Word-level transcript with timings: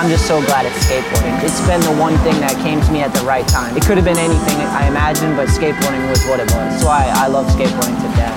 I'm 0.00 0.08
just 0.08 0.24
so 0.24 0.40
glad 0.40 0.64
it's 0.64 0.80
skateboarding. 0.88 1.36
It's 1.44 1.60
been 1.68 1.84
the 1.84 1.92
one 2.00 2.16
thing 2.24 2.40
that 2.40 2.56
came 2.64 2.80
to 2.80 2.88
me 2.88 3.04
at 3.04 3.12
the 3.12 3.20
right 3.20 3.44
time. 3.44 3.76
It 3.76 3.84
could 3.84 4.00
have 4.00 4.08
been 4.08 4.16
anything 4.16 4.56
I 4.72 4.88
imagined, 4.88 5.36
but 5.36 5.52
skateboarding 5.52 6.00
was 6.08 6.24
what 6.24 6.40
it 6.40 6.48
was. 6.56 6.80
So 6.80 6.88
I, 6.88 7.04
I 7.20 7.28
love 7.28 7.44
skateboarding 7.52 8.00
to 8.00 8.08
death. 8.16 8.32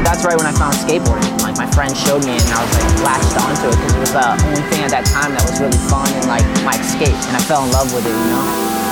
That's 0.00 0.24
right 0.24 0.40
when 0.40 0.48
I 0.48 0.56
found 0.56 0.72
skateboarding. 0.72 1.36
Like 1.44 1.60
my 1.60 1.68
friend 1.68 1.92
showed 1.92 2.24
me 2.24 2.32
and 2.32 2.48
I 2.48 2.64
was 2.64 2.72
like 2.80 2.96
latched 3.04 3.36
onto 3.44 3.68
it 3.68 3.76
because 3.76 3.92
it 3.92 4.00
was 4.08 4.14
the 4.16 4.26
only 4.40 4.64
thing 4.72 4.80
at 4.88 4.92
that 4.96 5.04
time 5.04 5.36
that 5.36 5.44
was 5.44 5.60
really 5.60 5.76
fun 5.92 6.08
and 6.16 6.24
like 6.24 6.48
my 6.64 6.80
escape. 6.80 7.12
And 7.28 7.36
I 7.36 7.44
fell 7.44 7.60
in 7.68 7.76
love 7.76 7.92
with 7.92 8.08
it, 8.08 8.16
you 8.16 8.28
know? 8.32 8.83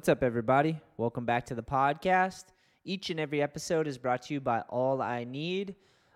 What's 0.00 0.08
up, 0.08 0.22
everybody? 0.22 0.80
Welcome 0.96 1.26
back 1.26 1.44
to 1.44 1.54
the 1.54 1.62
podcast. 1.62 2.44
Each 2.86 3.10
and 3.10 3.20
every 3.20 3.42
episode 3.42 3.86
is 3.86 3.98
brought 3.98 4.22
to 4.22 4.32
you 4.32 4.40
by 4.40 4.60
All 4.70 5.02
I 5.02 5.24
Need. 5.24 5.74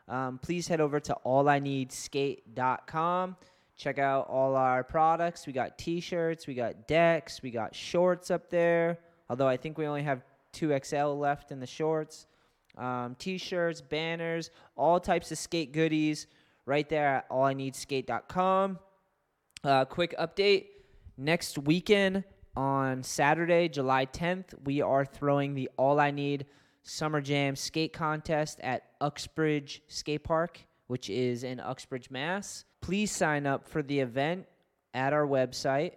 Um, 0.08 0.38
please 0.38 0.66
head 0.66 0.80
over 0.80 0.98
to 1.00 1.14
allineedskate.com. 1.26 3.36
Check 3.76 3.98
out 3.98 4.26
all 4.30 4.56
our 4.56 4.84
products. 4.84 5.46
We 5.46 5.52
got 5.52 5.76
t 5.76 6.00
shirts, 6.00 6.46
we 6.46 6.54
got 6.54 6.88
decks, 6.88 7.42
we 7.42 7.50
got 7.50 7.74
shorts 7.74 8.30
up 8.30 8.48
there. 8.48 9.00
Although 9.28 9.48
I 9.48 9.58
think 9.58 9.76
we 9.76 9.84
only 9.84 10.04
have 10.04 10.24
2XL 10.54 11.20
left 11.20 11.52
in 11.52 11.60
the 11.60 11.66
shorts. 11.66 12.26
Um, 12.78 13.16
t 13.18 13.36
shirts, 13.36 13.82
banners, 13.82 14.50
all 14.76 14.98
types 14.98 15.30
of 15.30 15.36
skate 15.36 15.72
goodies 15.72 16.26
right 16.64 16.88
there 16.88 17.16
at 17.16 17.28
allineedskate.com. 17.28 18.78
Uh, 19.62 19.84
quick 19.84 20.14
update 20.18 20.68
next 21.18 21.58
weekend 21.58 22.24
on 22.56 23.02
Saturday, 23.02 23.68
July 23.68 24.06
10th, 24.06 24.54
we 24.64 24.80
are 24.80 25.04
throwing 25.04 25.54
the 25.54 25.70
All 25.76 25.98
I 25.98 26.10
Need 26.10 26.46
Summer 26.82 27.20
Jam 27.20 27.56
skate 27.56 27.92
contest 27.92 28.60
at 28.60 28.84
Uxbridge 29.00 29.82
Skate 29.88 30.22
Park, 30.22 30.60
which 30.86 31.10
is 31.10 31.44
in 31.44 31.58
Uxbridge, 31.58 32.10
Mass. 32.10 32.64
Please 32.80 33.10
sign 33.10 33.46
up 33.46 33.66
for 33.66 33.82
the 33.82 33.98
event 33.98 34.46
at 34.92 35.12
our 35.12 35.26
website. 35.26 35.92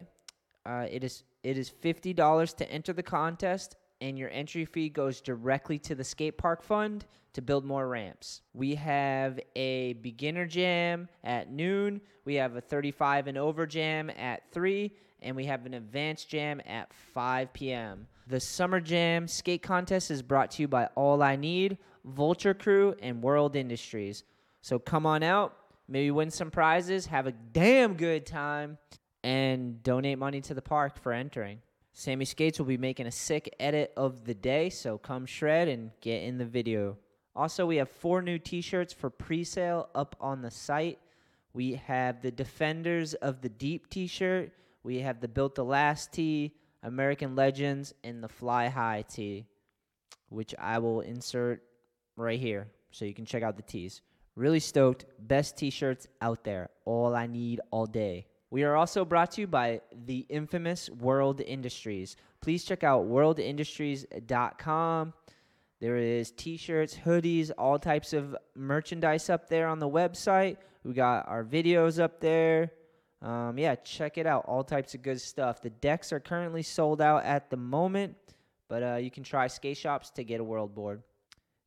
Uh, 0.65 0.87
it 0.89 1.03
is 1.03 1.23
it 1.43 1.57
is 1.57 1.69
fifty 1.69 2.13
dollars 2.13 2.53
to 2.55 2.71
enter 2.71 2.93
the 2.93 3.03
contest, 3.03 3.75
and 4.01 4.17
your 4.17 4.29
entry 4.31 4.65
fee 4.65 4.89
goes 4.89 5.21
directly 5.21 5.77
to 5.79 5.95
the 5.95 6.03
skate 6.03 6.37
park 6.37 6.63
fund 6.63 7.05
to 7.33 7.41
build 7.41 7.65
more 7.65 7.87
ramps. 7.87 8.41
We 8.53 8.73
have 8.75 9.39
a 9.55 9.93
beginner 9.93 10.45
jam 10.45 11.07
at 11.23 11.51
noon. 11.51 12.01
We 12.25 12.35
have 12.35 12.55
a 12.55 12.61
35 12.61 13.27
and 13.27 13.37
over 13.37 13.67
jam 13.67 14.09
at 14.09 14.49
3 14.51 14.91
and 15.21 15.35
we 15.35 15.45
have 15.45 15.65
an 15.65 15.73
advanced 15.73 16.29
jam 16.29 16.61
at 16.65 16.93
5 17.13 17.53
p.m. 17.53 18.07
The 18.27 18.39
Summer 18.39 18.79
Jam 18.79 19.27
Skate 19.27 19.63
Contest 19.63 20.11
is 20.11 20.21
brought 20.21 20.51
to 20.51 20.61
you 20.61 20.67
by 20.67 20.87
All 20.95 21.23
I 21.23 21.35
Need, 21.35 21.77
Vulture 22.03 22.53
Crew, 22.53 22.95
and 23.01 23.21
World 23.21 23.55
Industries. 23.55 24.23
So 24.61 24.79
come 24.79 25.05
on 25.05 25.23
out, 25.23 25.55
maybe 25.87 26.11
win 26.11 26.29
some 26.29 26.51
prizes, 26.51 27.05
have 27.05 27.27
a 27.27 27.31
damn 27.31 27.95
good 27.95 28.25
time, 28.25 28.77
and 29.23 29.81
donate 29.83 30.19
money 30.19 30.41
to 30.41 30.53
the 30.53 30.61
park 30.61 31.01
for 31.01 31.13
entering. 31.13 31.59
Sammy 31.93 32.25
Skates 32.25 32.59
will 32.59 32.67
be 32.67 32.77
making 32.77 33.07
a 33.07 33.11
sick 33.11 33.55
edit 33.59 33.91
of 33.97 34.23
the 34.25 34.35
day, 34.35 34.69
so 34.69 34.97
come 34.97 35.25
shred 35.25 35.67
and 35.67 35.91
get 36.01 36.23
in 36.23 36.37
the 36.37 36.45
video. 36.45 36.97
Also, 37.35 37.65
we 37.65 37.77
have 37.77 37.89
four 37.89 38.21
new 38.21 38.37
t 38.37 38.61
shirts 38.61 38.93
for 38.93 39.09
pre 39.09 39.43
sale 39.43 39.89
up 39.95 40.15
on 40.19 40.41
the 40.41 40.51
site. 40.51 40.99
We 41.53 41.73
have 41.73 42.21
the 42.21 42.31
Defenders 42.31 43.13
of 43.15 43.41
the 43.41 43.49
Deep 43.49 43.89
t 43.89 44.05
shirt 44.05 44.51
we 44.87 45.01
have 45.01 45.19
the 45.19 45.27
Built 45.27 45.55
the 45.55 45.65
Last 45.65 46.13
tee, 46.13 46.53
American 46.81 47.35
Legends, 47.35 47.93
and 48.05 48.23
the 48.23 48.29
Fly 48.29 48.69
High 48.69 49.03
tee, 49.09 49.45
which 50.29 50.55
I 50.57 50.79
will 50.79 51.01
insert 51.01 51.61
right 52.15 52.39
here 52.39 52.69
so 52.91 53.03
you 53.03 53.13
can 53.13 53.25
check 53.25 53.43
out 53.43 53.57
the 53.57 53.63
tees. 53.63 54.01
Really 54.35 54.61
stoked. 54.61 55.03
Best 55.19 55.57
t 55.57 55.71
shirts 55.71 56.07
out 56.21 56.45
there. 56.45 56.69
All 56.85 57.13
I 57.13 57.27
need 57.27 57.59
all 57.69 57.85
day. 57.85 58.27
We 58.49 58.63
are 58.63 58.77
also 58.77 59.03
brought 59.03 59.31
to 59.31 59.41
you 59.41 59.47
by 59.47 59.81
the 60.05 60.25
infamous 60.29 60.89
World 60.89 61.41
Industries. 61.41 62.15
Please 62.39 62.63
check 62.63 62.85
out 62.85 63.09
worldindustries.com. 63.09 65.13
There 65.81 65.97
is 65.97 66.31
t-shirts, 66.31 66.95
hoodies, 66.95 67.51
all 67.57 67.77
types 67.77 68.13
of 68.13 68.37
merchandise 68.55 69.29
up 69.29 69.49
there 69.49 69.67
on 69.67 69.79
the 69.79 69.89
website. 69.89 70.55
We 70.85 70.93
got 70.93 71.27
our 71.27 71.43
videos 71.43 72.01
up 72.01 72.21
there. 72.21 72.71
Um, 73.21 73.57
yeah, 73.57 73.75
check 73.75 74.17
it 74.17 74.27
out. 74.27 74.45
All 74.45 74.63
types 74.63 74.93
of 74.93 75.01
good 75.01 75.19
stuff. 75.19 75.61
The 75.61 75.69
decks 75.69 76.13
are 76.13 76.19
currently 76.19 76.61
sold 76.61 77.01
out 77.01 77.23
at 77.23 77.49
the 77.49 77.57
moment, 77.57 78.15
but 78.67 78.83
uh, 78.83 78.95
you 78.95 79.09
can 79.09 79.23
try 79.23 79.47
skate 79.47 79.77
shops 79.77 80.11
to 80.11 80.23
get 80.23 80.39
a 80.39 80.43
world 80.43 80.75
board. 80.75 81.01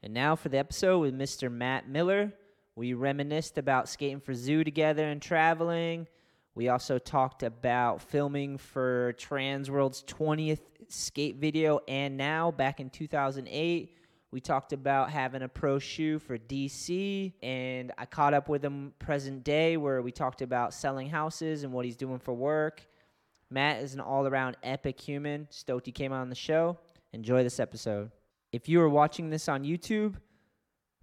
And 0.03 0.15
now 0.15 0.37
for 0.37 0.49
the 0.49 0.59
episode 0.59 1.01
with 1.01 1.19
Mr. 1.19 1.51
Matt 1.51 1.89
Miller. 1.89 2.33
We 2.77 2.95
reminisced 2.95 3.59
about 3.59 3.89
skating 3.89 4.21
for 4.21 4.33
Zoo 4.33 4.65
together 4.65 5.05
and 5.05 5.21
traveling. 5.21 6.07
We 6.55 6.69
also 6.69 6.99
talked 6.99 7.43
about 7.43 8.01
filming 8.01 8.59
for 8.59 9.13
Transworld's 9.19 10.03
20th 10.05 10.61
skate 10.89 11.37
video 11.37 11.81
and 11.89 12.17
now 12.17 12.51
back 12.51 12.81
in 12.81 12.89
2008. 12.89 13.97
We 14.33 14.41
talked 14.41 14.73
about 14.73 15.11
having 15.11 15.43
a 15.43 15.49
pro 15.49 15.81
shoe 15.81 16.21
for 16.21 16.39
DC, 16.39 17.33
and 17.43 17.91
I 17.99 18.05
caught 18.07 18.33
up 18.33 18.49
with 18.49 18.65
him 18.65 18.93
present 19.01 19.43
day 19.43 19.77
where 19.77 20.03
we 20.03 20.13
talked 20.13 20.41
about 20.41 20.73
selling 20.73 21.09
houses 21.09 21.65
and 21.65 21.73
what 21.73 21.85
he's 21.85 21.97
doing 21.97 22.21
for 22.21 22.33
work. 22.33 22.87
Matt 23.51 23.83
is 23.83 23.95
an 23.95 24.01
all 24.01 24.29
around 24.29 24.57
epic 24.63 25.01
human. 25.01 25.49
Stoked 25.51 25.93
came 25.95 26.13
on 26.13 26.29
the 26.29 26.37
show. 26.37 26.79
Enjoy 27.13 27.43
this 27.43 27.59
episode. 27.59 28.13
If 28.53 28.69
you 28.69 28.81
are 28.81 28.89
watching 28.89 29.31
this 29.31 29.49
on 29.49 29.65
YouTube, 29.65 30.15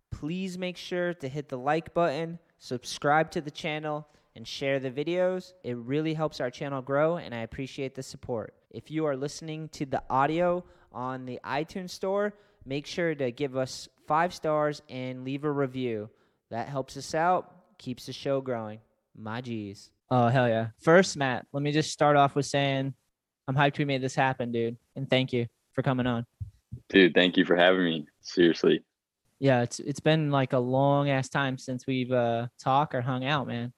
please 0.09 0.57
make 0.57 0.77
sure 0.77 1.13
to 1.15 1.27
hit 1.27 1.49
the 1.49 1.57
like 1.57 1.93
button, 1.93 2.39
subscribe 2.59 3.29
to 3.31 3.41
the 3.41 3.51
channel, 3.51 4.07
and 4.37 4.47
share 4.47 4.79
the 4.79 4.91
videos. 4.91 5.51
It 5.65 5.75
really 5.75 6.13
helps 6.13 6.39
our 6.39 6.49
channel 6.49 6.81
grow, 6.81 7.17
and 7.17 7.35
I 7.35 7.39
appreciate 7.39 7.93
the 7.93 8.03
support. 8.03 8.53
If 8.69 8.89
you 8.89 9.05
are 9.05 9.17
listening 9.17 9.67
to 9.69 9.85
the 9.85 10.01
audio 10.09 10.63
on 10.93 11.25
the 11.25 11.41
iTunes 11.43 11.89
Store, 11.89 12.33
make 12.67 12.85
sure 12.85 13.15
to 13.15 13.31
give 13.31 13.55
us 13.55 13.87
five 14.07 14.33
stars 14.33 14.81
and 14.89 15.23
leave 15.23 15.45
a 15.45 15.51
review. 15.51 16.09
That 16.51 16.67
helps 16.67 16.97
us 16.97 17.15
out, 17.15 17.77
keeps 17.77 18.05
the 18.05 18.13
show 18.13 18.41
growing. 18.41 18.79
My 19.15 19.41
G's. 19.41 19.89
Oh, 20.11 20.27
hell 20.27 20.47
yeah. 20.47 20.67
First, 20.79 21.17
Matt, 21.17 21.45
let 21.51 21.63
me 21.63 21.71
just 21.71 21.91
start 21.91 22.15
off 22.15 22.35
with 22.35 22.45
saying 22.45 22.93
I'm 23.47 23.55
hyped 23.55 23.77
we 23.77 23.85
made 23.85 24.01
this 24.01 24.15
happen, 24.15 24.51
dude. 24.51 24.77
And 24.95 25.09
thank 25.09 25.33
you 25.33 25.47
for 25.73 25.81
coming 25.81 26.07
on. 26.07 26.25
Dude, 26.89 27.13
thank 27.13 27.37
you 27.37 27.45
for 27.45 27.55
having 27.55 27.83
me. 27.83 28.07
Seriously. 28.21 28.83
Yeah, 29.39 29.61
it's 29.61 29.79
it's 29.79 29.99
been 29.99 30.31
like 30.31 30.53
a 30.53 30.59
long 30.59 31.09
ass 31.09 31.29
time 31.29 31.57
since 31.57 31.85
we've 31.85 32.11
uh 32.11 32.47
talked 32.59 32.95
or 32.95 33.01
hung 33.01 33.23
out, 33.23 33.47
man. 33.47 33.71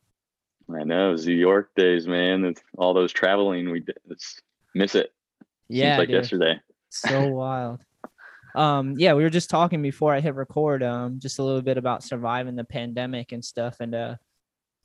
I 0.73 0.83
know, 0.83 1.16
New 1.16 1.33
York 1.33 1.71
days, 1.75 2.07
man. 2.07 2.45
It's 2.45 2.61
all 2.77 2.94
those 2.94 3.11
traveling 3.11 3.71
we 3.71 3.79
did. 3.79 3.97
It's, 4.09 4.39
miss 4.75 4.94
it. 4.94 5.11
Yeah. 5.67 5.91
Seems 5.91 6.00
like 6.00 6.07
dude. 6.09 6.16
yesterday. 6.16 6.61
So 6.89 7.27
wild. 7.29 7.83
Um, 8.56 8.96
yeah, 8.98 9.14
we 9.14 9.24
were 9.24 9.30
just 9.30 9.50
talking 9.50 9.82
before 9.82 10.14
I 10.14 10.20
hit 10.20 10.36
record, 10.36 10.84
um, 10.84 11.20
just 11.20 11.40
a 11.40 11.44
little 11.44 11.62
bit 11.62 11.78
about 11.78 12.04
surviving 12.04 12.56
the 12.56 12.64
pandemic 12.64 13.32
and 13.32 13.44
stuff. 13.44 13.78
And 13.80 13.94
uh, 13.94 14.16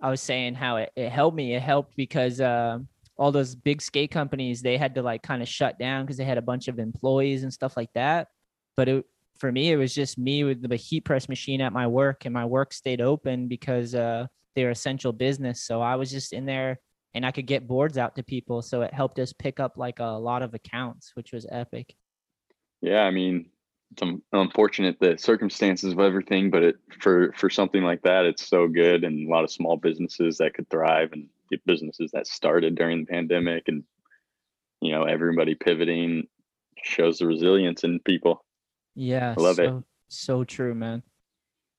I 0.01 0.11
was 0.11 0.21
saying 0.21 0.55
how 0.55 0.77
it, 0.77 0.91
it 0.97 1.11
helped 1.11 1.37
me. 1.37 1.55
It 1.55 1.63
helped 1.63 1.97
because 1.97 2.41
uh, 2.41 2.79
all 3.17 3.33
those 3.33 3.55
big 3.55 3.81
skate 3.81 4.11
companies, 4.11 4.61
they 4.61 4.77
had 4.77 4.95
to 4.97 5.03
like 5.03 5.23
kind 5.23 5.43
of 5.43 5.49
shut 5.49 5.79
down 5.79 6.05
because 6.05 6.17
they 6.17 6.25
had 6.25 6.39
a 6.39 6.43
bunch 6.43 6.69
of 6.69 6.79
employees 6.79 7.43
and 7.43 7.53
stuff 7.53 7.77
like 7.77 7.93
that. 7.95 8.29
But 8.77 8.89
it, 8.89 9.05
for 9.39 9.51
me, 9.51 9.73
it 9.73 9.77
was 9.77 9.95
just 9.95 10.19
me 10.19 10.45
with 10.45 10.69
the 10.69 10.77
heat 10.77 11.05
press 11.05 11.29
machine 11.29 11.61
at 11.61 11.73
my 11.73 11.87
work, 11.87 12.25
and 12.25 12.35
my 12.35 12.45
work 12.45 12.73
stayed 12.73 13.01
open 13.01 13.49
because 13.49 13.95
uh, 13.95 14.27
they're 14.55 14.71
essential 14.71 15.13
business. 15.13 15.63
So 15.63 15.81
I 15.81 15.97
was 15.97 16.11
just 16.11 16.33
in 16.33 16.47
there 16.47 16.79
and 17.15 17.25
I 17.25 17.31
could 17.31 17.47
get 17.47 17.69
boards 17.69 17.97
out 17.97 18.17
to 18.17 18.23
people. 18.23 18.61
So 18.63 18.83
it 18.83 18.93
helped 18.93 19.19
us 19.19 19.33
pick 19.33 19.61
up 19.61 19.77
like 19.77 20.01
a 20.01 20.05
lot 20.05 20.43
of 20.43 20.55
accounts, 20.55 21.13
which 21.15 21.33
was 21.33 21.47
epic. 21.51 21.95
Yeah, 22.81 23.03
I 23.03 23.11
mean, 23.11 23.47
it's 23.97 24.23
unfortunate 24.33 24.97
the 25.01 25.17
circumstances 25.19 25.93
of 25.93 26.01
everything, 26.01 26.51
but 26.51 26.63
it 26.63 26.77
for 27.01 27.33
for 27.37 27.49
something 27.49 27.83
like 27.83 28.03
that, 28.03 28.25
it's 28.25 28.47
so 28.47 28.67
good, 28.67 29.05
and 29.05 29.29
a 29.29 29.31
lot 29.31 29.45
of 29.45 29.51
small 29.51 29.77
businesses 29.77 30.39
that 30.39 30.55
could 30.55 30.69
thrive, 30.71 31.13
and 31.13 31.29
businesses 31.67 32.11
that 32.13 32.27
started 32.27 32.75
during 32.75 33.01
the 33.01 33.07
pandemic, 33.07 33.65
and 33.69 33.85
you 34.81 34.91
know 34.91 35.05
everybody 35.05 35.55
pivoting 35.55 36.27
shows 36.83 37.19
the 37.19 37.27
resilience 37.27 37.85
in 37.85 38.01
people. 38.01 38.45
Yeah, 38.95 39.35
I 39.37 39.41
love 39.41 39.57
so, 39.57 39.79
it. 39.79 39.85
So 40.09 40.45
true, 40.45 40.75
man. 40.75 41.03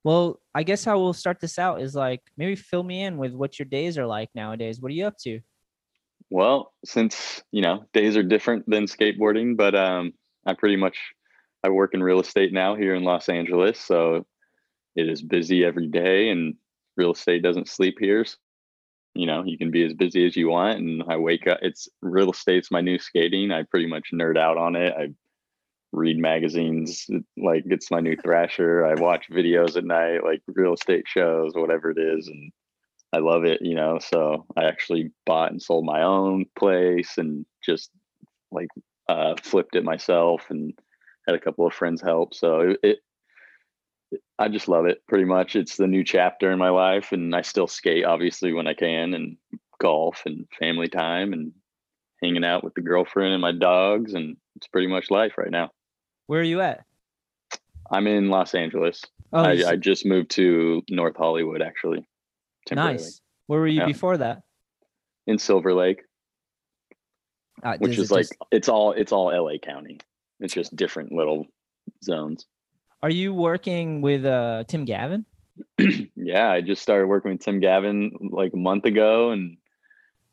Well, 0.03 0.39
I 0.53 0.63
guess 0.63 0.85
how 0.85 0.99
we'll 0.99 1.13
start 1.13 1.39
this 1.39 1.59
out 1.59 1.81
is 1.81 1.95
like 1.95 2.21
maybe 2.37 2.55
fill 2.55 2.83
me 2.83 3.03
in 3.03 3.17
with 3.17 3.33
what 3.33 3.59
your 3.59 3.65
days 3.65 3.97
are 3.97 4.05
like 4.05 4.29
nowadays. 4.35 4.79
What 4.79 4.89
are 4.89 4.95
you 4.95 5.07
up 5.07 5.17
to? 5.23 5.39
Well, 6.29 6.73
since 6.85 7.43
you 7.51 7.61
know 7.61 7.85
days 7.93 8.15
are 8.15 8.23
different 8.23 8.69
than 8.69 8.85
skateboarding, 8.85 9.57
but 9.57 9.75
um, 9.75 10.13
I 10.45 10.53
pretty 10.53 10.77
much 10.77 10.97
I 11.65 11.69
work 11.69 11.95
in 11.95 12.03
real 12.03 12.19
estate 12.19 12.53
now 12.53 12.75
here 12.75 12.93
in 12.93 13.03
Los 13.03 13.27
Angeles, 13.27 13.79
so 13.79 14.23
it 14.95 15.09
is 15.09 15.23
busy 15.23 15.65
every 15.65 15.87
day, 15.87 16.29
and 16.29 16.53
real 16.95 17.13
estate 17.13 17.41
doesn't 17.41 17.67
sleep 17.67 17.95
here. 17.99 18.23
So, 18.23 18.37
you 19.15 19.25
know, 19.25 19.43
you 19.43 19.57
can 19.57 19.71
be 19.71 19.83
as 19.83 19.93
busy 19.93 20.27
as 20.27 20.35
you 20.35 20.49
want, 20.49 20.77
and 20.77 21.03
I 21.09 21.17
wake 21.17 21.47
up. 21.47 21.57
It's 21.63 21.89
real 22.03 22.29
estate's 22.29 22.69
my 22.69 22.81
new 22.81 22.99
skating. 22.99 23.51
I 23.51 23.63
pretty 23.63 23.87
much 23.87 24.09
nerd 24.13 24.37
out 24.37 24.57
on 24.57 24.75
it. 24.75 24.93
I 24.95 25.07
read 25.91 26.19
magazines 26.19 27.07
like 27.37 27.63
it's 27.67 27.89
my 27.89 28.01
new 28.01 28.17
thrasher 28.17 28.85
i 28.85 28.93
watch 28.99 29.29
videos 29.31 29.77
at 29.77 29.85
night 29.85 30.25
like 30.25 30.41
real 30.47 30.73
estate 30.73 31.05
shows 31.07 31.53
whatever 31.53 31.89
it 31.89 31.97
is 31.97 32.27
and 32.27 32.51
i 33.13 33.17
love 33.17 33.45
it 33.45 33.61
you 33.61 33.75
know 33.75 33.97
so 33.99 34.45
i 34.57 34.65
actually 34.65 35.09
bought 35.25 35.51
and 35.51 35.61
sold 35.61 35.85
my 35.85 36.01
own 36.01 36.43
place 36.59 37.17
and 37.17 37.45
just 37.63 37.91
like 38.51 38.67
uh, 39.07 39.35
flipped 39.41 39.77
it 39.77 39.85
myself 39.85 40.47
and 40.49 40.73
had 41.27 41.35
a 41.35 41.39
couple 41.39 41.65
of 41.65 41.73
friends 41.73 42.01
help 42.01 42.33
so 42.33 42.59
it, 42.61 42.79
it 42.83 42.99
I 44.37 44.47
just 44.49 44.67
love 44.67 44.85
it 44.85 45.01
pretty 45.07 45.25
much. 45.25 45.55
It's 45.55 45.77
the 45.77 45.87
new 45.87 46.03
chapter 46.03 46.51
in 46.51 46.59
my 46.59 46.69
life, 46.69 47.11
and 47.11 47.35
I 47.35 47.41
still 47.41 47.67
skate 47.67 48.05
obviously 48.05 48.53
when 48.53 48.67
I 48.67 48.73
can, 48.73 49.13
and 49.13 49.37
golf 49.81 50.21
and 50.25 50.45
family 50.59 50.87
time 50.87 51.33
and 51.33 51.51
hanging 52.21 52.45
out 52.45 52.63
with 52.63 52.73
the 52.75 52.81
girlfriend 52.81 53.33
and 53.33 53.41
my 53.41 53.51
dogs, 53.51 54.13
and 54.13 54.37
it's 54.55 54.67
pretty 54.67 54.87
much 54.87 55.09
life 55.09 55.33
right 55.37 55.49
now. 55.49 55.71
Where 56.27 56.39
are 56.39 56.43
you 56.43 56.61
at? 56.61 56.85
I'm 57.91 58.07
in 58.07 58.29
Los 58.29 58.53
Angeles. 58.55 59.01
Oh, 59.33 59.41
I, 59.43 59.69
I 59.71 59.75
just 59.75 60.05
moved 60.05 60.31
to 60.31 60.81
North 60.89 61.17
Hollywood 61.17 61.61
actually. 61.61 62.07
nice. 62.71 63.21
Where 63.47 63.59
were 63.59 63.67
you 63.67 63.81
Yeah. 63.81 63.85
before 63.87 64.17
that? 64.17 64.43
In 65.27 65.39
Silver 65.39 65.73
Lake, 65.73 66.03
Uh, 67.63 67.77
which 67.79 67.97
is 67.97 68.11
like 68.11 68.23
just- 68.23 68.35
it's 68.51 68.69
all 68.69 68.91
it's 68.91 69.11
all 69.11 69.27
LA 69.33 69.57
County. 69.57 69.99
It's 70.39 70.53
just 70.53 70.75
different 70.75 71.11
little 71.11 71.47
zones. 72.03 72.45
are 73.01 73.09
you 73.09 73.33
working 73.33 74.01
with 74.01 74.25
uh 74.25 74.63
Tim 74.67 74.85
Gavin? 74.85 75.25
yeah, 76.15 76.49
I 76.51 76.61
just 76.61 76.81
started 76.81 77.07
working 77.07 77.31
with 77.31 77.41
Tim 77.41 77.59
Gavin 77.59 78.11
like 78.31 78.53
a 78.53 78.57
month 78.57 78.85
ago, 78.85 79.31
and 79.31 79.57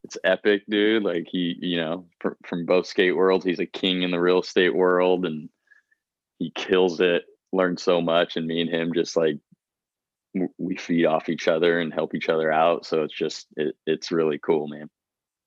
it's 0.05 0.19
epic, 0.25 0.63
dude. 0.69 1.03
Like 1.03 1.27
he, 1.31 1.57
you 1.61 1.77
know, 1.77 2.07
fr- 2.21 2.41
from 2.45 2.67
both 2.67 2.87
skate 2.87 3.17
worlds, 3.17 3.45
he's 3.45 3.61
a 3.61 3.67
king 3.67 4.03
in 4.03 4.11
the 4.11 4.21
real 4.21 4.41
estate 4.41 4.75
world, 4.75 5.25
and 5.27 5.49
he 6.39 6.51
kills 6.51 7.01
it. 7.01 7.25
Learned 7.53 7.79
so 7.79 8.01
much, 8.01 8.37
and 8.37 8.47
me 8.47 8.63
and 8.63 8.71
him 8.71 8.95
just 8.95 9.17
like 9.17 9.39
we 10.59 10.77
feed 10.77 11.05
off 11.05 11.29
each 11.29 11.47
other 11.47 11.79
and 11.79 11.93
help 11.93 12.15
each 12.15 12.31
other 12.31 12.51
out. 12.51 12.87
So 12.87 13.03
it's 13.03 13.15
just 13.15 13.47
it, 13.57 13.77
it's 13.87 14.11
really 14.11 14.39
cool, 14.39 14.69
man. 14.69 14.89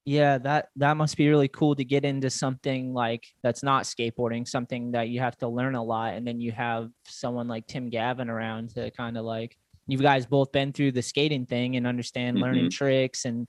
Yeah, 0.06 0.38
that 0.38 0.69
that 0.75 0.98
must 0.98 1.18
be 1.18 1.28
really 1.28 1.48
cool 1.48 1.75
to 1.75 1.84
get 1.84 2.06
into 2.06 2.30
something 2.30 2.94
like 2.94 3.25
that's 3.42 3.63
not 3.63 3.86
skateboarding, 3.86 4.48
something 4.48 4.92
that 4.92 5.10
you 5.10 5.19
have 5.19 5.36
to 5.38 5.48
learn 5.48 5.74
a 5.74 5.84
lot, 5.84 6.13
and 6.13 6.28
then 6.28 6.40
you 6.40 6.52
have 6.52 6.92
someone 7.07 7.48
like 7.48 7.66
Tim 7.66 7.90
Gavin 7.90 8.30
around 8.30 8.75
to 8.75 8.92
kind 8.92 9.18
of 9.18 9.25
like 9.25 9.57
you 9.88 9.98
guys 9.98 10.28
both 10.28 10.52
been 10.52 10.74
through 10.74 10.92
the 10.92 11.02
skating 11.02 11.48
thing 11.48 11.75
and 11.75 11.88
understand 11.88 12.40
learning 12.40 12.66
mm-hmm. 12.66 12.86
tricks 12.86 13.25
and 13.25 13.48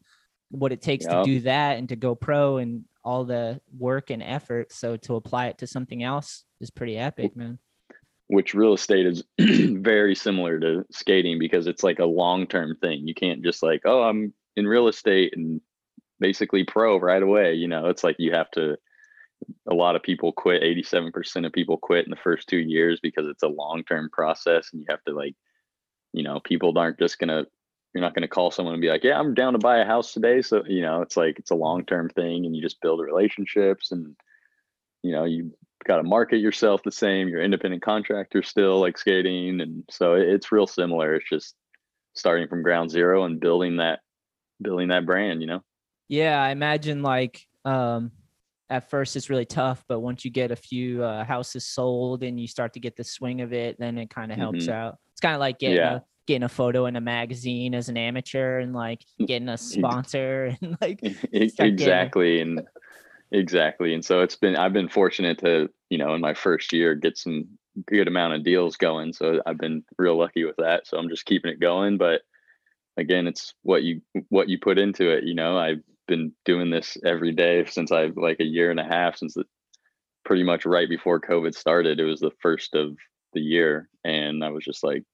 what 0.51 0.73
it 0.73 0.81
takes 0.81 1.05
to 1.05 1.23
do 1.25 1.41
that 1.41 1.77
and 1.77 1.89
to 1.89 1.97
go 1.97 2.15
pro 2.15 2.59
and 2.59 2.85
all 3.05 3.25
the 3.25 3.61
work 3.77 4.11
and 4.11 4.23
effort. 4.23 4.73
So 4.73 4.97
to 4.99 5.17
apply 5.17 5.49
it 5.49 5.59
to 5.59 5.67
something 5.67 6.03
else 6.03 6.45
is 6.61 6.71
pretty 6.71 6.97
epic, 6.97 7.37
man. 7.37 7.59
which 8.29 8.55
real 8.55 8.75
estate 8.75 9.07
is 9.07 9.25
very 9.39 10.15
similar 10.15 10.59
to 10.61 10.85
skating 10.91 11.39
because 11.39 11.67
it's 11.67 11.83
like 11.83 11.99
a 11.99 12.05
long-term 12.05 12.77
thing. 12.81 13.07
You 13.07 13.15
can't 13.15 13.43
just 13.43 13.63
like, 13.63 13.83
oh, 13.85 14.03
I'm 14.03 14.33
in 14.57 14.67
real 14.67 14.89
estate 14.89 15.35
and 15.37 15.61
basically 16.21 16.65
pro 16.65 16.99
right 16.99 17.23
away. 17.23 17.55
You 17.55 17.69
know, 17.69 17.87
it's 17.89 18.05
like 18.05 18.17
you 18.19 18.33
have 18.33 18.51
to 18.53 18.77
a 19.71 19.75
lot 19.75 19.97
of 19.97 20.03
people 20.03 20.33
quit, 20.33 20.63
87% 20.63 21.45
of 21.45 21.53
people 21.53 21.77
quit 21.77 22.07
in 22.07 22.11
the 22.11 22.17
first 22.17 22.49
2 22.49 22.57
years 22.57 23.01
because 23.03 23.27
it's 23.27 23.43
a 23.43 23.49
long-term 23.49 24.09
process 24.11 24.71
and 24.73 24.81
you 24.81 24.87
have 24.89 25.05
to 25.05 25.13
like 25.13 25.35
you 26.13 26.23
know, 26.23 26.41
people 26.41 26.77
aren't 26.79 26.99
just 26.99 27.19
going 27.19 27.29
to 27.29 27.47
you're 27.93 28.03
not 28.03 28.15
going 28.15 28.23
to 28.23 28.29
call 28.29 28.51
someone 28.51 28.75
and 28.75 28.81
be 28.83 28.89
like, 28.89 29.05
"Yeah, 29.05 29.19
I'm 29.19 29.33
down 29.33 29.55
to 29.55 29.59
buy 29.59 29.79
a 29.79 29.87
house 29.87 30.13
today." 30.13 30.43
So, 30.43 30.63
you 30.67 30.83
know, 30.83 31.01
it's 31.01 31.17
like 31.17 31.39
it's 31.39 31.51
a 31.51 31.55
mm-hmm. 31.55 31.63
long-term 31.63 32.11
thing 32.11 32.45
and 32.45 32.55
you 32.55 32.61
just 32.61 32.81
build 32.81 33.01
relationships 33.01 33.91
and 33.91 34.15
you 35.03 35.13
know, 35.13 35.25
you 35.25 35.55
got 35.87 35.97
to 35.97 36.03
market 36.03 36.39
yourself 36.39 36.83
the 36.83 36.91
same. 36.91 37.29
You're 37.29 37.43
independent 37.43 37.83
contractor 37.83 38.43
still, 38.43 38.81
like 38.81 38.99
skating, 38.99 39.61
and 39.61 39.85
so 39.91 40.15
it's 40.15 40.51
real 40.53 40.67
similar. 40.67 41.15
It's 41.15 41.29
just 41.29 41.55
starting 42.15 42.49
from 42.49 42.63
ground 42.63 42.91
zero 42.91 43.25
and 43.25 43.39
building 43.39 43.77
that, 43.77 44.01
building 44.61 44.89
that 44.89 45.07
brand. 45.07 45.41
You 45.41 45.47
know, 45.47 45.65
Yeah, 46.09 46.41
I 46.43 46.51
imagine 46.51 47.03
like 47.03 47.47
um 47.65 48.13
at 48.69 48.91
first 48.91 49.17
it's 49.17 49.31
really 49.31 49.45
tough, 49.45 49.85
but 49.89 50.01
once 50.01 50.25
you 50.25 50.31
get 50.31 50.51
a 50.51 50.57
few 50.57 51.03
uh, 51.05 51.25
houses 51.25 51.65
sold 51.67 52.23
and 52.25 52.41
you 52.41 52.49
start 52.49 52.73
to 52.75 52.81
get 52.81 52.97
the 52.97 53.05
swing 53.05 53.41
of 53.41 53.53
it, 53.53 53.79
then 53.79 53.97
it 53.99 54.11
kind 54.11 54.33
of 54.33 54.39
helps 54.39 54.69
Mhm. 54.69 54.69
out. 54.69 54.99
It's 55.13 55.21
kind 55.21 55.35
of 55.35 55.41
like 55.41 55.59
getting 55.61 55.85
Yeah. 55.85 55.85
a 55.85 56.03
getting 56.27 56.43
a 56.43 56.49
photo 56.49 56.87
in 56.87 56.97
a 56.97 57.01
magazine 57.01 57.75
as 57.75 57.89
an 57.89 57.97
amateur 57.97 58.59
and 58.59 58.73
like 58.75 59.05
getting 59.27 59.49
a 59.49 59.57
sponsor 59.59 60.57
and 60.63 60.77
like 60.81 61.01
exactly, 61.33 62.41
and 62.41 62.67
exactly, 63.33 63.95
and 63.95 64.05
so 64.05 64.23
it's 64.23 64.37
been. 64.37 64.57
I've 64.57 64.73
been 64.73 64.89
fortunate 64.89 65.39
to, 65.41 65.71
you 65.91 65.99
know, 65.99 66.15
in 66.15 66.21
my 66.21 66.35
first 66.35 66.73
year, 66.73 66.95
get 66.95 67.19
some 67.19 67.47
good 67.87 68.09
amount 68.09 68.35
of 68.35 68.45
deals 68.45 68.77
going. 68.77 69.13
So 69.13 69.43
I've 69.47 69.59
been 69.59 69.85
real 69.99 70.19
lucky 70.19 70.45
with 70.45 70.57
that. 70.59 70.87
So 70.87 70.99
I'm 70.99 71.09
just 71.09 71.27
keeping 71.27 71.53
it 71.53 71.61
going, 71.61 71.99
but 71.99 72.23
again, 72.97 73.27
it's 73.27 73.55
what 73.63 73.85
you 73.85 74.03
what 74.31 74.49
you 74.49 74.59
put 74.61 74.79
into 74.79 75.11
it. 75.11 75.25
You 75.25 75.35
know, 75.35 75.59
I've 75.59 75.83
been 76.07 76.33
doing 76.45 76.71
this 76.71 76.97
every 77.05 77.33
day 77.33 77.65
since 77.67 77.93
I've 77.93 78.17
like 78.17 78.41
a 78.41 78.45
year 78.45 78.71
and 78.71 78.81
a 78.81 78.85
half 78.85 79.17
since 79.17 79.35
the, 79.35 79.45
pretty 80.25 80.43
much 80.43 80.67
right 80.67 80.89
before 80.89 81.21
COVID 81.21 81.55
started. 81.55 82.01
It 82.01 82.05
was 82.05 82.21
the 82.21 82.33
first 82.41 82.75
of 82.75 82.97
the 83.33 83.41
year, 83.41 83.89
and 84.05 84.45
I 84.45 84.51
was 84.51 84.65
just 84.65 84.83
like 84.83 85.05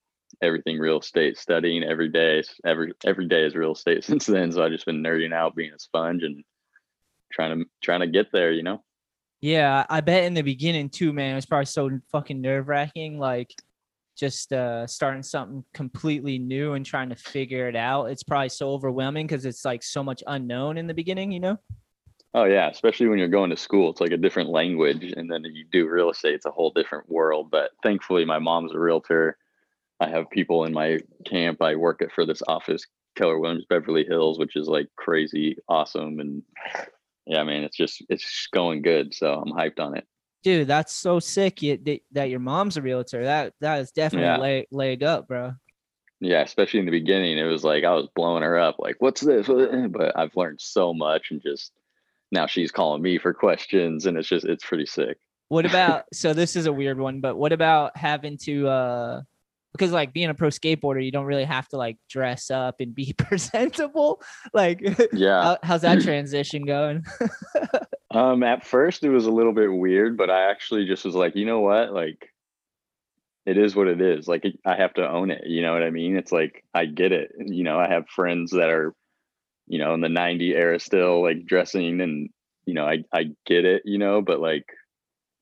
everything 0.43 0.79
real 0.79 1.01
estate, 1.01 1.37
studying 1.37 1.83
every 1.83 2.09
day. 2.09 2.43
Every 2.65 2.93
every 3.05 3.29
day 3.29 3.45
is 3.45 3.55
real 3.55 3.73
estate 3.73 4.05
since 4.05 4.27
then. 4.27 4.53
So 4.53 4.65
I've 4.65 4.73
just 4.73 4.87
been 4.87 5.03
nerding 5.03 5.35
out, 5.35 5.57
being 5.57 5.73
a 5.73 5.79
sponge, 5.79 6.23
and 6.23 6.43
trying 7.33 7.59
to 7.59 7.65
trying 7.83 8.01
to 8.01 8.07
get 8.07 8.33
there. 8.33 8.53
You 8.53 8.63
know. 8.63 8.83
yeah, 9.41 9.85
I 9.89 10.01
bet 10.01 10.25
in 10.25 10.35
the 10.35 10.43
beginning 10.43 10.89
too, 10.89 11.13
man, 11.13 11.33
it 11.33 11.37
was 11.37 11.47
probably 11.47 11.67
so 11.67 12.01
fucking 12.11 12.41
nerve 12.41 12.69
wracking. 12.69 13.19
Like 13.19 13.55
just 14.23 14.53
uh 14.53 14.87
starting 14.87 15.21
something 15.21 15.65
completely 15.75 16.39
new 16.39 16.75
and 16.75 16.87
trying 16.87 17.09
to 17.09 17.17
figure 17.17 17.69
it 17.69 17.75
out. 17.75 18.05
It's 18.05 18.23
probably 18.23 18.51
so 18.51 18.71
overwhelming 18.71 19.27
because 19.27 19.45
it's 19.45 19.65
like 19.65 19.83
so 19.83 20.05
much 20.05 20.23
unknown 20.29 20.79
in 20.79 20.87
the 20.87 20.95
beginning, 20.95 21.33
you 21.33 21.41
know? 21.41 21.59
Oh 22.33 22.45
yeah, 22.45 22.71
especially 22.71 23.09
when 23.09 23.19
you're 23.19 23.27
going 23.27 23.51
to 23.51 23.57
school, 23.57 23.91
it's 23.91 24.01
like 24.01 24.13
a 24.13 24.17
different 24.17 24.49
language, 24.49 25.13
and 25.17 25.29
then 25.29 25.45
you 25.45 25.65
do 25.73 25.89
real 25.89 26.11
estate, 26.11 26.35
it's 26.35 26.47
a 26.47 26.53
whole 26.53 26.71
different 26.71 27.11
world. 27.11 27.51
But 27.51 27.73
thankfully, 27.83 28.25
my 28.25 28.39
mom's 28.39 28.73
a 28.73 28.79
realtor. 28.79 29.37
I 29.99 30.09
have 30.09 30.31
people 30.31 30.65
in 30.65 30.73
my 30.73 31.01
camp. 31.27 31.61
I 31.61 31.75
work 31.75 32.01
at 32.01 32.13
for 32.13 32.25
this 32.25 32.43
office, 32.47 32.87
Keller 33.17 33.41
Williams 33.41 33.67
Beverly 33.69 34.05
Hills, 34.05 34.39
which 34.39 34.55
is 34.55 34.69
like 34.69 34.87
crazy 34.95 35.57
awesome, 35.69 36.21
and 36.21 36.45
yeah, 37.27 37.43
man, 37.43 37.65
it's 37.65 37.77
just 37.77 38.05
it's 38.09 38.23
just 38.23 38.53
going 38.53 38.83
good. 38.83 39.13
So 39.13 39.35
I'm 39.35 39.53
hyped 39.53 39.81
on 39.81 39.97
it. 39.97 40.07
Dude, 40.43 40.67
that's 40.67 40.93
so 40.93 41.21
sick 41.21 41.63
you, 41.63 41.77
that, 41.85 42.01
that 42.13 42.31
your 42.31 42.41
mom's 42.41 42.77
a 42.77 42.83
realtor. 42.83 43.25
That 43.25 43.55
that 43.61 43.81
is 43.81 43.93
definitely 43.93 44.27
Yeah. 44.29 44.39
leg, 44.39 44.67
leg 44.71 45.03
up, 45.03 45.29
bro. 45.29 45.53
Yeah, 46.21 46.43
especially 46.43 46.81
in 46.81 46.87
the 46.87 46.93
beginning, 46.93 47.37
it 47.39 47.45
was 47.45 47.65
like 47.65 47.85
I 47.85 47.95
was 47.95 48.09
blowing 48.15 48.43
her 48.43 48.59
up, 48.59 48.77
like, 48.79 48.97
"What's 49.01 49.21
this?" 49.21 49.47
But 49.49 50.17
I've 50.17 50.37
learned 50.37 50.61
so 50.61 50.95
much, 50.95 51.31
and 51.31 51.43
just 51.43 51.73
now 52.31 52.47
she's 52.47 52.71
calling 52.71 53.03
me 53.03 53.19
for 53.19 53.35
questions, 53.35 54.07
and 54.07 54.17
it's 54.17 54.29
just 54.29 54.45
it's 54.45 54.65
pretty 54.65 54.87
sick. 54.87 55.19
What 55.49 55.67
about 55.71 56.05
so 56.13 56.33
this 56.33 56.55
is 56.57 56.67
a 56.67 56.73
weird 56.73 56.99
one, 56.99 57.21
but 57.21 57.37
what 57.37 57.53
about 57.53 57.97
having 57.97 58.37
to 58.39 58.69
uh 58.69 59.23
because 59.73 59.91
like 59.91 60.13
being 60.13 60.29
a 60.29 60.35
pro 60.35 60.49
skateboarder, 60.49 61.05
you 61.05 61.11
don't 61.11 61.25
really 61.25 61.45
have 61.45 61.67
to 61.69 61.77
like 61.77 61.97
dress 62.09 62.51
up 62.51 62.81
and 62.81 62.95
be 62.95 63.13
presentable. 63.19 64.23
Like 64.53 64.81
Yeah. 65.13 65.43
how, 65.43 65.59
how's 65.63 65.83
that 65.83 66.01
transition 66.03 66.65
going? 66.67 67.05
Um, 68.13 68.43
at 68.43 68.67
first 68.67 69.05
it 69.05 69.11
was 69.11 69.27
a 69.27 69.31
little 69.31 69.53
bit 69.53 69.73
weird, 69.73 70.17
but 70.17 70.31
I 70.31 70.51
actually 70.51 70.87
just 70.87 71.05
was 71.05 71.15
like, 71.15 71.35
you 71.35 71.47
know 71.47 71.61
what? 71.61 71.93
Like, 71.93 72.29
it 73.47 73.57
is 73.57 73.75
what 73.75 73.89
it 73.89 74.01
is. 74.01 74.29
Like, 74.29 74.45
it, 74.45 74.59
I 74.65 74.77
have 74.77 74.95
to 74.95 75.09
own 75.09 75.31
it. 75.31 75.47
You 75.47 75.63
know 75.63 75.73
what 75.73 75.83
I 75.83 75.91
mean? 75.91 76.17
It's 76.17 76.31
like 76.31 76.65
I 76.75 76.85
get 76.85 77.13
it. 77.13 77.33
You 77.39 77.65
know, 77.65 77.79
I 77.79 77.89
have 77.89 78.09
friends 78.09 78.53
that 78.53 78.69
are, 78.69 78.95
you 79.67 79.79
know, 79.79 79.95
in 79.95 80.01
the 80.01 80.09
'90 80.09 80.55
era 80.55 80.79
still 80.79 81.23
like 81.23 81.47
dressing, 81.47 82.01
and 82.01 82.29
you 82.67 82.75
know, 82.75 82.87
I 82.87 83.05
I 83.13 83.31
get 83.47 83.65
it. 83.65 83.83
You 83.85 83.99
know, 83.99 84.21
but 84.21 84.41
like, 84.41 84.67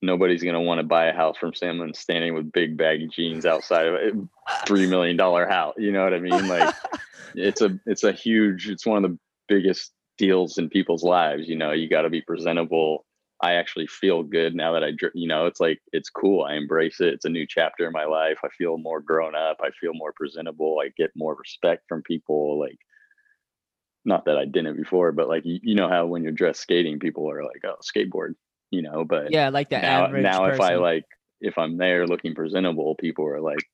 nobody's 0.01 0.43
gonna 0.43 0.63
want 0.63 0.79
to 0.79 0.87
buy 0.87 1.07
a 1.07 1.15
house 1.15 1.37
from 1.37 1.55
someone 1.55 1.93
standing 1.93 2.35
with 2.35 2.53
big 2.53 2.77
baggy 2.77 3.09
jeans 3.09 3.45
outside 3.45 3.87
of 3.87 3.95
a 3.95 4.67
three 4.67 4.87
million 4.87 5.17
dollar 5.17 5.47
house. 5.47 5.75
You 5.77 5.93
know 5.93 6.05
what 6.05 6.15
I 6.15 6.21
mean? 6.21 6.49
Like, 6.49 6.75
it's 7.35 7.61
a 7.61 7.79
it's 7.85 8.05
a 8.05 8.13
huge. 8.13 8.69
It's 8.69 8.87
one 8.87 9.05
of 9.05 9.11
the 9.11 9.19
biggest 9.49 9.93
deals 10.21 10.59
in 10.59 10.69
people's 10.69 11.03
lives. 11.03 11.49
You 11.49 11.57
know, 11.57 11.73
you 11.73 11.89
got 11.89 12.03
to 12.03 12.11
be 12.11 12.21
presentable. 12.21 13.07
I 13.43 13.55
actually 13.55 13.87
feel 13.87 14.23
good 14.23 14.55
now 14.55 14.75
that 14.75 14.85
I, 14.85 14.91
you 15.15 15.27
know, 15.27 15.47
it's 15.47 15.61
like 15.61 15.81
it's 15.93 16.11
cool. 16.11 16.45
I 16.45 16.57
embrace 16.57 17.01
it. 17.01 17.15
It's 17.15 17.25
a 17.25 17.31
new 17.31 17.47
chapter 17.49 17.87
in 17.87 17.93
my 17.93 18.05
life. 18.05 18.39
I 18.45 18.49
feel 18.51 18.77
more 18.77 19.01
grown 19.01 19.35
up. 19.35 19.57
I 19.63 19.71
feel 19.71 19.95
more 19.95 20.13
presentable. 20.15 20.79
I 20.79 20.91
get 20.95 21.11
more 21.17 21.35
respect 21.35 21.85
from 21.89 22.03
people. 22.03 22.61
Like, 22.61 22.79
not 24.05 24.27
that 24.27 24.37
I 24.37 24.45
didn't 24.45 24.77
before, 24.77 25.11
but 25.13 25.29
like 25.29 25.47
you, 25.47 25.59
you 25.63 25.75
know 25.75 25.89
how 25.89 26.05
when 26.05 26.23
you're 26.23 26.33
dressed 26.33 26.61
skating, 26.61 26.99
people 26.99 27.31
are 27.31 27.43
like, 27.43 27.63
"Oh, 27.65 27.77
skateboard," 27.83 28.35
you 28.71 28.83
know. 28.83 29.05
But 29.07 29.33
yeah, 29.33 29.49
like 29.49 29.71
the 29.71 29.79
now, 29.81 30.05
average 30.05 30.23
now 30.23 30.45
if 30.45 30.61
I 30.61 30.75
like, 30.75 31.07
if 31.41 31.57
I'm 31.57 31.79
there 31.79 32.07
looking 32.07 32.35
presentable, 32.35 32.95
people 32.95 33.27
are 33.27 33.41
like, 33.41 33.65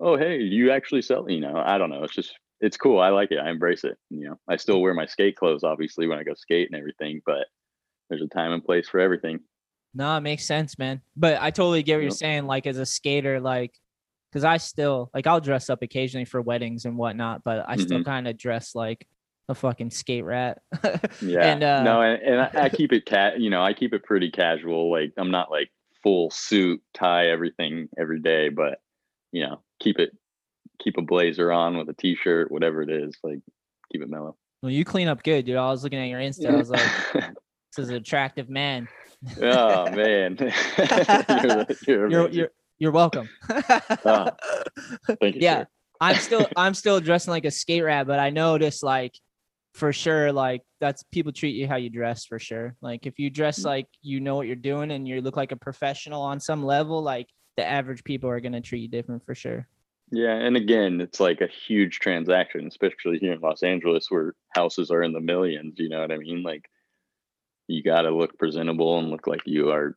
"Oh, 0.00 0.18
hey, 0.18 0.36
you 0.42 0.70
actually 0.70 1.00
sell?" 1.00 1.30
You 1.30 1.40
know, 1.40 1.56
I 1.56 1.78
don't 1.78 1.88
know. 1.88 2.04
It's 2.04 2.14
just 2.14 2.34
it's 2.60 2.76
cool. 2.76 3.00
I 3.00 3.10
like 3.10 3.30
it. 3.32 3.38
I 3.38 3.50
embrace 3.50 3.84
it. 3.84 3.96
You 4.10 4.28
know, 4.28 4.38
I 4.48 4.56
still 4.56 4.80
wear 4.80 4.94
my 4.94 5.06
skate 5.06 5.36
clothes, 5.36 5.64
obviously, 5.64 6.06
when 6.06 6.18
I 6.18 6.22
go 6.22 6.34
skate 6.34 6.68
and 6.70 6.78
everything, 6.78 7.20
but 7.26 7.46
there's 8.08 8.22
a 8.22 8.28
time 8.28 8.52
and 8.52 8.64
place 8.64 8.88
for 8.88 9.00
everything. 9.00 9.40
No, 9.94 10.16
it 10.16 10.20
makes 10.20 10.44
sense, 10.44 10.78
man. 10.78 11.00
But 11.16 11.40
I 11.40 11.50
totally 11.50 11.82
get 11.82 11.96
what 11.96 12.02
you're 12.02 12.10
saying. 12.10 12.46
Like 12.46 12.66
as 12.66 12.78
a 12.78 12.86
skater, 12.86 13.40
like, 13.40 13.74
because 14.30 14.44
I 14.44 14.58
still 14.58 15.10
like 15.14 15.26
I'll 15.26 15.40
dress 15.40 15.70
up 15.70 15.82
occasionally 15.82 16.24
for 16.26 16.42
weddings 16.42 16.84
and 16.84 16.96
whatnot, 16.98 17.42
but 17.44 17.64
I 17.66 17.76
still 17.76 18.00
Mhm. 18.00 18.04
kind 18.04 18.28
of 18.28 18.36
dress 18.36 18.74
like 18.74 19.06
a 19.48 19.54
fucking 19.54 19.90
skate 19.90 20.24
rat. 20.24 20.58
Yeah. 21.22 21.52
And, 21.52 21.62
uh, 21.62 21.82
no, 21.82 22.02
and, 22.02 22.22
and 22.22 22.40
I, 22.40 22.64
I 22.64 22.68
keep 22.68 22.92
it 22.92 23.06
cat. 23.06 23.40
You 23.40 23.48
know, 23.48 23.62
I 23.62 23.72
keep 23.72 23.94
it 23.94 24.04
pretty 24.04 24.30
casual. 24.30 24.90
Like 24.90 25.12
I'm 25.16 25.30
not 25.30 25.50
like 25.50 25.70
full 26.02 26.30
suit, 26.30 26.82
tie, 26.94 27.28
everything 27.28 27.88
every 27.98 28.20
day, 28.20 28.48
but 28.50 28.80
you 29.32 29.42
know, 29.46 29.62
keep 29.80 29.98
it 29.98 30.10
keep 30.78 30.96
a 30.98 31.02
blazer 31.02 31.50
on 31.52 31.76
with 31.76 31.88
a 31.88 31.94
t-shirt, 31.94 32.50
whatever 32.50 32.82
it 32.82 32.90
is. 32.90 33.14
Like 33.22 33.40
keep 33.92 34.02
it 34.02 34.08
mellow. 34.08 34.36
well, 34.62 34.70
you 34.72 34.84
clean 34.84 35.08
up 35.08 35.22
good, 35.22 35.46
dude. 35.46 35.56
I 35.56 35.70
was 35.70 35.82
looking 35.84 35.98
at 35.98 36.08
your 36.08 36.20
Insta. 36.20 36.50
I 36.52 36.56
was 36.56 36.70
like, 36.70 36.80
this 37.14 37.78
is 37.78 37.88
an 37.90 37.96
attractive 37.96 38.48
man. 38.50 38.88
oh 39.40 39.90
man, 39.90 40.36
you're, 41.86 42.10
you're, 42.10 42.28
You're 42.30 42.50
you're 42.78 42.92
welcome. 42.92 43.28
Thank 43.48 45.34
you. 45.36 45.40
yeah. 45.40 45.64
I'm 46.00 46.16
still 46.16 46.46
I'm 46.56 46.74
still 46.74 47.00
dressing 47.00 47.30
like 47.30 47.46
a 47.46 47.50
skate 47.50 47.82
rat, 47.84 48.06
but 48.06 48.18
I 48.18 48.28
noticed 48.30 48.82
like 48.82 49.14
for 49.72 49.92
sure 49.92 50.32
like 50.32 50.62
that's 50.80 51.02
people 51.04 51.32
treat 51.32 51.54
you 51.54 51.66
how 51.66 51.76
you 51.76 51.88
dress 51.88 52.26
for 52.26 52.38
sure. 52.38 52.74
Like 52.82 53.06
if 53.06 53.18
you 53.18 53.30
dress 53.30 53.60
Mm. 53.60 53.64
like 53.64 53.86
you 54.02 54.20
know 54.20 54.36
what 54.36 54.46
you're 54.46 54.56
doing 54.56 54.90
and 54.90 55.08
you 55.08 55.20
look 55.22 55.36
like 55.36 55.52
a 55.52 55.56
professional 55.56 56.20
on 56.22 56.38
some 56.40 56.64
level, 56.64 57.02
like 57.02 57.28
the 57.56 57.64
average 57.66 58.04
people 58.04 58.28
are 58.28 58.40
gonna 58.40 58.60
treat 58.60 58.80
you 58.80 58.88
different 58.88 59.24
for 59.24 59.34
sure. 59.34 59.66
Yeah, 60.12 60.34
and 60.34 60.56
again, 60.56 61.00
it's 61.00 61.18
like 61.18 61.40
a 61.40 61.48
huge 61.48 61.98
transaction, 61.98 62.66
especially 62.68 63.18
here 63.18 63.32
in 63.32 63.40
Los 63.40 63.62
Angeles 63.64 64.06
where 64.08 64.34
houses 64.54 64.90
are 64.90 65.02
in 65.02 65.12
the 65.12 65.20
millions, 65.20 65.74
you 65.78 65.88
know 65.88 66.00
what 66.00 66.12
I 66.12 66.18
mean? 66.18 66.42
Like 66.44 66.64
you 67.66 67.82
got 67.82 68.02
to 68.02 68.10
look 68.10 68.38
presentable 68.38 68.98
and 69.00 69.10
look 69.10 69.26
like 69.26 69.40
you 69.46 69.70
are 69.70 69.96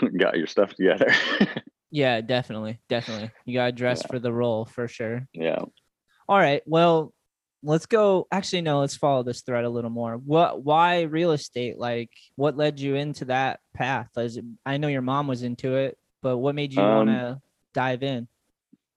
got 0.18 0.36
your 0.36 0.46
stuff 0.48 0.74
together. 0.74 1.12
Yeah, 1.92 2.20
definitely, 2.20 2.80
definitely. 2.88 3.30
You 3.44 3.54
gotta 3.54 3.70
dress 3.70 4.02
Yeah. 4.02 4.08
for 4.08 4.18
the 4.18 4.32
role 4.32 4.64
for 4.66 4.88
sure. 4.88 5.26
yeah. 5.32 5.60
All 6.28 6.36
right, 6.36 6.60
well, 6.66 7.14
let's 7.62 7.86
go. 7.86 8.26
Actually, 8.32 8.62
no, 8.62 8.80
let's 8.80 8.96
follow 8.96 9.22
this 9.22 9.42
thread 9.42 9.64
a 9.64 9.70
little 9.70 9.88
more. 9.88 10.16
What? 10.16 10.64
Why 10.64 11.02
real 11.02 11.30
estate? 11.30 11.78
Like, 11.78 12.10
what 12.34 12.56
led 12.56 12.80
you 12.80 12.96
into 12.96 13.26
that 13.26 13.60
path? 13.72 14.08
Is 14.18 14.36
it, 14.36 14.44
I 14.66 14.78
know 14.78 14.88
your 14.88 15.00
mom 15.00 15.28
was 15.28 15.44
into 15.44 15.76
it, 15.76 15.96
but 16.22 16.38
what 16.38 16.56
made 16.56 16.74
you 16.74 16.82
want 16.82 17.08
Um, 17.08 17.14
to 17.14 17.40
dive 17.72 18.02
in? 18.02 18.26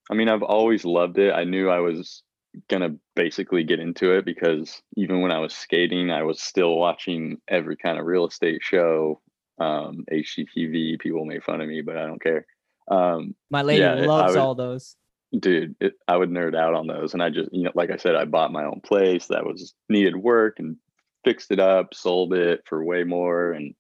I 0.10 0.16
mean, 0.16 0.30
I've 0.30 0.44
always 0.44 0.86
loved 0.86 1.18
it. 1.18 1.34
I 1.34 1.44
knew 1.44 1.70
I 1.70 1.80
was 1.80 2.24
going 2.68 2.82
to 2.82 3.00
basically 3.16 3.64
get 3.64 3.80
into 3.80 4.14
it 4.14 4.26
because 4.26 4.82
even 4.98 5.22
when 5.22 5.32
I 5.32 5.40
was 5.40 5.54
skating, 5.54 6.10
I 6.10 6.24
was 6.24 6.42
still 6.42 6.76
watching 6.78 7.40
every 7.48 7.78
kind 7.78 8.00
of 8.00 8.06
real 8.06 8.26
estate 8.28 8.62
show, 8.64 9.22
um, 9.60 10.04
HGTV. 10.12 11.00
People 11.00 11.26
make 11.26 11.44
fun 11.44 11.62
of 11.62 11.68
me, 11.68 11.82
but 11.82 11.98
I 11.98 12.08
don't 12.08 12.22
care. 12.22 12.46
Um, 12.90 13.36
My 13.52 13.62
lady 13.62 13.82
yeah, 13.82 13.94
loves 13.94 14.34
would- 14.34 14.40
all 14.40 14.56
those. 14.56 14.96
dude 15.40 15.76
it, 15.80 15.94
i 16.08 16.18
would 16.18 16.32
nerd 16.32 16.56
out 16.58 16.74
on 16.74 16.88
those 16.88 17.14
and 17.14 17.22
i 17.22 17.30
just 17.30 17.54
you 17.54 17.62
know 17.62 17.72
like 17.76 17.92
i 17.92 17.98
said 17.98 18.16
i 18.16 18.26
bought 18.26 18.52
my 18.52 18.64
own 18.66 18.82
place 18.84 19.28
that 19.28 19.46
was 19.46 19.76
needed 19.88 20.16
work 20.16 20.58
and 20.58 20.76
fixed 21.24 21.52
it 21.52 21.60
up 21.60 21.94
sold 21.94 22.34
it 22.34 22.64
for 22.66 22.84
way 22.84 23.04
more 23.04 23.52
and 23.52 23.76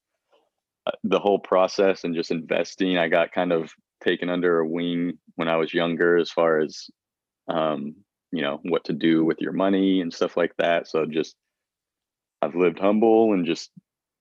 uh, 0.85 0.91
the 1.03 1.17
whole 1.17 1.39
process 1.39 2.03
and 2.03 2.13
just 2.13 2.29
investing 2.29 2.99
i 2.99 3.07
got 3.07 3.31
kind 3.31 3.51
of 3.51 3.71
taken 4.03 4.29
under 4.29 4.59
a 4.59 4.67
wing 4.67 5.17
when 5.35 5.47
i 5.47 5.55
was 5.55 5.73
younger 5.73 6.17
as 6.17 6.29
far 6.29 6.59
as 6.59 6.89
um 7.47 7.95
you 8.31 8.41
know 8.41 8.59
what 8.63 8.83
to 8.85 8.93
do 8.93 9.25
with 9.25 9.39
your 9.41 9.53
money 9.53 10.01
and 10.01 10.13
stuff 10.13 10.37
like 10.37 10.53
that 10.57 10.87
so 10.87 11.05
just 11.05 11.35
i've 12.41 12.55
lived 12.55 12.79
humble 12.79 13.33
and 13.33 13.45
just 13.45 13.71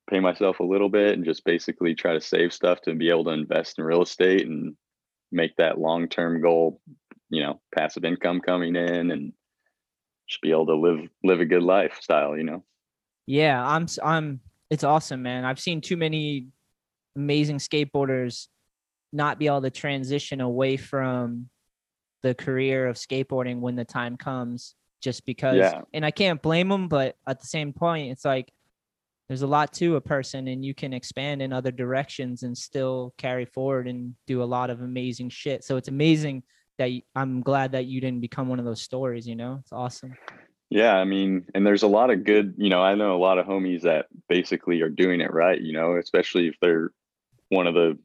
pay 0.08 0.20
myself 0.20 0.60
a 0.60 0.64
little 0.64 0.88
bit 0.88 1.14
and 1.14 1.24
just 1.24 1.44
basically 1.44 1.94
try 1.94 2.14
to 2.14 2.20
save 2.20 2.52
stuff 2.52 2.80
to 2.80 2.94
be 2.94 3.10
able 3.10 3.24
to 3.24 3.30
invest 3.30 3.78
in 3.78 3.84
real 3.84 4.02
estate 4.02 4.46
and 4.46 4.74
make 5.30 5.54
that 5.56 5.78
long-term 5.78 6.40
goal 6.40 6.80
you 7.28 7.42
know 7.42 7.60
passive 7.74 8.04
income 8.04 8.40
coming 8.40 8.74
in 8.74 9.10
and 9.10 9.32
just 10.28 10.40
be 10.40 10.50
able 10.50 10.66
to 10.66 10.74
live 10.74 11.00
live 11.22 11.40
a 11.40 11.44
good 11.44 11.62
lifestyle 11.62 12.36
you 12.36 12.44
know 12.44 12.64
Yeah, 13.28 13.62
I'm. 13.62 13.86
I'm 14.02 14.40
It's 14.70 14.84
awesome, 14.84 15.22
man. 15.22 15.44
I've 15.44 15.60
seen 15.60 15.82
too 15.82 15.98
many 15.98 16.46
amazing 17.14 17.58
skateboarders 17.58 18.48
not 19.12 19.38
be 19.38 19.46
able 19.46 19.62
to 19.62 19.70
transition 19.70 20.40
away 20.40 20.76
from 20.76 21.48
the 22.22 22.34
career 22.34 22.86
of 22.86 22.96
skateboarding 22.96 23.60
when 23.60 23.76
the 23.76 23.84
time 23.84 24.16
comes, 24.16 24.74
just 25.00 25.24
because. 25.24 25.56
Yeah. 25.56 25.82
And 25.92 26.04
I 26.04 26.10
can't 26.10 26.42
blame 26.42 26.68
them, 26.68 26.88
but 26.88 27.16
at 27.26 27.40
the 27.40 27.46
same 27.46 27.72
point, 27.72 28.10
it's 28.10 28.24
like 28.24 28.52
there's 29.28 29.42
a 29.42 29.46
lot 29.46 29.72
to 29.74 29.96
a 29.96 30.00
person, 30.00 30.48
and 30.48 30.64
you 30.64 30.74
can 30.74 30.92
expand 30.92 31.42
in 31.42 31.52
other 31.52 31.70
directions 31.70 32.42
and 32.42 32.56
still 32.56 33.14
carry 33.18 33.44
forward 33.44 33.86
and 33.86 34.14
do 34.26 34.42
a 34.42 34.44
lot 34.44 34.70
of 34.70 34.80
amazing 34.80 35.30
shit. 35.30 35.64
So 35.64 35.76
it's 35.76 35.88
amazing 35.88 36.42
that 36.78 36.90
I'm 37.14 37.40
glad 37.42 37.72
that 37.72 37.86
you 37.86 38.00
didn't 38.00 38.20
become 38.20 38.48
one 38.48 38.58
of 38.58 38.64
those 38.64 38.82
stories. 38.82 39.26
You 39.26 39.36
know, 39.36 39.58
it's 39.60 39.72
awesome. 39.72 40.14
yeah 40.70 40.96
i 40.96 41.04
mean 41.04 41.46
and 41.54 41.66
there's 41.66 41.82
a 41.82 41.88
lot 41.88 42.10
of 42.10 42.24
good 42.24 42.54
you 42.58 42.68
know 42.68 42.82
i 42.82 42.94
know 42.94 43.16
a 43.16 43.18
lot 43.18 43.38
of 43.38 43.46
homies 43.46 43.82
that 43.82 44.06
basically 44.28 44.82
are 44.82 44.90
doing 44.90 45.22
it 45.22 45.32
right 45.32 45.62
you 45.62 45.72
know 45.72 45.96
especially 45.96 46.46
if 46.46 46.56
they're 46.60 46.90
one 47.48 47.66
of 47.66 47.74
the 47.74 47.98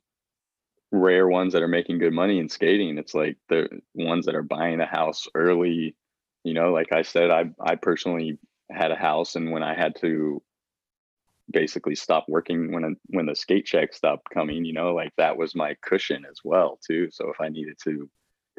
rare 0.94 1.28
ones 1.28 1.54
that 1.54 1.64
are 1.64 1.68
making 1.68 1.98
good 1.98 2.14
money 2.14 2.38
in 2.40 2.48
skating 2.48 2.98
it's 3.00 3.16
like 3.16 3.36
the 3.50 3.68
ones 3.96 4.28
that 4.28 4.36
are 4.36 4.44
buying 4.44 4.80
a 4.80 4.86
house 4.86 5.28
early 5.34 5.96
you 6.44 6.54
know 6.54 6.72
like 6.72 6.92
i 6.94 7.02
said 7.02 7.32
i 7.32 7.46
i 7.60 7.76
personally 7.76 8.38
had 8.72 8.92
a 8.92 8.96
house 8.96 9.36
and 9.36 9.52
when 9.52 9.64
i 9.64 9.74
had 9.74 9.96
to 9.96 10.42
basically 11.52 11.96
stop 11.96 12.26
working 12.28 12.72
when 12.72 12.96
when 13.08 13.26
the 13.26 13.36
skate 13.36 13.66
check 13.66 13.94
stopped 13.94 14.30
coming 14.34 14.64
you 14.64 14.74
know 14.74 14.94
like 14.94 15.12
that 15.18 15.36
was 15.36 15.56
my 15.56 15.76
cushion 15.82 16.26
as 16.30 16.40
well 16.44 16.80
too. 16.86 17.10
So 17.12 17.30
if 17.30 17.42
i 17.42 17.50
needed 17.50 17.78
to 17.84 18.10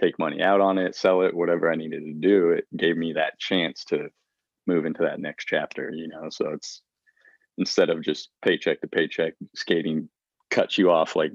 take 0.00 0.18
money 0.18 0.42
out 0.42 0.60
on 0.60 0.76
it 0.76 0.94
sell 0.94 1.22
it 1.22 1.34
whatever 1.34 1.70
i 1.70 1.76
needed 1.76 2.04
to 2.04 2.12
do 2.14 2.50
it 2.50 2.66
gave 2.76 2.96
me 2.96 3.12
that 3.12 3.38
chance 3.38 3.84
to 3.84 4.08
move 4.66 4.86
into 4.86 5.02
that 5.02 5.20
next 5.20 5.44
chapter 5.46 5.90
you 5.92 6.08
know? 6.08 6.28
So 6.30 6.50
it's 6.50 6.82
instead 7.58 7.90
of 7.90 8.02
just 8.02 8.30
paycheck 8.42 8.80
to 8.80 8.88
paycheck 8.88 9.34
skating 9.54 10.08
cuts 10.50 10.76
you 10.76 10.90
off 10.90 11.16
like 11.16 11.32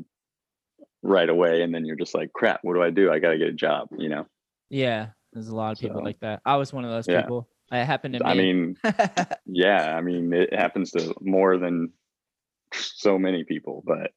right 1.03 1.29
away 1.29 1.61
and 1.61 1.73
then 1.73 1.85
you're 1.85 1.95
just 1.95 2.13
like 2.13 2.31
crap 2.33 2.59
what 2.63 2.73
do 2.73 2.81
i 2.83 2.89
do 2.89 3.11
i 3.11 3.19
gotta 3.19 3.37
get 3.37 3.47
a 3.47 3.53
job 3.53 3.87
you 3.97 4.09
know 4.09 4.25
Yeah, 4.69 5.07
there's 5.33 5.47
a 5.47 5.55
lot 5.55 5.71
of 5.71 5.79
people 5.79 5.99
So- 5.99 6.03
like 6.03 6.19
that. 6.19 6.41
I 6.45 6.57
was 6.57 6.73
one 6.73 6.83
of 6.85 6.91
those 6.91 7.07
Yeah. 7.07 7.21
people. 7.21 7.47
It 7.71 7.85
happened 7.85 8.15
to 8.15 8.23
me. 8.23 8.29
i 8.29 8.33
mean 8.33 8.75
yeah 9.45 9.95
i 9.95 10.01
mean 10.01 10.33
it 10.33 10.53
happens 10.53 10.91
to 10.91 11.13
more 11.21 11.57
than 11.57 11.91
so 12.73 13.17
many 13.19 13.43
people 13.43 13.83
but 13.85 14.07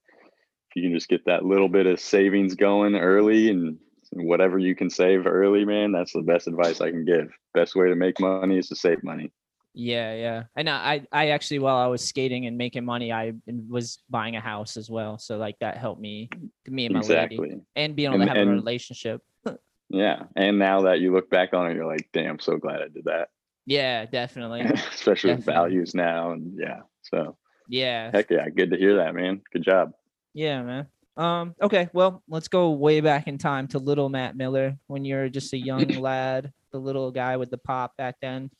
if 0.70 0.76
you 0.76 0.82
can 0.82 0.94
just 0.94 1.08
get 1.08 1.24
that 1.26 1.44
little 1.44 1.68
bit 1.68 1.86
of 1.86 2.00
savings 2.00 2.54
going 2.54 2.94
early 2.96 3.50
and 3.50 3.78
whatever 4.14 4.58
you 4.58 4.74
can 4.74 4.88
save 4.90 5.26
early 5.26 5.64
man 5.66 5.92
that's 5.92 6.12
the 6.14 6.22
best 6.22 6.46
advice 6.48 6.80
i 6.80 6.90
can 6.90 7.04
give 7.04 7.30
best 7.54 7.76
way 7.76 7.88
to 7.88 7.94
make 7.94 8.18
money 8.20 8.58
is 8.58 8.68
to 8.68 8.76
save 8.76 9.02
money 9.04 9.30
yeah, 9.74 10.14
yeah. 10.14 10.42
And 10.56 10.68
I, 10.68 11.06
I 11.12 11.28
actually, 11.28 11.58
while 11.60 11.76
I 11.76 11.86
was 11.86 12.04
skating 12.04 12.46
and 12.46 12.58
making 12.58 12.84
money, 12.84 13.12
I 13.12 13.32
was 13.68 13.98
buying 14.10 14.36
a 14.36 14.40
house 14.40 14.76
as 14.76 14.90
well. 14.90 15.18
So 15.18 15.36
like 15.38 15.58
that 15.60 15.76
helped 15.78 16.00
me, 16.00 16.28
me 16.66 16.86
and 16.86 16.94
my 16.94 17.00
lady, 17.00 17.38
and 17.76 17.96
being 17.96 18.08
able 18.12 18.20
And- 18.22 18.30
to 18.30 18.38
have 18.38 18.46
a 18.48 18.50
relationship. 18.50 19.22
yeah 19.90 20.22
and 20.36 20.58
now 20.58 20.82
that 20.82 21.00
you 21.00 21.12
look 21.12 21.28
back 21.28 21.52
on 21.52 21.70
it 21.70 21.74
you're 21.74 21.84
like 21.84 22.08
damn 22.14 22.38
so 22.38 22.56
glad 22.56 22.80
i 22.80 22.88
did 22.88 23.04
that 23.04 23.28
Yeah, 23.66 24.06
definitely. 24.06 24.60
especially 24.94 25.34
with 25.34 25.44
values 25.44 25.94
now 25.94 26.30
and 26.32 26.58
yeah 26.58 26.80
so 27.02 27.36
Yeah, 27.68 28.10
heck 28.10 28.30
yeah 28.30 28.48
good 28.48 28.70
to 28.70 28.78
hear 28.78 28.96
that 28.96 29.14
man 29.14 29.42
good 29.52 29.62
job 29.64 29.92
yeah, 30.34 30.62
man. 30.62 30.86
Um. 31.18 31.54
Okay. 31.60 31.90
Well, 31.92 32.22
let's 32.26 32.48
go 32.48 32.70
way 32.70 33.02
back 33.02 33.28
in 33.28 33.36
time 33.36 33.68
to 33.68 33.78
little 33.78 34.08
Matt 34.08 34.34
Miller 34.34 34.78
when 34.86 35.04
you're 35.04 35.28
just 35.28 35.52
a 35.52 35.58
young 35.58 35.86
lad, 36.00 36.50
the 36.70 36.78
little 36.78 37.10
guy 37.10 37.36
with 37.36 37.50
the 37.50 37.58
pop 37.58 37.94
back 37.98 38.14
then. 38.22 38.50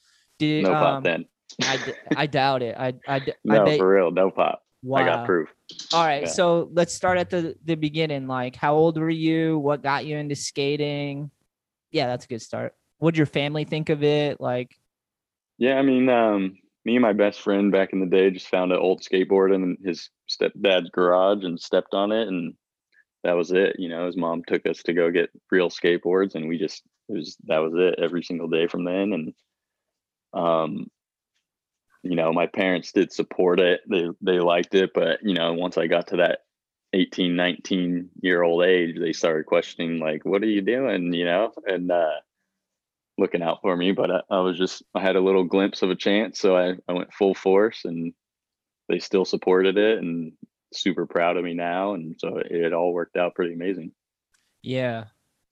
No 0.43 0.75
um, 0.75 0.79
pop 0.79 1.05
then 1.05 1.25
I 2.17 2.27
doubt 2.27 2.63
it. 2.63 2.77
I 2.79 2.95
I 3.07 3.21
no 3.45 3.65
bet- 3.65 3.79
for 3.79 3.89
real 3.89 4.11
no 4.11 4.31
pop 4.31 4.63
wow. 4.83 5.01
i 5.01 5.05
got 5.05 5.27
proof 5.27 5.49
All 5.93 6.05
right, 6.05 6.23
Yeah. 6.23 6.29
so 6.29 6.71
let's 6.73 6.95
start 6.95 7.19
at 7.19 7.31
the 7.31 7.57
the 7.65 7.75
beginning. 7.75 8.27
Like, 8.27 8.57
how 8.57 8.75
old 8.75 8.99
were 8.99 9.11
you? 9.11 9.59
What 9.59 9.83
got 9.83 10.05
you 10.07 10.17
into 10.17 10.35
skating? 10.35 11.31
Yeah, 11.91 12.07
that's 12.07 12.25
a 12.25 12.29
good 12.29 12.43
start. 12.43 12.75
What'd 12.99 13.19
your 13.19 13.27
family 13.27 13.65
think 13.65 13.89
of 13.91 14.03
it? 14.03 14.41
Like, 14.41 14.75
Yeah, 15.59 15.75
I 15.79 15.83
mean, 15.83 16.09
um, 16.09 16.57
me 16.85 16.97
and 16.97 17.03
my 17.03 17.13
best 17.13 17.41
friend 17.41 17.71
back 17.71 17.93
in 17.93 18.01
the 18.01 18.07
day 18.07 18.31
just 18.31 18.49
found 18.49 18.73
an 18.73 18.79
old 18.79 19.03
skateboard 19.03 19.55
in 19.55 19.77
his 19.85 20.11
stepdad's 20.29 20.91
garage 20.91 21.45
and 21.45 21.61
stepped 21.61 21.95
on 21.95 22.13
it, 22.13 22.29
and 22.29 22.55
that 23.25 23.37
was 23.37 23.53
it. 23.53 23.77
You 23.79 23.89
know, 23.89 24.07
his 24.07 24.17
mom 24.17 24.43
took 24.47 24.67
us 24.67 24.83
to 24.85 24.93
go 24.93 25.11
get 25.11 25.31
real 25.51 25.69
skateboards, 25.71 26.35
and 26.35 26.49
we 26.49 26.59
just 26.59 26.83
it 27.09 27.15
was 27.17 27.37
that 27.47 27.59
was 27.59 27.73
it 27.77 27.99
every 28.03 28.23
single 28.23 28.49
day 28.49 28.67
from 28.67 28.85
then. 28.85 29.13
And 29.13 29.33
um, 30.33 30.91
you 32.03 32.17
know, 32.17 32.33
my 32.33 32.47
parents 32.47 32.93
did 32.93 33.13
support 33.13 33.61
it; 33.61 33.81
they 33.89 34.09
they 34.21 34.39
liked 34.39 34.75
it, 34.75 34.91
but 34.95 35.23
you 35.23 35.35
know, 35.35 35.53
once 35.55 35.79
I 35.79 35.87
got 35.87 36.09
to 36.09 36.17
that 36.17 36.41
18, 36.93 37.37
19 37.37 38.11
year 38.21 38.43
old 38.43 38.65
age, 38.65 38.99
they 38.99 39.13
started 39.13 39.47
questioning 39.47 39.99
like, 39.99 40.25
"What 40.25 40.43
are 40.43 40.47
you 40.47 40.63
doing?" 40.63 41.13
You 41.13 41.25
know, 41.25 41.53
and 41.67 41.91
uh, 41.91 42.21
looking 43.19 43.43
out 43.43 43.61
for 43.63 43.77
me, 43.77 43.93
but 43.93 44.11
I, 44.11 44.21
I 44.31 44.41
was 44.41 44.59
just 44.59 44.83
I 44.95 45.01
had 45.01 45.17
a 45.17 45.21
little 45.21 45.45
glimpse 45.45 45.83
of 45.83 45.91
a 45.91 45.97
chance, 45.97 46.41
so 46.41 46.57
I, 46.57 46.75
I 46.89 46.93
went 46.93 47.15
full 47.15 47.35
force 47.35 47.85
and 47.85 48.13
they 48.89 48.99
still 48.99 49.25
supported 49.25 49.79
it 49.79 49.99
and 49.99 50.33
super 50.73 51.07
proud 51.07 51.37
of 51.37 51.45
me 51.45 51.55
now, 51.55 51.95
and 51.95 52.17
so 52.19 52.39
it, 52.39 52.51
it 52.51 52.73
all 52.73 52.93
worked 52.93 53.17
out 53.17 53.35
pretty 53.35 53.55
amazing. 53.55 53.93
Yeah. 54.63 55.05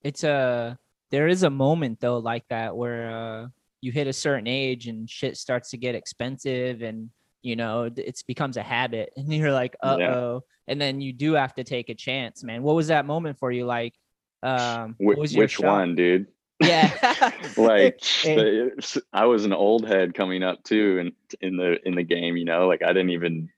It's 0.02 0.25
a 0.25 0.78
there 1.10 1.28
is 1.28 1.42
a 1.42 1.50
moment 1.50 2.00
though 2.00 2.18
like 2.18 2.46
that 2.49 2.76
where 2.76 3.10
uh 3.10 3.49
you 3.80 3.92
hit 3.92 4.06
a 4.06 4.12
certain 4.12 4.46
age 4.46 4.87
and 4.88 5.08
shit 5.08 5.37
starts 5.37 5.70
to 5.70 5.76
get 5.76 5.94
expensive 5.94 6.82
and 6.82 7.10
you 7.42 7.56
know 7.56 7.90
it 7.96 8.22
becomes 8.26 8.56
a 8.56 8.62
habit 8.62 9.12
and 9.16 9.32
you're 9.32 9.52
like 9.52 9.76
uh-oh 9.82 10.42
and 10.68 10.80
then 10.80 11.00
you 11.00 11.12
do 11.12 11.32
have 11.32 11.54
to 11.54 11.64
take 11.64 11.88
a 11.88 11.94
chance 11.94 12.44
man 12.44 12.62
what 12.62 12.75
was 12.76 12.88
that 12.88 13.06
moment 13.06 13.38
for 13.38 13.50
you 13.50 13.64
like 13.64 13.94
um 14.42 14.94
Wh- 14.99 15.02
what 15.02 15.18
was 15.18 15.34
your 15.34 15.44
which 15.44 15.54
shot? 15.56 15.64
one, 15.66 15.94
dude? 15.94 16.26
yeah 16.60 16.92
like 17.56 18.00
the- 18.22 19.02
I 19.12 19.25
was 19.26 19.46
an 19.46 19.54
old 19.54 19.87
head 19.87 20.12
coming 20.14 20.42
up 20.42 20.62
too 20.62 20.99
in 20.99 21.12
in 21.40 21.56
the 21.56 21.78
in 21.87 21.94
the 21.94 22.02
game, 22.02 22.37
you 22.37 22.44
know, 22.44 22.68
like 22.68 22.82
I 22.82 22.88
didn't 22.88 23.10
even 23.10 23.49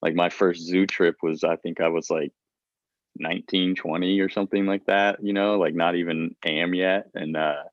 like 0.00 0.14
my 0.14 0.30
first 0.30 0.62
zoo 0.62 0.86
trip 0.86 1.16
was 1.22 1.44
I 1.44 1.56
think 1.56 1.80
I 1.80 1.88
was 1.88 2.08
like 2.10 2.32
19, 3.18 3.74
20 3.74 4.20
or 4.20 4.28
something 4.28 4.66
like 4.66 4.86
that, 4.86 5.22
you 5.22 5.32
know, 5.32 5.58
like 5.58 5.74
not 5.74 5.96
even 5.96 6.34
am 6.44 6.74
yet. 6.74 7.10
And 7.14 7.36
uh 7.36 7.64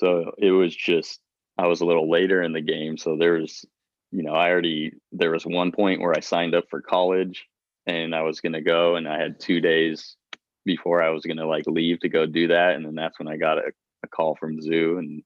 so 0.00 0.32
it 0.38 0.50
was 0.50 0.74
just 0.74 1.20
I 1.58 1.66
was 1.66 1.82
a 1.82 1.84
little 1.84 2.10
later 2.10 2.42
in 2.42 2.54
the 2.54 2.62
game. 2.62 2.96
So 2.96 3.16
there 3.16 3.34
was, 3.34 3.66
you 4.10 4.22
know, 4.22 4.32
I 4.32 4.48
already 4.50 4.94
there 5.12 5.30
was 5.30 5.44
one 5.44 5.72
point 5.72 6.00
where 6.00 6.14
I 6.16 6.20
signed 6.20 6.54
up 6.54 6.64
for 6.70 6.80
college 6.80 7.46
and 7.86 8.14
I 8.14 8.22
was 8.22 8.40
gonna 8.40 8.62
go 8.62 8.96
and 8.96 9.06
I 9.06 9.20
had 9.20 9.38
two 9.38 9.60
days 9.60 10.16
before 10.64 11.02
I 11.02 11.10
was 11.10 11.26
gonna 11.26 11.46
like 11.46 11.66
leave 11.66 12.00
to 12.00 12.08
go 12.08 12.24
do 12.24 12.48
that. 12.48 12.76
And 12.76 12.86
then 12.86 12.94
that's 12.94 13.18
when 13.18 13.28
I 13.28 13.36
got 13.36 13.58
a, 13.58 13.72
a 14.02 14.08
call 14.08 14.36
from 14.36 14.62
Zoo 14.62 14.96
and 14.96 15.22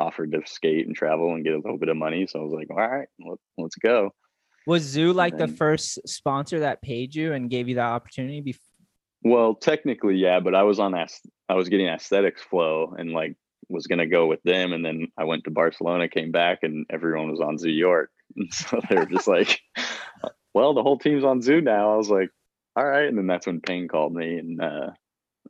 offered 0.00 0.32
to 0.32 0.40
skate 0.46 0.86
and 0.86 0.96
travel 0.96 1.34
and 1.34 1.44
get 1.44 1.52
a 1.52 1.58
little 1.58 1.78
bit 1.78 1.90
of 1.90 1.96
money. 1.98 2.26
So 2.26 2.40
I 2.40 2.42
was 2.42 2.52
like, 2.52 2.70
all 2.70 2.76
right, 2.76 3.08
let, 3.18 3.38
let's 3.58 3.76
go. 3.76 4.12
was 4.66 4.82
zoo 4.82 5.12
like 5.12 5.36
the 5.36 5.48
first 5.48 5.98
sponsor 6.06 6.60
that 6.60 6.82
paid 6.82 7.14
you 7.14 7.34
and 7.34 7.50
gave 7.50 7.68
you 7.68 7.76
that 7.76 7.92
opportunity 7.92 8.42
bef- 8.42 8.58
Well, 9.22 9.54
technically, 9.54 10.16
yeah, 10.16 10.40
but 10.40 10.54
I 10.54 10.62
was 10.62 10.78
on 10.78 10.92
that. 10.92 11.12
I 11.48 11.54
was 11.54 11.68
getting 11.68 11.86
aesthetics 11.86 12.42
flow 12.42 12.94
and 12.98 13.12
like 13.12 13.36
was 13.68 13.86
gonna 13.86 14.06
go 14.06 14.26
with 14.26 14.42
them, 14.42 14.72
and 14.72 14.84
then 14.84 15.08
I 15.16 15.24
went 15.24 15.44
to 15.44 15.50
Barcelona, 15.50 16.08
came 16.08 16.32
back, 16.32 16.60
and 16.62 16.86
everyone 16.90 17.30
was 17.30 17.40
on 17.40 17.58
Zoo 17.58 17.70
York, 17.70 18.10
and 18.36 18.52
so 18.52 18.80
they 18.88 18.96
were 18.96 19.06
just 19.06 19.26
like, 19.28 19.60
"Well, 20.54 20.74
the 20.74 20.82
whole 20.82 20.98
team's 20.98 21.24
on 21.24 21.42
Zoo 21.42 21.60
now." 21.60 21.92
I 21.92 21.96
was 21.96 22.10
like, 22.10 22.30
"All 22.76 22.86
right," 22.86 23.08
and 23.08 23.18
then 23.18 23.26
that's 23.26 23.46
when 23.46 23.60
Payne 23.60 23.88
called 23.88 24.14
me, 24.14 24.38
and 24.38 24.60
uh, 24.60 24.90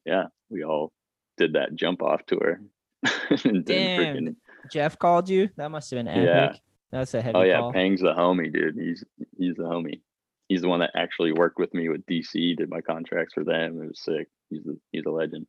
yeah, 0.04 0.25
we 0.49 0.64
all 0.64 0.92
did 1.37 1.54
that 1.54 1.75
jump 1.75 2.02
off 2.02 2.25
tour. 2.26 2.61
and 3.44 3.64
Damn. 3.64 4.16
freaking- 4.16 4.37
jeff 4.73 4.99
called 4.99 5.28
you 5.28 5.49
that 5.56 5.70
must 5.70 5.88
have 5.90 5.99
been 5.99 6.08
epic 6.08 6.25
Yeah. 6.25 6.52
that's 6.90 7.14
a 7.14 7.23
heavy 7.23 7.37
oh 7.37 7.42
yeah, 7.42 7.58
call. 7.61 7.73
Pang's 7.73 8.00
the 8.00 8.12
homie, 8.14 8.52
dude. 8.52 8.75
He's 8.76 9.04
he's 9.38 9.54
the 9.54 9.62
homie. 9.62 10.00
He's 10.49 10.62
the 10.62 10.68
one 10.68 10.80
that 10.80 10.90
actually 10.96 11.32
worked 11.32 11.58
with 11.58 11.73
me 11.75 11.88
with 11.88 12.06
DC, 12.06 12.56
did 12.56 12.68
my 12.70 12.80
contracts 12.80 13.35
for 13.35 13.44
them. 13.44 13.82
It 13.82 13.88
was 13.88 14.00
sick. 14.00 14.28
He's 14.50 14.62
the, 14.64 14.78
he's 14.92 15.04
a 15.06 15.11
legend. 15.11 15.46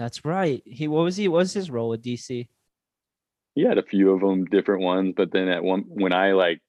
That's 0.00 0.24
right. 0.24 0.62
He 0.64 0.88
what 0.88 1.04
was 1.04 1.16
he 1.16 1.28
what 1.28 1.40
was 1.40 1.52
his 1.52 1.70
role 1.70 1.90
with 1.90 2.02
dc 2.02 2.48
he 3.54 3.62
had 3.62 3.76
a 3.76 3.82
few 3.82 4.12
of 4.12 4.20
them 4.20 4.46
different 4.46 4.82
ones 4.82 5.12
but 5.14 5.30
then 5.30 5.48
at 5.48 5.62
one 5.62 5.84
when 5.86 6.14
i 6.14 6.32
like 6.32 6.62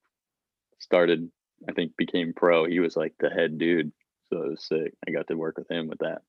started 0.79 1.31
i 1.69 1.71
think 1.71 1.95
became 1.95 2.33
pro 2.33 2.65
he 2.65 2.81
was 2.81 2.95
like 2.97 3.13
the 3.19 3.29
head 3.29 3.57
dude. 3.57 3.91
So 4.29 4.43
it 4.43 4.49
was 4.51 4.63
sick. 4.65 4.93
I 5.07 5.11
got 5.11 5.27
to 5.27 5.35
work 5.35 5.57
with 5.57 5.69
him 5.69 5.87
with 5.87 5.99
that. 5.99 6.21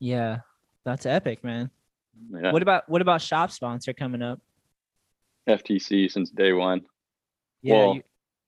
Yeah. 0.00 0.38
That's 0.84 1.06
epic 1.06 1.42
man. 1.44 1.70
Yeah. 2.32 2.52
What 2.52 2.62
about 2.62 2.88
what 2.88 3.02
about 3.02 3.20
shop 3.20 3.50
sponsor 3.50 3.92
coming 3.92 4.22
up? 4.22 4.40
ftc 5.48 6.10
since 6.10 6.30
day 6.30 6.52
one. 6.52 6.82
Yeah, 7.62 7.74
Well, 7.74 7.94
you, 7.94 8.02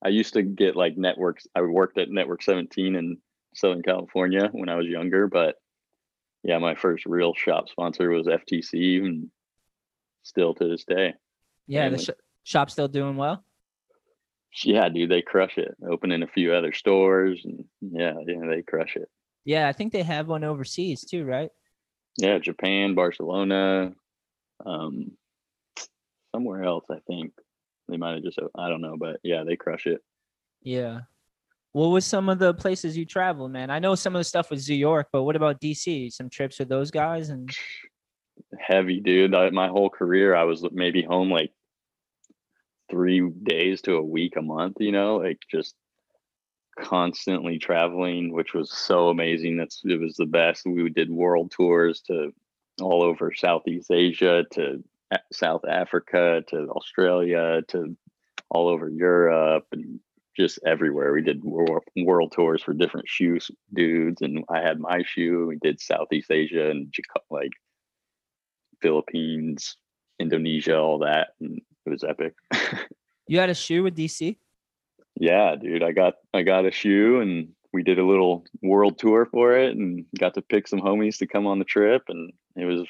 i 0.04 0.08
used 0.08 0.34
to 0.34 0.42
get 0.42 0.76
like 0.76 0.96
networks 0.96 1.48
i 1.56 1.60
worked 1.60 1.98
at 1.98 2.10
network 2.10 2.42
17 2.42 2.94
in 2.94 3.18
southern 3.54 3.82
california 3.82 4.48
when 4.52 4.68
i 4.68 4.76
was 4.76 4.86
younger 4.86 5.26
but 5.26 5.56
yeah 6.42 6.58
my 6.58 6.74
first 6.74 7.06
real 7.06 7.34
shop 7.34 7.68
sponsor 7.68 8.10
was 8.10 8.26
ftc 8.26 9.04
and 9.04 9.30
still 10.22 10.54
to 10.54 10.68
this 10.68 10.84
day 10.84 11.14
yeah, 11.66 11.88
the 11.88 11.98
family. 11.98 12.04
sh- 12.04 12.22
shop's 12.44 12.72
still 12.72 12.88
doing 12.88 13.16
well. 13.16 13.44
yeah 14.64 14.88
dude 14.88 15.10
they 15.10 15.22
crush 15.22 15.56
it 15.58 15.74
opening 15.88 16.22
a 16.22 16.26
few 16.26 16.52
other 16.52 16.72
stores 16.72 17.40
and 17.44 17.64
yeah 17.80 18.14
yeah 18.26 18.46
they 18.48 18.62
crush 18.62 18.96
it 18.96 19.08
Yeah, 19.44 19.68
I 19.68 19.72
think 19.72 19.92
they 19.92 20.02
have 20.02 20.28
one 20.28 20.44
overseas 20.44 21.04
too, 21.04 21.24
right? 21.24 21.50
Yeah, 22.18 22.38
Japan, 22.38 22.94
Barcelona, 22.94 23.92
um, 24.66 25.12
somewhere 26.34 26.62
else. 26.64 26.84
I 26.90 26.98
think 27.06 27.32
they 27.88 27.96
might 27.96 28.14
have 28.14 28.22
just. 28.22 28.38
I 28.54 28.68
don't 28.68 28.82
know, 28.82 28.96
but 28.98 29.20
yeah, 29.22 29.44
they 29.44 29.56
crush 29.56 29.86
it. 29.86 30.02
Yeah. 30.62 31.00
What 31.72 31.88
was 31.88 32.04
some 32.04 32.28
of 32.28 32.38
the 32.38 32.52
places 32.52 32.96
you 32.96 33.04
traveled, 33.04 33.52
man? 33.52 33.70
I 33.70 33.78
know 33.78 33.94
some 33.94 34.14
of 34.16 34.20
the 34.20 34.24
stuff 34.24 34.50
was 34.50 34.68
New 34.68 34.74
York, 34.74 35.08
but 35.12 35.22
what 35.22 35.36
about 35.36 35.60
DC? 35.60 36.12
Some 36.12 36.28
trips 36.28 36.58
with 36.58 36.68
those 36.68 36.90
guys 36.90 37.28
and 37.28 37.48
Heavy, 38.58 39.00
dude. 39.00 39.34
I, 39.34 39.50
my 39.50 39.68
whole 39.68 39.90
career, 39.90 40.34
I 40.34 40.44
was 40.44 40.64
maybe 40.72 41.02
home 41.02 41.30
like 41.30 41.52
three 42.90 43.28
days 43.42 43.82
to 43.82 43.94
a 43.94 44.02
week 44.02 44.36
a 44.36 44.42
month. 44.42 44.76
You 44.80 44.92
know, 44.92 45.16
like 45.16 45.38
just 45.50 45.74
constantly 46.78 47.58
traveling, 47.58 48.32
which 48.32 48.54
was 48.54 48.72
so 48.72 49.08
amazing. 49.08 49.56
That's 49.56 49.82
it 49.84 50.00
was 50.00 50.16
the 50.16 50.26
best. 50.26 50.66
We 50.66 50.88
did 50.90 51.10
world 51.10 51.52
tours 51.52 52.00
to 52.02 52.32
all 52.80 53.02
over 53.02 53.32
Southeast 53.34 53.90
Asia, 53.90 54.44
to 54.52 54.82
South 55.32 55.64
Africa, 55.68 56.42
to 56.48 56.68
Australia, 56.70 57.62
to 57.68 57.96
all 58.48 58.68
over 58.68 58.88
Europe, 58.88 59.66
and 59.72 60.00
just 60.36 60.58
everywhere. 60.66 61.12
We 61.12 61.22
did 61.22 61.44
world, 61.44 61.82
world 61.96 62.32
tours 62.32 62.62
for 62.62 62.72
different 62.72 63.08
shoe 63.08 63.38
dudes, 63.74 64.22
and 64.22 64.44
I 64.48 64.60
had 64.60 64.78
my 64.78 65.02
shoe. 65.04 65.46
We 65.46 65.58
did 65.60 65.80
Southeast 65.80 66.30
Asia 66.30 66.70
and 66.70 66.92
like 67.30 67.50
Philippines, 68.82 69.76
Indonesia, 70.18 70.76
all 70.78 70.98
that, 71.00 71.28
and 71.40 71.60
it 71.86 71.90
was 71.90 72.04
epic. 72.04 72.34
you 73.26 73.38
had 73.38 73.50
a 73.50 73.54
shoe 73.54 73.82
with 73.82 73.96
DC? 73.96 74.36
Yeah, 75.16 75.56
dude, 75.56 75.82
I 75.82 75.92
got 75.92 76.14
I 76.32 76.42
got 76.42 76.66
a 76.66 76.70
shoe 76.70 77.20
and 77.20 77.48
we 77.72 77.82
did 77.82 77.98
a 77.98 78.06
little 78.06 78.44
world 78.62 78.98
tour 78.98 79.26
for 79.30 79.56
it 79.56 79.76
and 79.76 80.04
got 80.18 80.34
to 80.34 80.42
pick 80.42 80.66
some 80.66 80.80
homies 80.80 81.18
to 81.18 81.26
come 81.26 81.46
on 81.46 81.58
the 81.58 81.64
trip 81.64 82.02
and 82.08 82.32
it 82.56 82.64
was 82.64 82.86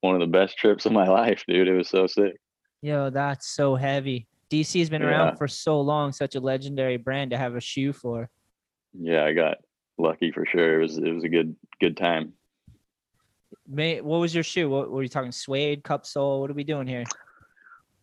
one 0.00 0.14
of 0.14 0.20
the 0.20 0.26
best 0.26 0.56
trips 0.56 0.86
of 0.86 0.92
my 0.92 1.08
life, 1.08 1.44
dude. 1.48 1.68
It 1.68 1.74
was 1.74 1.88
so 1.88 2.06
sick. 2.06 2.36
Yo, 2.82 3.10
that's 3.10 3.48
so 3.48 3.74
heavy. 3.74 4.27
DC's 4.50 4.88
been 4.90 5.02
Yeah. 5.02 5.08
around 5.08 5.36
for 5.36 5.46
so 5.48 5.80
long, 5.80 6.12
such 6.12 6.34
a 6.34 6.40
legendary 6.40 6.96
brand 6.96 7.30
to 7.32 7.38
have 7.38 7.54
a 7.54 7.60
shoe 7.60 7.92
for. 7.92 8.30
Yeah, 8.98 9.24
I 9.24 9.32
got 9.34 9.58
lucky 9.98 10.32
for 10.32 10.46
sure. 10.46 10.78
It 10.80 10.82
was 10.82 10.98
it 10.98 11.10
was 11.12 11.24
a 11.24 11.28
good 11.28 11.54
good 11.80 11.96
time. 11.96 12.32
May, 13.66 14.00
what 14.00 14.18
was 14.18 14.34
your 14.34 14.44
shoe? 14.44 14.68
What 14.70 14.90
were 14.90 15.02
you 15.02 15.08
talking? 15.08 15.32
Suede, 15.32 15.82
cup 15.84 16.06
sole? 16.06 16.40
What 16.40 16.50
are 16.50 16.54
we 16.54 16.64
doing 16.64 16.86
here? 16.86 17.04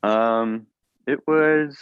Um 0.04 0.68
it 1.08 1.20
was 1.28 1.78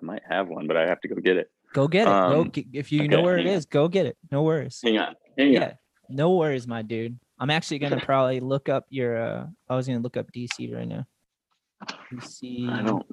I 0.00 0.04
might 0.04 0.22
have 0.28 0.48
one, 0.48 0.66
but 0.66 0.76
I 0.76 0.86
have 0.86 1.00
to 1.02 1.08
go 1.08 1.16
get 1.16 1.36
it. 1.36 1.50
Go 1.72 1.86
get 1.88 2.02
it. 2.08 2.10
go 2.10 2.40
Um, 2.42 2.50
g- 2.52 2.66
if 2.72 2.90
you 2.90 3.06
know 3.06 3.22
where 3.22 3.38
it 3.38 3.46
on. 3.46 3.52
is, 3.52 3.64
go 3.66 3.86
get 3.88 4.06
it. 4.06 4.16
No 4.30 4.42
worries. 4.42 4.80
Hang 4.82 4.98
on. 4.98 5.14
Hang 5.38 5.52
Yeah, 5.52 5.74
no 6.08 6.34
worries, 6.34 6.66
my 6.66 6.82
dude. 6.82 7.18
I'm 7.38 7.50
actually 7.50 7.78
gonna 7.78 8.00
probably 8.04 8.40
look 8.40 8.68
up 8.68 8.86
your. 8.90 9.16
uh 9.16 9.46
I 9.68 9.76
was 9.76 9.86
gonna 9.86 10.00
look 10.00 10.16
up 10.16 10.30
DC 10.32 10.74
right 10.74 10.88
now. 10.88 11.06
DC. 12.12 12.68
I 12.68 12.82
don't 12.82 13.06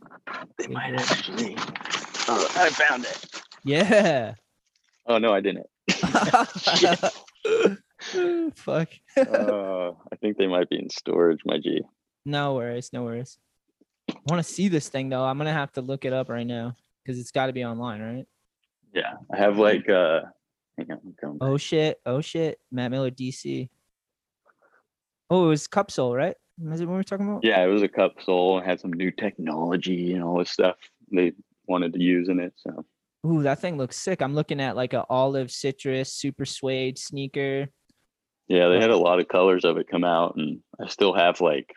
they 0.58 0.68
might 0.68 1.00
actually 1.00 1.56
Oh, 2.30 2.48
I 2.56 2.70
found 2.70 3.06
it. 3.06 3.26
Yeah. 3.64 4.34
Oh 5.06 5.18
no, 5.18 5.34
I 5.34 5.40
didn't. 5.40 5.68
Fuck. 8.56 8.90
uh, 9.18 9.92
I 10.12 10.16
think 10.20 10.38
they 10.38 10.48
might 10.48 10.70
be 10.70 10.78
in 10.78 10.90
storage, 10.90 11.40
my 11.46 11.58
G. 11.58 11.82
No 12.26 12.56
worries. 12.56 12.92
No 12.92 13.04
worries. 13.04 13.38
I 14.10 14.16
want 14.28 14.46
to 14.46 14.54
see 14.54 14.68
this 14.68 14.90
thing 14.90 15.10
though. 15.10 15.24
I'm 15.24 15.38
gonna 15.38 15.54
have 15.54 15.72
to 15.74 15.82
look 15.82 16.04
it 16.04 16.14
up 16.14 16.30
right 16.30 16.46
now 16.46 16.76
because 17.04 17.20
it's 17.20 17.32
got 17.32 17.48
to 17.48 17.54
be 17.54 17.64
online, 17.64 18.02
right? 18.02 18.26
Yeah, 18.94 19.14
I 19.34 19.38
have 19.38 19.58
like 19.58 19.90
uh, 19.90 20.22
hang 20.78 20.92
on. 20.92 21.38
Oh 21.40 21.58
shit. 21.58 22.00
Oh 22.06 22.22
shit. 22.22 22.60
Matt 22.72 22.92
Miller, 22.92 23.12
DC. 23.12 23.70
Oh, 25.30 25.46
it 25.46 25.50
was 25.50 25.68
cup 25.68 25.92
sole, 25.92 26.16
right? 26.16 26.36
Is 26.72 26.82
it 26.82 26.86
what 26.88 26.96
we're 26.96 27.04
talking 27.04 27.28
about? 27.30 27.44
Yeah, 27.44 27.64
it 27.64 27.68
was 27.68 27.84
a 27.84 27.88
cup 27.88 28.16
sole. 28.24 28.60
Had 28.60 28.80
some 28.80 28.92
new 28.94 29.12
technology 29.12 30.14
and 30.14 30.24
all 30.24 30.40
this 30.40 30.50
stuff 30.52 30.76
they 31.12 31.34
wanted 31.68 31.94
to 31.94 32.02
use 32.02 32.30
in 32.30 32.40
it. 32.40 32.54
So 32.58 32.86
Ooh, 33.26 33.44
that 33.44 33.60
thing 33.60 33.78
looks 33.78 33.98
sick. 33.98 34.22
I'm 34.22 34.34
looking 34.34 34.60
at 34.60 34.76
like 34.76 34.94
a 34.94 35.06
olive 35.10 35.52
citrus 35.52 36.12
super 36.14 36.46
suede 36.46 36.98
sneaker. 36.98 37.68
yeah, 38.48 38.70
they 38.70 38.80
had 38.80 38.90
a 38.90 38.98
lot 38.98 39.20
of 39.20 39.28
colors 39.28 39.66
of 39.66 39.78
it 39.78 39.88
come 39.90 40.04
out, 40.04 40.36
and 40.38 40.60
I 40.82 40.88
still 40.88 41.14
have 41.14 41.42
like 41.42 41.74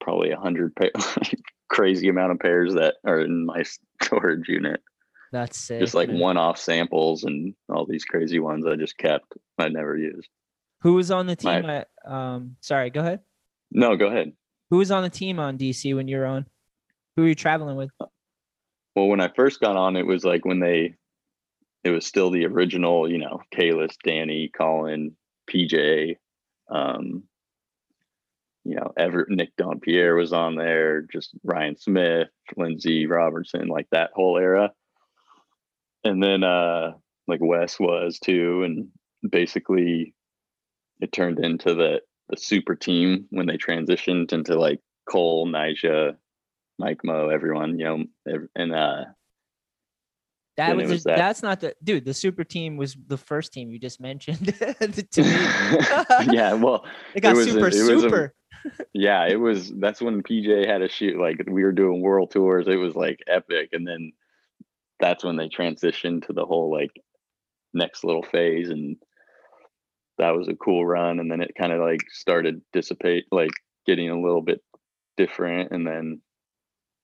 probably 0.00 0.30
a 0.30 0.38
hundred 0.38 0.74
pair, 0.76 0.90
crazy 1.68 2.08
amount 2.08 2.32
of 2.32 2.38
pairs 2.38 2.74
that 2.74 2.94
are 3.04 3.20
in 3.20 3.44
my 3.44 3.64
storage 4.02 4.48
unit. 4.48 4.80
That's 5.32 5.58
sick. 5.58 5.80
Just 5.80 5.94
like 5.94 6.08
man. 6.08 6.20
one-off 6.20 6.56
samples 6.58 7.24
and 7.24 7.54
all 7.68 7.84
these 7.84 8.04
crazy 8.04 8.38
ones 8.38 8.64
I 8.64 8.76
just 8.76 8.96
kept. 8.96 9.34
I 9.58 9.68
never 9.68 9.96
used. 9.96 10.28
Who 10.82 10.94
was 10.94 11.10
on 11.10 11.26
the 11.26 11.36
My- 11.42 11.60
team 11.60 11.70
at 11.70 11.88
um 12.06 12.56
sorry, 12.60 12.88
go 12.90 13.00
ahead. 13.00 13.20
No, 13.70 13.96
go 13.96 14.06
ahead. 14.06 14.32
Who 14.70 14.78
was 14.78 14.90
on 14.90 15.02
the 15.02 15.10
team 15.10 15.38
on 15.38 15.58
DC 15.58 15.94
when 15.94 16.08
you 16.08 16.18
were 16.18 16.26
on? 16.26 16.46
Who 17.16 17.22
were 17.22 17.28
you 17.28 17.34
traveling 17.34 17.76
with? 17.76 17.90
Well, 18.94 19.08
when 19.08 19.20
I 19.20 19.28
first 19.28 19.60
got 19.60 19.76
on, 19.76 19.96
it 19.96 20.06
was 20.06 20.24
like 20.24 20.44
when 20.44 20.60
they 20.60 20.94
it 21.84 21.90
was 21.90 22.06
still 22.06 22.30
the 22.30 22.46
original, 22.46 23.10
you 23.10 23.18
know, 23.18 23.40
Kalis, 23.54 23.94
Danny, 24.02 24.50
Colin, 24.56 25.16
PJ, 25.48 26.16
um, 26.68 27.22
you 28.64 28.74
know, 28.74 28.92
Ever 28.96 29.26
Nick 29.28 29.54
Dompierre 29.56 30.16
was 30.16 30.32
on 30.32 30.56
there, 30.56 31.02
just 31.02 31.30
Ryan 31.44 31.76
Smith, 31.76 32.28
Lindsey 32.56 33.06
Robertson, 33.06 33.68
like 33.68 33.86
that 33.92 34.10
whole 34.14 34.36
era. 34.36 34.72
And 36.02 36.22
then 36.22 36.42
uh 36.42 36.92
like 37.28 37.40
Wes 37.40 37.78
was 37.78 38.18
too, 38.18 38.62
and 38.64 38.88
basically 39.30 40.14
it 41.00 41.12
turned 41.12 41.38
into 41.38 41.74
the 41.74 42.00
the 42.28 42.36
super 42.36 42.74
team 42.74 43.26
when 43.30 43.46
they 43.46 43.56
transitioned 43.56 44.32
into 44.32 44.58
like 44.58 44.80
Cole, 45.08 45.46
Nyjah, 45.46 46.16
Mike 46.78 47.00
Mo, 47.04 47.28
everyone, 47.28 47.78
you 47.78 47.84
know, 48.26 48.44
and 48.54 48.74
uh 48.74 49.04
that 50.56 50.74
was, 50.74 50.88
was 50.90 51.04
that- 51.04 51.18
that's 51.18 51.42
not 51.42 51.60
the 51.60 51.74
dude. 51.84 52.04
The 52.06 52.14
super 52.14 52.42
team 52.42 52.76
was 52.78 52.96
the 53.08 53.18
first 53.18 53.52
team 53.52 53.70
you 53.70 53.78
just 53.78 54.00
mentioned 54.00 54.46
to 54.56 55.22
me. 55.22 56.32
yeah, 56.34 56.54
well, 56.54 56.84
It 57.14 57.20
got 57.20 57.36
a- 57.36 57.44
super 57.44 57.58
it 57.68 57.74
was 57.74 57.88
a- 57.90 58.00
super. 58.00 58.34
yeah, 58.94 59.26
it 59.28 59.38
was 59.38 59.70
that's 59.76 60.00
when 60.00 60.22
PJ 60.22 60.66
had 60.66 60.80
a 60.82 60.88
shoot 60.88 61.20
like 61.20 61.42
we 61.46 61.62
were 61.62 61.72
doing 61.72 62.00
world 62.00 62.30
tours. 62.30 62.66
It 62.68 62.76
was 62.76 62.94
like 62.96 63.22
epic. 63.26 63.68
And 63.72 63.86
then 63.86 64.12
that's 64.98 65.22
when 65.22 65.36
they 65.36 65.48
transitioned 65.50 66.26
to 66.26 66.32
the 66.32 66.46
whole 66.46 66.72
like 66.72 66.90
next 67.74 68.02
little 68.02 68.22
phase 68.22 68.70
and 68.70 68.96
that 70.18 70.36
was 70.36 70.48
a 70.48 70.54
cool 70.54 70.84
run. 70.86 71.20
And 71.20 71.30
then 71.30 71.40
it 71.40 71.54
kind 71.58 71.72
of 71.72 71.80
like 71.80 72.02
started 72.10 72.62
dissipate, 72.72 73.26
like 73.30 73.50
getting 73.86 74.10
a 74.10 74.20
little 74.20 74.42
bit 74.42 74.62
different. 75.16 75.72
And 75.72 75.86
then 75.86 76.20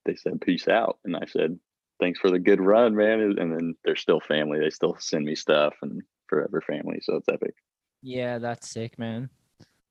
they 0.04 0.16
said 0.16 0.40
peace 0.40 0.68
out. 0.68 0.98
And 1.04 1.16
I 1.16 1.26
said, 1.26 1.58
Thanks 2.00 2.18
for 2.18 2.30
the 2.30 2.38
good 2.40 2.60
run, 2.60 2.96
man. 2.96 3.20
And 3.20 3.52
then 3.52 3.76
they're 3.84 3.94
still 3.94 4.18
family. 4.18 4.58
They 4.58 4.70
still 4.70 4.96
send 4.98 5.24
me 5.24 5.36
stuff 5.36 5.74
and 5.82 6.02
forever 6.26 6.60
family. 6.60 6.98
So 7.02 7.16
it's 7.16 7.28
epic. 7.28 7.54
yeah, 8.02 8.38
that's 8.38 8.68
sick, 8.68 8.98
man. 8.98 9.30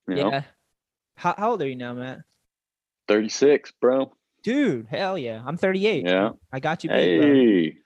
You 0.10 0.16
know? 0.16 0.32
yeah. 0.32 0.44
How, 1.16 1.36
how 1.38 1.52
old 1.52 1.62
are 1.62 1.70
you 1.70 1.78
now, 1.78 1.94
Matt? 1.94 2.20
36, 3.08 3.72
bro. 3.80 4.12
Dude, 4.44 4.88
hell 4.90 5.18
yeah. 5.18 5.42
I'm 5.46 5.56
38. 5.56 6.06
Yeah. 6.06 6.32
I 6.52 6.60
got 6.60 6.84
you 6.84 6.90
big. 6.90 7.22
Hey, 7.22 7.78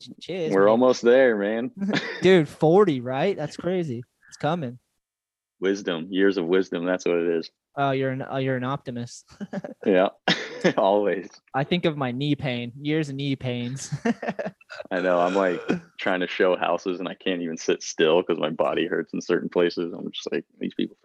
Cheers. 0.20 0.52
we're 0.52 0.60
man. 0.60 0.68
almost 0.68 1.02
there, 1.02 1.36
man. 1.36 1.72
dude 2.22 2.48
40 2.48 3.00
right 3.02 3.36
that's 3.36 3.56
crazy 3.56 4.04
it's 4.36 4.42
coming 4.42 4.78
wisdom, 5.58 6.08
years 6.10 6.36
of 6.36 6.44
wisdom. 6.44 6.84
That's 6.84 7.06
what 7.06 7.16
it 7.16 7.28
is. 7.38 7.50
oh 7.76 7.90
you're 7.92 8.10
an 8.10 8.22
oh, 8.28 8.36
you're 8.36 8.56
an 8.56 8.64
optimist 8.64 9.24
Yeah, 9.86 10.08
always. 10.76 11.28
i 11.54 11.64
think 11.64 11.84
of 11.86 11.96
my 11.96 12.10
knee 12.12 12.34
pain 12.34 12.72
years 12.80 13.08
of 13.08 13.14
knee 13.14 13.36
pains 13.36 13.90
I 14.90 15.00
know. 15.00 15.18
I'm 15.20 15.34
like 15.34 15.62
trying 15.98 16.20
to 16.20 16.26
show 16.26 16.54
houses 16.54 16.98
and 16.98 17.08
I 17.08 17.14
can't 17.14 17.40
even 17.40 17.56
sit 17.56 17.82
still 17.82 18.20
because 18.20 18.38
my 18.38 18.50
body 18.50 18.86
hurts 18.86 19.14
in 19.14 19.22
certain 19.22 19.48
places. 19.48 19.94
I'm 19.94 20.10
just 20.12 20.30
like, 20.30 20.44
these 20.60 20.74
people 20.74 20.96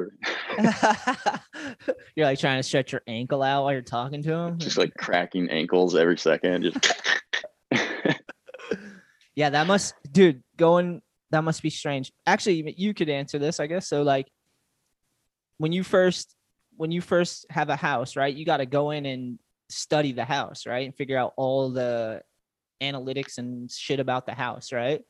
you're 2.15 2.25
like 2.25 2.39
trying 2.39 2.57
to 2.59 2.63
stretch 2.63 2.91
your 2.91 3.01
ankle 3.07 3.41
out 3.41 3.63
while 3.63 3.71
you're 3.71 3.81
talking 3.81 4.21
to 4.23 4.29
them. 4.29 4.57
just 4.57 4.77
like 4.77 4.93
cracking 4.95 5.49
ankles 5.49 5.95
every 5.95 6.17
second. 6.17 6.63
Just 6.63 6.93
yeah 9.35 9.49
that 9.51 9.67
must 9.67 9.93
dude 10.11 10.43
going 10.57 11.01
that 11.31 11.43
must 11.43 11.61
be 11.61 11.69
strange 11.69 12.11
actually 12.27 12.73
you 12.77 12.93
could 12.93 13.09
answer 13.09 13.39
this 13.39 13.59
i 13.59 13.67
guess 13.67 13.87
so 13.87 14.03
like 14.03 14.27
when 15.57 15.71
you 15.71 15.83
first 15.83 16.35
when 16.77 16.91
you 16.91 17.01
first 17.01 17.45
have 17.49 17.69
a 17.69 17.75
house 17.75 18.15
right 18.15 18.35
you 18.35 18.45
got 18.45 18.57
to 18.57 18.65
go 18.65 18.91
in 18.91 19.05
and 19.05 19.39
study 19.69 20.11
the 20.11 20.25
house 20.25 20.65
right 20.65 20.85
and 20.85 20.95
figure 20.95 21.17
out 21.17 21.33
all 21.37 21.69
the 21.69 22.21
analytics 22.81 23.37
and 23.37 23.71
shit 23.71 23.99
about 23.99 24.25
the 24.25 24.33
house 24.33 24.71
right 24.71 25.01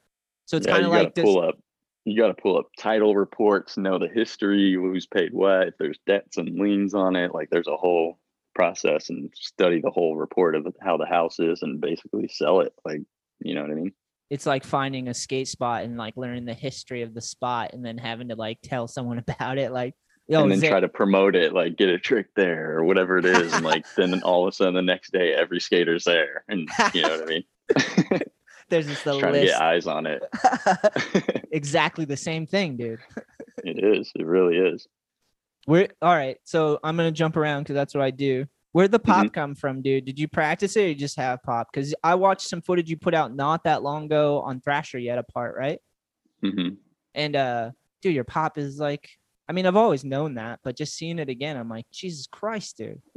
so 0.51 0.57
it's 0.57 0.67
yeah, 0.67 0.73
kind 0.73 0.85
of 0.85 0.91
like 0.91 1.15
this 1.15 1.23
pull 1.23 1.41
up. 1.41 1.57
You 2.03 2.19
got 2.19 2.27
to 2.27 2.33
pull 2.33 2.57
up 2.57 2.65
title 2.77 3.15
reports, 3.15 3.77
know 3.77 3.97
the 3.97 4.09
history, 4.09 4.73
who's 4.73 5.07
paid 5.07 5.33
what, 5.33 5.69
if 5.69 5.77
there's 5.79 5.99
debts 6.05 6.35
and 6.35 6.59
liens 6.59 6.93
on 6.93 7.15
it. 7.15 7.33
Like 7.33 7.49
there's 7.49 7.69
a 7.69 7.77
whole 7.77 8.19
process 8.53 9.09
and 9.09 9.31
study 9.33 9.79
the 9.79 9.91
whole 9.91 10.17
report 10.17 10.55
of 10.55 10.67
how 10.81 10.97
the 10.97 11.05
house 11.05 11.39
is 11.39 11.61
and 11.61 11.79
basically 11.79 12.27
sell 12.27 12.59
it. 12.59 12.73
Like, 12.83 12.99
you 13.39 13.55
know 13.55 13.61
what 13.61 13.71
I 13.71 13.75
mean? 13.75 13.93
It's 14.31 14.45
like 14.45 14.63
finding 14.63 15.09
a 15.09 15.13
skate 15.13 15.49
spot 15.49 15.83
and 15.83 15.97
like 15.97 16.15
learning 16.15 16.45
the 16.45 16.53
history 16.53 17.01
of 17.01 17.13
the 17.13 17.21
spot 17.21 17.71
and 17.73 17.85
then 17.85 17.97
having 17.97 18.29
to 18.29 18.35
like 18.35 18.57
tell 18.63 18.87
someone 18.87 19.17
about 19.29 19.57
it 19.57 19.71
like 19.71 19.93
yo 20.27 20.43
and 20.43 20.51
then 20.51 20.61
try 20.61 20.79
to 20.79 20.87
promote 20.87 21.35
it, 21.35 21.53
like 21.53 21.75
get 21.75 21.89
a 21.89 21.99
trick 21.99 22.27
there 22.35 22.77
or 22.77 22.85
whatever 22.85 23.17
it 23.17 23.25
is, 23.25 23.53
and 23.53 23.65
like 23.65 23.85
then 23.97 24.21
all 24.23 24.47
of 24.47 24.53
a 24.53 24.55
sudden 24.55 24.73
the 24.73 24.81
next 24.81 25.11
day 25.11 25.33
every 25.33 25.59
skater's 25.59 26.05
there, 26.05 26.43
and 26.47 26.69
you 26.93 27.01
know 27.01 27.09
what 27.09 27.21
I 27.21 27.25
mean? 27.25 27.43
there's 28.69 28.87
just 28.87 29.03
the 29.03 29.19
trying 29.19 29.33
to 29.33 29.43
get 29.43 29.61
eyes 29.61 29.85
on 29.85 30.07
it. 30.07 30.23
exactly 31.51 32.05
the 32.05 32.15
same 32.15 32.47
thing 32.47 32.77
dude 32.77 32.99
it 33.63 33.83
is. 33.83 34.11
It 34.15 34.25
really 34.25 34.57
is. 34.57 34.87
We're 35.67 35.89
all 36.01 36.15
right, 36.15 36.37
so 36.43 36.79
I'm 36.83 36.97
gonna 36.97 37.11
jump 37.11 37.37
around 37.37 37.63
because 37.63 37.75
that's 37.75 37.93
what 37.93 38.03
I 38.03 38.11
do. 38.11 38.45
Where'd 38.73 38.91
the 38.91 38.99
pop 38.99 39.25
Mm-hmm. 39.25 39.33
come 39.33 39.55
from, 39.55 39.81
dude? 39.81 40.05
Did 40.05 40.17
you 40.17 40.27
practice 40.27 40.75
it 40.77 40.83
or 40.83 40.87
you 40.87 40.95
just 40.95 41.17
have 41.17 41.43
pop? 41.43 41.67
Because 41.71 41.93
I 42.03 42.15
watched 42.15 42.47
some 42.47 42.61
footage 42.61 42.89
you 42.89 42.97
put 42.97 43.13
out 43.13 43.35
not 43.35 43.65
that 43.65 43.83
long 43.83 44.05
ago 44.05 44.41
on 44.41 44.61
Thrasher 44.61 44.99
yet 44.99 45.17
apart, 45.17 45.55
right? 45.57 45.79
hmm 46.41 46.69
And 47.13 47.35
uh 47.35 47.71
dude, 48.01 48.15
your 48.15 48.23
pop 48.23 48.57
is 48.57 48.79
like 48.79 49.09
I 49.49 49.53
mean, 49.53 49.65
I've 49.65 49.75
always 49.75 50.05
known 50.05 50.35
that, 50.35 50.59
but 50.63 50.77
just 50.77 50.95
seeing 50.95 51.19
it 51.19 51.27
again, 51.27 51.57
I'm 51.57 51.67
like, 51.67 51.85
Jesus 51.91 52.25
Christ, 52.25 52.77
dude. 52.77 53.01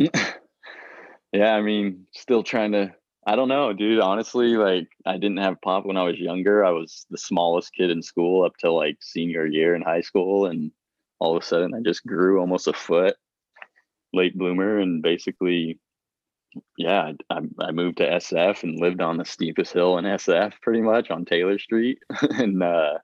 yeah, 1.33 1.55
I 1.55 1.61
mean, 1.61 2.07
still 2.13 2.43
trying 2.43 2.73
to. 2.73 2.93
I 3.27 3.37
don't 3.37 3.49
know, 3.49 3.73
dude. 3.73 4.01
Honestly, 4.01 4.57
like 4.57 4.89
I 5.07 5.13
didn't 5.15 5.39
have 5.39 5.61
pop 5.63 5.87
when 5.87 5.97
I 5.97 6.03
was 6.03 6.19
younger. 6.19 6.65
I 6.65 6.71
was 6.71 7.07
the 7.09 7.19
smallest 7.19 7.73
kid 7.73 7.91
in 7.91 8.03
school 8.03 8.45
up 8.45 8.53
till 8.61 8.77
like 8.77 8.97
senior 9.01 9.47
year 9.47 9.75
in 9.77 9.83
high 9.83 10.01
school, 10.01 10.47
and 10.47 10.73
all 11.21 11.37
of 11.37 11.43
a 11.43 11.47
sudden 11.47 11.73
I 11.73 11.81
just 11.81 12.05
grew 12.05 12.41
almost 12.41 12.67
a 12.67 12.73
foot. 12.73 13.15
Late 14.15 14.39
bloomer, 14.39 14.79
and 14.79 15.03
basically, 15.03 15.81
yeah, 16.79 17.13
I, 17.31 17.41
I 17.61 17.73
moved 17.73 17.99
to 17.99 18.09
SF 18.09 18.63
and 18.63 18.81
lived 18.81 19.01
on 19.01 19.17
the 19.17 19.25
steepest 19.25 19.73
hill 19.73 19.99
in 19.99 20.05
SF, 20.05 20.53
pretty 20.63 20.81
much 20.81 21.11
on 21.11 21.25
Taylor 21.25 21.59
Street, 21.59 21.99
and 22.31 22.63
uh, 22.63 22.99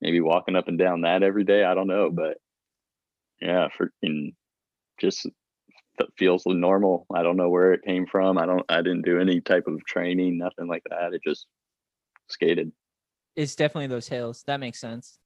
maybe 0.00 0.20
walking 0.20 0.56
up 0.56 0.68
and 0.68 0.78
down 0.78 1.02
that 1.02 1.22
every 1.22 1.44
day. 1.44 1.64
I 1.64 1.74
don't 1.74 1.86
know, 1.86 2.10
but 2.10 2.38
yeah, 3.40 3.68
for 3.76 3.90
in 4.02 4.32
just 4.98 5.26
feels 6.16 6.44
normal. 6.46 7.06
I 7.14 7.22
don't 7.22 7.36
know 7.36 7.50
where 7.50 7.72
it 7.72 7.84
came 7.84 8.06
from. 8.06 8.38
I 8.38 8.46
don't 8.46 8.64
I 8.68 8.78
didn't 8.78 9.04
do 9.04 9.20
any 9.20 9.40
type 9.40 9.66
of 9.66 9.84
training, 9.84 10.38
nothing 10.38 10.66
like 10.66 10.82
that. 10.90 11.12
It 11.12 11.22
just 11.24 11.46
skated. 12.28 12.72
It's 13.36 13.54
definitely 13.54 13.88
those 13.88 14.08
hills. 14.08 14.44
That 14.46 14.60
makes 14.60 14.80
sense. 14.80 15.18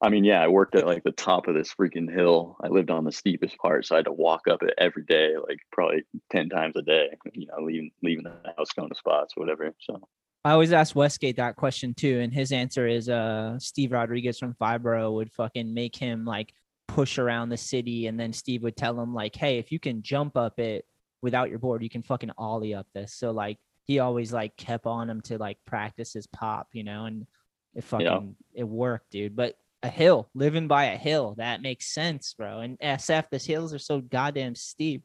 I 0.00 0.10
mean, 0.10 0.24
yeah, 0.24 0.40
I 0.40 0.48
worked 0.48 0.76
at 0.76 0.86
like 0.86 1.02
the 1.02 1.10
top 1.10 1.48
of 1.48 1.54
this 1.54 1.74
freaking 1.74 2.12
hill. 2.12 2.56
I 2.62 2.68
lived 2.68 2.90
on 2.90 3.04
the 3.04 3.10
steepest 3.10 3.58
part, 3.58 3.84
so 3.84 3.96
I 3.96 3.98
had 3.98 4.04
to 4.04 4.12
walk 4.12 4.46
up 4.48 4.62
it 4.62 4.74
every 4.78 5.04
day, 5.04 5.34
like 5.36 5.58
probably 5.72 6.04
10 6.30 6.48
times 6.48 6.76
a 6.76 6.82
day, 6.82 7.16
you 7.32 7.46
know, 7.48 7.64
leaving 7.64 7.90
leaving 8.02 8.24
the 8.24 8.52
house, 8.56 8.70
going 8.76 8.90
to 8.90 8.94
spots, 8.94 9.36
whatever. 9.36 9.74
So 9.80 10.00
I 10.44 10.52
always 10.52 10.72
ask 10.72 10.94
Westgate 10.94 11.36
that 11.36 11.56
question 11.56 11.94
too, 11.94 12.20
and 12.20 12.32
his 12.32 12.52
answer 12.52 12.86
is 12.86 13.08
uh 13.08 13.58
Steve 13.58 13.92
Rodriguez 13.92 14.38
from 14.38 14.54
5Boro 14.54 15.12
would 15.14 15.32
fucking 15.32 15.74
make 15.74 15.96
him 15.96 16.24
like 16.24 16.54
push 16.86 17.18
around 17.18 17.48
the 17.48 17.56
city, 17.56 18.06
and 18.06 18.18
then 18.18 18.32
Steve 18.32 18.62
would 18.62 18.76
tell 18.76 19.00
him 19.00 19.12
like, 19.14 19.34
"Hey, 19.34 19.58
if 19.58 19.72
you 19.72 19.80
can 19.80 20.02
jump 20.02 20.36
up 20.36 20.60
it 20.60 20.86
without 21.22 21.50
your 21.50 21.58
board, 21.58 21.82
you 21.82 21.90
can 21.90 22.04
fucking 22.04 22.30
ollie 22.38 22.74
up 22.74 22.86
this." 22.94 23.14
So 23.14 23.32
like 23.32 23.58
he 23.82 23.98
always 23.98 24.32
like 24.32 24.56
kept 24.56 24.86
on 24.86 25.10
him 25.10 25.22
to 25.22 25.38
like 25.38 25.58
practice 25.64 26.12
his 26.12 26.28
pop, 26.28 26.68
you 26.72 26.84
know, 26.84 27.06
and 27.06 27.26
it 27.74 27.82
fucking 27.82 28.36
it 28.54 28.64
worked, 28.64 29.10
dude. 29.10 29.34
But 29.34 29.56
a 29.82 29.88
hill, 29.88 30.28
living 30.34 30.68
by 30.68 30.86
a 30.86 30.96
hill, 30.96 31.34
that 31.38 31.62
makes 31.62 31.92
sense, 31.92 32.34
bro. 32.36 32.60
And 32.60 32.78
SF, 32.80 33.24
the 33.30 33.38
hills 33.38 33.72
are 33.72 33.78
so 33.78 34.00
goddamn 34.00 34.54
steep. 34.54 35.04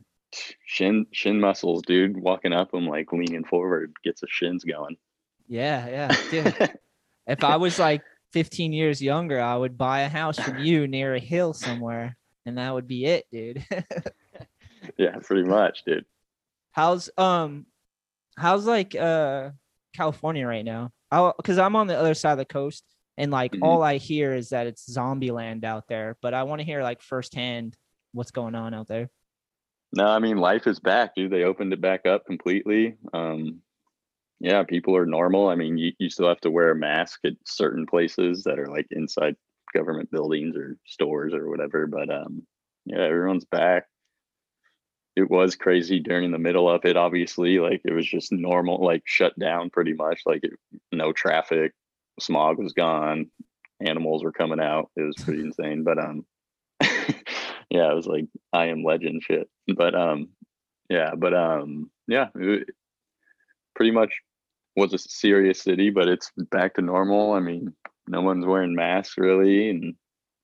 shin 0.65 1.05
shin 1.11 1.39
muscles, 1.39 1.83
dude, 1.85 2.17
walking 2.17 2.53
up 2.53 2.71
them 2.71 2.87
like 2.87 3.11
leaning 3.11 3.43
forward 3.43 3.93
gets 4.03 4.21
the 4.21 4.27
shins 4.29 4.63
going. 4.63 4.97
Yeah, 5.47 5.87
yeah, 5.87 6.15
dude. 6.31 6.71
if 7.27 7.43
I 7.43 7.57
was 7.57 7.77
like 7.77 8.01
15 8.33 8.73
years 8.73 9.01
younger, 9.01 9.39
I 9.39 9.55
would 9.55 9.77
buy 9.77 10.01
a 10.01 10.09
house 10.09 10.39
from 10.39 10.59
you 10.59 10.87
near 10.87 11.13
a 11.13 11.19
hill 11.19 11.53
somewhere, 11.53 12.17
and 12.45 12.57
that 12.57 12.73
would 12.73 12.87
be 12.87 13.05
it, 13.05 13.25
dude. 13.31 13.65
yeah, 14.97 15.17
pretty 15.21 15.47
much, 15.47 15.83
dude. 15.85 16.05
how's 16.71 17.09
um, 17.17 17.67
how's 18.37 18.65
like 18.65 18.95
uh 18.95 19.51
California 19.95 20.47
right 20.47 20.65
now? 20.65 20.91
Oh 21.11 21.33
Because 21.37 21.59
I'm 21.59 21.75
on 21.75 21.85
the 21.85 21.97
other 21.97 22.15
side 22.15 22.33
of 22.33 22.37
the 22.39 22.45
coast, 22.45 22.83
and 23.17 23.31
like 23.31 23.53
Mhm. 23.53 23.63
all 23.63 23.81
I 23.83 23.97
hear 23.97 24.33
is 24.33 24.49
that 24.49 24.67
it's 24.67 24.91
zombie 24.91 25.31
land 25.31 25.65
out 25.65 25.87
there. 25.87 26.17
But 26.21 26.33
I 26.33 26.43
want 26.43 26.59
to 26.59 26.65
hear 26.65 26.83
like 26.83 27.01
firsthand 27.01 27.77
what's 28.11 28.31
going 28.31 28.55
on 28.55 28.73
out 28.73 28.87
there. 28.87 29.09
No, 29.95 30.05
I 30.07 30.19
mean 30.19 30.37
life 30.37 30.65
is 30.67 30.79
back, 30.79 31.15
dude. 31.15 31.31
They 31.31 31.43
opened 31.43 31.73
it 31.73 31.81
back 31.81 32.05
up 32.05 32.25
completely. 32.25 32.97
Um, 33.13 33.61
yeah, 34.39 34.63
people 34.63 34.95
are 34.97 35.05
normal. 35.05 35.47
I 35.47 35.55
mean, 35.55 35.77
you, 35.77 35.93
you 35.99 36.09
still 36.09 36.27
have 36.27 36.41
to 36.41 36.51
wear 36.51 36.71
a 36.71 36.75
mask 36.75 37.21
at 37.25 37.33
certain 37.45 37.85
places 37.85 38.43
that 38.43 38.59
are 38.59 38.67
like 38.67 38.87
inside 38.91 39.35
government 39.73 40.11
buildings 40.11 40.55
or 40.55 40.77
stores 40.85 41.33
or 41.33 41.49
whatever. 41.49 41.87
But 41.87 42.09
um, 42.09 42.45
yeah, 42.85 43.01
everyone's 43.01 43.45
back. 43.45 43.87
It 45.15 45.29
was 45.29 45.55
crazy 45.55 45.99
during 45.99 46.31
the 46.31 46.39
middle 46.39 46.67
of 46.67 46.85
it. 46.85 46.97
Obviously, 46.97 47.59
like 47.59 47.81
it 47.85 47.93
was 47.93 48.07
just 48.07 48.31
normal, 48.31 48.83
like 48.83 49.03
shut 49.05 49.37
down 49.37 49.69
pretty 49.69 49.93
much. 49.93 50.21
Like 50.25 50.43
it, 50.43 50.53
no 50.91 51.13
traffic, 51.13 51.73
smog 52.19 52.57
was 52.59 52.73
gone, 52.73 53.29
animals 53.79 54.23
were 54.23 54.31
coming 54.31 54.59
out. 54.59 54.89
It 54.95 55.01
was 55.03 55.15
pretty 55.15 55.41
insane. 55.41 55.83
But 55.83 55.97
um, 55.97 56.25
yeah, 56.81 57.91
it 57.91 57.95
was 57.95 58.07
like 58.07 58.25
I 58.51 58.67
am 58.67 58.83
legend 58.83 59.23
shit. 59.23 59.49
But 59.75 59.95
um, 59.95 60.29
yeah, 60.89 61.11
but 61.15 61.33
um, 61.33 61.89
yeah, 62.07 62.27
it 62.35 62.69
pretty 63.75 63.91
much 63.91 64.13
was 64.75 64.93
a 64.93 64.97
serious 64.97 65.61
city, 65.61 65.89
but 65.89 66.07
it's 66.07 66.31
back 66.51 66.75
to 66.75 66.81
normal. 66.81 67.33
I 67.33 67.39
mean, 67.39 67.73
no 68.07 68.21
one's 68.21 68.45
wearing 68.45 68.75
masks 68.75 69.17
really, 69.17 69.69
and 69.69 69.95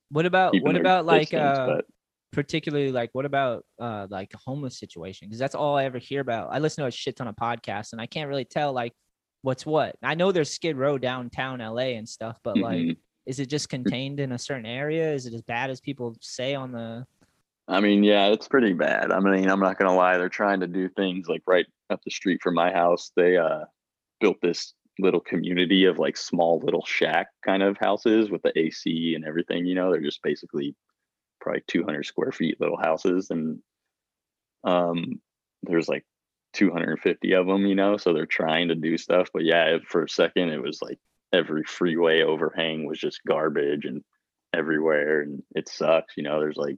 What 0.10 0.25
about 0.25 0.53
what 0.62 0.75
about 0.75 1.05
like 1.05 1.29
distance, 1.29 1.58
uh 1.58 1.65
but 1.67 1.86
particularly 2.32 2.91
like 2.91 3.10
what 3.13 3.25
about 3.25 3.65
uh 3.79 4.05
like 4.10 4.32
a 4.34 4.38
homeless 4.38 4.77
situation 4.77 5.27
because 5.27 5.39
that's 5.39 5.55
all 5.55 5.75
i 5.75 5.86
ever 5.86 5.97
hear 5.97 6.21
about 6.21 6.49
i 6.51 6.60
listen 6.60 6.84
to 6.84 6.88
a 6.88 6.91
shit 6.91 7.15
ton 7.15 7.27
of 7.27 7.36
podcasts 7.36 7.91
and 7.91 7.99
i 7.99 8.05
can't 8.05 8.29
really 8.29 8.45
tell 8.45 8.71
like 8.71 8.93
what's 9.41 9.65
what 9.65 9.95
i 10.04 10.15
know 10.15 10.32
there's 10.32 10.52
skid 10.52 10.78
row 10.78 10.97
downtown 10.97 11.60
la 11.60 11.78
and 11.78 12.08
stuff 12.08 12.38
but 12.43 12.58
like 12.58 12.80
mhm. 12.80 12.97
is 13.25 13.39
it 13.39 13.47
just 13.47 13.69
contained 13.69 14.19
in 14.19 14.34
a 14.34 14.38
certain 14.38 14.65
area 14.65 15.13
is 15.13 15.25
it 15.25 15.34
as 15.34 15.41
bad 15.41 15.69
as 15.69 15.80
people 15.80 16.15
say 16.21 16.56
on 16.56 16.71
the 16.71 17.06
I 17.69 17.82
mean, 17.82 18.04
yeah, 18.04 18.30
it's 18.30 18.47
pretty 18.47 18.73
bad. 18.73 19.12
I 19.12 19.19
mean, 19.19 19.47
I'm 19.47 19.60
not 19.60 19.78
gonna 19.78 19.95
lie. 19.95 20.17
They're 20.17 20.28
trying 20.28 20.60
to 20.62 20.67
do 20.67 20.89
things 20.89 21.30
like 21.30 21.43
right 21.45 21.67
up 21.91 22.02
the 22.04 22.10
street 22.10 22.41
from 22.41 22.56
my 22.56 22.71
house. 22.71 23.12
They 23.15 23.38
uh 23.38 23.65
built 24.19 24.38
this 24.41 24.73
little 24.97 25.19
community 25.19 25.86
of 25.86 25.99
like 25.99 26.17
small 26.17 26.60
little 26.60 26.84
shack 26.86 27.28
kind 27.45 27.63
of 27.63 27.78
houses 27.78 28.30
with 28.30 28.41
the 28.41 28.58
AC 28.58 29.13
and 29.15 29.23
everything. 29.23 29.65
You 29.65 29.75
know, 29.75 29.91
they're 29.91 30.02
just 30.02 30.23
basically 30.23 30.75
probably 31.39 31.62
200 31.67 32.06
square 32.06 32.32
feet 32.32 32.60
little 32.60 32.78
houses, 32.78 33.30
and 33.30 33.60
um, 34.63 35.21
there's 35.62 35.88
like 35.88 36.06
250 36.53 37.33
of 37.33 37.47
them. 37.47 37.65
You 37.65 37.75
know, 37.75 37.97
so 37.97 38.13
they're 38.13 38.25
trying 38.25 38.69
to 38.69 38.75
do 38.75 38.97
stuff. 38.97 39.29
But 39.33 39.45
yeah, 39.45 39.77
for 39.88 40.03
a 40.03 40.09
second, 40.09 40.49
it 40.49 40.62
was 40.62 40.81
like 40.81 40.99
every 41.33 41.63
freeway 41.63 42.21
overhang 42.23 42.85
was 42.88 42.99
just 42.99 43.21
garbage 43.27 43.85
and 43.85 44.03
everywhere, 44.53 45.21
and 45.21 45.43
it 45.55 45.69
sucks. 45.69 46.15
You 46.17 46.23
know, 46.23 46.39
there's 46.39 46.57
like 46.57 46.77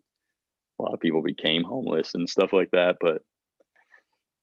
a 0.80 0.84
lot 0.84 0.94
of 0.94 1.00
people 1.00 1.22
became 1.22 1.64
homeless 1.64 2.16
and 2.16 2.30
stuff 2.30 2.54
like 2.54 2.72
that. 2.72 2.98
But 3.02 3.22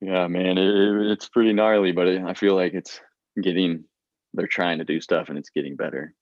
yeah, 0.00 0.26
man, 0.28 0.58
it, 0.58 0.68
it- 0.68 1.10
it's 1.12 1.28
pretty 1.28 1.52
gnarly. 1.52 1.92
But 1.92 2.08
it, 2.08 2.22
I 2.22 2.34
feel 2.34 2.54
like 2.54 2.74
it's 2.74 3.00
getting. 3.40 3.84
They're 4.34 4.46
trying 4.46 4.78
to 4.78 4.84
do 4.84 5.00
stuff, 5.00 5.28
and 5.30 5.38
it's 5.38 5.50
getting 5.50 5.76
better. 5.76 6.14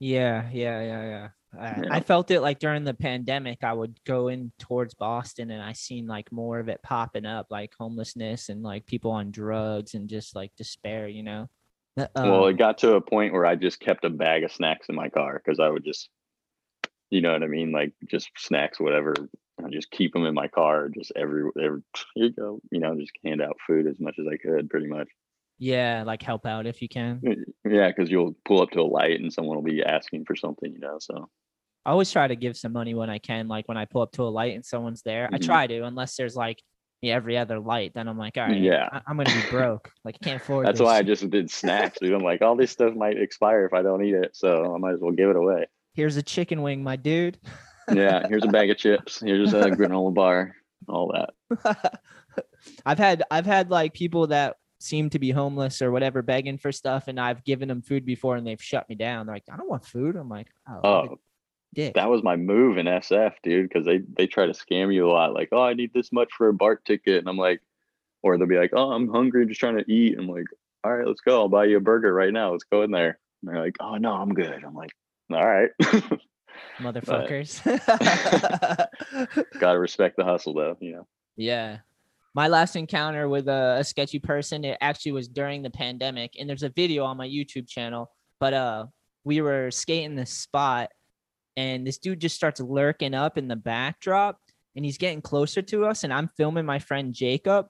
yeah 0.00 0.48
yeah 0.52 0.80
yeah 0.82 1.04
yeah 1.04 1.28
I, 1.58 1.82
Yeah. 1.82 1.88
I 1.90 2.00
felt 2.00 2.30
it 2.30 2.40
like 2.40 2.58
during 2.58 2.84
the 2.84 2.94
pandemic 2.94 3.62
i 3.62 3.72
would 3.72 3.98
go 4.04 4.28
in 4.28 4.52
towards 4.58 4.94
boston 4.94 5.50
and 5.50 5.62
i 5.62 5.72
seen 5.72 6.06
like 6.06 6.32
more 6.32 6.58
of 6.58 6.68
it 6.68 6.82
popping 6.82 7.26
up 7.26 7.46
like 7.50 7.72
homelessness 7.78 8.48
and 8.48 8.62
like 8.62 8.86
people 8.86 9.10
on 9.10 9.30
drugs 9.30 9.94
and 9.94 10.08
just 10.08 10.34
like 10.34 10.54
despair 10.56 11.08
you 11.08 11.22
know 11.22 11.48
Uh, 11.98 12.06
well, 12.22 12.46
um, 12.46 12.48
it 12.48 12.58
got 12.58 12.78
to 12.78 12.94
a 12.94 13.00
point 13.00 13.32
where 13.32 13.44
I 13.46 13.54
just 13.56 13.80
kept 13.80 14.04
a 14.04 14.10
bag 14.10 14.44
of 14.44 14.52
snacks 14.52 14.88
in 14.88 14.94
my 14.94 15.08
car 15.10 15.40
because 15.44 15.60
I 15.60 15.68
would 15.68 15.84
just, 15.84 16.08
you 17.10 17.20
know 17.20 17.32
what 17.32 17.42
I 17.42 17.46
mean, 17.48 17.72
like 17.72 17.92
just 18.10 18.30
snacks, 18.38 18.80
whatever. 18.80 19.14
I 19.62 19.68
just 19.70 19.90
keep 19.90 20.12
them 20.12 20.24
in 20.24 20.34
my 20.34 20.48
car, 20.48 20.88
just 20.88 21.12
every, 21.16 21.50
every 21.62 21.82
you 22.16 22.30
go, 22.30 22.60
you 22.70 22.80
know, 22.80 22.94
just 22.98 23.12
hand 23.24 23.42
out 23.42 23.58
food 23.66 23.86
as 23.86 24.00
much 24.00 24.16
as 24.18 24.26
I 24.26 24.36
could, 24.36 24.70
pretty 24.70 24.86
much. 24.86 25.08
yeah 25.58 26.02
like 26.04 26.22
help 26.22 26.46
out 26.46 26.66
if 26.66 26.82
you 26.82 26.88
can 26.88 27.20
Yeah, 27.64 27.88
because 27.88 28.10
you'll 28.10 28.34
pull 28.44 28.62
up 28.62 28.70
to 28.70 28.80
a 28.80 28.82
light 28.82 29.20
and 29.20 29.32
someone 29.32 29.56
will 29.56 29.62
be 29.62 29.82
asking 29.84 30.24
for 30.24 30.34
something, 30.34 30.72
you 30.72 30.80
know. 30.80 30.98
So 30.98 31.28
I 31.84 31.90
always 31.90 32.10
try 32.12 32.28
to 32.28 32.36
give 32.36 32.56
some 32.56 32.72
money 32.72 32.94
when 32.94 33.10
I 33.10 33.18
can. 33.18 33.48
Like 33.48 33.66
when 33.68 33.76
I 33.76 33.84
pull 33.86 34.02
up 34.02 34.12
to 34.12 34.22
a 34.22 34.30
light 34.30 34.54
and 34.54 34.64
someone's 34.64 35.02
there, 35.02 35.28
I 35.32 35.38
Mhm. 35.38 35.44
try 35.44 35.66
to, 35.66 35.80
unless 35.84 36.16
there's 36.16 36.36
like 36.36 36.62
yeah, 37.04 37.14
every 37.16 37.36
other 37.36 37.58
light. 37.58 37.90
Then 37.94 38.06
I'm 38.06 38.16
like, 38.16 38.36
all 38.38 38.44
right, 38.46 38.56
Yeah. 38.56 38.88
I- 38.92 39.00
I'm 39.08 39.16
gonna 39.16 39.28
be 39.34 39.50
broke. 39.50 39.90
Like 40.04 40.14
I 40.22 40.24
can't 40.24 40.40
afford. 40.40 40.66
that's 40.66 40.78
this. 40.78 40.86
why 40.86 40.98
I 40.98 41.02
just 41.02 41.28
did 41.30 41.50
snacks, 41.60 41.98
dude. 42.00 42.12
I'm 42.12 42.20
like, 42.22 42.42
all 42.42 42.54
this 42.54 42.70
stuff 42.70 42.94
might 42.94 43.18
expire 43.20 43.66
if 43.66 43.72
I 43.74 43.82
don't 43.82 44.04
eat 44.04 44.14
it, 44.14 44.36
so 44.36 44.72
I 44.72 44.78
might 44.78 44.92
as 44.94 45.00
well 45.00 45.10
give 45.10 45.28
it 45.28 45.34
away. 45.34 45.66
Here's 45.94 46.16
a 46.16 46.22
chicken 46.22 46.62
wing, 46.62 46.84
my 46.84 46.94
dude. 46.94 47.38
Yeah, 47.92 48.28
here's 48.28 48.44
a 48.44 48.48
bag 48.48 48.70
of 48.70 48.76
chips. 48.76 49.18
Here's 49.20 49.52
a 49.52 49.62
granola 49.72 50.14
bar, 50.14 50.54
all 50.88 51.12
that. 51.12 52.00
I've 52.86 52.98
had 52.98 53.24
I've 53.32 53.46
had 53.46 53.68
like 53.70 53.92
people 53.94 54.28
that 54.28 54.54
seem 54.78 55.10
to 55.10 55.18
be 55.18 55.30
homeless 55.32 55.82
or 55.82 55.90
whatever 55.90 56.22
begging 56.22 56.58
for 56.58 56.70
stuff, 56.70 57.08
and 57.08 57.18
I've 57.18 57.42
given 57.44 57.68
them 57.68 57.82
food 57.82 58.04
before, 58.04 58.36
and 58.36 58.46
they've 58.46 58.62
shut 58.62 58.88
me 58.88 58.94
down. 58.94 59.26
They're 59.26 59.34
like, 59.34 59.44
I 59.52 59.56
don't 59.56 59.68
want 59.68 59.84
food. 59.84 60.14
I'm 60.16 60.28
like, 60.28 60.46
oh, 60.68 60.80
Oh, 60.84 61.18
dick. 61.74 61.94
that 61.94 62.10
was 62.10 62.22
my 62.22 62.36
move 62.36 62.78
in 62.78 62.86
SF, 62.86 63.34
dude, 63.42 63.68
because 63.68 63.86
they 63.86 63.98
they 64.16 64.26
try 64.26 64.46
to 64.46 64.52
scam 64.52 64.92
you 64.94 65.08
a 65.08 65.12
lot. 65.12 65.34
Like, 65.34 65.48
oh, 65.52 65.62
I 65.62 65.74
need 65.74 65.92
this 65.92 66.12
much 66.12 66.32
for 66.36 66.48
a 66.48 66.54
BART 66.54 66.84
ticket, 66.84 67.18
and 67.18 67.28
I'm 67.28 67.36
like, 67.36 67.60
or 68.22 68.38
they'll 68.38 68.46
be 68.46 68.58
like, 68.58 68.72
oh, 68.74 68.92
I'm 68.92 69.08
hungry, 69.08 69.46
just 69.46 69.60
trying 69.60 69.78
to 69.78 69.92
eat. 69.92 70.18
I'm 70.18 70.28
like, 70.28 70.46
all 70.84 70.96
right, 70.96 71.06
let's 71.06 71.20
go. 71.20 71.40
I'll 71.40 71.48
buy 71.48 71.66
you 71.66 71.76
a 71.76 71.80
burger 71.80 72.12
right 72.12 72.32
now. 72.32 72.52
Let's 72.52 72.64
go 72.64 72.82
in 72.82 72.90
there. 72.90 73.18
And 73.42 73.50
they're 73.50 73.62
like, 73.62 73.76
oh 73.80 73.96
no, 73.96 74.12
I'm 74.12 74.34
good. 74.34 74.64
I'm 74.64 74.74
like, 74.74 74.92
all 75.30 75.46
right. 75.46 75.70
Motherfuckers. 76.78 77.62
Gotta 79.58 79.78
respect 79.78 80.16
the 80.16 80.24
hustle, 80.24 80.54
though. 80.54 80.76
You 80.80 80.92
know. 80.92 81.06
Yeah. 81.36 81.78
My 82.34 82.48
last 82.48 82.76
encounter 82.76 83.28
with 83.28 83.46
a, 83.48 83.76
a 83.80 83.84
sketchy 83.84 84.18
person, 84.18 84.64
it 84.64 84.78
actually 84.80 85.12
was 85.12 85.28
during 85.28 85.62
the 85.62 85.70
pandemic, 85.70 86.32
and 86.38 86.48
there's 86.48 86.62
a 86.62 86.70
video 86.70 87.04
on 87.04 87.16
my 87.16 87.28
YouTube 87.28 87.68
channel. 87.68 88.10
But 88.40 88.54
uh, 88.54 88.86
we 89.24 89.40
were 89.40 89.70
skating 89.70 90.16
this 90.16 90.30
spot, 90.30 90.90
and 91.56 91.86
this 91.86 91.98
dude 91.98 92.20
just 92.20 92.36
starts 92.36 92.60
lurking 92.60 93.14
up 93.14 93.38
in 93.38 93.48
the 93.48 93.56
backdrop, 93.56 94.40
and 94.74 94.84
he's 94.84 94.98
getting 94.98 95.22
closer 95.22 95.62
to 95.62 95.86
us, 95.86 96.04
and 96.04 96.12
I'm 96.12 96.28
filming 96.28 96.66
my 96.66 96.78
friend 96.78 97.12
Jacob, 97.12 97.68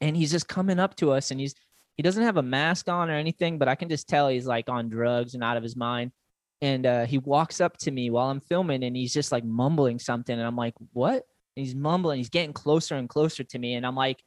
and 0.00 0.16
he's 0.16 0.30
just 0.30 0.48
coming 0.48 0.78
up 0.78 0.96
to 0.96 1.12
us, 1.12 1.30
and 1.30 1.40
he's 1.40 1.54
he 1.96 2.02
doesn't 2.02 2.22
have 2.22 2.38
a 2.38 2.42
mask 2.42 2.88
on 2.88 3.10
or 3.10 3.14
anything, 3.14 3.58
but 3.58 3.68
I 3.68 3.74
can 3.74 3.88
just 3.88 4.08
tell 4.08 4.28
he's 4.28 4.46
like 4.46 4.68
on 4.68 4.88
drugs 4.88 5.34
and 5.34 5.44
out 5.44 5.58
of 5.58 5.62
his 5.62 5.76
mind. 5.76 6.12
And 6.62 6.86
uh, 6.86 7.04
he 7.04 7.18
walks 7.18 7.60
up 7.60 7.76
to 7.78 7.90
me 7.90 8.10
while 8.10 8.30
I'm 8.30 8.40
filming, 8.40 8.84
and 8.84 8.96
he's 8.96 9.12
just 9.12 9.32
like 9.32 9.44
mumbling 9.44 9.98
something, 9.98 10.36
and 10.36 10.46
I'm 10.46 10.56
like, 10.56 10.74
"What?" 10.92 11.26
and 11.56 11.66
he's 11.66 11.74
mumbling 11.74 12.18
he's 12.18 12.28
getting 12.28 12.52
closer 12.52 12.96
and 12.96 13.08
closer 13.08 13.44
to 13.44 13.58
me 13.58 13.74
and 13.74 13.86
i'm 13.86 13.94
like 13.94 14.22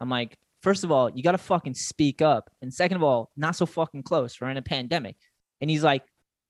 i'm 0.00 0.08
like 0.08 0.36
first 0.62 0.84
of 0.84 0.92
all 0.92 1.10
you 1.10 1.22
gotta 1.22 1.38
fucking 1.38 1.74
speak 1.74 2.22
up 2.22 2.50
and 2.62 2.72
second 2.72 2.96
of 2.96 3.02
all 3.02 3.30
not 3.36 3.56
so 3.56 3.66
fucking 3.66 4.02
close 4.02 4.40
we're 4.40 4.50
in 4.50 4.56
a 4.56 4.62
pandemic 4.62 5.16
and 5.60 5.70
he's 5.70 5.82
like 5.82 6.02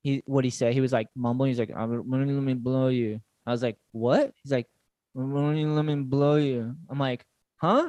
he 0.05 0.23
what 0.27 0.45
he 0.45 0.51
say? 0.51 0.73
He 0.73 0.83
was 0.83 0.93
like 0.93 1.09
mumbling. 1.17 1.49
He's 1.49 1.59
like 1.59 1.73
i'm 1.75 2.09
gonna 2.09 2.33
let 2.33 2.43
me 2.43 2.55
blow 2.55 2.89
you. 2.89 3.21
I 3.47 3.51
was 3.51 3.63
like 3.63 3.79
what? 3.93 4.33
He's 4.43 4.53
like 4.53 4.67
"I'm 5.17 5.33
gonna 5.33 5.75
let 5.75 5.85
me 5.85 5.97
blow 5.97 6.37
you. 6.37 6.77
I'm 6.91 6.99
like 6.99 7.25
huh? 7.57 7.89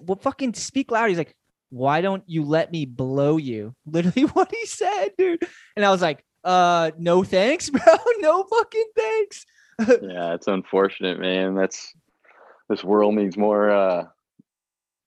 Well 0.00 0.18
fucking 0.20 0.54
speak 0.54 0.90
loud 0.90 1.08
he's 1.08 1.18
like 1.18 1.34
why 1.70 2.02
don't 2.02 2.22
you 2.26 2.44
let 2.44 2.72
me 2.72 2.86
blow 2.86 3.36
you? 3.36 3.74
Literally 3.86 4.26
what 4.28 4.50
he 4.50 4.66
said 4.66 5.10
dude. 5.16 5.46
And 5.76 5.84
i 5.84 5.90
was 5.90 6.02
like 6.02 6.24
uh 6.42 6.90
no 6.98 7.22
thanks 7.22 7.68
bro. 7.70 7.82
No 8.18 8.44
fucking 8.44 8.90
thanks. 8.96 9.46
Yeah, 10.02 10.34
it's 10.34 10.46
unfortunate, 10.46 11.18
man. 11.18 11.54
That's 11.54 11.92
this 12.68 12.84
world 12.84 13.14
needs 13.14 13.36
more 13.36 13.70
uh 13.70 14.04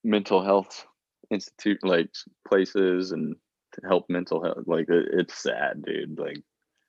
mental 0.04 0.44
health 0.44 0.86
institute 1.32 1.84
like 1.84 2.10
places 2.48 3.12
and 3.12 3.36
to 3.76 3.88
help 3.88 4.06
mental 4.10 4.44
health. 4.44 4.64
Like 4.66 4.90
it, 4.90 5.08
it's 5.14 5.42
sad, 5.42 5.84
dude. 5.84 6.18
Like 6.18 6.38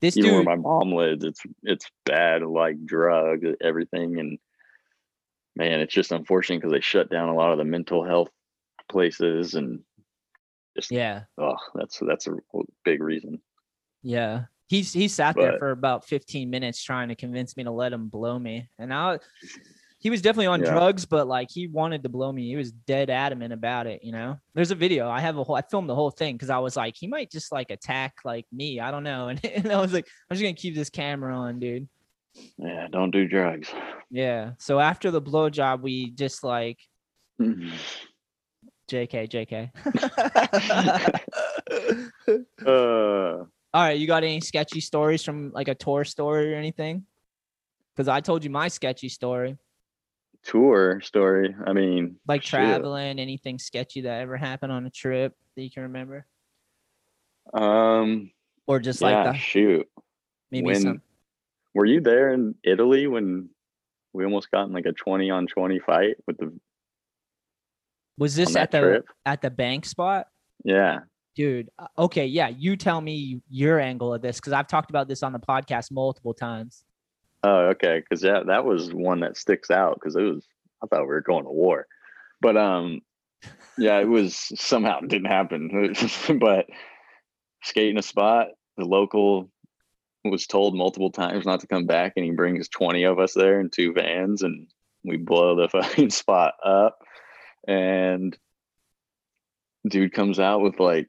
this 0.01 0.17
even 0.17 0.31
dude 0.31 0.47
where 0.47 0.57
my 0.57 0.63
mom 0.63 0.93
lives, 0.93 1.25
it's 1.25 1.41
it's 1.63 1.91
bad. 2.05 2.43
Like 2.43 2.85
drugs, 2.85 3.49
everything, 3.63 4.19
and 4.19 4.39
man, 5.55 5.81
it's 5.81 5.95
just 5.95 6.13
unfortunate 6.13 6.61
because 6.61 6.73
they 6.73 6.81
shut 6.81 7.11
down 7.11 7.29
a 7.29 7.35
lot 7.35 7.53
of 7.53 7.59
the 7.59 7.65
mental 7.65 8.05
health 8.05 8.31
places, 8.91 9.55
and 9.55 9.81
just 10.77 10.91
yeah 10.91 11.23
oh, 11.39 11.57
that's 11.75 12.01
that's 12.07 12.27
a 12.27 12.37
big 12.85 13.03
reason. 13.03 13.41
Yeah. 14.03 14.45
He's 14.69 14.93
he 14.93 15.07
sat 15.07 15.37
there 15.37 15.59
for 15.59 15.71
about 15.71 16.07
15 16.07 16.51
minutes 16.51 16.83
trying 16.83 17.09
to 17.09 17.15
convince 17.15 17.57
me 17.57 17.63
to 17.65 17.71
let 17.71 17.93
him 17.93 18.09
blow 18.09 18.37
me. 18.37 18.69
And 18.81 18.93
I 18.93 19.21
he 19.99 20.11
was 20.11 20.21
definitely 20.23 20.47
on 20.49 20.61
Yeah. 20.61 20.71
drugs, 20.73 21.05
but 21.07 21.27
like 21.27 21.49
he 21.51 21.67
wanted 21.69 22.03
to 22.03 22.09
blow 22.09 22.31
me. 22.31 22.47
He 22.49 22.57
was 22.57 22.71
dead 22.73 23.09
adamant 23.11 23.53
about 23.53 23.87
it, 23.87 24.05
you 24.05 24.13
know. 24.13 24.39
There's 24.55 24.71
a 24.71 24.75
video. 24.75 25.09
I 25.09 25.21
have 25.21 25.39
a 25.39 25.45
whole 25.45 25.57
I 25.57 25.63
filmed 25.63 25.89
the 25.89 25.95
whole 25.95 26.11
thing 26.11 26.35
because 26.35 26.51
I 26.51 26.59
was 26.59 26.77
like, 26.77 26.95
he 26.97 27.07
might 27.07 27.31
just 27.31 27.51
like 27.51 27.71
attack 27.71 28.15
like 28.25 28.45
me. 28.53 28.79
I 28.81 28.91
don't 28.91 29.05
know. 29.05 29.29
And, 29.31 29.45
and 29.45 29.73
I 29.73 29.81
was 29.81 29.93
like, 29.93 30.07
I'm 30.31 30.35
just 30.37 30.43
gonna 30.43 30.55
keep 30.55 30.75
this 30.75 30.91
camera 30.91 31.35
on, 31.37 31.59
dude. 31.59 31.89
Yeah, 32.59 32.87
don't 32.91 33.11
do 33.11 33.27
drugs. 33.27 33.69
Yeah. 34.11 34.53
So 34.59 34.79
after 34.79 35.11
the 35.11 35.23
blowjob, 35.23 35.81
we 35.81 36.11
just 36.11 36.45
like 36.45 36.79
JK, 37.41 37.81
JK. 38.89 39.71
uh, 42.67 43.45
All 43.45 43.47
right, 43.75 43.99
you 43.99 44.07
got 44.07 44.23
any 44.25 44.41
sketchy 44.41 44.81
stories 44.81 45.23
from 45.25 45.51
like 45.53 45.69
a 45.69 45.75
tour 45.75 46.05
story 46.05 46.53
or 46.53 46.57
anything? 46.57 47.05
Because 47.95 48.09
I 48.09 48.21
told 48.21 48.45
you 48.45 48.51
my 48.51 48.69
sketchy 48.69 49.09
story. 49.09 49.57
Tour 50.47 51.01
story. 51.03 51.55
I 51.67 51.73
mean, 51.73 52.17
like 52.27 52.43
shit. 52.43 52.51
traveling, 52.51 53.19
anything 53.19 53.59
sketchy 53.59 54.03
that 54.03 54.21
ever 54.23 54.37
happened 54.37 54.73
on 54.73 54.87
a 54.87 54.91
trip 54.91 55.35
that 55.57 55.63
you 55.63 55.71
can 55.71 55.85
remember, 55.85 56.27
Um, 57.53 58.31
or 58.67 58.79
just 58.81 59.01
yeah, 59.01 59.23
like 59.25 59.33
the 59.33 59.39
shoot. 59.39 59.89
maybe 60.51 60.67
when 60.67 60.81
some. 60.81 61.03
were 61.75 61.87
you 61.87 62.01
there 62.01 62.33
in 62.33 62.55
Italy 62.65 63.07
when 63.07 63.49
we 64.13 64.25
almost 64.25 64.51
got 64.51 64.67
in 64.67 64.73
like 64.73 64.87
a 64.87 64.93
twenty 64.93 65.31
on 65.31 65.47
twenty 65.47 65.79
fight 65.79 66.17
with 66.27 66.39
the 66.39 66.53
Was 68.19 68.35
this 68.35 68.57
at 68.57 68.71
the 68.71 68.81
trip? 68.81 69.07
at 69.25 69.43
the 69.43 69.51
bank 69.51 69.85
spot? 69.85 70.27
Yeah, 70.65 71.01
dude. 71.35 71.69
uh, 71.79 71.87
Okay, 71.99 72.27
yeah, 72.27 72.49
you 72.49 72.77
tell 72.77 73.01
me 73.01 73.41
your 73.51 73.79
angle 73.79 74.13
of 74.15 74.23
this 74.23 74.37
because 74.37 74.53
I've 74.53 74.69
talked 74.69 74.91
about 74.91 75.07
this 75.09 75.23
on 75.23 75.33
the 75.33 75.39
podcast 75.39 75.93
multiple 75.93 76.35
times. 76.35 76.83
Oh, 77.47 77.69
okay. 77.69 78.01
Because 78.01 78.25
yeah, 78.25 78.41
that 78.49 78.65
was 78.65 78.93
one 78.93 79.21
that 79.21 79.37
sticks 79.37 79.71
out 79.71 79.95
because 79.95 80.17
it 80.17 80.23
was. 80.23 80.45
I 80.83 80.87
thought 80.89 81.03
we 81.03 81.07
were 81.07 81.21
going 81.21 81.45
to 81.45 81.51
war, 81.51 81.87
but 82.41 82.57
um, 82.57 83.01
yeah, 83.79 83.99
it 84.01 84.09
was 84.09 84.37
somehow 84.57 85.01
didn't 85.01 85.31
happen. 85.31 85.95
but 86.41 86.67
skating 87.63 87.99
a 87.99 88.03
spot, 88.03 88.49
the 88.77 88.85
local 88.85 89.49
was 90.25 90.47
told 90.47 90.77
multiple 90.77 91.13
times 91.13 91.47
not 91.47 91.61
to 91.61 91.69
come 91.69 91.87
back, 91.87 92.15
and 92.17 92.25
he 92.25 92.33
brings 92.33 92.69
twenty 92.69 93.05
of 93.05 93.21
us 93.21 93.33
there 93.33 93.61
in 93.61 93.71
two 93.71 93.93
vans, 93.93 94.43
and 94.43 94.67
we 95.05 95.17
blow 95.17 95.55
the 95.55 95.69
fucking 95.73 96.11
spot 96.11 96.55
up, 96.65 96.99
and 97.69 98.37
dude 99.89 100.13
comes 100.13 100.41
out 100.41 100.63
with 100.63 100.81
like 100.81 101.09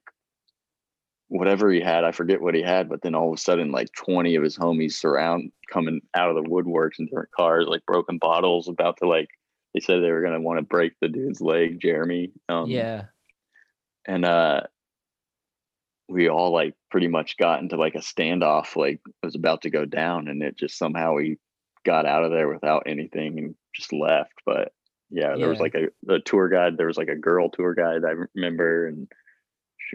whatever 1.30 1.72
he 1.72 1.82
had, 1.82 2.04
I 2.04 2.12
forget 2.12 2.42
what 2.42 2.56
he 2.56 2.62
had, 2.62 2.90
but 2.90 3.02
then 3.02 3.16
all 3.16 3.30
of 3.30 3.38
a 3.38 3.42
sudden, 3.42 3.72
like 3.72 3.92
20 3.94 4.36
of 4.36 4.44
his 4.44 4.58
homies 4.58 4.94
surround 4.94 5.52
coming 5.72 6.02
out 6.16 6.30
of 6.30 6.36
the 6.36 6.50
woodworks 6.50 7.00
in 7.00 7.06
different 7.06 7.32
cars, 7.32 7.68
like 7.68 7.86
broken 7.86 8.18
bottles, 8.18 8.68
about 8.68 8.98
to 8.98 9.08
like 9.08 9.30
they 9.74 9.80
said 9.80 10.02
they 10.02 10.12
were 10.12 10.22
gonna 10.22 10.42
want 10.42 10.60
to 10.60 10.66
break 10.66 10.94
the 11.02 11.10
dude's 11.10 11.42
leg, 11.42 11.80
Jeremy. 11.82 12.32
Um, 12.50 12.70
yeah, 12.70 13.06
and 14.06 14.26
uh 14.26 14.62
we 16.10 16.30
all 16.30 16.52
like 16.52 16.74
pretty 16.90 17.08
much 17.08 17.38
got 17.38 17.62
into 17.62 17.76
like 17.76 17.96
a 17.96 18.00
standoff, 18.00 18.76
like 18.76 19.02
it 19.06 19.26
was 19.26 19.36
about 19.36 19.62
to 19.64 19.70
go 19.70 19.86
down, 19.86 20.28
and 20.30 20.42
it 20.42 20.58
just 20.58 20.78
somehow 20.78 21.14
we 21.14 21.38
got 21.86 22.06
out 22.06 22.24
of 22.24 22.32
there 22.32 22.48
without 22.48 22.84
anything 22.86 23.38
and 23.38 23.56
just 23.76 23.92
left. 23.92 24.34
But 24.46 24.72
yeah, 25.10 25.36
there 25.36 25.50
was 25.50 25.60
like 25.60 25.76
a, 25.76 26.14
a 26.14 26.20
tour 26.20 26.48
guide. 26.50 26.78
There 26.78 26.88
was 26.88 26.98
like 26.98 27.10
a 27.10 27.16
girl 27.16 27.50
tour 27.50 27.74
guide 27.74 28.06
I 28.06 28.14
remember, 28.36 28.88
and 28.88 29.08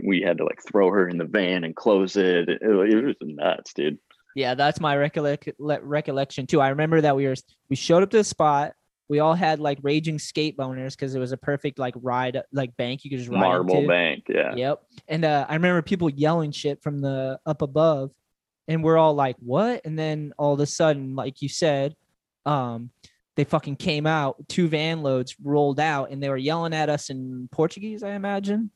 we 0.02 0.20
had 0.20 0.38
to 0.38 0.44
like 0.44 0.61
throw 0.66 0.90
her 0.90 1.09
in 1.09 1.18
the 1.18 1.24
van 1.24 1.64
and 1.64 1.74
close 1.76 2.16
it. 2.16 2.48
It, 2.48 2.62
it 2.62 3.05
was 3.05 3.16
nuts, 3.20 3.72
dude. 3.74 3.98
yeah, 4.35 4.55
that's 4.55 4.81
my 4.81 4.96
recollect 4.96 5.48
recollection 5.59 6.46
too. 6.46 6.61
I 6.61 6.68
remember 6.70 7.00
that 7.00 7.16
we 7.16 7.26
were 7.26 7.35
we 7.68 7.76
showed 7.76 8.02
up 8.02 8.11
to 8.11 8.18
the 8.18 8.24
spot. 8.24 8.72
We 9.09 9.18
all 9.18 9.35
had 9.35 9.61
like 9.61 9.78
raging 9.83 10.18
skate 10.18 10.57
boners 10.57 10.92
because 10.92 11.14
it 11.14 11.18
was 11.18 11.33
a 11.33 11.37
perfect 11.37 11.78
like 11.78 11.94
ride 12.00 12.40
like 12.52 12.74
bank 12.76 13.05
you 13.05 13.11
could 13.11 13.18
just 13.18 13.31
ride 13.31 13.40
Marble 13.40 13.76
into. 13.76 13.88
Bank, 13.88 14.24
yeah. 14.28 14.55
Yep. 14.55 14.83
And 15.09 15.24
uh, 15.24 15.44
I 15.48 15.55
remember 15.55 15.83
people 15.83 16.09
yelling 16.09 16.50
shit 16.50 16.83
from 16.83 17.00
the 17.00 17.38
up 17.44 17.61
above, 17.61 18.11
and 18.68 18.83
we're 18.83 18.96
all 18.96 19.14
like, 19.14 19.37
"What?" 19.40 19.83
And 19.85 19.98
then 19.98 20.33
all 20.38 20.55
of 20.55 20.61
a 20.61 20.66
sudden, 20.66 21.14
like 21.14 21.42
you 21.42 21.50
said, 21.50 21.94
um, 22.46 22.90
they 23.37 23.44
fucking 23.44 23.76
came 23.76 24.07
out. 24.07 24.37
Two 24.48 24.68
van 24.68 25.02
loads 25.02 25.37
rolled 25.42 25.81
out, 25.81 26.11
and 26.11 26.22
they 26.22 26.31
were 26.31 26.37
yelling 26.37 26.72
at 26.72 26.88
us 26.88 27.11
in 27.11 27.48
Portuguese, 27.52 28.02
I 28.02 28.11
imagine, 28.12 28.70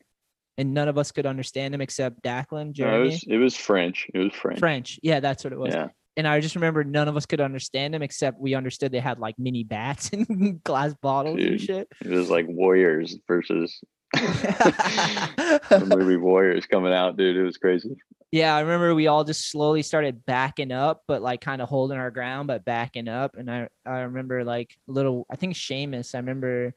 and 0.59 0.73
none 0.73 0.88
of 0.88 0.99
us 0.99 1.12
could 1.12 1.27
understand 1.27 1.75
them 1.75 1.81
except 1.81 2.23
Declan, 2.23 2.79
No, 2.79 3.03
it 3.03 3.05
was 3.05 3.25
it 3.29 3.37
was 3.37 3.57
French. 3.57 4.09
It 4.14 4.19
was 4.19 4.33
French. 4.33 4.59
French. 4.59 5.01
Yeah, 5.03 5.21
that's 5.21 5.45
what 5.45 5.53
it 5.53 5.59
was. 5.59 5.75
Yeah. 5.75 5.88
And 6.19 6.27
I 6.27 6.40
just 6.40 6.55
remember 6.55 6.83
none 6.83 7.09
of 7.09 7.16
us 7.16 7.27
could 7.27 7.42
understand 7.42 7.92
them 7.92 8.03
except 8.03 8.40
we 8.40 8.55
understood 8.55 8.90
they 8.90 9.01
had 9.01 9.19
like 9.19 9.38
mini 9.38 9.64
bats 9.64 10.11
and 10.12 10.62
glass 10.64 10.95
bottles 10.95 11.38
and 11.38 11.61
shit. 11.61 11.88
It 12.03 12.11
was 12.11 12.31
like 12.31 12.47
Warriors 12.49 13.19
versus 13.29 13.79
the 14.14 15.95
movie 15.95 16.16
Warriors 16.16 16.64
coming 16.66 16.92
out, 16.92 17.16
dude. 17.16 17.37
It 17.37 17.42
was 17.42 17.59
crazy. 17.59 17.97
Yeah, 18.33 18.57
I 18.57 18.61
remember 18.61 18.95
we 18.95 19.07
all 19.07 19.25
just 19.25 19.51
slowly 19.51 19.83
started 19.83 20.25
backing 20.27 20.73
up, 20.73 21.03
but 21.07 21.23
like 21.23 21.40
kind 21.40 21.62
of 21.62 21.69
holding 21.69 21.99
our 21.99 22.11
ground, 22.11 22.49
but 22.49 22.64
backing 22.64 23.09
up. 23.09 23.37
And 23.37 23.51
I, 23.51 23.69
I 23.85 24.01
remember 24.01 24.42
like 24.42 24.77
little, 24.87 25.27
I 25.31 25.37
think 25.37 25.55
Seamus, 25.55 26.14
I 26.14 26.19
remember 26.19 26.75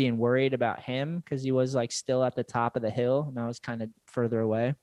being 0.00 0.16
worried 0.16 0.54
about 0.54 0.80
him 0.80 1.18
because 1.18 1.42
he 1.42 1.52
was 1.52 1.74
like 1.74 1.92
still 1.92 2.24
at 2.24 2.34
the 2.34 2.42
top 2.42 2.74
of 2.74 2.80
the 2.80 2.88
hill 2.88 3.26
and 3.28 3.38
I 3.38 3.46
was 3.46 3.58
kind 3.58 3.82
of 3.82 3.90
further 4.06 4.40
away. 4.40 4.74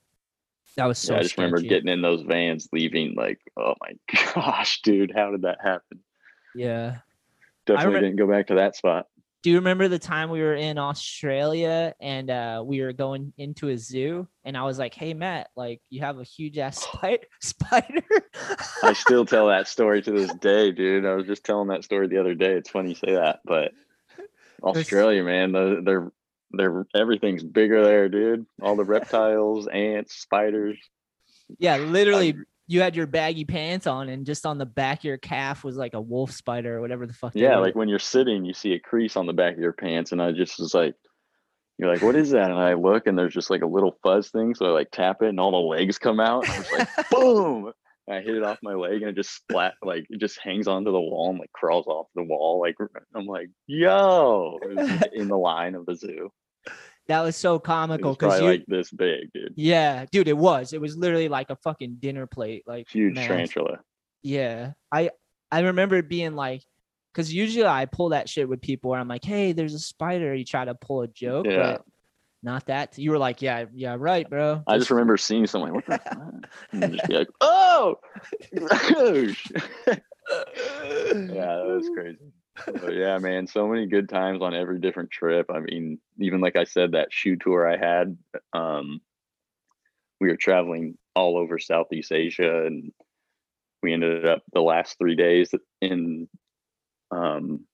That 0.76 0.86
was 0.86 0.96
so 0.96 1.12
yeah, 1.12 1.18
I 1.18 1.22
just 1.24 1.36
remember 1.36 1.60
getting 1.60 1.88
in 1.88 2.02
those 2.02 2.22
vans, 2.22 2.68
leaving. 2.72 3.16
Like, 3.16 3.40
oh 3.56 3.74
my 3.80 3.94
gosh, 4.32 4.80
dude, 4.82 5.12
how 5.12 5.32
did 5.32 5.42
that 5.42 5.58
happen? 5.60 5.98
Yeah. 6.54 6.98
Definitely 7.66 8.02
didn't 8.02 8.14
go 8.14 8.28
back 8.28 8.46
to 8.46 8.54
that 8.54 8.76
spot. 8.76 9.06
Do 9.42 9.50
you 9.50 9.56
remember 9.56 9.88
the 9.88 9.98
time 9.98 10.30
we 10.30 10.40
were 10.40 10.54
in 10.54 10.78
Australia 10.78 11.94
and 12.00 12.30
uh, 12.30 12.62
we 12.64 12.80
were 12.80 12.92
going 12.92 13.32
into 13.38 13.70
a 13.70 13.76
zoo 13.76 14.28
and 14.44 14.56
I 14.56 14.62
was 14.62 14.78
like, 14.78 14.94
"Hey 14.94 15.14
Matt, 15.14 15.48
like 15.56 15.80
you 15.90 16.02
have 16.02 16.20
a 16.20 16.24
huge 16.24 16.58
ass 16.58 16.80
spider 16.92 17.26
spider." 17.40 18.04
I 18.84 18.92
still 18.92 19.26
tell 19.26 19.48
that 19.48 19.66
story 19.76 20.00
to 20.02 20.12
this 20.12 20.32
day, 20.34 20.70
dude. 20.70 21.04
I 21.04 21.14
was 21.14 21.26
just 21.26 21.42
telling 21.42 21.70
that 21.70 21.82
story 21.82 22.06
the 22.06 22.20
other 22.20 22.36
day. 22.36 22.52
It's 22.52 22.70
funny 22.70 22.90
you 22.90 22.94
say 22.94 23.14
that, 23.14 23.40
but 23.44 23.72
Australia, 24.62 25.22
man, 25.24 25.52
the- 25.52 25.80
they're 25.84 26.12
they're 26.50 26.86
everything's 26.94 27.42
bigger 27.44 27.84
there, 27.84 28.08
dude. 28.08 28.46
All 28.62 28.74
the 28.76 28.84
reptiles, 28.84 29.66
ants, 29.72 30.14
spiders. 30.16 30.78
yeah, 31.58 31.76
literally, 31.76 32.36
you 32.66 32.80
had 32.80 32.96
your 32.96 33.06
baggy 33.06 33.44
pants 33.44 33.86
on, 33.86 34.08
and 34.08 34.24
just 34.24 34.46
on 34.46 34.56
the 34.58 34.66
back 34.66 35.00
of 35.00 35.04
your 35.04 35.18
calf 35.18 35.62
was 35.62 35.76
like 35.76 35.92
a 35.94 36.00
wolf 36.00 36.30
spider 36.32 36.76
or 36.76 36.80
whatever 36.80 37.06
the 37.06 37.12
fuck. 37.12 37.32
Yeah, 37.34 37.58
like 37.58 37.74
when 37.74 37.88
you're 37.88 37.98
sitting, 37.98 38.44
you 38.46 38.54
see 38.54 38.72
a 38.72 38.78
crease 38.78 39.16
on 39.16 39.26
the 39.26 39.32
back 39.34 39.54
of 39.54 39.60
your 39.60 39.72
pants, 39.74 40.12
and 40.12 40.22
I 40.22 40.32
just 40.32 40.58
was 40.58 40.72
like, 40.74 40.94
"You're 41.78 41.92
like, 41.92 42.02
what 42.02 42.16
is 42.16 42.30
that?" 42.30 42.50
And 42.50 42.58
I 42.58 42.72
look, 42.74 43.06
and 43.06 43.18
there's 43.18 43.34
just 43.34 43.50
like 43.50 43.62
a 43.62 43.66
little 43.66 43.98
fuzz 44.02 44.30
thing, 44.30 44.54
so 44.54 44.66
I 44.66 44.70
like 44.70 44.90
tap 44.90 45.20
it, 45.22 45.28
and 45.28 45.38
all 45.40 45.50
the 45.50 45.58
legs 45.58 45.98
come 45.98 46.18
out. 46.18 46.44
And 46.44 46.52
I 46.54 46.58
was 46.58 46.72
like, 46.72 47.10
"Boom!" 47.10 47.72
And 48.08 48.16
I 48.16 48.22
hit 48.22 48.34
it 48.36 48.42
off 48.42 48.58
my 48.62 48.72
leg, 48.74 49.02
and 49.02 49.10
it 49.10 49.16
just 49.16 49.34
splat, 49.34 49.74
like 49.82 50.06
it 50.08 50.18
just 50.18 50.38
hangs 50.40 50.66
onto 50.66 50.90
the 50.90 51.00
wall 51.00 51.28
and 51.30 51.38
like 51.38 51.52
crawls 51.52 51.86
off 51.86 52.06
the 52.14 52.22
wall. 52.22 52.58
Like 52.60 52.76
I'm 53.14 53.26
like, 53.26 53.50
"Yo!" 53.66 54.58
It 54.62 54.76
was 54.76 54.88
just 54.88 55.06
in 55.12 55.28
the 55.28 55.36
line 55.36 55.74
of 55.74 55.84
the 55.86 55.94
zoo. 55.94 56.30
that 57.08 57.20
was 57.20 57.36
so 57.36 57.58
comical 57.58 58.12
because 58.14 58.40
you, 58.40 58.46
like 58.46 58.64
this 58.66 58.90
big, 58.90 59.30
dude. 59.34 59.52
yeah, 59.56 60.06
dude, 60.10 60.28
it 60.28 60.36
was. 60.36 60.72
It 60.72 60.80
was 60.80 60.96
literally 60.96 61.28
like 61.28 61.50
a 61.50 61.56
fucking 61.56 61.96
dinner 62.00 62.26
plate, 62.26 62.64
like 62.66 62.88
Huge 62.88 63.14
mass. 63.14 63.26
tarantula. 63.26 63.80
Yeah, 64.22 64.72
I 64.90 65.10
I 65.52 65.60
remember 65.60 65.96
it 65.96 66.08
being 66.08 66.34
like, 66.34 66.62
because 67.12 67.32
usually 67.32 67.66
I 67.66 67.84
pull 67.86 68.10
that 68.10 68.28
shit 68.28 68.48
with 68.48 68.60
people 68.60 68.90
where 68.90 69.00
I'm 69.00 69.08
like, 69.08 69.24
"Hey, 69.24 69.52
there's 69.52 69.74
a 69.74 69.78
spider." 69.78 70.34
You 70.34 70.44
try 70.44 70.64
to 70.64 70.74
pull 70.74 71.02
a 71.02 71.08
joke, 71.08 71.46
Yeah. 71.46 71.56
but 71.78 71.84
not 72.42 72.66
that. 72.66 72.98
You 72.98 73.10
were 73.10 73.18
like, 73.18 73.42
"Yeah, 73.42 73.66
yeah, 73.74 73.96
right, 73.98 74.28
bro." 74.28 74.62
I 74.66 74.78
just 74.78 74.90
remember 74.90 75.16
seeing 75.16 75.46
someone 75.46 75.74
"What 75.74 75.86
the?" 75.86 75.98
fuck?" 76.04 76.48
And 76.72 76.92
just 76.92 77.08
be 77.08 77.14
like, 77.14 77.28
"Oh!" 77.40 77.96
yeah, 78.52 78.66
that 81.16 81.64
was 81.66 81.90
crazy. 81.94 82.32
But 82.66 82.94
yeah, 82.94 83.18
man, 83.18 83.46
so 83.46 83.66
many 83.68 83.86
good 83.86 84.08
times 84.08 84.42
on 84.42 84.54
every 84.54 84.80
different 84.80 85.10
trip. 85.10 85.50
I 85.52 85.60
mean, 85.60 85.98
even 86.18 86.40
like 86.40 86.56
I 86.56 86.64
said, 86.64 86.92
that 86.92 87.12
shoe 87.12 87.36
tour 87.36 87.68
I 87.68 87.76
had, 87.76 88.16
um, 88.52 89.00
we 90.20 90.28
were 90.28 90.36
traveling 90.36 90.96
all 91.14 91.36
over 91.36 91.58
Southeast 91.58 92.12
Asia, 92.12 92.66
and 92.66 92.92
we 93.82 93.92
ended 93.92 94.26
up 94.26 94.42
the 94.52 94.60
last 94.60 94.98
three 94.98 95.14
days 95.14 95.54
in 95.80 96.28
um, 97.10 97.64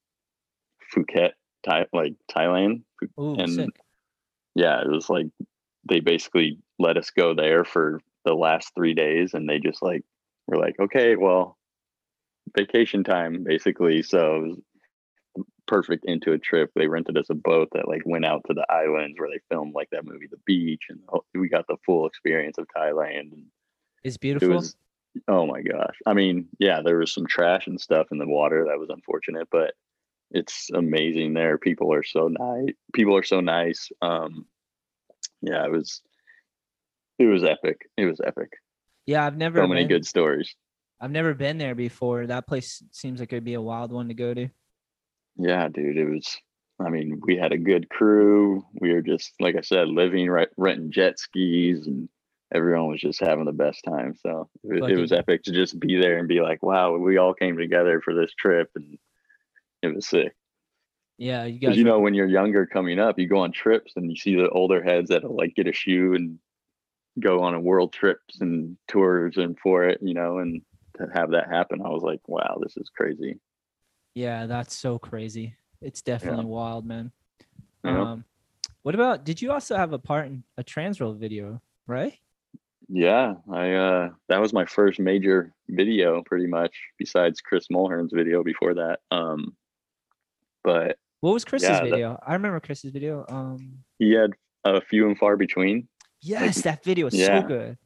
Phuket, 0.95 1.33
Thai, 1.65 1.87
like 1.93 2.15
Thailand. 2.31 2.83
Ooh, 3.19 3.37
and 3.37 3.51
sick. 3.51 3.81
Yeah, 4.55 4.81
it 4.81 4.89
was 4.89 5.09
like 5.09 5.27
they 5.89 6.01
basically 6.01 6.59
let 6.79 6.97
us 6.97 7.11
go 7.11 7.35
there 7.35 7.65
for 7.65 8.01
the 8.25 8.35
last 8.35 8.73
three 8.75 8.95
days, 8.95 9.35
and 9.35 9.49
they 9.49 9.59
just 9.59 9.83
like 9.83 10.03
were 10.47 10.57
like, 10.57 10.77
okay, 10.81 11.17
well, 11.17 11.59
vacation 12.57 13.05
time 13.05 13.45
basically. 13.45 14.03
So 14.03 14.37
it 14.37 14.43
was 14.49 14.59
perfect 15.67 16.05
into 16.07 16.33
a 16.33 16.39
trip. 16.39 16.71
They 16.75 16.87
rented 16.87 17.17
us 17.17 17.31
a 17.31 17.35
boat 17.35 17.69
that 17.73 17.89
like 17.89 18.03
went 18.05 18.25
out 18.25 18.43
to 18.47 18.55
the 18.55 18.67
islands 18.71 19.19
where 19.19 19.31
they 19.31 19.41
filmed 19.51 19.75
like 19.75 19.89
that 19.91 20.05
movie, 20.05 20.29
The 20.31 20.41
Beach, 20.47 20.85
and 20.89 21.01
we 21.35 21.49
got 21.49 21.67
the 21.67 21.77
full 21.85 22.07
experience 22.07 22.59
of 22.59 22.67
Thailand. 22.77 23.33
And 23.33 23.47
It's 24.03 24.17
it 24.17 24.21
beautiful. 24.21 24.51
was, 24.51 24.77
oh 25.29 25.47
my 25.47 25.63
gosh. 25.63 25.97
I 26.07 26.15
mean, 26.15 26.49
yeah, 26.59 26.83
there 26.83 26.99
was 26.99 27.13
some 27.13 27.27
trash 27.27 27.67
and 27.67 27.81
stuff 27.81 28.09
in 28.11 28.19
the 28.19 28.27
water 28.27 28.67
that 28.69 28.79
was 28.79 28.91
unfortunate, 28.91 29.49
but 29.51 29.75
it's 30.31 30.71
amazing 30.75 31.35
there. 31.35 31.59
People 31.59 31.93
are 31.93 32.03
so 32.03 32.29
nice. 32.29 32.71
People 32.93 33.17
are 33.17 33.23
so 33.23 33.41
nice. 33.41 33.91
Um, 34.03 34.47
yeah, 35.43 35.65
it 35.65 35.71
was, 35.71 36.01
it 37.19 37.27
was 37.27 37.45
epic. 37.45 37.89
It 37.97 38.07
was 38.07 38.21
epic. 38.25 38.53
yeah, 39.07 39.27
I've 39.27 39.37
never 39.37 39.59
So 39.59 39.67
many 39.67 39.83
been- 39.83 39.89
good 39.89 40.07
stories. 40.07 40.55
I've 41.01 41.11
never 41.11 41.35
been 41.35 41.59
there 41.59 41.75
before. 41.75 42.27
That 42.27 42.47
place 42.47 42.83
seems 42.93 43.21
like 43.21 43.33
it'd 43.33 43.45
be 43.45 43.55
a 43.55 43.61
wild 43.61 43.93
one 43.93 44.09
to 44.09 44.15
go 44.15 44.33
to. 44.33 44.49
Yeah, 45.37 45.69
dude, 45.69 45.99
it 45.99 46.09
was. 46.09 46.37
I 46.81 46.89
mean, 46.89 47.21
we 47.25 47.37
had 47.37 47.53
a 47.53 47.59
good 47.59 47.91
crew. 47.91 48.65
We 48.81 48.93
were 48.95 49.03
just, 49.03 49.33
like 49.41 49.55
I 49.57 49.61
said, 49.61 49.89
living, 49.89 50.31
right, 50.31 50.49
renting 50.57 50.93
jet 50.93 51.19
skis, 51.19 51.87
and 51.87 52.09
everyone 52.55 52.89
was 52.89 53.01
just 53.01 53.21
having 53.21 53.45
the 53.45 53.53
best 53.53 53.85
time. 53.85 54.15
So 54.25 54.49
it, 54.63 54.83
it 54.93 54.99
was 54.99 55.13
epic 55.13 55.43
to 55.45 55.53
just 55.53 55.79
be 55.79 56.01
there 56.01 56.19
and 56.19 56.27
be 56.29 56.41
like, 56.41 56.63
wow, 56.63 56.97
we 56.97 57.19
all 57.19 57.35
came 57.35 57.57
together 57.59 58.01
for 58.01 58.15
this 58.15 58.33
trip, 58.39 58.71
and 58.75 58.97
it 59.85 59.95
was 59.95 60.07
sick. 60.07 60.35
Yeah, 61.17 61.45
you 61.45 61.59
guys. 61.61 61.77
you 61.77 61.85
know, 61.85 62.01
when 62.01 62.15
you're 62.15 62.27
younger, 62.27 62.67
coming 62.67 62.99
up, 62.99 63.19
you 63.19 63.29
go 63.29 63.39
on 63.39 63.53
trips 63.53 63.93
and 63.97 64.11
you 64.11 64.17
see 64.17 64.35
the 64.35 64.49
older 64.51 64.83
heads 64.83 65.11
that'll 65.11 65.37
like 65.37 65.55
get 65.55 65.69
a 65.69 65.73
shoe 65.73 66.15
and 66.15 66.39
go 67.21 67.43
on 67.43 67.55
a 67.55 67.61
world 67.61 67.93
trips 67.93 68.41
and 68.41 68.77
tours 68.89 69.37
and 69.37 69.57
for 69.61 69.85
it, 69.85 70.01
you 70.03 70.15
know, 70.15 70.39
and 70.39 70.63
to 70.99 71.07
have 71.15 71.31
that 71.31 71.49
happen, 71.49 71.81
I 71.85 71.89
was 71.89 72.03
like, 72.03 72.21
wow, 72.27 72.59
this 72.61 72.77
is 72.77 72.89
crazy. 72.89 73.39
yeah, 74.15 74.47
that's 74.47 74.75
so 74.75 74.99
crazy. 74.99 75.55
It's 75.81 76.03
definitely 76.03 76.47
wild, 76.47 76.85
man. 76.87 77.13
Yeah. 77.85 78.01
Um, 78.13 78.25
What 78.83 78.95
about? 78.97 79.25
Did 79.25 79.41
you 79.43 79.53
also 79.53 79.77
have 79.77 79.93
a 79.93 79.99
part 79.99 80.27
in 80.27 80.43
a 80.59 80.65
Transworld 80.65 81.19
video, 81.19 81.61
right? 81.87 82.15
Yeah, 82.89 83.35
I 83.51 83.73
uh 83.73 84.11
that 84.29 84.41
was 84.41 84.53
my 84.53 84.65
first 84.67 84.99
major 85.01 85.53
video 85.69 86.23
pretty 86.23 86.47
much 86.47 86.75
besides 86.99 87.41
Chris 87.41 87.69
Mulhern's 87.71 88.13
video 88.13 88.43
before 88.43 88.75
that. 88.75 89.01
Um 89.11 89.57
but 90.65 90.97
What 91.21 91.33
was 91.35 91.45
Chris's 91.45 91.69
Yeah, 91.69 91.81
that- 91.81 91.91
video? 91.91 92.19
I 92.27 92.33
remember 92.35 92.59
Chris's 92.61 92.91
video. 92.91 93.25
Um, 93.29 93.85
he 93.99 94.13
had 94.13 94.33
a 94.65 94.81
few 94.81 95.07
and 95.07 95.17
far 95.17 95.37
between. 95.37 95.89
yes, 96.21 96.63
that 96.63 96.83
video 96.83 97.05
was 97.07 97.15
yeah. 97.15 97.43
so 97.43 97.47
good. 97.47 97.79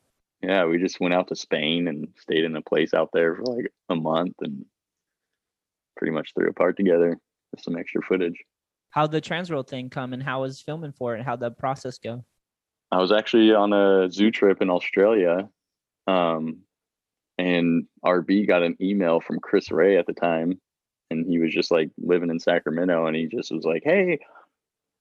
Yeah, 0.43 0.65
we 0.67 0.79
just 0.79 1.01
went 1.01 1.15
out 1.15 1.29
to 1.29 1.37
Spain 1.37 1.89
and 1.89 2.09
stayed 2.17 2.45
in 2.45 2.55
a 2.57 2.63
place 2.63 2.95
out 2.95 3.11
there 3.13 3.35
for 3.37 3.43
like 3.45 3.73
a 3.89 3.97
month 3.97 4.35
and 4.41 4.65
pretty 5.97 6.13
much 6.13 6.33
threw 6.35 6.49
a 6.49 6.53
part 6.53 6.77
together 6.77 7.19
with 7.51 7.61
some 7.61 7.77
extra 7.77 8.01
footage. 8.03 8.37
How'd 8.91 9.11
the 9.13 9.21
Transworld 9.21 9.69
thing 9.69 9.91
come, 9.91 10.13
and 10.13 10.23
how 10.23 10.43
was 10.43 10.61
filming 10.63 10.93
for 10.93 11.17
it? 11.17 11.25
How'd 11.25 11.41
the 11.41 11.51
process 11.51 11.99
go? 11.99 12.25
I 12.91 12.99
was 12.99 13.13
actually 13.13 13.53
on 13.53 13.73
a 13.73 14.11
zoo 14.11 14.31
trip 14.31 14.63
in 14.63 14.71
Australia. 14.71 15.49
Um, 16.07 16.61
and 17.37 17.87
RB 18.05 18.47
got 18.49 18.63
an 18.63 18.77
email 18.81 19.21
from 19.21 19.41
Chris 19.41 19.71
Ray 19.71 19.99
at 19.99 20.07
the 20.07 20.15
time. 20.15 20.61
And 21.11 21.27
he 21.27 21.39
was 21.39 21.53
just 21.53 21.71
like 21.71 21.91
living 21.99 22.31
in 22.31 22.39
Sacramento. 22.39 23.07
And 23.07 23.17
he 23.17 23.27
just 23.27 23.53
was 23.53 23.65
like, 23.65 23.83
Hey, 23.85 24.21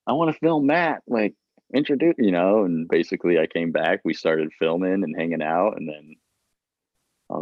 I 0.06 0.14
want 0.14 0.34
to 0.34 0.40
film 0.40 0.68
Matt. 0.68 1.04
Like, 1.08 1.36
introduce, 1.74 2.16
you 2.18 2.32
know. 2.32 2.64
And 2.64 2.88
basically, 2.88 3.40
I 3.40 3.48
came 3.48 3.72
back. 3.72 4.02
We 4.04 4.14
started 4.14 4.52
filming 4.58 5.04
and 5.04 5.16
hanging 5.18 5.42
out. 5.42 5.78
And 5.78 5.90
then 5.90 6.16
uh, 7.30 7.42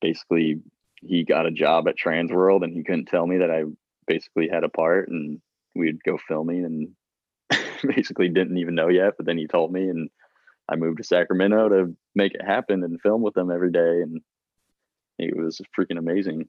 basically, 0.00 0.60
he 1.00 1.24
got 1.24 1.46
a 1.46 1.50
job 1.50 1.88
at 1.88 1.96
Transworld 1.96 2.64
and 2.64 2.72
he 2.72 2.84
couldn't 2.84 3.06
tell 3.06 3.26
me 3.26 3.38
that 3.38 3.50
I 3.50 3.64
basically 4.06 4.48
had 4.48 4.64
a 4.64 4.68
part. 4.68 5.08
And 5.08 5.40
we'd 5.74 6.02
go 6.04 6.18
filming 6.28 6.64
and 6.64 7.60
basically 7.96 8.28
didn't 8.28 8.58
even 8.58 8.74
know 8.74 8.88
yet, 8.88 9.14
but 9.16 9.26
then 9.26 9.38
he 9.38 9.46
told 9.46 9.72
me, 9.72 9.88
and 9.88 10.10
I 10.68 10.76
moved 10.76 10.98
to 10.98 11.04
Sacramento 11.04 11.68
to 11.70 11.96
make 12.14 12.34
it 12.34 12.44
happen 12.44 12.82
and 12.82 13.00
film 13.00 13.22
with 13.22 13.34
them 13.34 13.50
every 13.50 13.70
day, 13.70 14.02
and 14.02 14.20
it 15.18 15.36
was 15.36 15.60
freaking 15.78 15.98
amazing. 15.98 16.48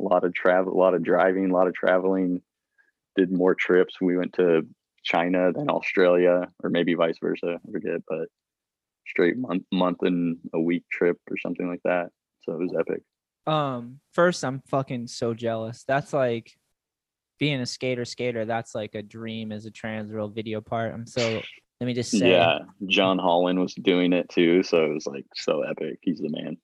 A 0.00 0.02
lot 0.02 0.24
of 0.24 0.32
travel, 0.32 0.72
a 0.72 0.78
lot 0.78 0.94
of 0.94 1.02
driving, 1.02 1.50
a 1.50 1.54
lot 1.54 1.66
of 1.66 1.74
traveling. 1.74 2.40
Did 3.16 3.30
more 3.30 3.54
trips. 3.54 4.00
We 4.00 4.16
went 4.16 4.32
to 4.34 4.66
China, 5.02 5.52
than 5.52 5.68
Australia, 5.68 6.48
or 6.62 6.70
maybe 6.70 6.94
vice 6.94 7.18
versa. 7.20 7.58
I 7.66 7.70
forget, 7.70 8.00
but 8.08 8.28
straight 9.06 9.36
month, 9.36 9.64
month 9.72 9.98
and 10.02 10.38
a 10.54 10.60
week 10.60 10.84
trip 10.90 11.18
or 11.30 11.36
something 11.36 11.68
like 11.68 11.82
that. 11.84 12.10
So 12.42 12.52
it 12.52 12.58
was 12.58 12.74
epic. 12.78 13.02
Um, 13.46 14.00
first, 14.12 14.44
I'm 14.44 14.62
fucking 14.68 15.08
so 15.08 15.34
jealous. 15.34 15.84
That's 15.86 16.12
like 16.12 16.52
being 17.38 17.60
a 17.60 17.66
skater. 17.66 18.04
Skater. 18.04 18.44
That's 18.44 18.74
like 18.74 18.94
a 18.94 19.02
dream 19.02 19.52
as 19.52 19.66
a 19.66 19.70
Transworld 19.70 20.34
video 20.34 20.60
part. 20.60 20.94
I'm 20.94 21.06
so. 21.06 21.42
Let 21.80 21.86
me 21.86 21.94
just 21.94 22.10
say. 22.10 22.30
Yeah, 22.30 22.58
John 22.86 23.18
Holland 23.18 23.58
was 23.58 23.74
doing 23.74 24.12
it 24.12 24.28
too, 24.28 24.62
so 24.62 24.84
it 24.84 24.92
was 24.92 25.06
like 25.06 25.24
so 25.34 25.62
epic. 25.62 25.98
He's 26.02 26.18
the 26.18 26.28
man. 26.28 26.58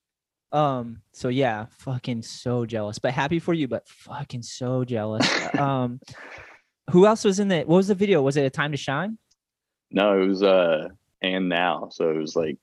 Um. 0.53 1.03
So 1.13 1.29
yeah, 1.29 1.67
fucking 1.79 2.23
so 2.23 2.67
jealous. 2.67 2.99
But 2.99 3.13
happy 3.13 3.39
for 3.39 3.55
you. 3.55 3.69
But 3.69 3.89
fucking 3.89 4.43
so 4.43 4.85
jealous. 4.85 5.29
um. 5.59 6.01
Who 6.91 7.05
else 7.07 7.25
was 7.25 7.41
in 7.41 7.49
the? 7.49 7.59
What 7.59 7.77
was 7.77 7.89
the 7.89 7.95
video? 7.95 8.23
Was 8.23 8.37
it 8.37 8.45
a 8.45 8.51
time 8.51 8.71
to 8.71 8.79
shine? 8.79 9.19
No, 9.91 10.21
it 10.21 10.27
was 10.27 10.43
uh 10.43 10.89
and 11.23 11.49
now. 11.49 11.89
So 11.91 12.11
it 12.11 12.17
was 12.17 12.37
like 12.37 12.59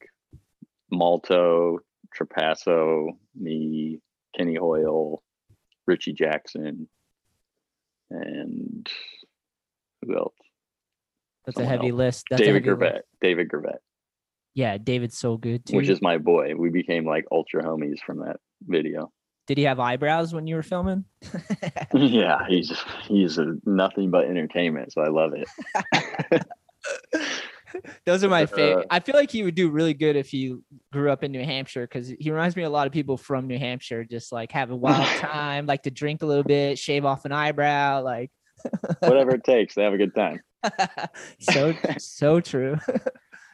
Malto, 0.91 1.79
Trapasso, 2.17 3.09
me, 3.36 3.99
Kenny 4.38 4.55
Hoyle, 4.55 5.21
Richie 5.86 6.13
Jackson, 6.13 6.88
and 8.09 8.89
who 10.01 10.15
else? 10.15 10.36
That's 11.45 11.59
a 11.59 11.65
heavy 11.65 11.89
else. 11.89 11.97
list. 11.97 12.25
That's 12.29 12.41
David. 12.41 12.63
Gravette. 12.63 13.01
David 13.21 13.49
Gravette, 13.49 13.81
Yeah, 14.56 14.78
David's 14.78 15.18
so 15.18 15.38
good 15.38 15.66
too. 15.66 15.78
which 15.78 15.89
is 15.89 16.01
my 16.01 16.18
boy. 16.18 16.54
We 16.56 16.70
became 16.70 17.06
like 17.06 17.26
ultra 17.32 17.64
homies 17.64 17.99
from 18.06 18.20
that 18.20 18.38
video. 18.62 19.12
Did 19.47 19.58
he 19.58 19.64
have 19.66 19.80
eyebrows 19.80 20.34
when 20.34 20.47
you 20.47 20.56
were 20.56 20.64
filming? 20.64 21.06
yeah, 21.93 22.45
he's 22.47 22.72
he's 23.08 23.38
a, 23.38 23.56
nothing 23.66 24.12
but 24.12 24.26
entertainment, 24.26 24.93
so 24.93 25.01
I 25.01 25.10
love 25.10 25.34
it. 25.34 26.45
Those 28.06 28.24
are 28.24 28.30
my 28.30 28.45
favorite. 28.45 28.84
Uh, 28.84 28.88
I 28.91 28.99
feel 28.99 29.16
like 29.16 29.32
he 29.32 29.41
would 29.41 29.56
do 29.56 29.72
really 29.72 29.95
good 29.95 30.16
if 30.16 30.30
he 30.30 30.56
grew 30.91 31.12
up 31.12 31.24
in 31.24 31.32
New 31.32 31.43
Hampshire 31.43 31.88
because 31.88 32.14
he 32.20 32.30
reminds 32.30 32.56
me 32.56 32.62
a 32.64 32.70
lot 32.70 32.86
of 32.86 32.93
people 32.93 33.18
from 33.18 33.47
New 33.47 33.58
Hampshire, 33.58 34.04
just 34.04 34.32
like 34.32 34.51
have 34.51 34.70
a 34.70 34.76
wild 34.76 35.08
time, 35.18 35.66
like 35.66 35.82
to 35.84 35.91
drink 35.91 36.22
a 36.22 36.28
little 36.28 36.43
bit, 36.43 36.78
shave 36.78 37.04
off 37.04 37.26
an 37.26 37.32
eyebrow, 37.32 38.04
like 38.04 38.30
Whatever 38.99 39.36
it 39.36 39.43
takes 39.43 39.76
to 39.76 39.82
have 39.82 39.93
a 39.93 39.97
good 39.97 40.16
time. 40.16 40.39
so 41.39 41.74
so 41.97 42.39
true. 42.39 42.78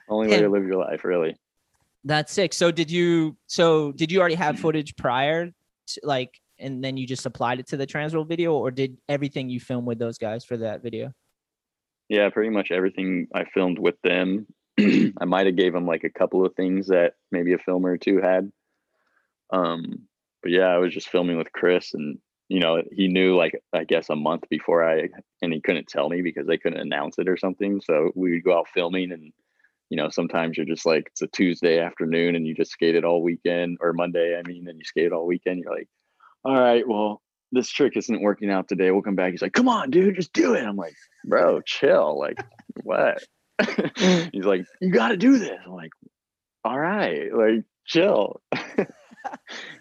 Only 0.09 0.27
way 0.27 0.35
Yeah. 0.35 0.41
to 0.41 0.49
live 0.49 0.65
your 0.65 0.77
life, 0.77 1.03
really. 1.03 1.37
That's 2.03 2.31
sick. 2.33 2.53
So 2.53 2.71
did 2.71 2.89
you 2.89 3.37
so 3.47 3.91
did 3.91 4.11
you 4.11 4.19
already 4.19 4.35
have 4.35 4.59
footage 4.65 4.95
prior 4.95 5.47
to, 5.47 6.01
like 6.03 6.39
and 6.57 6.83
then 6.83 6.97
you 6.97 7.07
just 7.07 7.25
applied 7.25 7.59
it 7.59 7.67
to 7.67 7.77
the 7.77 7.87
Transworld 7.87 8.27
video 8.27 8.53
or 8.53 8.71
did 8.71 8.97
everything 9.07 9.49
you 9.49 9.59
film 9.59 9.85
with 9.85 9.99
those 9.99 10.17
guys 10.17 10.43
for 10.43 10.57
that 10.57 10.81
video? 10.83 11.13
Yeah, 12.09 12.29
pretty 12.29 12.49
much 12.49 12.71
everything 12.71 13.27
I 13.33 13.45
filmed 13.45 13.79
with 13.79 13.95
them. 14.03 14.47
I 14.79 15.25
might 15.25 15.45
have 15.45 15.55
gave 15.55 15.73
them 15.73 15.85
like 15.85 16.03
a 16.03 16.09
couple 16.09 16.45
of 16.45 16.53
things 16.55 16.87
that 16.87 17.13
maybe 17.31 17.53
a 17.53 17.57
filmer 17.59 17.91
or 17.91 17.97
two 17.97 18.19
had. 18.19 18.51
Um, 19.51 20.07
but 20.41 20.51
yeah, 20.51 20.67
I 20.67 20.77
was 20.77 20.93
just 20.93 21.09
filming 21.09 21.37
with 21.37 21.51
Chris, 21.51 21.93
and 21.93 22.17
you 22.47 22.59
know, 22.59 22.81
he 22.91 23.07
knew 23.07 23.35
like 23.35 23.61
I 23.73 23.83
guess 23.83 24.09
a 24.09 24.15
month 24.15 24.45
before 24.49 24.87
I, 24.87 25.09
and 25.41 25.53
he 25.53 25.59
couldn't 25.61 25.87
tell 25.87 26.09
me 26.09 26.21
because 26.21 26.47
they 26.47 26.57
couldn't 26.57 26.79
announce 26.79 27.19
it 27.19 27.27
or 27.27 27.37
something. 27.37 27.81
So 27.81 28.11
we 28.15 28.31
would 28.31 28.43
go 28.43 28.57
out 28.57 28.67
filming, 28.73 29.11
and 29.11 29.31
you 29.89 29.97
know, 29.97 30.09
sometimes 30.09 30.55
you're 30.55 30.65
just 30.65 30.85
like 30.85 31.07
it's 31.07 31.21
a 31.21 31.27
Tuesday 31.27 31.79
afternoon, 31.79 32.35
and 32.35 32.45
you 32.45 32.53
just 32.53 32.71
skated 32.71 33.03
all 33.03 33.23
weekend 33.23 33.77
or 33.81 33.93
Monday, 33.93 34.37
I 34.37 34.47
mean, 34.47 34.67
and 34.67 34.77
you 34.77 34.85
skated 34.85 35.13
all 35.13 35.25
weekend. 35.25 35.59
You're 35.59 35.73
like, 35.73 35.89
all 36.43 36.59
right, 36.59 36.87
well, 36.87 37.21
this 37.51 37.69
trick 37.69 37.97
isn't 37.97 38.21
working 38.21 38.51
out 38.51 38.67
today. 38.67 38.91
We'll 38.91 39.01
come 39.01 39.15
back. 39.15 39.31
He's 39.31 39.41
like, 39.41 39.53
come 39.53 39.67
on, 39.67 39.89
dude, 39.89 40.15
just 40.15 40.33
do 40.33 40.53
it. 40.53 40.63
I'm 40.63 40.75
like, 40.75 40.93
bro, 41.25 41.61
chill. 41.61 42.17
Like, 42.19 42.37
what? 42.83 43.23
Mm. 43.61 44.29
He's 44.33 44.45
like, 44.45 44.65
you 44.79 44.91
got 44.91 45.09
to 45.09 45.17
do 45.17 45.39
this. 45.39 45.59
I'm 45.65 45.73
like, 45.73 45.91
all 46.63 46.79
right, 46.79 47.33
like, 47.33 47.63
chill. 47.85 48.41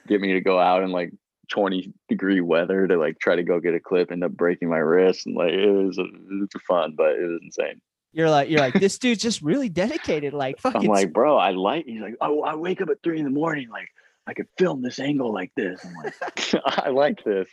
get 0.08 0.20
me 0.20 0.32
to 0.32 0.40
go 0.40 0.58
out 0.58 0.82
in 0.82 0.90
like 0.90 1.12
20 1.50 1.92
degree 2.08 2.40
weather 2.40 2.86
to 2.86 2.96
like 2.96 3.18
try 3.20 3.36
to 3.36 3.42
go 3.42 3.60
get 3.60 3.74
a 3.74 3.80
clip, 3.80 4.10
end 4.10 4.24
up 4.24 4.32
breaking 4.32 4.68
my 4.68 4.78
wrist. 4.78 5.26
And 5.26 5.36
like, 5.36 5.52
it 5.52 5.70
was, 5.70 5.98
it 5.98 6.10
was 6.30 6.48
fun, 6.66 6.94
but 6.96 7.12
it 7.12 7.28
was 7.28 7.40
insane. 7.42 7.80
You're 8.12 8.30
like 8.30 8.48
you're 8.50 8.60
like 8.60 8.74
this 8.74 8.98
dude's 9.00 9.22
just 9.22 9.42
really 9.42 9.68
dedicated. 9.68 10.32
Like 10.32 10.58
I'm 10.64 10.82
like, 10.84 11.12
bro, 11.12 11.36
I 11.36 11.50
like, 11.50 11.86
he's 11.86 12.00
like, 12.00 12.16
oh, 12.20 12.42
I 12.42 12.54
wake 12.54 12.80
up 12.80 12.88
at 12.90 13.02
three 13.02 13.18
in 13.18 13.24
the 13.24 13.30
morning. 13.30 13.68
Like, 13.68 13.88
I 14.26 14.34
could 14.34 14.46
film 14.58 14.82
this 14.82 14.98
angle 14.98 15.32
like 15.32 15.52
this. 15.56 15.84
I'm 15.84 15.94
like, 15.94 16.14
I 16.64 16.88
like 16.90 17.22
this. 17.24 17.48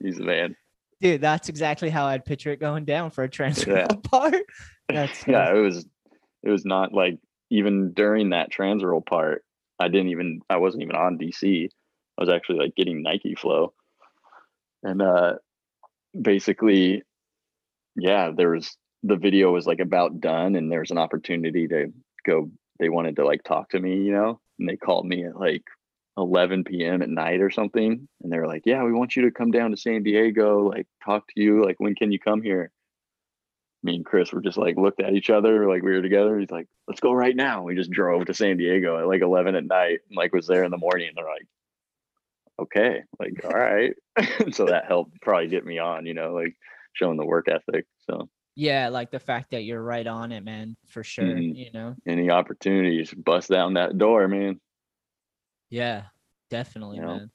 he's 0.00 0.16
the 0.16 0.24
man. 0.24 0.56
dude. 1.00 1.20
That's 1.20 1.48
exactly 1.48 1.90
how 1.90 2.06
I'd 2.06 2.24
picture 2.24 2.50
it 2.50 2.60
going 2.60 2.84
down 2.84 3.10
for 3.10 3.24
a 3.24 3.28
Transworld 3.28 3.66
Yeah. 3.90 3.96
part. 4.10 4.42
That's 4.88 5.26
yeah 5.26 5.54
it 5.54 5.58
was 5.58 5.86
it 6.42 6.50
was 6.50 6.64
not 6.64 6.92
like 6.92 7.18
even 7.50 7.92
during 7.92 8.30
that 8.30 8.50
Transworld 8.52 9.06
part 9.06 9.44
i 9.78 9.88
didn't 9.88 10.08
even 10.08 10.40
i 10.50 10.56
wasn't 10.58 10.82
even 10.82 10.96
on 10.96 11.16
dc 11.18 11.64
i 12.18 12.20
was 12.22 12.28
actually 12.28 12.58
like 12.58 12.74
getting 12.74 13.02
nike 13.02 13.34
flow 13.34 13.72
and 14.82 15.00
uh 15.00 15.34
basically 16.20 17.02
yeah 17.96 18.30
there 18.36 18.50
was 18.50 18.76
the 19.02 19.16
video 19.16 19.52
was 19.52 19.66
like 19.66 19.80
about 19.80 20.20
done 20.20 20.56
and 20.56 20.70
there 20.70 20.80
was 20.80 20.90
an 20.90 20.98
opportunity 20.98 21.66
to 21.68 21.92
go 22.24 22.50
they 22.78 22.88
wanted 22.88 23.16
to 23.16 23.24
like 23.24 23.42
talk 23.42 23.68
to 23.70 23.80
me 23.80 23.96
you 23.96 24.12
know 24.12 24.40
and 24.58 24.68
they 24.68 24.76
called 24.76 25.06
me 25.06 25.24
at 25.24 25.36
like 25.36 25.64
11 26.18 26.64
p.m 26.64 27.02
at 27.02 27.08
night 27.08 27.40
or 27.40 27.50
something 27.50 28.06
and 28.22 28.32
they 28.32 28.38
were 28.38 28.46
like 28.46 28.62
yeah 28.64 28.82
we 28.84 28.92
want 28.92 29.16
you 29.16 29.22
to 29.22 29.30
come 29.30 29.50
down 29.50 29.70
to 29.70 29.76
san 29.76 30.02
diego 30.02 30.68
like 30.68 30.86
talk 31.04 31.26
to 31.28 31.40
you 31.40 31.64
like 31.64 31.76
when 31.78 31.94
can 31.94 32.12
you 32.12 32.18
come 32.18 32.42
here 32.42 32.70
me 33.82 33.96
and 33.96 34.06
Chris 34.06 34.32
were 34.32 34.40
just 34.40 34.58
like 34.58 34.76
looked 34.76 35.00
at 35.00 35.14
each 35.14 35.30
other 35.30 35.68
like 35.68 35.82
we 35.82 35.92
were 35.92 36.02
together. 36.02 36.38
He's 36.38 36.50
like, 36.50 36.68
let's 36.86 37.00
go 37.00 37.12
right 37.12 37.34
now. 37.34 37.62
We 37.62 37.74
just 37.74 37.90
drove 37.90 38.26
to 38.26 38.34
San 38.34 38.56
Diego 38.56 38.98
at 38.98 39.08
like 39.08 39.22
11 39.22 39.54
at 39.54 39.64
night 39.64 40.00
and 40.08 40.16
like 40.16 40.32
was 40.32 40.46
there 40.46 40.64
in 40.64 40.70
the 40.70 40.76
morning. 40.76 41.08
And 41.08 41.16
they're 41.16 41.24
like, 41.24 41.46
okay, 42.60 43.02
like, 43.18 43.44
all 43.44 43.50
right. 43.50 43.94
so 44.52 44.66
that 44.66 44.86
helped 44.86 45.20
probably 45.20 45.48
get 45.48 45.64
me 45.64 45.78
on, 45.78 46.06
you 46.06 46.14
know, 46.14 46.32
like 46.32 46.56
showing 46.92 47.16
the 47.16 47.26
work 47.26 47.48
ethic. 47.48 47.86
So 48.08 48.28
yeah, 48.54 48.88
like 48.88 49.10
the 49.10 49.18
fact 49.20 49.50
that 49.52 49.62
you're 49.64 49.82
right 49.82 50.06
on 50.06 50.32
it, 50.32 50.44
man, 50.44 50.76
for 50.88 51.02
sure. 51.02 51.24
Mhm. 51.24 51.56
You 51.56 51.70
know, 51.72 51.96
any 52.06 52.30
opportunities, 52.30 53.12
bust 53.14 53.48
down 53.50 53.74
that 53.74 53.96
door, 53.98 54.28
man. 54.28 54.60
yeah, 55.70 56.04
definitely, 56.50 56.96
You 56.98 57.02
know? 57.02 57.16
man. 57.16 57.30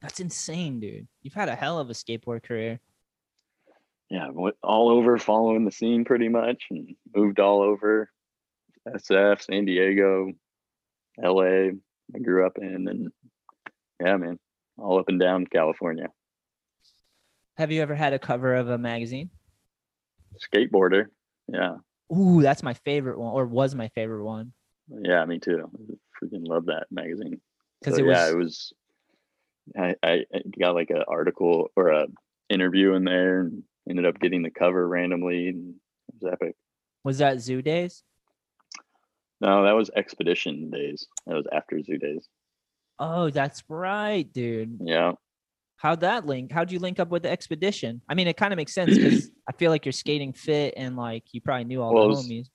That's 0.00 0.20
insane, 0.20 0.80
dude. 0.80 1.06
You've 1.22 1.34
had 1.34 1.48
a 1.48 1.54
hell 1.54 1.78
of 1.78 1.88
a 1.90 1.92
skateboard 1.94 2.42
career. 2.42 2.80
Yeah, 4.10 4.28
went 4.30 4.56
all 4.62 4.90
over 4.90 5.18
following 5.18 5.64
the 5.64 5.70
scene 5.70 6.04
pretty 6.04 6.28
much 6.28 6.64
and 6.70 6.94
moved 7.14 7.40
all 7.40 7.62
over 7.62 8.10
SF, 8.86 9.42
San 9.42 9.64
Diego, 9.64 10.32
LA. 11.18 11.70
I 12.14 12.18
grew 12.22 12.46
up 12.46 12.58
in 12.58 12.86
and 12.88 13.10
yeah, 14.00 14.16
man, 14.18 14.38
all 14.76 14.98
up 14.98 15.08
and 15.08 15.18
down 15.18 15.46
California. 15.46 16.08
Have 17.56 17.72
you 17.72 17.80
ever 17.82 17.94
had 17.94 18.12
a 18.12 18.18
cover 18.18 18.54
of 18.54 18.68
a 18.68 18.76
magazine? 18.78 19.30
Skateboarder. 20.38 21.06
Yeah. 21.48 21.76
Ooh, 22.14 22.42
that's 22.42 22.62
my 22.62 22.74
favorite 22.74 23.18
one, 23.18 23.32
or 23.32 23.46
was 23.46 23.74
my 23.74 23.88
favorite 23.88 24.24
one. 24.24 24.52
Yeah, 24.88 25.24
me 25.24 25.38
too. 25.38 25.62
I 25.64 26.24
freaking 26.24 26.46
love 26.46 26.66
that 26.66 26.86
magazine. 26.90 27.40
Because 27.80 27.96
So, 27.96 28.02
it 28.04 28.06
was 28.06 28.16
yeah, 28.16 28.30
it 28.30 28.36
was. 28.36 28.72
I, 29.78 29.94
I 30.02 30.12
I 30.34 30.42
got 30.60 30.74
like 30.74 30.90
an 30.90 31.02
article 31.08 31.70
or 31.76 31.88
a 31.88 32.06
interview 32.50 32.92
in 32.94 33.04
there, 33.04 33.40
and 33.40 33.62
ended 33.88 34.06
up 34.06 34.20
getting 34.20 34.42
the 34.42 34.50
cover 34.50 34.86
randomly, 34.86 35.48
and 35.48 35.74
it 36.08 36.14
was 36.20 36.32
epic. 36.32 36.54
was 37.02 37.18
that 37.18 37.40
Zoo 37.40 37.62
Days? 37.62 38.02
No, 39.40 39.64
that 39.64 39.72
was 39.74 39.90
Expedition 39.96 40.70
Days. 40.70 41.06
That 41.26 41.34
was 41.34 41.46
after 41.52 41.82
Zoo 41.82 41.98
Days. 41.98 42.28
Oh, 42.98 43.30
that's 43.30 43.62
right, 43.68 44.30
dude. 44.32 44.78
Yeah. 44.82 45.12
How'd 45.76 46.00
that 46.00 46.24
link? 46.26 46.52
How'd 46.52 46.70
you 46.70 46.78
link 46.78 47.00
up 47.00 47.08
with 47.08 47.24
the 47.24 47.30
expedition? 47.30 48.00
I 48.08 48.14
mean, 48.14 48.28
it 48.28 48.36
kind 48.36 48.52
of 48.52 48.56
makes 48.56 48.72
sense 48.72 48.96
because 48.96 49.30
I 49.46 49.52
feel 49.52 49.70
like 49.70 49.84
you're 49.84 49.92
skating 49.92 50.32
fit 50.32 50.74
and 50.76 50.96
like 50.96 51.24
you 51.32 51.40
probably 51.40 51.64
knew 51.64 51.82
all 51.82 51.94
Well, 51.94 52.08
the 52.08 52.14
homies. 52.14 52.46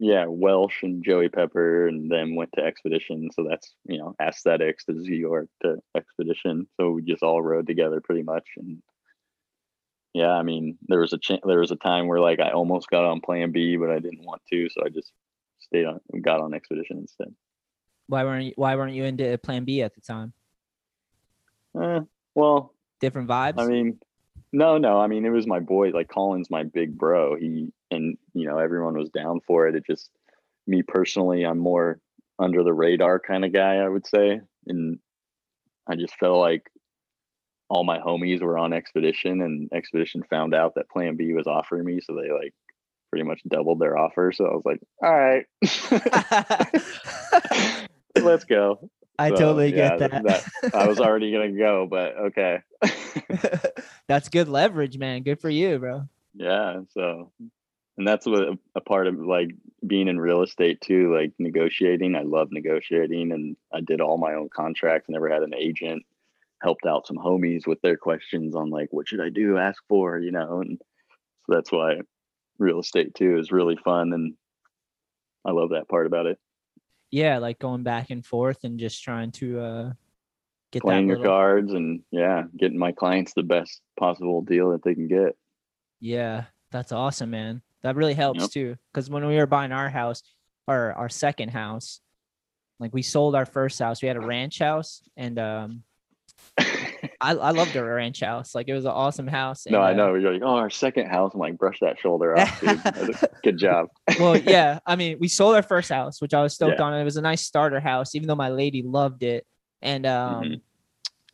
Yeah, 0.00 0.26
Welsh 0.28 0.82
and 0.84 1.04
Joey 1.04 1.28
Pepper, 1.28 1.88
and 1.88 2.10
then 2.10 2.36
went 2.36 2.50
to 2.54 2.62
Expedition. 2.62 3.30
So 3.34 3.46
that's 3.48 3.74
you 3.84 3.98
know 3.98 4.14
aesthetics 4.20 4.84
to 4.84 4.92
New 4.92 5.16
York 5.16 5.48
to 5.62 5.78
Expedition. 5.96 6.68
So 6.78 6.90
we 6.90 7.02
just 7.02 7.22
all 7.22 7.42
rode 7.42 7.66
together 7.66 8.00
pretty 8.00 8.22
much. 8.22 8.46
And 8.56 8.80
yeah, 10.14 10.30
I 10.30 10.42
mean, 10.42 10.78
there 10.86 11.00
was 11.00 11.12
a 11.12 11.18
ch- 11.18 11.40
there 11.44 11.58
was 11.58 11.72
a 11.72 11.76
time 11.76 12.06
where 12.06 12.20
like 12.20 12.38
I 12.38 12.50
almost 12.50 12.88
got 12.88 13.04
on 13.04 13.20
Plan 13.20 13.50
B, 13.50 13.76
but 13.76 13.90
I 13.90 13.98
didn't 13.98 14.24
want 14.24 14.42
to, 14.50 14.68
so 14.70 14.82
I 14.84 14.88
just 14.88 15.12
stayed 15.58 15.84
on 15.84 16.00
got 16.22 16.40
on 16.40 16.54
Expedition 16.54 16.98
instead. 16.98 17.34
Why 18.06 18.24
weren't 18.24 18.44
you, 18.46 18.52
Why 18.56 18.76
weren't 18.76 18.94
you 18.94 19.04
into 19.04 19.36
Plan 19.38 19.64
B 19.64 19.82
at 19.82 19.94
the 19.94 20.00
time? 20.00 20.32
Eh, 21.80 22.00
well, 22.34 22.72
Different 23.00 23.28
vibes. 23.28 23.58
I 23.58 23.66
mean, 23.66 24.00
no, 24.52 24.78
no. 24.78 25.00
I 25.00 25.06
mean, 25.06 25.24
it 25.24 25.30
was 25.30 25.46
my 25.46 25.60
boy. 25.60 25.90
Like 25.90 26.08
Colin's 26.08 26.50
my 26.50 26.64
big 26.64 26.96
bro. 26.96 27.36
He 27.36 27.72
and 27.90 28.16
you 28.34 28.46
know 28.46 28.58
everyone 28.58 28.96
was 28.96 29.10
down 29.10 29.40
for 29.46 29.68
it. 29.68 29.74
It 29.74 29.84
just 29.86 30.10
me 30.66 30.82
personally, 30.82 31.44
I'm 31.44 31.58
more 31.58 32.00
under 32.38 32.62
the 32.62 32.72
radar 32.72 33.18
kind 33.18 33.44
of 33.44 33.52
guy. 33.52 33.76
I 33.76 33.88
would 33.88 34.06
say, 34.06 34.40
and 34.66 34.98
I 35.88 35.96
just 35.96 36.16
felt 36.16 36.38
like 36.38 36.70
all 37.68 37.84
my 37.84 37.98
homies 37.98 38.40
were 38.40 38.58
on 38.58 38.72
Expedition, 38.72 39.42
and 39.42 39.70
Expedition 39.72 40.22
found 40.30 40.54
out 40.54 40.74
that 40.74 40.88
Plan 40.88 41.16
B 41.16 41.34
was 41.34 41.46
offering 41.46 41.84
me, 41.84 42.00
so 42.00 42.14
they 42.14 42.32
like 42.32 42.54
pretty 43.10 43.24
much 43.24 43.42
doubled 43.48 43.78
their 43.78 43.98
offer. 43.98 44.32
So 44.32 44.46
I 44.46 44.54
was 44.54 44.64
like, 44.64 44.80
all 45.02 45.14
right, 45.14 45.44
let's 48.22 48.44
go. 48.44 48.90
I 49.18 49.30
So, 49.30 49.36
totally 49.36 49.74
yeah, 49.74 49.96
get 49.96 50.10
th- 50.10 50.22
that. 50.22 50.74
I 50.74 50.86
was 50.86 51.00
already 51.00 51.32
gonna 51.32 51.52
go, 51.52 51.86
but 51.90 52.16
okay. 52.16 52.60
that's 54.08 54.28
good 54.28 54.48
leverage, 54.48 54.96
man. 54.98 55.22
Good 55.22 55.40
for 55.40 55.50
you, 55.50 55.78
bro. 55.78 56.02
Yeah. 56.34 56.80
So, 56.94 57.32
and 57.96 58.06
that's 58.06 58.26
what 58.26 58.56
a 58.76 58.80
part 58.80 59.08
of 59.08 59.18
like 59.18 59.50
being 59.86 60.06
in 60.08 60.20
real 60.20 60.42
estate 60.42 60.80
too, 60.80 61.12
like 61.14 61.32
negotiating. 61.38 62.14
I 62.14 62.22
love 62.22 62.48
negotiating 62.52 63.32
and 63.32 63.56
I 63.72 63.80
did 63.80 64.00
all 64.00 64.18
my 64.18 64.34
own 64.34 64.48
contracts, 64.54 65.08
never 65.08 65.28
had 65.28 65.42
an 65.42 65.54
agent, 65.54 66.04
helped 66.62 66.86
out 66.86 67.06
some 67.08 67.16
homies 67.16 67.66
with 67.66 67.80
their 67.82 67.96
questions 67.96 68.54
on 68.54 68.70
like, 68.70 68.88
what 68.92 69.08
should 69.08 69.20
I 69.20 69.30
do, 69.30 69.58
ask 69.58 69.82
for, 69.88 70.18
you 70.20 70.30
know? 70.30 70.60
And 70.60 70.78
so 71.46 71.54
that's 71.56 71.72
why 71.72 72.00
real 72.58 72.78
estate 72.80 73.14
too 73.16 73.36
is 73.38 73.50
really 73.50 73.76
fun. 73.76 74.12
And 74.12 74.34
I 75.44 75.50
love 75.50 75.70
that 75.70 75.88
part 75.88 76.06
about 76.06 76.26
it. 76.26 76.38
Yeah, 77.10 77.38
like 77.38 77.58
going 77.58 77.82
back 77.82 78.10
and 78.10 78.24
forth 78.24 78.64
and 78.64 78.78
just 78.78 79.02
trying 79.02 79.32
to 79.32 79.60
uh 79.60 79.92
get 80.72 80.82
Playing 80.82 81.06
that 81.06 81.12
your 81.12 81.18
little- 81.18 81.32
cards 81.32 81.72
and 81.72 82.02
yeah, 82.10 82.44
getting 82.56 82.78
my 82.78 82.92
clients 82.92 83.32
the 83.34 83.42
best 83.42 83.80
possible 83.98 84.42
deal 84.42 84.70
that 84.72 84.82
they 84.82 84.94
can 84.94 85.08
get. 85.08 85.36
Yeah, 86.00 86.44
that's 86.70 86.92
awesome, 86.92 87.30
man. 87.30 87.62
That 87.82 87.96
really 87.96 88.14
helps 88.14 88.40
Yep. 88.40 88.50
too. 88.50 88.76
Because 88.92 89.08
when 89.08 89.26
we 89.26 89.36
were 89.36 89.46
buying 89.46 89.72
our 89.72 89.88
house, 89.88 90.22
or 90.66 90.92
our 90.92 91.08
second 91.08 91.48
house, 91.48 92.00
like 92.78 92.92
we 92.92 93.00
sold 93.02 93.34
our 93.34 93.46
first 93.46 93.78
house. 93.78 94.02
We 94.02 94.08
had 94.08 94.18
a 94.18 94.20
ranch 94.20 94.58
house, 94.58 95.02
and 95.16 95.38
um, 95.38 95.82
I 97.20 97.32
I 97.32 97.50
loved 97.50 97.76
our 97.76 97.94
ranch 97.94 98.20
house. 98.20 98.54
Like 98.54 98.68
it 98.68 98.74
was 98.74 98.84
an 98.84 98.92
awesome 98.92 99.26
house. 99.26 99.66
no, 99.68 99.78
and, 99.82 99.86
I 99.86 99.90
uh, 99.90 100.06
know. 100.08 100.14
You're 100.14 100.32
like, 100.32 100.42
oh, 100.42 100.54
our 100.56 100.70
second 100.70 101.08
house. 101.08 101.32
I'm 101.34 101.40
like, 101.40 101.58
brush 101.58 101.80
that 101.80 101.98
shoulder 101.98 102.36
off, 102.38 102.60
dude. 102.60 102.80
Good 103.42 103.58
job. 103.58 103.88
well, 104.20 104.36
yeah. 104.44 104.78
I 104.86 104.96
mean, 104.96 105.18
we 105.18 105.28
sold 105.28 105.56
our 105.56 105.62
first 105.62 105.90
house, 105.90 106.20
which 106.22 106.34
I 106.34 106.42
was 106.42 106.54
stoked 106.54 106.78
Yeah. 106.78 106.84
on. 106.86 106.94
It 106.94 107.04
was 107.04 107.16
a 107.16 107.22
nice 107.22 107.42
starter 107.44 107.80
house, 107.80 108.14
even 108.14 108.28
though 108.28 108.34
my 108.36 108.50
lady 108.50 108.82
loved 108.82 109.22
it. 109.22 109.44
And 109.82 110.06
um, 110.06 110.44
Mhm. 110.44 110.60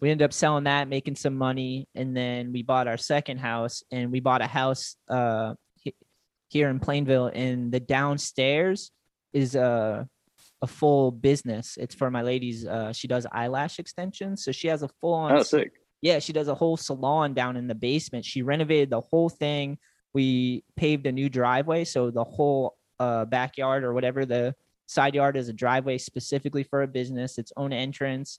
we 0.01 0.11
ended 0.11 0.25
up 0.25 0.33
selling 0.33 0.65
that, 0.65 0.89
making 0.89 1.17
some 1.17 1.37
money, 1.37 1.87
and 1.95 2.17
then 2.17 2.53
we 2.53 2.63
bought 2.63 2.89
our 2.89 2.97
second 2.99 3.39
house, 3.39 3.83
and 3.91 4.11
we 4.11 4.21
bought 4.21 4.43
a 4.43 4.47
house 4.47 4.97
uh 5.09 5.55
here 6.49 6.69
in 6.71 6.79
Plainville, 6.79 7.31
and 7.35 7.73
the 7.73 7.81
downstairs 7.81 8.91
is 9.33 9.55
a 9.57 10.09
a 10.65 10.67
full 10.67 11.11
business. 11.11 11.77
It's 11.81 11.95
for 11.95 12.11
my 12.11 12.23
ladies. 12.23 12.67
Uh, 12.67 12.93
she 12.93 13.07
does 13.07 13.27
eyelash 13.31 13.79
extensions, 13.79 14.45
so 14.45 14.51
she 14.53 14.69
has 14.69 14.83
a 14.83 14.89
full 15.01 15.15
on 15.15 15.33
Oh, 15.33 15.43
sick. 15.43 15.73
yeah, 16.03 16.19
she 16.19 16.33
does 16.33 16.49
a 16.49 16.55
whole 16.55 16.77
salon 16.77 17.35
down 17.35 17.57
in 17.57 17.67
the 17.69 17.75
basement. 17.75 18.25
She 18.25 18.43
renovated 18.43 18.91
the 18.91 19.01
whole 19.01 19.29
thing. 19.29 19.79
We 20.13 20.65
paved 20.77 21.07
a 21.07 21.13
new 21.13 21.29
driveway, 21.29 21.85
so 21.85 22.11
the 22.11 22.25
whole 22.25 22.77
uh, 22.99 23.25
backyard 23.27 23.85
or 23.85 23.93
whatever 23.93 24.25
the 24.25 24.55
side 24.87 25.15
yard 25.15 25.37
is 25.37 25.49
a 25.49 25.53
driveway 25.53 25.99
specifically 25.99 26.63
for 26.63 26.83
a 26.83 26.87
business, 26.89 27.39
its 27.39 27.53
own 27.57 27.73
entrance. 27.73 28.39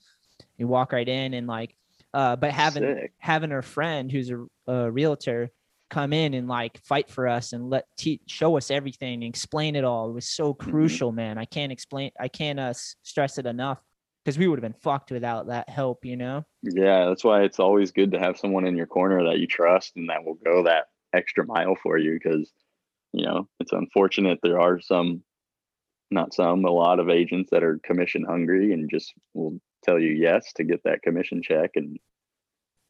You 0.58 0.68
walk 0.68 0.92
right 0.92 1.08
in 1.08 1.34
and 1.34 1.48
like, 1.48 1.76
uh, 2.14 2.36
but 2.38 2.52
having 2.52 2.84
Sick. 2.84 3.14
having 3.20 3.52
her 3.52 3.62
friend 3.62 4.12
who's 4.12 4.32
a, 4.32 4.46
a 4.68 4.92
realtor 4.92 5.52
come 5.90 6.14
in 6.14 6.34
and 6.34 6.48
like 6.48 6.80
fight 6.84 7.10
for 7.10 7.28
us 7.28 7.54
and 7.54 7.70
let 7.70 7.86
te- 7.98 8.22
show 8.28 8.58
us 8.58 8.72
everything 8.72 9.16
and 9.16 9.24
explain 9.24 9.76
it 9.76 9.84
all. 9.84 10.10
It 10.10 10.14
was 10.14 10.28
so 10.28 10.54
crucial, 10.54 11.12
man. 11.12 11.38
I 11.38 11.46
can't 11.46 11.72
explain. 11.72 12.12
I 12.20 12.28
can't 12.28 12.60
uh, 12.60 12.74
stress 13.04 13.38
it 13.38 13.46
enough 13.46 13.80
because 14.24 14.38
we 14.38 14.48
would 14.48 14.58
have 14.58 14.64
been 14.64 14.82
fucked 14.82 15.12
without 15.12 15.48
that 15.48 15.70
help. 15.70 16.06
You 16.06 16.18
know. 16.18 16.46
Yeah, 16.64 17.06
that's 17.06 17.24
why 17.24 17.44
it's 17.44 17.60
always 17.60 17.92
good 17.92 18.12
to 18.12 18.20
have 18.20 18.38
someone 18.38 18.66
in 18.66 18.76
your 18.76 18.88
corner 18.88 19.24
that 19.26 19.38
you 19.38 19.48
trust 19.48 19.94
and 19.96 20.10
that 20.10 20.24
will 20.24 20.36
go 20.36 20.64
that 20.64 20.86
extra 21.14 21.46
mile 21.46 21.76
for 21.76 21.98
you 21.98 22.20
because, 22.22 22.52
you 23.14 23.26
know, 23.26 23.48
it's 23.60 23.72
unfortunate 23.72 24.40
there 24.42 24.60
are 24.60 24.80
some, 24.80 25.24
not 26.10 26.34
some, 26.34 26.66
a 26.66 26.72
lot 26.72 27.00
of 27.00 27.10
agents 27.10 27.52
that 27.52 27.64
are 27.64 27.80
commission 27.84 28.24
hungry 28.24 28.74
and 28.74 28.90
just 28.90 29.14
will 29.34 29.60
tell 29.84 30.00
you 30.00 30.12
yes 30.12 30.54
to 30.54 30.64
get 30.64 30.84
that 30.84 31.04
commission 31.04 31.42
check. 31.44 31.72
And 31.76 32.00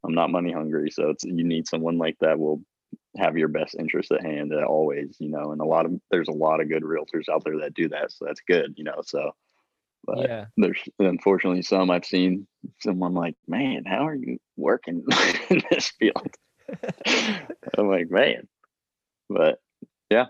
I'm 0.06 0.16
not 0.16 0.32
money 0.32 0.52
hungry. 0.52 0.90
So 0.90 1.10
it's, 1.10 1.26
you 1.26 1.44
need 1.44 1.68
someone 1.68 1.98
like 1.98 2.18
that 2.22 2.40
will 2.40 2.62
have 3.18 3.38
your 3.38 3.48
best 3.48 3.76
interest 3.78 4.12
at 4.12 4.22
hand 4.26 4.54
uh, 4.54 4.64
always, 4.66 5.16
you 5.20 5.30
know, 5.30 5.52
and 5.52 5.62
a 5.62 5.66
lot 5.66 5.86
of, 5.86 5.94
there's 6.12 6.28
a 6.28 6.32
lot 6.34 6.60
of 6.62 6.70
good 6.70 6.84
realtors 6.84 7.30
out 7.32 7.44
there 7.44 7.58
that 7.60 7.74
do 7.74 7.90
that. 7.90 8.12
So 8.12 8.26
that's 8.26 8.42
good, 8.48 8.74
you 8.78 8.84
know, 8.84 9.02
so. 9.04 9.32
But 10.06 10.20
yeah. 10.30 10.46
there's 10.58 10.84
unfortunately 11.00 11.64
some 11.64 11.90
I've 11.90 12.06
seen 12.06 12.46
someone 12.80 13.16
like, 13.16 13.36
man, 13.48 13.86
how 13.86 14.06
are 14.08 14.14
you 14.14 14.38
working 14.56 15.04
in 15.50 15.64
this 15.72 15.88
field? 16.00 16.36
I'm 17.78 17.90
like, 17.90 18.12
man, 18.12 18.48
but 19.30 19.60
yeah 20.12 20.26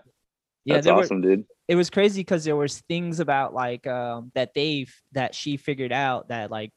Yeah, 0.64 0.76
that's 0.76 0.86
there 0.86 0.94
were- 0.94 1.02
awesome, 1.02 1.20
dude. 1.20 1.44
it 1.68 1.74
was 1.76 1.90
crazy 1.90 2.20
because 2.20 2.44
there 2.44 2.56
was 2.56 2.80
things 2.88 3.20
about 3.20 3.52
like 3.52 3.86
um 3.86 4.32
that 4.34 4.54
they've 4.54 4.94
that 5.12 5.34
she 5.34 5.56
figured 5.58 5.92
out 5.92 6.28
that 6.28 6.50
like 6.50 6.72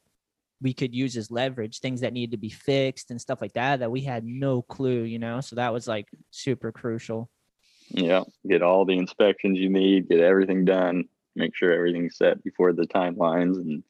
we 0.62 0.74
could 0.74 0.93
use 0.93 1.16
as 1.16 1.32
leverage 1.32 1.80
things 1.80 2.01
that 2.01 2.14
needed 2.14 2.32
to 2.32 2.38
be 2.38 2.49
fixed 2.49 3.12
and 3.12 3.22
stuff 3.22 3.39
like 3.41 3.53
that 3.53 3.80
that 3.80 3.91
we 3.91 4.01
had 4.01 4.26
no 4.26 4.62
clue 4.62 5.03
you 5.03 5.20
know? 5.20 5.41
So 5.41 5.55
that 5.55 5.74
was 5.74 5.88
like 5.88 6.07
super 6.32 6.72
crucial. 6.72 7.30
Yeah, 7.91 8.24
get 8.47 8.62
all 8.62 8.86
the 8.86 8.97
inspections 8.97 9.57
you 9.57 9.70
need, 9.70 10.10
get 10.10 10.20
everything 10.20 10.64
done, 10.64 11.05
make 11.36 11.55
sure 11.55 11.74
everything's 11.74 12.18
set 12.18 12.43
before 12.43 12.72
the 12.72 12.84
timelines, 12.84 13.55
and 13.55 13.84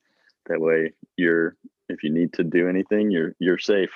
that 0.45 0.61
way 0.61 0.93
you're 1.17 1.57
if 1.89 2.03
you 2.03 2.11
need 2.11 2.31
to 2.33 2.43
do 2.43 2.69
anything, 2.69 3.11
you're 3.11 3.35
you're 3.39 3.57
safe. 3.57 3.89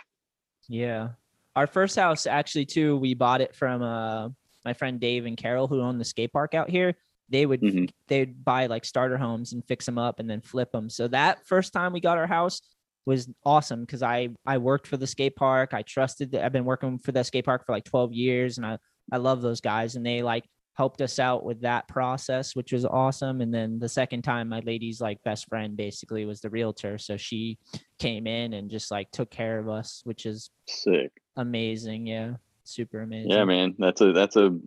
yeah. 0.67 1.09
Our 1.55 1.67
first 1.67 1.95
house 1.95 2.25
actually 2.25 2.65
too 2.65 2.97
we 2.97 3.13
bought 3.13 3.39
it 3.41 3.55
from 3.55 3.81
uh 3.81 4.29
my 4.65 4.73
friend 4.73 4.99
dave 4.99 5.25
and 5.25 5.37
carol 5.37 5.67
who 5.67 5.81
own 5.81 5.97
the 5.99 6.05
skate 6.05 6.33
park 6.33 6.53
out 6.53 6.69
here 6.69 6.95
they 7.29 7.45
would 7.45 7.61
Mhm. 7.61 7.89
they'd 8.07 8.43
buy 8.43 8.65
like 8.67 8.85
starter 8.85 9.17
homes 9.17 9.53
and 9.53 9.63
fix 9.65 9.85
them 9.85 9.97
up 9.97 10.19
and 10.19 10.29
then 10.29 10.41
flip 10.41 10.71
them 10.71 10.89
so 10.89 11.07
that 11.07 11.45
first 11.47 11.73
time 11.73 11.93
we 11.93 11.99
got 12.01 12.17
our 12.17 12.27
house 12.27 12.61
was 13.05 13.29
awesome 13.45 13.81
because 13.81 14.03
i 14.03 14.29
i 14.45 14.57
worked 14.57 14.87
for 14.87 14.97
the 14.97 15.07
skate 15.07 15.35
park 15.35 15.73
i 15.73 15.81
trusted 15.81 16.31
that 16.31 16.43
i've 16.45 16.51
been 16.53 16.65
working 16.65 16.97
for 16.97 17.11
the 17.11 17.23
skate 17.23 17.45
park 17.45 17.65
for 17.65 17.71
like 17.73 17.83
12 17.85 18.13
years 18.13 18.57
and 18.57 18.65
i 18.65 18.77
i 19.11 19.17
love 19.17 19.41
those 19.41 19.61
guys 19.61 19.95
and 19.95 20.05
they 20.05 20.21
like 20.21 20.43
helped 20.75 21.01
us 21.01 21.19
out 21.19 21.43
with 21.45 21.61
that 21.61 21.87
process 21.87 22.55
which 22.55 22.73
was 22.73 22.83
awesome 22.85 23.41
and 23.41 23.53
then 23.53 23.77
the 23.77 23.87
second 23.89 24.21
time 24.23 24.49
my 24.49 24.59
lady's 24.61 24.99
like 24.99 25.21
best 25.23 25.47
friend 25.47 25.77
basically 25.77 26.25
was 26.25 26.41
the 26.41 26.49
realtor 26.49 26.97
so 26.97 27.15
she 27.15 27.57
came 27.99 28.25
in 28.25 28.53
and 28.53 28.71
just 28.71 28.89
like 28.89 29.09
took 29.11 29.29
care 29.29 29.59
of 29.59 29.69
us 29.69 30.01
which 30.03 30.25
is 30.25 30.49
Sick. 30.67 31.11
amazing 31.37 32.07
yeah 32.07 32.33
super 32.63 33.01
amazing 33.01 33.29
Yeah, 33.31 33.43
man. 33.45 33.75
That's 33.77 33.99
a 34.01 34.13
that's 34.13 34.35
a 34.37 34.57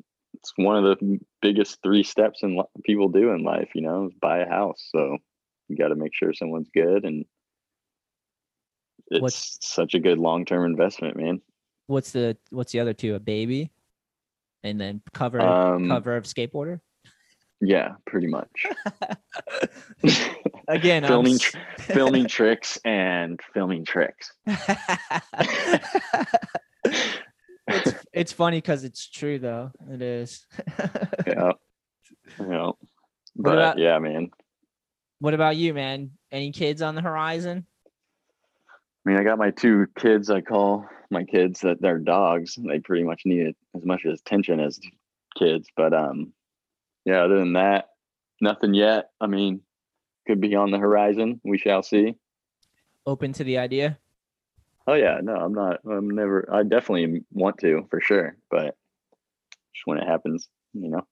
it's 0.47 0.53
one 0.57 0.77
of 0.85 0.85
the 0.99 1.19
biggest 1.43 1.79
three 1.83 2.03
steps 2.05 2.43
in 2.43 2.61
people 2.85 3.09
do 3.09 3.31
in 3.33 3.43
life. 3.43 3.71
You 3.75 3.83
know, 3.83 4.07
is 4.07 4.13
buy 4.21 4.39
a 4.39 4.49
house. 4.49 4.89
So 4.95 5.19
you 5.69 5.77
got 5.77 5.89
to 5.89 5.97
make 5.97 6.15
sure 6.15 6.33
someone's 6.33 6.71
good, 6.73 7.05
and 7.05 7.25
it's 9.09 9.21
What's- 9.23 9.59
such 9.63 9.95
a 9.95 9.99
good 10.01 10.19
long 10.19 10.45
term 10.45 10.65
investment, 10.65 11.17
man. 11.17 11.41
what's 11.89 12.13
the 12.13 12.37
what's 12.51 12.73
the 12.73 12.81
other 12.81 12.93
two 12.93 13.15
a 13.15 13.21
baby 13.21 13.71
and 14.65 14.81
then 14.81 15.01
cover 15.15 15.41
Um, 15.41 15.89
cover 15.89 16.17
of 16.17 16.25
skateboarder. 16.25 16.81
Yeah, 17.61 17.95
pretty 18.07 18.27
much. 18.27 18.67
Again, 20.69 21.05
filming, 21.07 21.39
tr- 21.39 21.57
filming 21.79 22.27
tricks 22.37 22.77
and 22.85 23.41
filming 23.55 23.85
tricks. 23.85 24.33
it's, 28.17 28.33
funny 28.33 28.59
because 28.59 28.85
it's 28.85 29.09
true 29.09 29.39
though. 29.39 29.71
It 29.91 30.03
is. 30.03 30.47
Yeah, 31.27 31.53
yeah. 32.41 32.71
But 33.35 33.59
about- 33.59 33.79
yeah, 33.79 33.99
man. 33.99 34.31
what 35.19 35.35
about 35.35 35.57
you, 35.57 35.75
man? 35.75 36.13
Any 36.31 36.53
kids 36.53 36.83
on 36.83 36.95
the 36.95 37.03
horizon? 37.03 37.67
I 38.71 39.11
mean, 39.11 39.19
I 39.19 39.25
got 39.25 39.39
my 39.39 39.51
two 39.51 39.87
kids. 39.99 40.31
I 40.31 40.41
call 40.41 40.87
my 41.11 41.25
kids 41.25 41.61
that 41.61 41.81
they're 41.81 41.99
dogs. 41.99 42.57
They 42.57 42.81
pretty 42.81 43.05
much 43.05 43.23
need 43.25 43.55
as 43.75 43.85
much 43.85 44.05
attention 44.05 44.61
as 44.61 44.81
kids. 45.37 45.69
But 45.77 45.95
um, 45.95 46.33
yeah. 47.05 47.23
Other 47.23 47.39
than 47.39 47.53
that, 47.55 47.91
nothing 48.41 48.75
yet. 48.75 49.11
I 49.21 49.27
mean, 49.27 49.61
could 50.27 50.41
be 50.41 50.55
on 50.55 50.71
the 50.71 50.79
horizon. 50.79 51.41
We 51.45 51.59
shall 51.59 51.83
see. 51.83 52.17
Open 53.07 53.33
to 53.35 53.45
the 53.45 53.59
idea? 53.59 53.99
Oh 54.87 54.95
yeah, 54.95 55.19
no, 55.23 55.35
I'm 55.35 55.53
not. 55.53 55.81
I'm 55.89 56.11
never. 56.11 56.49
I 56.53 56.63
definitely 56.63 57.25
want 57.33 57.59
to 57.59 57.87
for 57.91 58.01
sure, 58.01 58.37
but 58.51 58.77
just 59.75 59.87
when 59.87 59.99
it 59.99 60.07
happens, 60.07 60.49
you 60.73 60.89
know. 60.89 61.07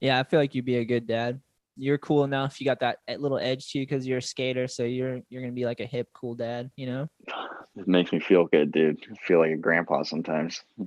Yeah, 0.00 0.20
I 0.20 0.22
feel 0.22 0.38
like 0.38 0.54
you'd 0.54 0.64
be 0.64 0.76
a 0.76 0.84
good 0.84 1.06
dad. 1.06 1.40
You're 1.76 1.98
cool 1.98 2.24
enough. 2.24 2.60
You 2.60 2.64
got 2.64 2.80
that 2.80 2.98
little 3.20 3.38
edge 3.38 3.70
to 3.72 3.78
you 3.78 3.86
because 3.86 4.06
you're 4.06 4.18
a 4.18 4.22
skater, 4.22 4.68
so 4.68 4.84
you're 4.84 5.20
you're 5.28 5.42
gonna 5.42 5.52
be 5.52 5.66
like 5.66 5.80
a 5.80 5.86
hip, 5.86 6.08
cool 6.14 6.34
dad. 6.34 6.70
You 6.76 6.86
know. 6.86 7.08
It 7.76 7.86
makes 7.86 8.10
me 8.10 8.18
feel 8.18 8.46
good, 8.46 8.72
dude. 8.72 8.98
I 9.10 9.14
feel 9.24 9.38
like 9.38 9.52
a 9.52 9.56
grandpa 9.56 10.02
sometimes. 10.02 10.62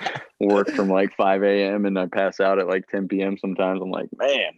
Work 0.40 0.70
from 0.70 0.88
like 0.88 1.16
5 1.16 1.42
a.m. 1.42 1.86
and 1.86 1.98
I 1.98 2.06
pass 2.06 2.38
out 2.38 2.58
at 2.60 2.68
like 2.68 2.86
10 2.88 3.08
p.m. 3.08 3.36
Sometimes 3.38 3.80
I'm 3.82 3.90
like, 3.90 4.08
man, 4.16 4.52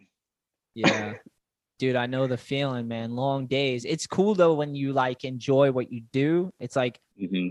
yeah. 0.74 1.14
Dude, 1.78 1.96
I 1.96 2.06
know 2.06 2.26
the 2.26 2.36
feeling, 2.36 2.88
man. 2.88 3.16
Long 3.16 3.46
days. 3.46 3.84
It's 3.84 4.06
cool 4.06 4.34
though 4.34 4.54
when 4.54 4.74
you 4.74 4.92
like 4.92 5.24
enjoy 5.24 5.72
what 5.72 5.92
you 5.92 6.02
do. 6.12 6.52
It's 6.60 6.76
like 6.76 7.00
hmm 7.18 7.50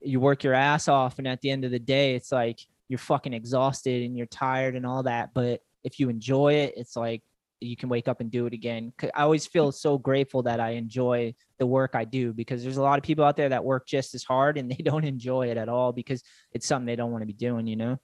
you 0.00 0.20
work 0.20 0.44
your 0.44 0.52
ass 0.54 0.86
off, 0.86 1.18
and 1.18 1.26
at 1.26 1.40
the 1.40 1.50
end 1.50 1.64
of 1.64 1.70
the 1.70 1.78
day, 1.78 2.14
it's 2.14 2.30
like 2.30 2.60
you're 2.88 2.98
fucking 2.98 3.32
exhausted 3.32 4.02
and 4.02 4.16
you're 4.16 4.26
tired 4.26 4.76
and 4.76 4.84
all 4.84 5.02
that. 5.04 5.32
But 5.32 5.62
if 5.82 5.98
you 5.98 6.08
enjoy 6.10 6.54
it, 6.54 6.74
it's 6.76 6.96
like 6.96 7.22
you 7.60 7.76
can 7.76 7.88
wake 7.88 8.08
up 8.08 8.20
and 8.20 8.30
do 8.30 8.46
it 8.46 8.52
again. 8.52 8.92
I 9.14 9.22
always 9.22 9.46
feel 9.46 9.72
so 9.72 9.96
grateful 9.96 10.42
that 10.42 10.60
I 10.60 10.70
enjoy 10.70 11.34
the 11.58 11.66
work 11.66 11.92
I 11.94 12.04
do 12.04 12.32
because 12.32 12.62
there's 12.62 12.76
a 12.76 12.82
lot 12.82 12.98
of 12.98 13.04
people 13.04 13.24
out 13.24 13.36
there 13.36 13.48
that 13.48 13.64
work 13.64 13.86
just 13.86 14.14
as 14.14 14.24
hard 14.24 14.58
and 14.58 14.70
they 14.70 14.82
don't 14.82 15.04
enjoy 15.04 15.48
it 15.48 15.56
at 15.56 15.68
all 15.68 15.92
because 15.92 16.22
it's 16.52 16.66
something 16.66 16.86
they 16.86 16.96
don't 16.96 17.10
want 17.10 17.22
to 17.22 17.26
be 17.26 17.32
doing, 17.32 17.66
you 17.66 17.76
know? 17.76 17.98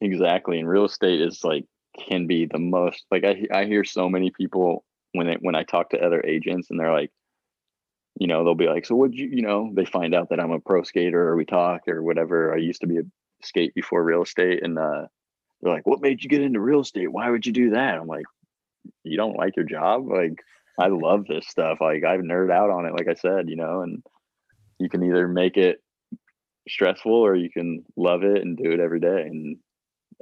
exactly. 0.00 0.58
And 0.58 0.68
real 0.68 0.84
estate 0.84 1.20
is 1.20 1.44
like 1.44 1.64
can 2.08 2.26
be 2.26 2.46
the 2.46 2.58
most 2.58 3.04
like 3.10 3.24
I 3.24 3.46
I 3.52 3.64
hear 3.64 3.84
so 3.84 4.08
many 4.08 4.30
people 4.30 4.84
when 5.12 5.26
they 5.26 5.36
when 5.40 5.54
I 5.54 5.64
talk 5.64 5.90
to 5.90 6.04
other 6.04 6.22
agents 6.24 6.70
and 6.70 6.78
they're 6.78 6.92
like, 6.92 7.10
you 8.18 8.26
know, 8.26 8.44
they'll 8.44 8.54
be 8.54 8.68
like, 8.68 8.86
so 8.86 8.94
what 8.94 9.12
you 9.14 9.28
you 9.28 9.42
know, 9.42 9.70
they 9.74 9.84
find 9.84 10.14
out 10.14 10.30
that 10.30 10.40
I'm 10.40 10.52
a 10.52 10.60
pro 10.60 10.82
skater 10.82 11.28
or 11.28 11.36
we 11.36 11.44
talk 11.44 11.82
or 11.88 12.02
whatever. 12.02 12.54
I 12.54 12.58
used 12.58 12.80
to 12.82 12.86
be 12.86 12.98
a 12.98 13.02
skate 13.42 13.74
before 13.74 14.02
real 14.02 14.22
estate 14.22 14.62
and 14.62 14.78
uh 14.78 15.06
they're 15.60 15.72
like, 15.72 15.86
what 15.86 16.00
made 16.00 16.22
you 16.22 16.28
get 16.28 16.42
into 16.42 16.60
real 16.60 16.80
estate? 16.80 17.10
Why 17.10 17.30
would 17.30 17.44
you 17.44 17.52
do 17.52 17.70
that? 17.70 17.96
I'm 17.96 18.06
like, 18.06 18.26
you 19.02 19.16
don't 19.16 19.36
like 19.36 19.56
your 19.56 19.64
job? 19.64 20.06
Like 20.08 20.42
I 20.78 20.88
love 20.88 21.26
this 21.26 21.48
stuff. 21.48 21.78
Like 21.80 22.04
I've 22.04 22.20
nerd 22.20 22.52
out 22.52 22.70
on 22.70 22.86
it, 22.86 22.92
like 22.92 23.08
I 23.08 23.14
said, 23.14 23.48
you 23.48 23.56
know, 23.56 23.82
and 23.82 24.02
you 24.78 24.88
can 24.88 25.02
either 25.02 25.26
make 25.26 25.56
it 25.56 25.82
stressful 26.68 27.12
or 27.12 27.34
you 27.34 27.50
can 27.50 27.84
love 27.96 28.22
it 28.22 28.42
and 28.42 28.56
do 28.56 28.70
it 28.70 28.80
every 28.80 29.00
day. 29.00 29.22
And 29.22 29.56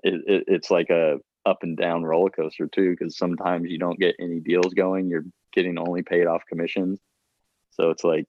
it, 0.02 0.14
it, 0.26 0.44
it's 0.46 0.70
like 0.70 0.90
a 0.90 1.16
up 1.46 1.62
and 1.62 1.76
down 1.76 2.02
roller 2.04 2.28
coaster 2.30 2.66
too, 2.66 2.90
because 2.90 3.16
sometimes 3.16 3.70
you 3.70 3.78
don't 3.78 3.98
get 3.98 4.16
any 4.20 4.40
deals 4.40 4.74
going. 4.74 5.08
You're 5.08 5.24
getting 5.54 5.78
only 5.78 6.02
paid 6.02 6.26
off 6.26 6.42
commissions. 6.48 6.98
So 7.70 7.90
it's 7.90 8.04
like 8.04 8.26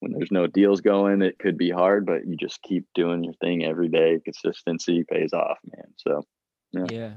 when 0.00 0.12
there's 0.12 0.30
no 0.30 0.46
deals 0.46 0.80
going, 0.80 1.22
it 1.22 1.38
could 1.38 1.56
be 1.58 1.70
hard, 1.70 2.06
but 2.06 2.26
you 2.26 2.36
just 2.36 2.62
keep 2.62 2.86
doing 2.94 3.24
your 3.24 3.34
thing 3.34 3.64
every 3.64 3.88
day. 3.88 4.20
Consistency 4.24 5.04
pays 5.04 5.32
off, 5.32 5.58
man. 5.74 5.86
So 5.96 6.22
Yeah. 6.72 6.86
Yeah. 6.90 7.12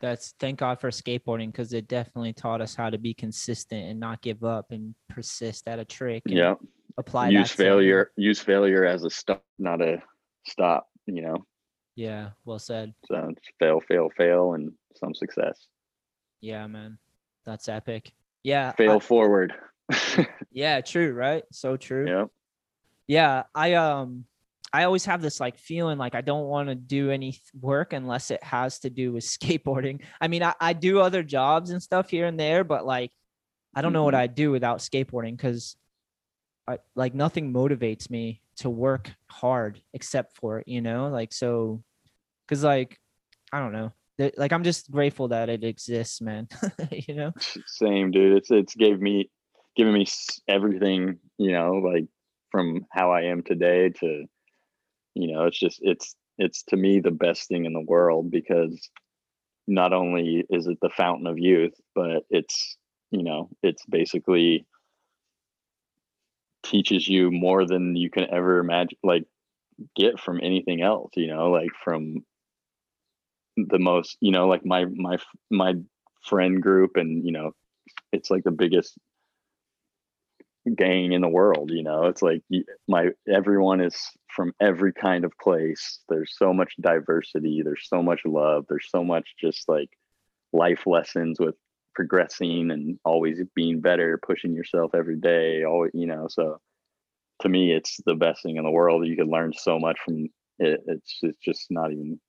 That's 0.00 0.34
thank 0.40 0.58
God 0.58 0.80
for 0.80 0.90
skateboarding 0.90 1.46
because 1.52 1.72
it 1.72 1.86
definitely 1.86 2.32
taught 2.32 2.60
us 2.60 2.74
how 2.74 2.90
to 2.90 2.98
be 2.98 3.14
consistent 3.14 3.88
and 3.88 4.00
not 4.00 4.20
give 4.20 4.42
up 4.44 4.72
and 4.72 4.94
persist 5.08 5.68
at 5.68 5.78
a 5.78 5.84
trick. 5.84 6.22
And 6.26 6.34
yeah, 6.36 6.54
Apply 6.98 7.28
use 7.30 7.50
to- 7.50 7.56
failure, 7.56 8.10
use 8.16 8.40
failure 8.40 8.84
as 8.84 9.04
a 9.04 9.10
stop, 9.10 9.44
not 9.58 9.80
a 9.80 10.02
stop. 10.46 10.88
You 11.06 11.22
know, 11.22 11.46
Yeah. 11.94 12.30
Well 12.44 12.58
said. 12.58 12.94
so 13.06 13.32
fail, 13.60 13.80
fail, 13.80 14.10
fail, 14.16 14.54
and 14.54 14.72
some 14.96 15.14
success. 15.14 15.66
Yeah, 16.40 16.66
man. 16.66 16.98
That's 17.44 17.68
epic. 17.68 18.12
Yeah. 18.42 18.70
I- 18.70 18.76
Fail 18.76 19.00
forward. 19.00 19.54
yeah. 20.52 20.80
True. 20.80 21.12
Right. 21.12 21.44
So 21.52 21.76
true. 21.76 22.06
yeah. 22.08 22.24
yeah 23.08 23.42
i 23.54 23.74
um 23.74 24.24
i 24.72 24.84
always 24.84 25.04
have 25.04 25.20
this 25.20 25.40
like 25.40 25.58
feeling 25.58 25.98
like 25.98 26.14
i 26.14 26.20
don't 26.20 26.46
want 26.46 26.68
to 26.68 26.74
do 26.76 27.10
any 27.10 27.36
work 27.60 27.92
unless 27.92 28.30
it 28.30 28.42
has 28.44 28.78
to 28.78 28.88
do 28.90 29.12
with 29.12 29.24
skateboarding 29.36 30.00
i 30.20 30.28
mean 30.28 30.42
I, 30.42 30.54
I 30.60 30.72
do 30.72 31.00
other 31.00 31.22
jobs 31.24 31.70
and 31.70 31.82
stuff 31.82 32.08
here 32.08 32.26
and 32.26 32.38
there 32.38 32.62
but 32.64 32.86
like 32.86 33.10
i 33.74 33.82
don't 33.82 33.92
know 33.92 34.04
what 34.04 34.14
Mhm. 34.14 34.18
i'd 34.18 34.34
do 34.36 34.50
without 34.52 34.78
skateboarding 34.78 35.36
because 35.36 35.76
I, 36.68 36.78
like 36.94 37.12
nothing 37.14 37.52
motivates 37.52 38.08
me 38.08 38.40
to 38.58 38.70
work 38.70 39.10
hard 39.28 39.80
except 39.92 40.36
for 40.36 40.60
it 40.60 40.68
you 40.68 40.80
know 40.80 41.08
like 41.08 41.32
so 41.32 41.82
because 42.46 42.62
like 42.62 42.98
i 43.52 43.58
don't 43.58 43.72
know 43.72 43.92
like 44.36 44.52
i'm 44.52 44.64
just 44.64 44.90
grateful 44.90 45.28
that 45.28 45.48
it 45.48 45.64
exists 45.64 46.20
man 46.20 46.48
you 46.90 47.14
know? 47.14 47.32
Same 47.66 48.10
dude. 48.10 48.36
It's 48.36 48.50
it's 48.50 48.74
gave 48.74 49.00
me 49.00 49.30
given 49.76 49.94
me 49.94 50.06
everything 50.48 51.18
you 51.38 51.52
know 51.52 51.72
like 51.72 52.06
from 52.50 52.86
how 52.92 53.10
i 53.10 53.22
am 53.22 53.42
today 53.42 53.88
to 53.88 54.24
you 55.14 55.32
know 55.32 55.44
it's 55.44 55.58
just 55.58 55.78
it's 55.82 56.14
it's 56.38 56.62
to 56.64 56.76
me 56.76 57.00
the 57.00 57.10
best 57.10 57.48
thing 57.48 57.64
in 57.64 57.72
the 57.72 57.80
world 57.80 58.30
because 58.30 58.90
not 59.66 59.92
only 59.92 60.44
is 60.50 60.66
it 60.66 60.78
the 60.82 60.90
fountain 60.90 61.26
of 61.26 61.38
youth 61.38 61.74
but 61.94 62.24
it's 62.30 62.76
you 63.10 63.22
know 63.22 63.48
it's 63.62 63.84
basically 63.86 64.66
teaches 66.62 67.08
you 67.08 67.30
more 67.30 67.66
than 67.66 67.96
you 67.96 68.10
can 68.10 68.26
ever 68.30 68.58
imagine 68.58 68.98
like 69.02 69.24
get 69.96 70.20
from 70.20 70.38
anything 70.42 70.82
else 70.82 71.10
you 71.16 71.28
know 71.28 71.50
like 71.50 71.70
from 71.82 72.24
the 73.56 73.78
most 73.78 74.16
you 74.20 74.32
know 74.32 74.48
like 74.48 74.64
my 74.64 74.86
my 74.94 75.18
my 75.50 75.74
friend 76.22 76.62
group 76.62 76.92
and 76.96 77.24
you 77.24 77.32
know 77.32 77.52
it's 78.12 78.30
like 78.30 78.44
the 78.44 78.50
biggest 78.50 78.96
gang 80.76 81.12
in 81.12 81.20
the 81.20 81.28
world 81.28 81.70
you 81.72 81.82
know? 81.82 82.06
It's 82.06 82.22
like 82.22 82.42
my 82.88 83.08
everyone 83.28 83.80
is 83.80 83.96
from 84.34 84.52
every 84.60 84.92
kind 84.92 85.24
of 85.24 85.32
place. 85.40 86.00
There's 86.08 86.34
so 86.36 86.52
much 86.52 86.74
diversity. 86.80 87.62
There's 87.64 87.86
so 87.88 88.02
much 88.02 88.20
love. 88.24 88.64
There's 88.68 88.88
so 88.90 89.04
much 89.04 89.34
just 89.38 89.68
like 89.68 89.90
life 90.52 90.86
lessons 90.86 91.38
with 91.40 91.54
progressing 91.94 92.70
and 92.70 92.98
always 93.04 93.40
being 93.54 93.80
better 93.80 94.18
pushing 94.24 94.54
yourself 94.54 94.94
every 94.94 95.16
day 95.16 95.64
always 95.64 95.90
you 95.94 96.06
know? 96.06 96.26
So 96.28 96.58
to 97.40 97.48
me 97.48 97.72
it's 97.72 97.98
the 98.06 98.14
best 98.14 98.42
thing 98.42 98.56
in 98.56 98.64
the 98.64 98.70
world. 98.70 99.06
You 99.06 99.16
can 99.16 99.30
learn 99.30 99.52
so 99.52 99.78
much 99.78 99.98
from 100.04 100.28
it. 100.58 100.80
It's 100.86 101.18
it's 101.22 101.38
just 101.40 101.66
not 101.70 101.92
even 101.92 102.20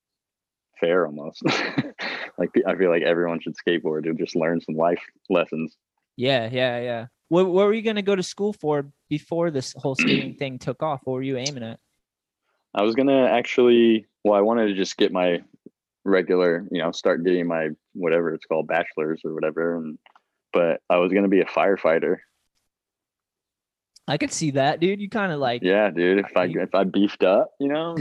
fair 0.79 1.05
almost 1.05 1.43
like 2.37 2.49
i 2.67 2.75
feel 2.75 2.89
like 2.89 3.03
everyone 3.03 3.39
should 3.39 3.55
skateboard 3.55 4.03
to 4.03 4.13
just 4.13 4.35
learn 4.35 4.59
some 4.59 4.75
life 4.75 5.01
lessons 5.29 5.77
Yeah, 6.15 6.49
yeah, 6.51 6.79
yeah. 6.79 7.05
What, 7.29 7.47
what 7.47 7.65
were 7.65 7.73
you 7.73 7.81
gonna 7.81 8.01
go 8.01 8.15
to 8.15 8.23
school 8.23 8.53
for 8.53 8.91
before 9.09 9.49
this 9.49 9.73
whole 9.77 9.95
skating 9.95 10.35
thing 10.39 10.59
took 10.59 10.83
off? 10.83 11.01
What 11.03 11.13
were 11.13 11.23
you 11.23 11.37
aiming 11.37 11.63
at? 11.63 11.79
I 12.75 12.83
was 12.83 12.95
gonna 12.95 13.25
actually, 13.25 14.05
well, 14.23 14.37
I 14.37 14.41
wanted 14.41 14.67
to 14.67 14.75
just 14.75 14.97
get 14.97 15.11
my 15.11 15.43
regular, 16.05 16.67
you 16.71 16.81
know, 16.81 16.91
start 16.91 17.23
getting 17.23 17.47
my 17.47 17.69
whatever 17.93 18.33
it's 18.33 18.45
called, 18.45 18.67
bachelor's 18.67 19.21
or 19.25 19.33
whatever, 19.33 19.77
and 19.77 19.97
but 20.51 20.81
I 20.89 20.97
was 20.97 21.11
gonna 21.11 21.27
be 21.27 21.41
a 21.41 21.45
firefighter. 21.45 22.17
I 24.07 24.17
could 24.17 24.33
see 24.33 24.51
that, 24.51 24.79
dude. 24.79 24.99
You 24.99 25.09
kind 25.09 25.31
of 25.31 25.39
like 25.39 25.63
Yeah, 25.63 25.89
dude. 25.89 26.19
If 26.19 26.35
I 26.35 26.45
if 26.45 26.75
I 26.75 26.83
beefed 26.83 27.23
up, 27.23 27.51
you 27.59 27.69
know, 27.69 27.95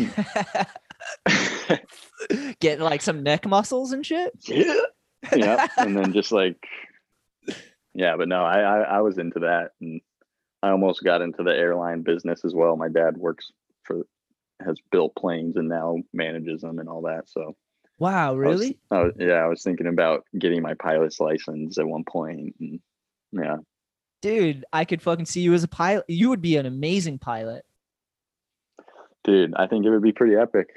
get 2.60 2.80
like 2.80 3.02
some 3.02 3.22
neck 3.22 3.46
muscles 3.46 3.92
and 3.92 4.04
shit. 4.04 4.32
yeah, 4.46 4.74
yeah, 5.34 5.66
and 5.78 5.96
then 5.96 6.12
just 6.12 6.32
like, 6.32 6.56
yeah, 7.94 8.16
but 8.16 8.28
no, 8.28 8.42
I, 8.44 8.60
I 8.60 8.78
I 8.80 9.00
was 9.00 9.18
into 9.18 9.40
that, 9.40 9.70
and 9.80 10.00
I 10.62 10.70
almost 10.70 11.02
got 11.04 11.22
into 11.22 11.42
the 11.42 11.54
airline 11.54 12.02
business 12.02 12.44
as 12.44 12.54
well. 12.54 12.76
My 12.76 12.88
dad 12.88 13.16
works 13.16 13.50
for, 13.84 14.06
has 14.64 14.76
built 14.90 15.14
planes 15.16 15.56
and 15.56 15.68
now 15.68 15.98
manages 16.12 16.60
them 16.62 16.78
and 16.78 16.88
all 16.88 17.02
that, 17.02 17.28
so. 17.28 17.56
Wow, 17.98 18.30
I 18.30 18.30
was- 18.32 18.38
really? 18.60 18.78
I 18.90 19.02
was, 19.04 19.12
yeah, 19.18 19.34
I 19.34 19.46
was 19.46 19.62
thinking 19.62 19.86
about 19.86 20.24
getting 20.36 20.60
my 20.62 20.74
pilot's 20.74 21.20
license 21.20 21.78
at 21.78 21.86
one 21.86 22.02
point. 22.04 22.56
And 22.58 22.80
yeah, 23.32 23.58
Dude, 24.22 24.64
I 24.72 24.84
could 24.84 25.02
fucking 25.02 25.26
see 25.26 25.40
you 25.42 25.52
as 25.54 25.62
a 25.62 25.68
pilot. 25.68 26.04
You 26.08 26.28
would 26.30 26.42
be 26.42 26.56
an 26.56 26.66
amazing 26.66 27.18
pilot. 27.18 27.64
dude, 29.24 29.54
I 29.54 29.66
think 29.68 29.84
it 29.84 29.90
would 29.90 30.02
be 30.02 30.12
pretty 30.12 30.34
epic. 30.36 30.68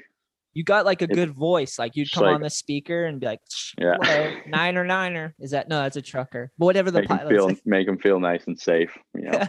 You 0.56 0.64
got 0.64 0.86
like 0.86 1.02
a 1.02 1.04
It's- 1.04 1.14
good 1.16 1.34
voice. 1.34 1.78
Like 1.78 1.96
you'd 1.96 2.10
come 2.10 2.24
on 2.24 2.40
the 2.40 2.48
speaker 2.48 3.04
and 3.04 3.20
be 3.20 3.26
like, 3.26 3.40
Yeah. 3.78 3.96
"Hello, 4.02 4.36
niner, 4.46 4.84
niner." 4.86 5.34
Is 5.38 5.50
that 5.50 5.68
no? 5.68 5.82
That's 5.82 5.96
a 5.96 6.02
trucker. 6.02 6.50
But 6.56 6.64
whatever 6.64 6.90
the 6.90 7.00
Make 7.00 7.08
pilot. 7.08 7.28
feel 7.30 7.50
make 7.66 7.86
them 7.86 7.98
feel 7.98 8.18
nice 8.20 8.46
and 8.46 8.58
safe. 8.58 8.96
You 9.14 9.30
know, 9.32 9.42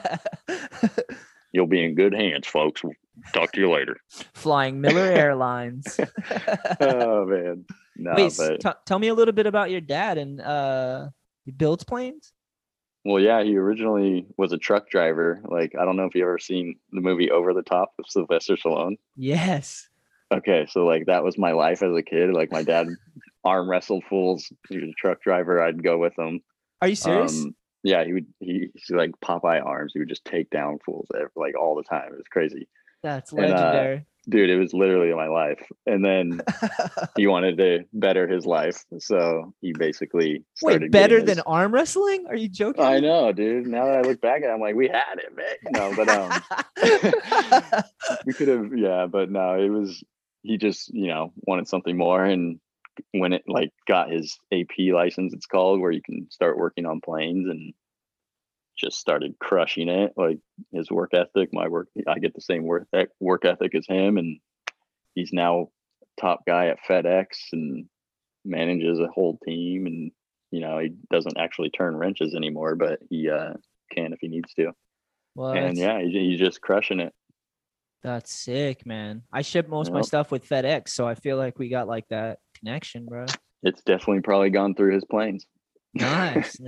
you'll 1.54 1.68
be 1.68 1.84
in 1.84 1.96
good 1.96 2.14
hands, 2.14 2.46
folks. 2.48 2.84
We'll 2.84 2.94
talk 3.34 3.52
to 3.54 3.60
you 3.62 3.72
later. 3.72 3.98
Flying 4.34 4.82
Miller 4.82 5.02
Airlines. 5.06 5.98
oh 6.82 7.26
man, 7.26 7.66
no, 7.96 8.14
Wait, 8.16 8.34
but 8.38 8.60
t- 8.60 8.80
tell 8.86 9.00
me 9.00 9.08
a 9.08 9.14
little 9.14 9.34
bit 9.34 9.46
about 9.48 9.72
your 9.72 9.82
dad 9.82 10.18
and 10.18 10.42
uh, 10.42 11.08
he 11.46 11.52
builds 11.52 11.84
planes. 11.84 12.34
well, 13.06 13.22
yeah, 13.24 13.44
he 13.44 13.56
originally 13.58 14.28
was 14.38 14.52
a 14.52 14.58
truck 14.58 14.90
driver. 14.90 15.42
Like 15.46 15.74
I 15.80 15.86
don't 15.86 15.96
know 15.96 16.06
if 16.06 16.16
you 16.16 16.24
ever 16.24 16.38
seen 16.38 16.76
the 16.92 17.02
movie 17.02 17.32
Over 17.32 17.54
the 17.54 17.64
Top 17.64 17.94
with 17.98 18.08
Sylvester 18.10 18.56
Stallone. 18.58 18.98
Yes. 19.16 19.88
Okay, 20.32 20.68
so 20.70 20.86
like 20.86 21.06
that 21.06 21.24
was 21.24 21.38
my 21.38 21.52
life 21.54 21.82
as 21.82 21.96
a 21.96 22.04
kid. 22.04 22.34
Like 22.34 22.52
my 22.52 22.64
dad 22.64 22.88
arm 23.46 23.70
wrestled 23.70 24.04
fools. 24.10 24.52
He 24.70 24.78
was 24.78 24.90
a 24.90 24.94
truck 24.98 25.22
driver. 25.22 25.62
I'd 25.62 25.82
go 25.84 25.98
with 25.98 26.18
him. 26.18 26.42
Are 26.82 26.88
you 26.88 26.96
serious? 26.96 27.42
Um, 27.44 27.56
yeah, 27.84 28.04
he 28.04 28.14
would. 28.14 28.26
He 28.40 28.68
he's 28.74 28.90
like 28.90 29.12
Popeye 29.24 29.64
arms. 29.66 29.92
He 29.94 30.00
would 30.00 30.10
just 30.10 30.26
take 30.26 30.50
down 30.50 30.80
fools 30.86 31.08
like 31.36 31.58
all 31.58 31.76
the 31.76 31.84
time. 31.84 32.12
It 32.12 32.18
was 32.18 32.28
crazy, 32.30 32.68
That's 33.04 33.32
and, 33.32 33.46
uh, 33.46 33.48
legendary. 33.48 34.06
dude. 34.28 34.50
It 34.50 34.58
was 34.58 34.74
literally 34.74 35.14
my 35.14 35.28
life. 35.28 35.66
And 35.86 36.04
then 36.04 36.42
he 37.16 37.28
wanted 37.28 37.58
to 37.60 37.86
better 37.94 38.28
his 38.28 38.46
life, 38.46 38.84
so 39.00 39.54
he 39.62 39.72
basically 39.72 40.44
started 40.56 40.82
Wait, 40.82 40.92
better 40.92 41.16
getting 41.20 41.26
than 41.28 41.38
his- 41.38 41.44
arm 41.48 41.72
wrestling? 41.74 42.26
Are 42.28 42.36
you 42.36 42.50
joking? 42.50 42.84
I 42.84 43.00
know, 43.00 43.32
dude. 43.32 43.68
Now 43.68 43.86
that 43.86 44.00
I 44.00 44.02
look 44.02 44.20
back 44.20 44.42
at, 44.44 44.50
it, 44.50 44.52
I'm 44.54 44.60
like, 44.60 44.76
we 44.76 44.90
had 44.90 45.20
it, 45.20 45.34
man. 45.34 45.72
No, 45.72 45.96
but 45.96 46.10
um, 46.10 47.84
we 48.26 48.34
could 48.34 48.50
have, 48.50 48.78
yeah, 48.78 49.06
but 49.06 49.32
no, 49.32 49.54
it 49.54 49.70
was. 49.70 50.04
He 50.48 50.58
just, 50.58 50.94
you 50.94 51.08
know, 51.08 51.34
wanted 51.46 51.68
something 51.68 51.98
more, 51.98 52.24
and 52.24 52.60
when 53.12 53.34
it 53.34 53.44
like 53.48 53.72
got 53.88 54.12
his 54.12 54.40
AP 54.52 54.94
license, 54.94 55.34
it's 55.34 55.46
called, 55.46 55.80
where 55.80 55.92
you 55.92 56.02
can 56.02 56.28
start 56.32 56.58
working 56.58 56.86
on 56.86 57.02
planes, 57.02 57.48
and 57.50 57.74
just 58.78 58.98
started 58.98 59.36
crushing 59.40 59.90
it. 59.90 60.14
Like 60.16 60.40
his 60.72 60.90
work 60.90 61.12
ethic, 61.14 61.50
my 61.52 61.68
work, 61.68 61.90
I 62.08 62.20
get 62.20 62.34
the 62.34 62.42
same 62.42 62.64
work 62.64 62.88
work 63.20 63.46
ethic 63.46 63.76
as 63.76 63.86
him, 63.88 64.18
and 64.18 64.40
he's 65.16 65.34
now 65.34 65.70
top 66.20 66.46
guy 66.46 66.68
at 66.68 66.80
FedEx 66.88 67.26
and 67.52 67.86
manages 68.46 69.00
a 69.00 69.08
whole 69.08 69.40
team, 69.46 69.86
and 69.86 70.12
you 70.52 70.62
know, 70.62 70.80
he 70.80 70.94
doesn't 71.12 71.38
actually 71.38 71.70
turn 71.70 71.96
wrenches 71.96 72.34
anymore, 72.34 72.76
but 72.76 73.00
he 73.10 73.30
uh, 73.30 73.54
can 73.92 74.14
if 74.14 74.20
he 74.22 74.28
needs 74.28 74.54
to. 74.54 74.72
well, 75.36 75.52
and 75.52 75.78
yeah, 75.78 76.00
he, 76.00 76.12
he's 76.12 76.40
just 76.40 76.62
crushing 76.62 77.00
it. 77.00 77.14
That's 78.04 78.32
sick, 78.32 78.86
man. 78.86 79.24
I 79.32 79.42
ship 79.42 79.68
most 79.68 79.88
of 79.88 79.94
my 79.94 80.00
Yep. 80.00 80.06
stuff 80.06 80.32
with 80.32 80.48
FedEx, 80.48 80.90
so 80.90 81.08
I 81.08 81.16
feel 81.16 81.38
like 81.38 81.58
we 81.60 81.70
got 81.70 81.88
like 81.88 82.08
that 82.10 82.40
connection, 82.58 83.06
bro. 83.06 83.26
It's 83.64 83.82
definitely 83.82 84.22
probably 84.22 84.50
gone 84.50 84.76
through 84.76 84.94
his 84.94 85.06
planes. 85.06 85.46
Nice. 85.94 86.60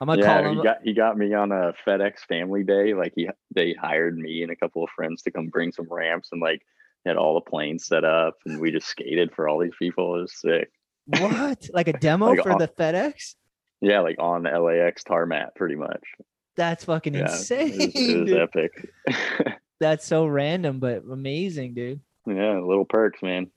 I'm 0.00 0.06
gonna 0.06 0.20
yeah, 0.20 0.26
call 0.42 0.50
him. 0.50 0.56
he 0.58 0.62
got 0.62 0.76
he 0.82 0.92
got 0.94 1.16
me 1.16 1.32
on 1.32 1.52
a 1.52 1.72
FedEx 1.86 2.20
Family 2.28 2.64
Day. 2.64 2.92
Like 2.94 3.12
he 3.14 3.28
they 3.54 3.72
hired 3.74 4.16
me 4.18 4.42
and 4.42 4.50
a 4.50 4.56
couple 4.56 4.82
of 4.82 4.90
friends 4.90 5.22
to 5.22 5.30
come 5.30 5.48
bring 5.48 5.70
some 5.72 5.86
ramps 5.88 6.30
and 6.32 6.40
like 6.40 6.62
had 7.06 7.16
all 7.16 7.34
the 7.34 7.48
planes 7.50 7.86
set 7.86 8.04
up 8.04 8.34
and 8.44 8.60
we 8.60 8.70
just 8.72 8.88
skated 8.88 9.32
for 9.34 9.48
all 9.48 9.58
these 9.60 9.74
people. 9.78 10.16
It 10.16 10.22
was 10.22 10.40
sick. 10.40 10.70
what? 11.06 11.68
Like 11.72 11.88
a 11.88 11.92
demo 11.92 12.30
Like, 12.30 12.42
for 12.42 12.52
uh, 12.52 12.58
the 12.58 12.68
FedEx? 12.68 13.34
Yeah, 13.80 14.00
like 14.00 14.16
on 14.18 14.42
the 14.44 14.50
LAX 14.50 15.02
tarmac, 15.04 15.54
pretty 15.56 15.74
much. 15.76 16.02
That's 16.56 16.84
fucking 16.84 17.14
Yeah, 17.14 17.22
insane. 17.22 17.72
it 17.72 17.78
was, 17.94 17.94
it 18.08 18.20
was 18.20 18.30
dude. 18.30 18.40
epic. 18.40 18.90
That's 19.82 20.06
so 20.06 20.26
random, 20.26 20.78
but 20.78 21.02
amazing, 21.10 21.74
dude. 21.74 21.98
yeah, 22.24 22.60
little 22.60 22.84
perks, 22.84 23.20
man. 23.20 23.50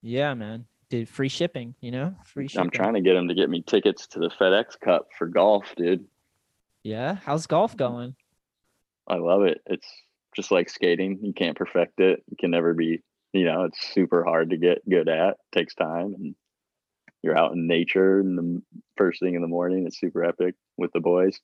Yeah, 0.00 0.32
man. 0.34 0.66
Dude, 0.90 1.08
free 1.08 1.28
shipping, 1.28 1.74
you 1.80 1.90
know? 1.90 2.14
Free 2.24 2.46
shipping. 2.46 2.66
I'm 2.66 2.70
trying 2.70 2.94
to 2.94 3.00
get 3.00 3.16
him 3.16 3.26
to 3.26 3.34
get 3.34 3.50
me 3.50 3.62
tickets 3.66 4.06
to 4.08 4.20
the 4.20 4.30
FedEx 4.30 4.78
Cup 4.78 5.08
for 5.18 5.26
golf, 5.26 5.74
dude. 5.76 6.04
Yeah. 6.84 7.16
How's 7.24 7.48
golf 7.48 7.76
going? 7.76 8.14
I 9.08 9.16
love 9.16 9.42
it. 9.42 9.60
It's 9.66 9.88
just 10.36 10.52
like 10.52 10.70
skating. 10.70 11.18
You 11.20 11.32
can't 11.32 11.56
perfect 11.56 11.98
it. 11.98 12.22
You 12.30 12.36
can 12.38 12.52
never 12.52 12.74
be, 12.74 13.02
you 13.32 13.44
know, 13.44 13.64
it's 13.64 13.84
super 13.92 14.22
hard 14.22 14.50
to 14.50 14.56
get 14.58 14.88
good 14.88 15.08
at. 15.08 15.38
takes 15.52 15.74
time 15.74 16.14
and 16.14 16.36
you're 17.24 17.36
out 17.36 17.54
in 17.54 17.66
nature 17.66 18.20
and 18.20 18.38
the 18.38 18.62
first 18.96 19.18
thing 19.18 19.34
in 19.34 19.42
the 19.42 19.48
morning. 19.48 19.84
It's 19.88 19.98
super 19.98 20.22
epic 20.22 20.54
with 20.76 20.92
the 20.92 21.00
boys. 21.00 21.40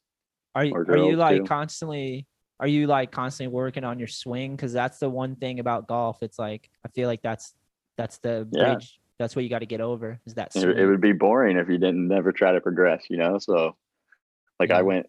Are 0.55 0.65
you 0.65 0.75
are 0.77 0.97
you 0.97 1.17
like 1.17 1.39
too. 1.39 1.45
constantly 1.45 2.29
are 2.61 2.67
you 2.67 2.87
like 2.87 3.11
constantly 3.13 3.53
working 3.55 3.85
on 3.85 3.99
your 3.99 4.09
swing? 4.09 4.57
Because 4.57 4.73
that's 4.73 4.99
the 4.99 5.09
one 5.09 5.37
thing 5.37 5.61
about 5.61 5.87
golf. 5.89 6.23
It's 6.23 6.39
like 6.39 6.71
I 6.85 6.89
feel 6.89 7.09
like 7.09 7.23
that's 7.23 7.55
that's 7.97 8.19
the 8.19 8.49
Yeah. 8.53 8.75
bridge. 8.75 8.99
That's 9.19 9.35
what 9.35 9.43
you 9.43 9.49
got 9.51 9.61
to 9.61 9.67
get 9.67 9.81
over. 9.81 10.21
Is 10.27 10.35
that 10.35 10.55
It, 10.55 10.61
swing. 10.63 10.79
it 10.79 10.87
would 10.87 11.01
be 11.01 11.13
boring 11.13 11.57
if 11.57 11.69
you 11.69 11.79
didn't 11.79 12.07
never 12.07 12.31
try 12.33 12.53
to 12.53 12.61
progress, 12.61 13.05
you 13.11 13.17
know? 13.17 13.39
So 13.39 13.77
like 14.61 14.71
Yeah. 14.71 14.79
I 14.79 14.83
went 14.83 15.07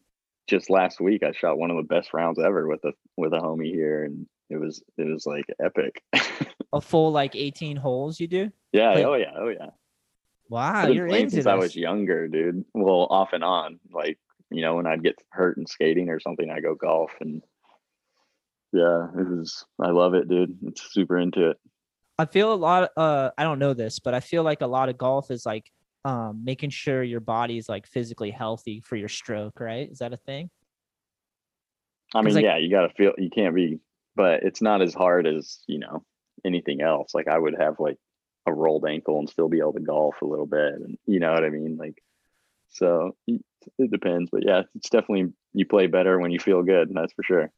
just 0.48 0.70
last 0.70 1.00
week, 1.00 1.22
I 1.24 1.32
shot 1.32 1.58
one 1.60 1.70
of 1.70 1.78
the 1.78 1.84
best 1.84 2.14
rounds 2.14 2.40
ever 2.40 2.68
with 2.68 2.84
a 2.86 2.94
with 3.18 3.34
a 3.34 3.38
homie 3.40 3.72
here 3.72 4.04
and 4.06 4.28
it 4.50 4.58
was 4.58 4.82
it 4.98 5.04
was 5.06 5.26
like 5.28 5.46
epic. 5.64 6.02
a 6.74 6.82
full 6.82 7.12
like 7.12 7.36
18 7.36 7.78
holes 7.78 8.20
you 8.20 8.28
do? 8.28 8.52
yeah, 8.72 8.94
oh 9.06 9.14
yeah, 9.16 9.32
oh 9.36 9.50
yeah. 9.50 9.70
Wow, 10.50 10.88
you're 10.88 11.06
into 11.06 11.20
since 11.30 11.34
this. 11.36 11.46
I 11.46 11.54
was 11.54 11.76
younger, 11.76 12.28
dude. 12.28 12.66
Well, 12.74 13.06
off 13.12 13.34
and 13.34 13.44
on. 13.44 13.80
Like, 13.92 14.18
you 14.52 14.62
know, 14.62 14.76
when 14.76 14.88
I'd 14.88 15.04
get 15.04 15.22
hurt 15.32 15.58
in 15.58 15.66
skating 15.66 16.10
or 16.10 16.20
something, 16.20 16.50
I 16.50 16.60
go 16.60 16.76
golf 16.76 17.12
and 17.22 17.42
yeah, 18.72 19.08
it 19.18 19.28
was 19.28 19.66
I 19.82 19.90
love 19.90 20.14
it, 20.14 20.28
dude. 20.28 20.58
It's 20.64 20.92
super 20.94 21.18
into 21.18 21.50
it. 21.52 21.58
I 22.18 22.26
feel 22.26 22.54
a 22.54 22.56
lot 22.56 22.90
uh 22.98 23.32
I 23.38 23.44
don't 23.44 23.60
know 23.60 23.74
this, 23.74 24.00
but 24.00 24.14
I 24.14 24.20
feel 24.20 24.44
like 24.44 24.62
a 24.62 24.68
lot 24.68 24.90
of 24.90 24.98
golf 24.98 25.32
is 25.32 25.46
like 25.46 25.72
um 26.06 26.44
making 26.44 26.70
sure 26.70 27.04
your 27.04 27.20
body 27.20 27.58
is 27.58 27.68
like 27.70 27.88
physically 27.88 28.32
healthy 28.32 28.82
for 28.82 28.96
your 28.96 29.10
stroke, 29.10 29.60
right? 29.60 29.90
Is 29.90 30.00
that 30.00 30.14
a 30.14 30.18
thing? 30.18 30.50
I 32.14 32.22
mean, 32.22 32.36
like- 32.36 32.44
yeah, 32.44 32.58
you 32.58 32.70
gotta 32.70 32.90
feel 32.90 33.14
you 33.18 33.30
can't 33.30 33.56
be 33.56 33.80
but 34.16 34.44
it's 34.44 34.62
not 34.62 34.82
as 34.82 34.94
hard 34.94 35.26
as, 35.26 35.60
you 35.66 35.80
know, 35.80 36.04
anything 36.44 36.82
else. 36.82 37.14
Like 37.14 37.30
I 37.30 37.38
would 37.40 37.56
have 37.58 37.80
like 37.80 37.98
a 38.46 38.54
rolled 38.54 38.86
ankle 38.86 39.18
and 39.20 39.30
still 39.30 39.48
be 39.48 39.60
able 39.60 39.74
to 39.74 39.80
golf 39.80 40.22
a 40.22 40.26
little 40.26 40.46
bit 40.46 40.74
and 40.74 40.98
you 41.06 41.20
know 41.20 41.32
what 41.32 41.44
I 41.46 41.50
mean? 41.50 41.78
Like 41.78 42.04
so 42.70 43.16
it 43.28 43.92
depends. 43.92 44.30
But 44.32 44.46
yeah, 44.46 44.64
it's 44.76 44.90
definitely 44.90 45.34
you 45.54 45.66
play 45.66 45.88
better 45.88 46.20
when 46.20 46.32
you 46.32 46.40
feel 46.40 46.64
good, 46.64 46.90
that's 46.94 47.14
for 47.14 47.24
sure. 47.24 47.52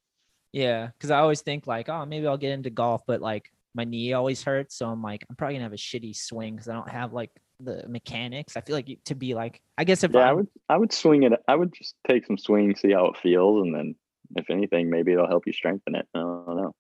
Yeah, 0.54 0.88
because 0.88 1.12
I 1.12 1.20
always 1.20 1.42
think 1.42 1.68
like, 1.68 1.88
oh, 1.90 2.06
maybe 2.06 2.28
I'll 2.28 2.38
get 2.38 2.52
into 2.52 2.70
golf, 2.70 3.04
but 3.08 3.22
like 3.22 3.52
my 3.74 3.86
knee 3.86 4.14
always 4.14 4.44
hurts, 4.44 4.76
so 4.76 4.88
I'm 4.88 5.02
like, 5.02 5.26
I'm 5.30 5.36
probably 5.36 5.56
gonna 5.56 5.66
have 5.66 5.74
a 5.74 5.78
shitty 5.78 6.16
swing 6.16 6.56
because 6.56 6.68
I 6.68 6.74
don't 6.74 6.90
have 6.90 7.14
like 7.14 7.32
the 7.60 7.88
mechanics. 7.88 8.58
I 8.58 8.62
feel 8.62 8.76
like 8.76 8.90
to 9.06 9.16
be 9.16 9.34
like, 9.34 9.62
I 9.78 9.84
guess 9.84 10.04
if 10.04 10.12
yeah, 10.14 10.30
I 10.30 10.34
would 10.34 10.48
I 10.68 10.78
would 10.78 10.92
swing 10.92 11.24
it. 11.24 11.34
I 11.48 11.56
would 11.56 11.74
just 11.74 11.96
take 12.08 12.26
some 12.26 12.38
swing, 12.38 12.76
see 12.76 12.92
how 12.92 13.06
it 13.08 13.18
feels, 13.18 13.64
and 13.64 13.74
then 13.74 13.96
if 14.36 14.50
anything, 14.50 14.90
maybe 14.90 15.14
it'll 15.14 15.28
help 15.28 15.48
you 15.48 15.54
strengthen 15.54 15.96
it. 15.96 16.08
I 16.14 16.20
don't 16.20 16.58
know. 16.58 16.74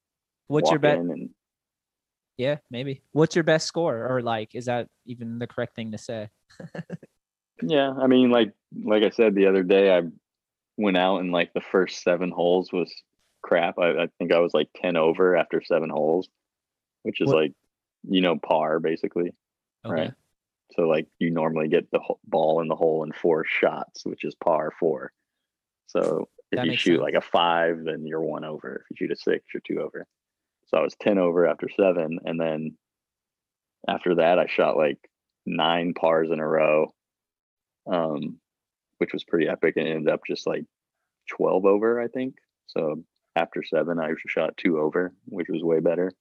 what's 0.47 0.69
your 0.69 0.79
Walk 0.79 0.81
bet? 0.81 0.99
in 0.99 1.11
and 1.11 1.29
Yeah, 2.37 2.57
maybe. 2.69 3.03
What's 3.13 3.35
your 3.35 3.43
best 3.43 3.67
score, 3.67 4.07
or 4.07 4.21
like, 4.21 4.55
is 4.55 4.65
that 4.65 4.87
even 5.05 5.39
the 5.39 5.47
correct 5.47 5.75
thing 5.75 5.91
to 5.91 5.97
say? 5.97 6.29
yeah, 7.63 7.91
I 7.91 8.07
mean, 8.07 8.29
like 8.31 8.53
like 8.83 9.03
I 9.03 9.09
said 9.09 9.35
the 9.35 9.47
other 9.47 9.63
day, 9.63 9.95
I 9.95 10.01
went 10.77 10.97
out 10.97 11.19
and 11.19 11.31
like 11.31 11.53
the 11.53 11.61
first 11.61 12.03
seven 12.03 12.31
holes 12.31 12.71
was 12.71 12.91
crap. 13.41 13.77
I, 13.79 14.03
I 14.03 14.07
think 14.17 14.31
I 14.33 14.39
was 14.39 14.53
like 14.53 14.69
ten 14.75 14.97
over 14.97 15.35
after 15.35 15.61
seven 15.63 15.89
holes, 15.89 16.29
which 17.03 17.21
is 17.21 17.27
What- 17.27 17.35
like 17.37 17.53
you 18.07 18.21
know 18.21 18.37
par 18.37 18.79
basically. 18.79 19.31
Okay. 19.85 19.93
Right. 19.93 20.11
So 20.73 20.83
like 20.83 21.07
you 21.19 21.31
normally 21.31 21.67
get 21.67 21.91
the 21.91 21.99
ball 22.25 22.61
in 22.61 22.67
the 22.69 22.75
hole 22.75 23.03
in 23.03 23.11
four 23.11 23.43
shots, 23.45 24.05
which 24.05 24.23
is 24.23 24.35
par 24.35 24.71
four. 24.79 25.11
So 25.87 26.29
if 26.51 26.57
That 26.57 26.65
you 26.67 26.77
shoot 26.77 26.93
sense. 26.95 27.01
like 27.01 27.15
a 27.15 27.21
five, 27.21 27.83
then 27.83 28.05
you're 28.05 28.21
one 28.21 28.45
over. 28.45 28.85
If 28.89 29.01
you 29.01 29.07
shoot 29.07 29.11
a 29.13 29.17
six, 29.17 29.43
you're 29.53 29.61
two 29.65 29.81
over. 29.81 30.05
So 30.67 30.77
I 30.77 30.81
was 30.81 30.95
ten 30.95 31.17
over 31.17 31.45
after 31.45 31.67
seven, 31.75 32.19
and 32.23 32.39
then 32.39 32.77
after 33.87 34.15
that, 34.15 34.39
I 34.39 34.45
shot 34.47 34.77
like 34.77 34.97
nine 35.45 35.93
pars 35.93 36.29
in 36.31 36.39
a 36.39 36.47
row, 36.47 36.93
um, 37.87 38.39
which 38.97 39.13
was 39.13 39.23
pretty 39.23 39.47
epic, 39.47 39.75
and 39.77 39.87
ended 39.87 40.13
up 40.13 40.21
just 40.27 40.47
like 40.47 40.65
twelve 41.29 41.65
over, 41.65 41.99
I 42.01 42.07
think. 42.07 42.35
So 42.67 43.03
after 43.35 43.63
seven, 43.63 43.99
I 43.99 44.11
shot 44.27 44.57
two 44.57 44.79
over, 44.79 45.13
which 45.25 45.47
was 45.49 45.63
way 45.63 45.79
better. 45.79 46.11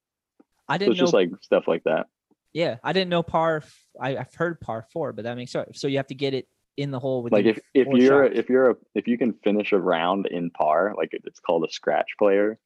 I 0.69 0.79
didn't 0.79 0.93
it's 0.93 0.99
know. 0.99 1.05
just 1.05 1.15
like 1.15 1.31
stuff 1.43 1.67
like 1.67 1.85
that. 1.85 2.07
yeah, 2.53 2.77
I 2.83 2.93
didn't 2.93 3.11
know 3.11 3.23
par. 3.23 3.63
I, 4.01 4.17
I've 4.17 4.35
heard 4.35 4.61
par 4.61 4.87
four, 4.93 5.13
but 5.13 5.25
that 5.25 5.37
makes 5.37 5.53
sense. 5.53 5.81
So 5.81 5.89
you 5.89 5.97
have 5.97 6.07
to 6.09 6.15
get 6.15 6.35
it 6.35 6.49
in 6.77 6.91
the 6.91 6.99
hole 6.99 7.23
with 7.23 7.33
like 7.33 7.45
if 7.45 7.59
if 7.75 7.87
you're 7.89 8.27
shots. 8.27 8.39
if 8.39 8.49
you're 8.49 8.71
a 8.71 8.75
if 8.95 9.07
you 9.07 9.19
can 9.19 9.35
finish 9.45 9.73
a 9.73 9.79
round 9.79 10.27
in 10.27 10.51
par 10.51 10.95
like 10.97 11.11
it's 11.13 11.41
called 11.41 11.65
a 11.65 11.71
scratch 11.71 12.07
player 12.19 12.59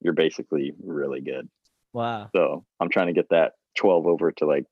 you're 0.00 0.12
basically 0.12 0.72
really 0.82 1.20
good 1.20 1.48
wow. 1.92 2.28
so 2.34 2.64
i'm 2.80 2.88
trying 2.88 3.06
to 3.06 3.12
get 3.12 3.28
that 3.30 3.52
12 3.76 4.06
over 4.06 4.32
to 4.32 4.46
like 4.46 4.64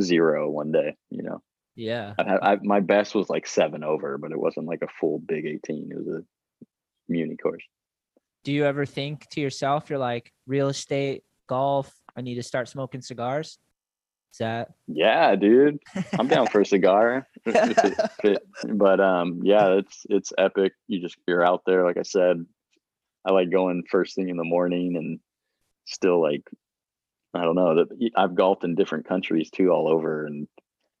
zero 0.00 0.50
one 0.50 0.72
day 0.72 0.96
you 1.10 1.22
know 1.22 1.40
Yeah. 1.74 2.14
I, 2.18 2.52
I 2.52 2.58
my 2.62 2.80
best 2.80 3.14
was 3.14 3.30
like 3.30 3.46
seven 3.46 3.82
over 3.82 4.18
but 4.18 4.32
it 4.32 4.38
wasn't 4.38 4.66
like 4.66 4.82
a 4.82 4.88
full 5.00 5.18
big 5.18 5.46
18 5.46 5.88
it 5.90 5.96
was 5.96 6.06
a 6.08 6.22
muni 7.08 7.36
course 7.36 7.62
Do 8.44 8.52
you 8.52 8.64
ever 8.64 8.86
think 8.86 9.28
to 9.30 9.40
yourself, 9.40 9.88
you're 9.88 9.98
like 9.98 10.32
real 10.46 10.68
estate, 10.68 11.22
golf? 11.46 11.92
I 12.16 12.20
need 12.20 12.34
to 12.34 12.42
start 12.42 12.68
smoking 12.68 13.00
cigars. 13.00 13.58
Is 14.32 14.38
that 14.38 14.70
Yeah, 14.88 15.36
dude. 15.36 15.78
I'm 16.18 16.26
down 16.26 16.46
for 16.46 16.62
a 16.62 16.66
cigar. 16.66 17.28
if 17.46 17.84
it 17.84 18.10
fit. 18.20 18.42
But 18.64 19.00
um, 19.00 19.40
yeah, 19.44 19.74
it's 19.74 20.06
it's 20.08 20.32
epic. 20.38 20.72
You 20.88 21.00
just 21.00 21.16
you're 21.28 21.44
out 21.44 21.62
there, 21.66 21.84
like 21.84 21.98
I 21.98 22.02
said. 22.02 22.44
I 23.24 23.32
like 23.32 23.50
going 23.50 23.84
first 23.88 24.16
thing 24.16 24.30
in 24.30 24.36
the 24.36 24.44
morning 24.44 24.96
and 24.96 25.20
still 25.84 26.20
like 26.20 26.42
I 27.34 27.42
don't 27.42 27.54
know 27.54 27.76
that 27.76 28.10
I've 28.16 28.34
golfed 28.34 28.64
in 28.64 28.74
different 28.74 29.06
countries 29.06 29.50
too, 29.50 29.70
all 29.70 29.86
over, 29.86 30.26
and 30.26 30.48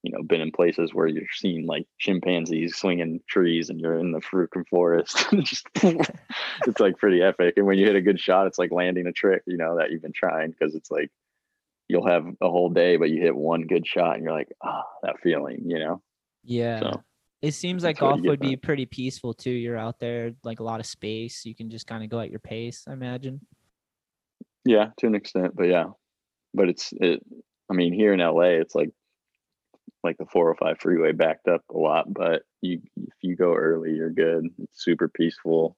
you 0.02 0.10
know, 0.10 0.22
been 0.22 0.40
in 0.40 0.50
places 0.50 0.92
where 0.92 1.06
you're 1.06 1.22
seeing 1.32 1.66
like 1.66 1.86
chimpanzees 1.98 2.76
swinging 2.76 3.20
trees, 3.28 3.70
and 3.70 3.80
you're 3.80 3.98
in 3.98 4.12
the 4.12 4.20
freaking 4.20 4.66
forest. 4.68 5.24
just 5.42 5.66
it's 5.76 6.80
like 6.80 6.98
pretty 6.98 7.22
epic. 7.22 7.54
And 7.56 7.66
when 7.66 7.78
you 7.78 7.86
hit 7.86 7.96
a 7.96 8.02
good 8.02 8.18
shot, 8.18 8.46
it's 8.46 8.58
like 8.58 8.72
landing 8.72 9.06
a 9.06 9.12
trick, 9.12 9.42
you 9.46 9.56
know, 9.56 9.78
that 9.78 9.90
you've 9.90 10.02
been 10.02 10.12
trying 10.12 10.50
because 10.50 10.74
it's 10.74 10.90
like 10.90 11.10
you'll 11.88 12.06
have 12.06 12.26
a 12.40 12.50
whole 12.50 12.70
day, 12.70 12.96
but 12.96 13.10
you 13.10 13.20
hit 13.20 13.36
one 13.36 13.62
good 13.62 13.86
shot, 13.86 14.16
and 14.16 14.24
you're 14.24 14.32
like, 14.32 14.48
ah, 14.62 14.82
that 15.04 15.20
feeling, 15.22 15.62
you 15.66 15.78
know. 15.78 16.02
Yeah. 16.42 16.80
So 16.80 17.02
It 17.40 17.52
seems 17.52 17.84
like 17.84 17.96
That's 17.96 18.02
what 18.02 18.16
you 18.16 18.22
golf 18.22 18.30
would 18.30 18.40
be 18.40 18.56
pretty 18.56 18.86
peaceful 18.86 19.34
too. 19.34 19.50
You're 19.50 19.78
out 19.78 20.00
there, 20.00 20.32
like 20.42 20.58
a 20.58 20.64
lot 20.64 20.80
of 20.80 20.86
space. 20.86 21.44
You 21.44 21.54
can 21.54 21.70
just 21.70 21.86
kind 21.86 22.02
of 22.02 22.10
go 22.10 22.18
at 22.18 22.30
your 22.30 22.40
pace, 22.40 22.84
I 22.88 22.92
imagine. 22.92 23.40
yeah, 24.64 24.88
to 24.98 25.06
an 25.06 25.14
extent, 25.14 25.54
but 25.54 25.64
yeah, 25.64 25.86
but 26.54 26.68
it's 26.68 26.92
it. 26.92 27.22
I 27.70 27.74
mean, 27.74 27.92
here 27.92 28.12
in 28.12 28.20
LA, 28.20 28.58
it's 28.60 28.74
like 28.74 28.90
like 30.04 30.18
the 30.18 30.26
405 30.26 30.80
freeway 30.80 31.12
backed 31.12 31.48
up 31.48 31.62
a 31.70 31.78
lot, 31.78 32.12
but 32.12 32.42
you 32.60 32.80
if 32.96 33.14
you 33.20 33.36
go 33.36 33.54
early, 33.54 33.92
you're 33.92 34.10
good. 34.10 34.46
It's 34.58 34.82
super 34.82 35.08
peaceful. 35.08 35.76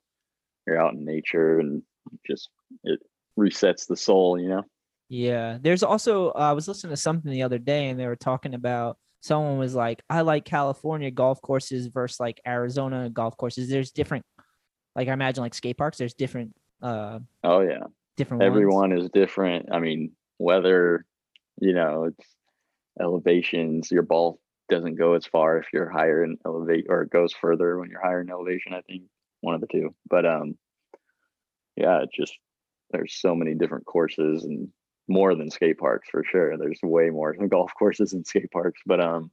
You're 0.66 0.80
out 0.80 0.94
in 0.94 1.04
nature 1.04 1.58
and 1.58 1.82
just 2.26 2.48
it 2.84 3.00
resets 3.38 3.86
the 3.86 3.96
soul, 3.96 4.40
you 4.40 4.48
know. 4.48 4.62
Yeah. 5.08 5.58
There's 5.60 5.82
also 5.82 6.28
uh, 6.30 6.38
I 6.38 6.52
was 6.52 6.68
listening 6.68 6.92
to 6.92 6.96
something 6.96 7.30
the 7.30 7.42
other 7.42 7.58
day 7.58 7.88
and 7.88 8.00
they 8.00 8.06
were 8.06 8.16
talking 8.16 8.54
about 8.54 8.96
someone 9.20 9.58
was 9.58 9.74
like, 9.74 10.02
I 10.08 10.22
like 10.22 10.44
California 10.44 11.10
golf 11.10 11.40
courses 11.42 11.86
versus 11.88 12.20
like 12.20 12.40
Arizona 12.46 13.10
golf 13.10 13.36
courses. 13.36 13.68
There's 13.68 13.90
different 13.90 14.24
like 14.96 15.08
I 15.08 15.12
imagine 15.12 15.42
like 15.42 15.54
skate 15.54 15.76
parks, 15.76 15.98
there's 15.98 16.14
different 16.14 16.54
uh 16.82 17.18
Oh 17.42 17.60
yeah, 17.60 17.84
different 18.16 18.42
ones. 18.42 18.48
everyone 18.48 18.92
is 18.92 19.10
different. 19.10 19.68
I 19.72 19.80
mean, 19.80 20.12
weather, 20.38 21.04
you 21.60 21.74
know, 21.74 22.04
it's 22.04 22.28
elevations. 23.00 23.90
Your 23.90 24.02
ball 24.02 24.40
doesn't 24.68 24.96
go 24.96 25.14
as 25.14 25.26
far 25.26 25.58
if 25.58 25.66
you're 25.72 25.90
higher 25.90 26.24
in 26.24 26.38
elevate, 26.46 26.86
or 26.88 27.02
it 27.02 27.10
goes 27.10 27.32
further 27.32 27.78
when 27.78 27.90
you're 27.90 28.02
higher 28.02 28.20
in 28.22 28.30
elevation. 28.30 28.74
I 28.74 28.80
think 28.82 29.02
one 29.40 29.54
of 29.54 29.60
the 29.60 29.66
two. 29.66 29.94
But 30.08 30.24
um, 30.26 30.56
yeah, 31.76 32.02
it 32.02 32.10
just 32.14 32.36
there's 32.90 33.14
so 33.14 33.34
many 33.34 33.54
different 33.54 33.86
courses 33.86 34.44
and 34.44 34.68
more 35.08 35.34
than 35.34 35.50
skate 35.50 35.78
parks 35.78 36.08
for 36.10 36.24
sure. 36.24 36.56
There's 36.56 36.80
way 36.82 37.10
more 37.10 37.34
than 37.36 37.48
golf 37.56 37.72
courses 37.78 38.12
than 38.12 38.24
skate 38.24 38.50
parks. 38.50 38.80
But 38.86 39.00
um, 39.00 39.30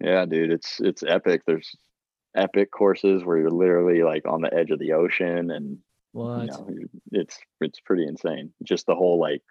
yeah, 0.00 0.24
dude, 0.26 0.50
it's 0.52 0.80
it's 0.80 1.02
epic. 1.02 1.42
There's 1.46 1.74
epic 2.34 2.70
courses 2.70 3.24
where 3.24 3.38
you're 3.38 3.50
literally 3.50 4.02
like 4.02 4.26
on 4.26 4.40
the 4.40 4.52
edge 4.54 4.70
of 4.70 4.78
the 4.78 4.92
ocean 4.92 5.50
and 5.50 5.78
What? 6.12 6.42
you 6.42 6.46
know, 6.46 6.68
it's 7.12 7.38
it's 7.60 7.80
pretty 7.80 8.06
insane. 8.06 8.52
Just 8.62 8.86
the 8.86 8.94
whole 8.94 9.20
like 9.20 9.42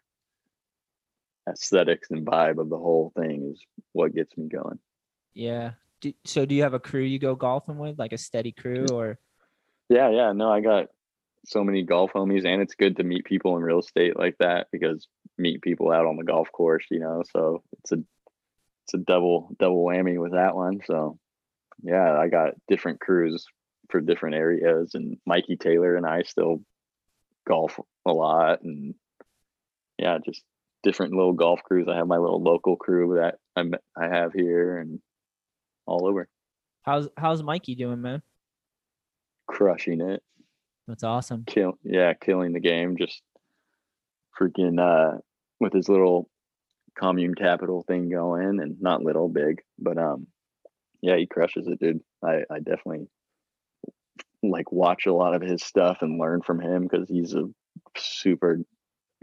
aesthetics 1.50 2.12
and 2.12 2.26
vibe 2.26 2.60
of 2.60 2.70
the 2.70 2.78
whole 2.78 3.12
thing 3.16 3.52
is 3.52 3.62
what 3.94 4.16
gets 4.16 4.36
me 4.38 4.48
going. 4.48 4.80
Yeah. 5.34 5.72
Do, 6.02 6.14
so 6.26 6.46
do 6.46 6.56
you 6.56 6.64
have 6.64 6.74
a 6.74 6.80
crew 6.80 7.02
you 7.02 7.20
go 7.20 7.36
golfing 7.36 7.78
with, 7.78 8.00
like 8.00 8.14
a 8.14 8.18
steady 8.18 8.52
crew 8.52 8.88
or 8.92 9.20
Yeah, 9.90 10.10
yeah. 10.10 10.32
No, 10.32 10.52
I 10.52 10.62
got 10.62 10.88
so 11.46 11.64
many 11.64 11.84
golf 11.84 12.14
homies, 12.14 12.46
and 12.46 12.62
it's 12.62 12.76
good 12.76 12.98
to 12.98 13.04
meet 13.04 13.26
people 13.26 13.58
in 13.58 13.64
real 13.64 13.80
estate 13.80 14.18
like 14.18 14.38
that 14.40 14.68
because 14.72 15.08
meet 15.38 15.62
people 15.62 15.92
out 15.92 16.06
on 16.06 16.18
the 16.18 16.24
golf 16.24 16.52
course, 16.52 16.86
you 16.90 17.00
know. 17.00 17.24
So 17.32 17.64
it's 17.80 17.92
a 17.92 18.04
it's 18.86 18.94
a 18.94 18.98
double 18.98 19.56
double 19.60 19.84
whammy 19.84 20.20
with 20.20 20.34
that 20.34 20.56
one. 20.56 20.82
So 20.86 21.18
yeah, 21.84 22.18
I 22.18 22.28
got 22.28 22.54
different 22.68 23.00
crews 23.00 23.46
for 23.90 24.02
different 24.02 24.36
areas, 24.36 24.92
and 24.94 25.18
Mikey 25.26 25.58
Taylor 25.58 25.96
and 25.96 26.06
I 26.06 26.24
still 26.24 26.62
golf 27.48 27.80
a 28.06 28.12
lot, 28.12 28.62
and 28.62 28.96
yeah, 29.98 30.20
just 30.24 30.44
different 30.84 31.14
little 31.14 31.34
golf 31.34 31.62
crews. 31.64 31.88
I 31.88 31.96
have 31.98 32.08
my 32.08 32.18
little 32.18 32.42
local 32.42 32.76
crew 32.76 33.16
that 33.16 33.36
I 33.56 33.64
met- 33.64 33.84
I 33.98 34.08
have 34.08 34.34
here 34.34 34.78
and 34.78 35.00
all 35.86 36.08
over, 36.08 36.28
how's 36.84 37.08
how's 37.18 37.44
Mikey 37.44 37.76
doing, 37.76 38.02
man? 38.02 38.22
crushing 39.48 40.00
it. 40.02 40.24
That's 40.88 41.04
awesome. 41.04 41.44
kill 41.46 41.74
yeah 41.84 42.14
killing 42.14 42.54
the 42.54 42.60
game 42.60 42.96
just 42.98 43.22
freaking 44.40 44.80
uh 44.80 45.18
with 45.60 45.74
his 45.74 45.88
little 45.90 46.30
commune 46.98 47.36
capital 47.36 47.84
thing 47.88 48.10
going 48.10 48.60
and 48.60 48.82
not 48.82 49.04
little 49.04 49.30
big 49.30 49.62
but 49.80 49.98
um 49.98 50.28
yeah 51.02 51.16
he 51.18 51.28
crushes 51.28 51.68
it 51.68 51.80
dude 51.80 52.02
i 52.24 52.44
i 52.50 52.58
definitely 52.60 53.08
like 54.44 54.72
watch 54.72 55.06
a 55.06 55.14
lot 55.14 55.36
of 55.36 55.42
his 55.42 55.64
stuff 55.64 55.98
and 56.02 56.20
learn 56.20 56.42
from 56.42 56.60
him 56.60 56.84
because 56.84 57.08
he's 57.08 57.34
a 57.34 57.46
super 57.96 58.60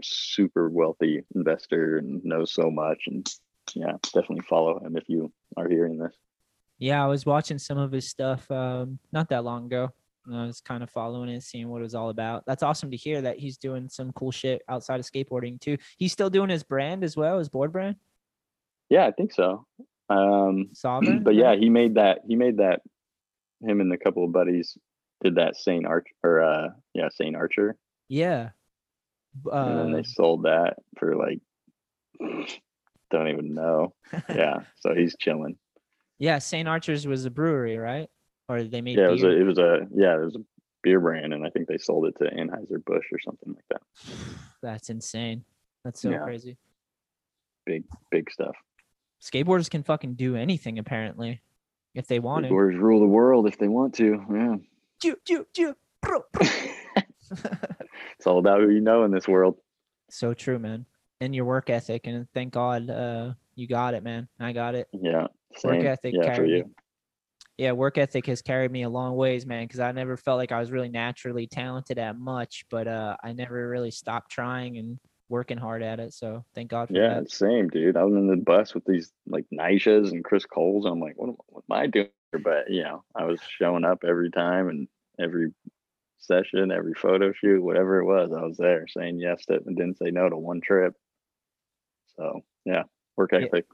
super 0.01 0.69
wealthy 0.69 1.23
investor 1.35 1.97
and 1.97 2.23
knows 2.23 2.53
so 2.53 2.69
much 2.71 3.03
and 3.07 3.27
yeah 3.75 3.93
definitely 4.13 4.43
follow 4.49 4.79
him 4.83 4.95
if 4.97 5.03
you 5.07 5.31
are 5.57 5.67
hearing 5.67 5.97
this 5.97 6.15
Yeah, 6.79 7.03
I 7.03 7.07
was 7.07 7.25
watching 7.25 7.59
some 7.59 7.77
of 7.77 7.91
his 7.91 8.07
stuff 8.07 8.49
um 8.51 8.99
not 9.11 9.29
that 9.29 9.43
long 9.43 9.65
ago. 9.65 9.89
and 10.25 10.35
I 10.35 10.45
was 10.45 10.61
kind 10.61 10.81
of 10.83 10.89
following 10.89 11.29
it, 11.29 11.43
seeing 11.43 11.67
what 11.69 11.79
it 11.79 11.83
was 11.83 11.95
all 11.95 12.09
about. 12.09 12.45
That's 12.45 12.63
awesome 12.63 12.91
to 12.91 12.97
hear 12.97 13.21
that 13.21 13.37
he's 13.37 13.57
doing 13.57 13.89
some 13.89 14.11
cool 14.13 14.31
shit 14.31 14.61
outside 14.69 14.99
of 14.99 15.05
skateboarding 15.05 15.59
too. 15.59 15.77
He's 15.97 16.11
still 16.13 16.29
doing 16.29 16.49
his 16.49 16.63
brand 16.63 17.03
as 17.03 17.17
well, 17.17 17.37
his 17.39 17.49
board 17.49 17.71
brand, 17.71 17.95
yeah 18.89 19.05
i 19.05 19.11
think 19.11 19.31
so 19.33 19.65
um 20.09 20.69
Sovereign. 20.73 21.21
but 21.23 21.35
yeah, 21.35 21.55
he 21.55 21.69
made 21.69 21.95
that. 21.95 22.21
He 22.27 22.35
made 22.35 22.57
that. 22.57 22.81
Him 23.61 23.81
and 23.81 23.91
a 23.93 23.97
couple 23.97 24.23
of 24.25 24.31
buddies 24.31 24.75
did 25.23 25.35
that 25.35 25.55
Saint 25.57 25.85
Arch 25.85 26.07
or 26.23 26.41
uh 26.41 26.69
yeah 26.95 27.09
Saint 27.09 27.35
Archer, 27.35 27.75
yeah. 28.07 28.49
B- 29.43 29.49
and 29.53 29.79
then 29.79 29.93
Uh, 29.93 29.97
they 29.97 30.03
sold 30.03 30.43
that 30.43 30.75
for 30.97 31.15
like 31.15 31.39
don't 33.11 33.27
even 33.29 33.53
know. 33.53 33.93
Yeah, 34.29 34.57
so 34.79 34.93
he's 34.95 35.15
chilling. 35.19 35.57
yeah, 36.17 36.39
St. 36.39 36.67
Archer's 36.67 37.07
was 37.07 37.25
a 37.25 37.29
brewery, 37.31 37.77
right? 37.77 38.09
Or 38.47 38.63
they 38.63 38.81
made 38.81 38.97
Yeah, 38.97 39.07
it 39.07 39.11
was 39.11 39.23
a 39.23 39.29
it 39.29 39.43
was 39.43 39.57
a 39.59 39.87
yeah 39.93 40.15
it 40.15 40.25
was 40.25 40.35
a 40.35 40.39
beer 40.83 40.99
brand, 40.99 41.33
and 41.33 41.45
I 41.45 41.49
think 41.49 41.67
they 41.67 41.77
sold 41.77 42.05
it 42.07 42.15
to 42.19 42.25
Anheuser 42.33 42.83
Busch 42.85 43.05
or 43.11 43.19
something 43.19 43.53
like 43.53 43.65
that. 43.69 43.81
That's 44.61 44.89
insane. 44.89 45.45
That's 45.83 46.01
so 46.01 46.09
Yeah. 46.11 46.19
crazy. 46.23 46.57
Big 47.65 47.83
big 48.11 48.31
stuff. 48.31 48.55
Skateboarders 49.21 49.69
can 49.69 49.83
fucking 49.83 50.15
do 50.15 50.35
anything 50.35 50.79
apparently 50.79 51.41
if 51.93 52.07
they 52.07 52.19
want 52.19 52.45
to. 52.45 52.51
Skateboarders 52.51 52.79
rule 52.79 52.99
the 52.99 53.05
world 53.05 53.47
if 53.47 53.57
they 53.57 53.67
want 53.67 53.93
to. 53.95 54.25
Yeah, 55.01 55.15
ju- 55.53 55.75
bro, 56.01 56.23
bro. 56.33 56.47
It's 58.19 58.27
all 58.27 58.37
about 58.37 58.59
who 58.59 58.69
you 58.69 58.81
know 58.81 59.05
in 59.05 59.11
this 59.11 59.29
world. 59.29 59.55
so 60.09 60.33
true, 60.33 60.59
man. 60.59 60.85
And 61.21 61.33
your 61.33 61.45
work 61.45 61.69
ethic, 61.69 62.05
and 62.05 62.27
thank 62.33 62.53
God 62.53 62.89
uh, 62.89 63.33
you 63.55 63.65
got 63.67 63.93
it, 63.93 64.03
man. 64.03 64.27
I 64.39 64.51
got 64.51 64.75
it. 64.75 64.87
Yeah, 64.93 65.27
same. 65.55 65.85
ethic 65.85 66.15
Yeah, 66.15 66.23
carried 66.23 66.65
me. 66.65 66.71
Yeah, 67.57 67.73
work 67.73 67.97
ethic 67.97 68.25
has 68.27 68.41
carried 68.41 68.71
me 68.71 68.83
a 68.83 68.89
long 68.89 69.15
ways, 69.15 69.45
man. 69.45 69.65
Because 69.65 69.79
I 69.79 69.91
never 69.93 70.17
felt 70.17 70.37
like 70.37 70.51
I 70.51 70.59
was 70.59 70.71
really 70.71 70.89
naturally 70.89 71.47
talented 71.47 71.97
at 71.97 72.17
much, 72.17 72.65
but 72.69 72.87
uh, 72.87 73.15
I 73.23 73.33
never 73.33 73.69
really 73.69 73.91
stopped 73.91 74.31
trying 74.31 74.77
and 74.77 74.97
working 75.29 75.57
hard 75.57 75.83
at 75.83 75.99
it. 75.99 76.13
So 76.13 76.43
thank 76.55 76.69
God 76.69 76.87
for 76.87 76.95
Yeah, 76.95 77.21
that. 77.21 77.31
same, 77.31 77.69
dude. 77.69 77.97
I 77.97 78.03
was 78.03 78.15
in 78.15 78.27
the 78.27 78.37
bus 78.37 78.73
with 78.73 78.85
these 78.85 79.11
like 79.27 79.45
Nyjahs 79.53 80.11
and 80.11 80.23
Chris 80.23 80.45
Coles. 80.45 80.85
I'm 80.85 80.99
like, 80.99 81.17
what 81.17 81.29
am, 81.29 81.35
what 81.47 81.63
am 81.69 81.77
I 81.77 81.87
doing? 81.87 82.09
here? 82.31 82.41
But 82.41 82.69
you 82.69 82.83
know, 82.83 83.03
I 83.15 83.25
was 83.25 83.39
showing 83.57 83.85
up 83.85 84.03
every 84.07 84.31
time 84.31 84.67
and 84.69 84.87
every 85.19 85.51
session, 86.19 86.71
every 86.71 86.93
photo 86.93 87.31
shoot, 87.33 87.61
whatever 87.63 87.99
it 87.99 88.05
was, 88.05 88.31
I 88.35 88.43
was 88.45 88.57
there 88.57 88.85
saying 88.87 89.19
yes 89.19 89.45
to 89.45 89.55
it 89.55 89.63
and 89.65 89.75
didn't 89.77 89.97
say 89.97 90.11
no 90.11 90.29
to 90.29 90.37
one 90.37 90.61
trip. 90.61 90.93
So 92.17 92.41
yeah, 92.65 92.83
work 93.17 93.31
Yeah, 93.33 93.39
ethic. 93.45 93.65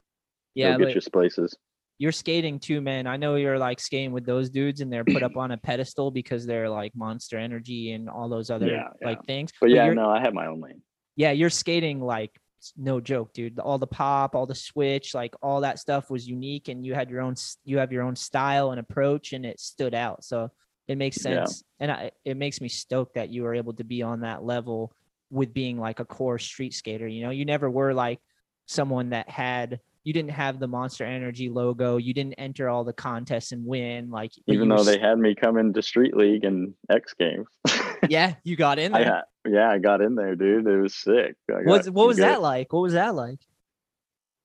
Yeah, 0.53 0.71
Go 0.73 0.85
get 0.85 0.95
but 0.95 1.05
you 1.05 1.11
places. 1.11 1.55
you're 1.97 2.11
skating 2.11 2.59
too, 2.59 2.81
man. 2.81 3.07
I 3.07 3.17
know 3.17 3.35
you're 3.35 3.59
like 3.59 3.79
skating 3.79 4.11
with 4.11 4.25
those 4.25 4.49
dudes, 4.49 4.81
and 4.81 4.91
they're 4.91 5.03
put 5.05 5.23
up 5.23 5.35
on 5.37 5.51
a 5.51 5.57
pedestal 5.57 6.11
because 6.11 6.45
they're 6.45 6.69
like 6.69 6.95
Monster 6.95 7.37
Energy 7.37 7.91
and 7.91 8.09
all 8.09 8.29
those 8.29 8.49
other 8.49 8.67
Yeah, 8.67 8.89
like 9.03 9.25
things. 9.25 9.51
But 9.59 9.71
yeah, 9.71 9.91
no, 9.93 10.09
I 10.09 10.21
have 10.21 10.33
my 10.33 10.47
own 10.47 10.61
lane. 10.61 10.81
yeah, 11.15 11.31
you're 11.31 11.49
skating 11.49 11.99
like 12.01 12.31
no 12.77 12.99
joke, 12.99 13.33
dude. 13.33 13.59
All 13.59 13.77
the 13.77 13.87
pop, 13.87 14.33
all 14.33 14.45
the 14.45 14.55
switch, 14.55 15.13
like 15.13 15.35
all 15.41 15.61
that 15.61 15.77
stuff 15.79 16.09
was 16.09 16.27
unique, 16.27 16.67
and 16.67 16.85
you 16.85 16.93
had 16.93 17.09
your 17.09 17.21
own 17.21 17.35
you 17.63 17.79
have 17.79 17.91
your 17.91 18.03
own 18.03 18.15
style 18.15 18.71
and 18.71 18.79
approach, 18.79 19.33
and 19.33 19.45
it 19.45 19.59
stood 19.59 19.93
out. 19.93 20.23
So 20.23 20.51
it 20.87 20.97
makes 20.97 21.17
Yeah. 21.17 21.45
sense, 21.45 21.63
and 21.79 21.91
I, 21.91 22.11
it 22.23 22.37
makes 22.37 22.61
me 22.61 22.69
stoked 22.69 23.15
that 23.15 23.29
you 23.29 23.43
were 23.43 23.55
able 23.55 23.73
to 23.73 23.83
be 23.83 24.01
on 24.01 24.21
that 24.21 24.43
level 24.43 24.93
with 25.31 25.53
being 25.53 25.79
like 25.79 25.99
a 25.99 26.05
core 26.05 26.37
street 26.39 26.73
skater. 26.73 27.07
You 27.07 27.23
know, 27.23 27.31
you 27.31 27.45
never 27.45 27.69
were 27.69 27.93
like 27.93 28.19
someone 28.67 29.09
that 29.09 29.29
had 29.29 29.79
you 30.03 30.13
didn't 30.13 30.29
have 30.31 30.59
the 30.59 30.67
Monster 30.67 31.03
Energy 31.03 31.49
logo. 31.49 31.97
You 31.97 32.13
didn't 32.13 32.33
enter 32.35 32.69
all 32.69 32.83
the 32.83 32.93
contests 32.93 33.51
and 33.51 33.65
win. 33.65 34.11
Like 34.11 34.31
Even 34.45 34.69
though 34.69 34.83
they 34.83 34.99
had 34.99 35.17
me 35.17 35.33
come 35.33 35.57
into 35.57 35.81
Street 35.81 36.15
League 36.15 36.45
and 36.45 36.75
X 36.91 37.15
Games. 37.17 37.47
yeah, 38.09 38.35
you 38.43 38.55
got 38.55 38.77
in 38.77 38.93
I 38.93 38.99
there. 39.03 39.13
ha- 39.13 39.23
yeah, 39.49 39.71
I 39.71 39.79
got 39.79 40.01
in 40.01 40.13
there, 40.13 40.35
dude. 40.35 40.67
It 40.67 40.77
was 40.79 40.93
sick. 40.93 41.35
I 41.49 41.61
What's, 41.63 41.89
what 41.89 42.05
was 42.07 42.17
good- 42.17 42.23
that 42.25 42.41
like? 42.43 42.71
What 42.71 42.81
was 42.81 42.93
that 42.93 43.15
like? 43.15 43.39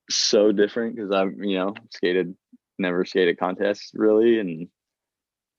So 0.09 0.51
different 0.51 0.97
because 0.97 1.13
I've 1.13 1.35
you 1.39 1.59
know 1.59 1.75
skated, 1.91 2.35
never 2.79 3.05
skated 3.05 3.39
contests 3.39 3.91
really, 3.95 4.39
and 4.41 4.67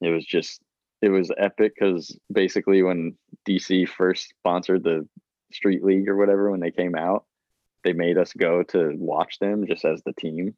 it 0.02 0.10
was 0.10 0.26
just 0.26 0.60
it 1.02 1.10
was 1.10 1.32
epic 1.38 1.74
because 1.76 2.18
basically 2.32 2.84
when 2.84 3.18
DC 3.48 3.88
first 3.90 4.30
sponsored 4.30 4.84
the 4.84 5.08
Street 5.52 5.84
League 5.84 6.08
or 6.08 6.16
whatever 6.16 6.52
when 6.52 6.60
they 6.60 6.72
came 6.72 6.96
out, 6.96 7.26
they 7.84 7.94
made 7.94 8.18
us 8.18 8.34
go 8.34 8.64
to 8.64 8.94
watch 8.96 9.40
them 9.40 9.66
just 9.68 9.86
as 9.86 10.02
the 10.04 10.14
team. 10.14 10.56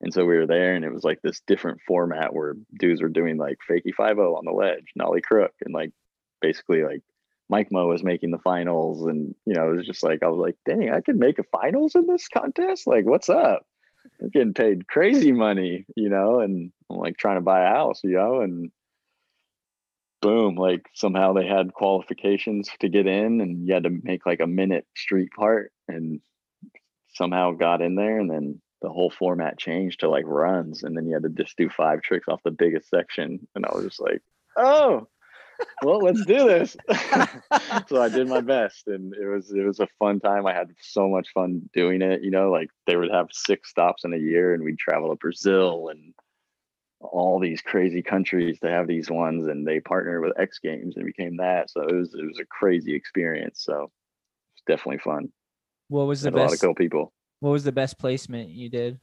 And 0.00 0.12
so 0.12 0.24
we 0.24 0.36
were 0.36 0.46
there, 0.46 0.74
and 0.74 0.84
it 0.84 0.92
was 0.92 1.04
like 1.04 1.20
this 1.22 1.40
different 1.46 1.80
format 1.86 2.34
where 2.34 2.54
dudes 2.78 3.00
were 3.00 3.08
doing 3.08 3.38
like 3.38 3.58
fakie 3.68 3.94
five 3.94 4.18
o 4.18 4.36
on 4.36 4.44
the 4.44 4.52
ledge, 4.52 4.92
nollie 4.94 5.22
crook, 5.22 5.52
and 5.64 5.72
like 5.72 5.90
basically 6.42 6.82
like 6.82 7.02
Mike 7.48 7.72
Mo 7.72 7.86
was 7.86 8.02
making 8.02 8.30
the 8.30 8.38
finals, 8.38 9.06
and 9.06 9.34
you 9.46 9.54
know 9.54 9.70
it 9.70 9.76
was 9.76 9.86
just 9.86 10.02
like 10.02 10.22
I 10.22 10.28
was 10.28 10.38
like, 10.38 10.56
dang, 10.66 10.90
I 10.90 11.00
could 11.00 11.16
make 11.16 11.38
a 11.38 11.44
finals 11.44 11.94
in 11.94 12.06
this 12.06 12.28
contest. 12.28 12.86
Like, 12.86 13.06
what's 13.06 13.30
up? 13.30 13.64
I'm 14.20 14.28
getting 14.28 14.54
paid 14.54 14.86
crazy 14.86 15.32
money, 15.32 15.86
you 15.96 16.10
know, 16.10 16.40
and 16.40 16.72
I'm 16.90 16.98
like 16.98 17.16
trying 17.16 17.36
to 17.36 17.42
buy 17.42 17.64
a 17.64 17.72
house, 17.72 18.00
you 18.04 18.12
know, 18.12 18.42
and 18.42 18.70
boom, 20.20 20.56
like 20.56 20.86
somehow 20.94 21.32
they 21.32 21.46
had 21.46 21.72
qualifications 21.72 22.68
to 22.80 22.88
get 22.88 23.06
in, 23.06 23.40
and 23.40 23.66
you 23.66 23.74
had 23.74 23.84
to 23.84 24.00
make 24.02 24.26
like 24.26 24.40
a 24.40 24.46
minute 24.46 24.86
street 24.96 25.30
part, 25.36 25.72
and 25.88 26.20
somehow 27.14 27.52
got 27.52 27.82
in 27.82 27.94
there, 27.94 28.18
and 28.18 28.30
then 28.30 28.60
the 28.82 28.88
whole 28.88 29.10
format 29.10 29.58
changed 29.58 30.00
to 30.00 30.08
like 30.08 30.24
runs, 30.26 30.82
and 30.82 30.96
then 30.96 31.06
you 31.06 31.14
had 31.14 31.22
to 31.22 31.28
just 31.30 31.56
do 31.56 31.68
five 31.68 32.02
tricks 32.02 32.28
off 32.28 32.42
the 32.44 32.50
biggest 32.50 32.88
section, 32.88 33.46
and 33.54 33.64
I 33.66 33.74
was 33.74 33.84
just 33.84 34.00
like, 34.00 34.22
oh, 34.56 35.08
well, 35.82 35.98
let's 35.98 36.24
do 36.24 36.46
this. 36.46 36.76
so 37.88 38.02
I 38.02 38.08
did 38.08 38.28
my 38.28 38.40
best, 38.40 38.86
and 38.86 39.14
it 39.14 39.26
was 39.26 39.50
it 39.50 39.64
was 39.64 39.80
a 39.80 39.88
fun 39.98 40.20
time. 40.20 40.46
I 40.46 40.52
had 40.52 40.68
so 40.80 41.08
much 41.08 41.28
fun 41.32 41.68
doing 41.72 42.02
it. 42.02 42.22
You 42.22 42.30
know, 42.30 42.50
like 42.50 42.68
they 42.86 42.96
would 42.96 43.10
have 43.10 43.28
six 43.32 43.70
stops 43.70 44.04
in 44.04 44.12
a 44.12 44.18
year, 44.18 44.54
and 44.54 44.62
we'd 44.62 44.78
travel 44.78 45.10
to 45.10 45.16
Brazil 45.16 45.88
and 45.88 46.14
all 47.00 47.38
these 47.38 47.60
crazy 47.60 48.02
countries 48.02 48.58
to 48.60 48.70
have 48.70 48.86
these 48.86 49.10
ones, 49.10 49.46
and 49.48 49.66
they 49.66 49.80
partnered 49.80 50.22
with 50.22 50.38
X 50.38 50.58
Games 50.58 50.96
and 50.96 51.04
became 51.04 51.36
that. 51.38 51.70
So 51.70 51.82
it 51.82 51.94
was 51.94 52.14
it 52.14 52.24
was 52.24 52.38
a 52.40 52.46
crazy 52.46 52.94
experience. 52.94 53.62
So 53.62 53.90
it's 54.54 54.62
definitely 54.66 54.98
fun. 54.98 55.30
What 55.88 56.06
was 56.06 56.22
the 56.22 56.30
Met 56.30 56.38
a 56.38 56.42
lot 56.42 56.44
of 56.46 56.50
best? 56.52 56.62
cool 56.62 56.74
people. 56.74 57.12
What 57.40 57.50
was 57.50 57.64
the 57.64 57.72
best 57.72 57.98
placement 57.98 58.48
you 58.48 58.68
did? 58.68 58.98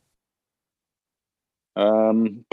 Um, 1.75 2.45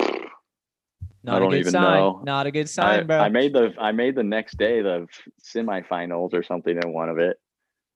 Not 1.23 1.37
a 1.37 1.41
don't 1.41 1.51
good 1.51 1.61
even 1.61 1.73
sign. 1.73 1.83
know. 2.01 2.21
Not 2.25 2.47
a 2.47 2.51
good 2.51 2.63
I, 2.63 2.67
sign, 2.67 3.07
bro. 3.07 3.19
I 3.19 3.29
made 3.29 3.53
the 3.53 3.75
I 3.79 3.93
made 3.93 4.15
the 4.15 4.23
next 4.23 4.57
day 4.59 4.83
the 4.83 5.07
semifinals 5.43 6.35
or 6.35 6.43
something 6.43 6.77
in 6.77 6.93
one 6.93 7.09
of 7.09 7.19
it. 7.19 7.39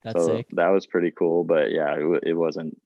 That's 0.03 0.19
so 0.19 0.37
sick. 0.37 0.47
that 0.53 0.69
was 0.69 0.87
pretty 0.87 1.11
cool. 1.11 1.45
But 1.45 1.71
yeah, 1.71 1.95
it, 1.95 2.25
it 2.25 2.35
wasn't 2.35 2.81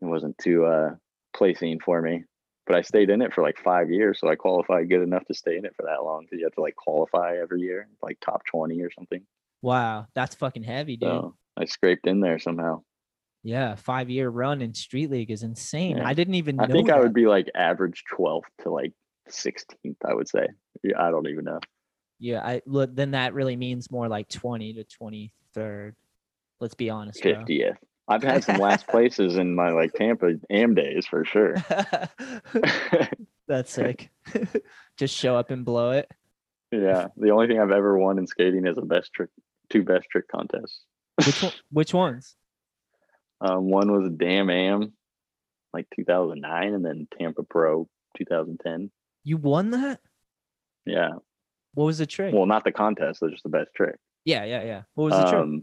it 0.00 0.04
wasn't 0.04 0.36
too 0.38 0.64
uh 0.66 0.94
placing 1.34 1.80
for 1.80 2.00
me. 2.02 2.24
But 2.68 2.76
I 2.76 2.82
stayed 2.82 3.08
in 3.08 3.22
it 3.22 3.32
for 3.32 3.42
like 3.42 3.58
five 3.58 3.90
years, 3.90 4.20
so 4.20 4.28
I 4.28 4.34
qualified 4.34 4.90
good 4.90 5.00
enough 5.00 5.24
to 5.24 5.34
stay 5.34 5.56
in 5.56 5.64
it 5.64 5.74
for 5.74 5.84
that 5.84 6.04
long 6.04 6.24
because 6.24 6.38
you 6.38 6.44
have 6.44 6.54
to 6.56 6.60
like 6.60 6.76
qualify 6.76 7.38
every 7.40 7.62
year, 7.62 7.88
like 8.02 8.18
top 8.20 8.42
twenty 8.44 8.82
or 8.82 8.90
something. 8.90 9.22
Wow, 9.62 10.06
that's 10.14 10.34
fucking 10.34 10.64
heavy, 10.64 10.98
dude. 10.98 11.08
So 11.08 11.34
I 11.56 11.64
scraped 11.64 12.06
in 12.06 12.20
there 12.20 12.38
somehow. 12.38 12.82
Yeah, 13.42 13.74
five 13.74 14.10
year 14.10 14.28
run 14.28 14.60
in 14.60 14.74
Street 14.74 15.10
League 15.10 15.30
is 15.30 15.42
insane. 15.42 15.96
Yeah. 15.96 16.06
I 16.06 16.12
didn't 16.12 16.34
even 16.34 16.60
I 16.60 16.66
think 16.66 16.90
I 16.90 17.00
would 17.00 17.14
be 17.14 17.26
like 17.26 17.48
average 17.54 18.04
twelfth 18.14 18.50
to 18.62 18.70
like 18.70 18.92
sixteenth. 19.28 19.96
I 20.06 20.12
would 20.12 20.28
say. 20.28 20.46
Yeah, 20.84 21.02
I 21.02 21.10
don't 21.10 21.26
even 21.26 21.44
know. 21.44 21.60
Yeah, 22.18 22.44
I 22.44 22.60
look. 22.66 22.94
Then 22.94 23.12
that 23.12 23.32
really 23.32 23.56
means 23.56 23.90
more 23.90 24.08
like 24.08 24.28
twenty 24.28 24.74
to 24.74 24.84
twenty 24.84 25.32
third. 25.54 25.96
Let's 26.60 26.74
be 26.74 26.90
honest, 26.90 27.22
bro. 27.22 27.44
I've 28.08 28.22
had 28.22 28.42
some 28.44 28.56
last 28.58 28.86
places 28.88 29.36
in 29.36 29.54
my 29.54 29.70
like 29.70 29.92
Tampa 29.94 30.34
Am 30.50 30.74
days 30.74 31.06
for 31.06 31.24
sure. 31.24 31.54
That's 33.48 33.70
sick. 33.72 34.10
Just 34.96 35.14
show 35.16 35.36
up 35.36 35.50
and 35.50 35.64
blow 35.64 35.92
it. 35.92 36.10
Yeah, 36.70 37.08
the 37.16 37.30
only 37.30 37.46
thing 37.46 37.60
I've 37.60 37.70
ever 37.70 37.96
won 37.98 38.18
in 38.18 38.26
skating 38.26 38.66
is 38.66 38.76
a 38.76 38.82
best 38.82 39.12
trick, 39.14 39.30
two 39.70 39.82
best 39.82 40.06
trick 40.10 40.28
contests. 40.28 40.82
Which 41.24 41.42
one, 41.42 41.52
which 41.70 41.94
ones? 41.94 42.36
Um, 43.40 43.70
one 43.70 43.90
was 43.90 44.06
a 44.06 44.10
Damn 44.10 44.50
Am, 44.50 44.92
like 45.72 45.86
2009, 45.96 46.74
and 46.74 46.84
then 46.84 47.08
Tampa 47.18 47.42
Pro 47.42 47.88
2010. 48.18 48.90
You 49.24 49.36
won 49.38 49.70
that? 49.70 50.00
Yeah, 50.84 51.10
What 51.74 51.84
was 51.84 51.98
the 51.98 52.06
trick? 52.06 52.34
well, 52.34 52.46
not 52.46 52.64
the 52.64 52.72
contest, 52.72 53.22
it's 53.22 53.32
just 53.32 53.42
the 53.44 53.48
best 53.50 53.70
trick. 53.74 53.96
yeah, 54.24 54.44
yeah, 54.44 54.62
yeah. 54.64 54.82
What 54.94 55.04
was 55.04 55.14
the 55.14 55.30
trick? 55.30 55.62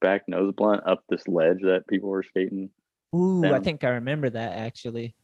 Back 0.00 0.22
nose 0.28 0.52
blunt 0.56 0.82
up 0.86 1.02
this 1.08 1.26
ledge 1.26 1.60
that 1.62 1.86
people 1.88 2.10
were 2.10 2.22
skating. 2.22 2.70
Ooh, 3.14 3.44
I 3.44 3.60
think 3.60 3.82
I 3.84 3.90
remember 3.90 4.28
that 4.30 4.58
actually. 4.58 5.14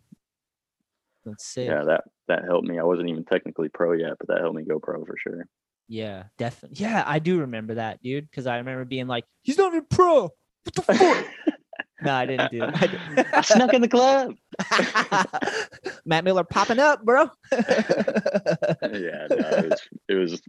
That's 1.24 1.44
sick. 1.44 1.68
Yeah, 1.68 1.84
that 1.84 2.04
that 2.28 2.44
helped 2.44 2.66
me. 2.66 2.78
I 2.78 2.84
wasn't 2.84 3.10
even 3.10 3.24
technically 3.24 3.68
pro 3.68 3.92
yet, 3.92 4.14
but 4.18 4.28
that 4.28 4.40
helped 4.40 4.56
me 4.56 4.64
go 4.64 4.78
pro 4.78 5.04
for 5.04 5.16
sure. 5.18 5.46
Yeah, 5.88 6.24
definitely. 6.38 6.78
Yeah, 6.80 7.04
I 7.06 7.18
do 7.18 7.40
remember 7.40 7.74
that, 7.74 8.02
dude. 8.02 8.28
Because 8.30 8.46
I 8.46 8.56
remember 8.58 8.84
being 8.84 9.06
like, 9.06 9.24
"He's 9.42 9.58
not 9.58 9.72
even 9.72 9.86
pro." 9.90 10.22
What 10.22 10.74
the 10.74 10.82
fuck? 10.82 11.26
no, 12.02 12.14
I 12.14 12.26
didn't 12.26 12.50
do 12.50 12.60
that. 12.60 12.82
I 12.82 12.86
didn't. 12.86 13.34
I 13.34 13.40
snuck 13.42 13.74
in 13.74 13.82
the 13.82 13.88
club. 13.88 14.34
Matt 16.04 16.24
Miller 16.24 16.44
popping 16.44 16.78
up, 16.78 17.04
bro. 17.04 17.28
yeah, 17.52 19.26
no, 19.28 19.48
it 19.50 19.70
was, 19.70 19.88
it 20.08 20.14
was. 20.14 20.42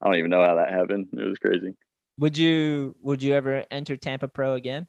I 0.00 0.06
don't 0.06 0.16
even 0.16 0.30
know 0.30 0.44
how 0.44 0.56
that 0.56 0.72
happened. 0.72 1.08
It 1.12 1.24
was 1.24 1.38
crazy. 1.38 1.74
Would 2.18 2.36
you 2.38 2.94
Would 3.02 3.22
you 3.22 3.34
ever 3.34 3.64
enter 3.70 3.96
Tampa 3.96 4.28
Pro 4.28 4.54
again? 4.54 4.86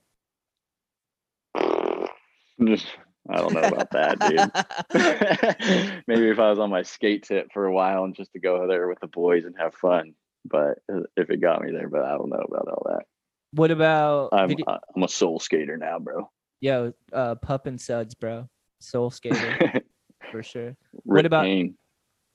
Just, 2.65 2.88
I 3.30 3.38
don't 3.38 3.53
know 3.53 3.61
about 3.61 3.91
that, 3.91 4.19
dude. 4.19 6.01
Maybe 6.07 6.30
if 6.30 6.39
I 6.39 6.49
was 6.49 6.57
on 6.59 6.71
my 6.71 6.82
skate 6.82 7.23
tip 7.23 7.47
for 7.53 7.65
a 7.65 7.71
while 7.73 8.03
and 8.03 8.15
just 8.15 8.34
to 8.34 8.39
go 8.39 8.65
there 8.67 8.88
with 8.88 8.99
the 8.99 9.07
boys 9.07 9.45
and 9.45 9.53
have 9.59 9.75
fun. 9.75 10.13
But 10.43 10.80
uh, 10.91 11.01
if 11.15 11.30
it 11.30 11.38
got 11.41 11.61
me 11.61 11.71
there, 11.71 11.88
but 11.89 12.01
I 12.03 12.11
don't 12.17 12.30
know 12.30 12.38
about 12.47 12.67
all 12.67 12.84
that. 12.89 13.05
what 13.51 13.69
about 13.69 14.30
I'm 14.34 14.47
video- 14.49 14.65
I- 14.67 14.80
I'm 14.95 15.03
a 15.03 15.07
soul 15.07 15.39
skater 15.39 15.78
now, 15.78 15.99
bro. 15.99 16.30
yo 16.61 16.93
uh, 17.13 17.36
pup 17.36 17.67
and 17.67 17.80
suds, 17.80 18.15
bro? 18.15 18.49
Soul 18.80 19.11
skater 19.11 19.82
for 20.32 20.41
sure. 20.41 20.75
What 21.03 21.25
about- 21.25 21.45
Kane. 21.45 21.75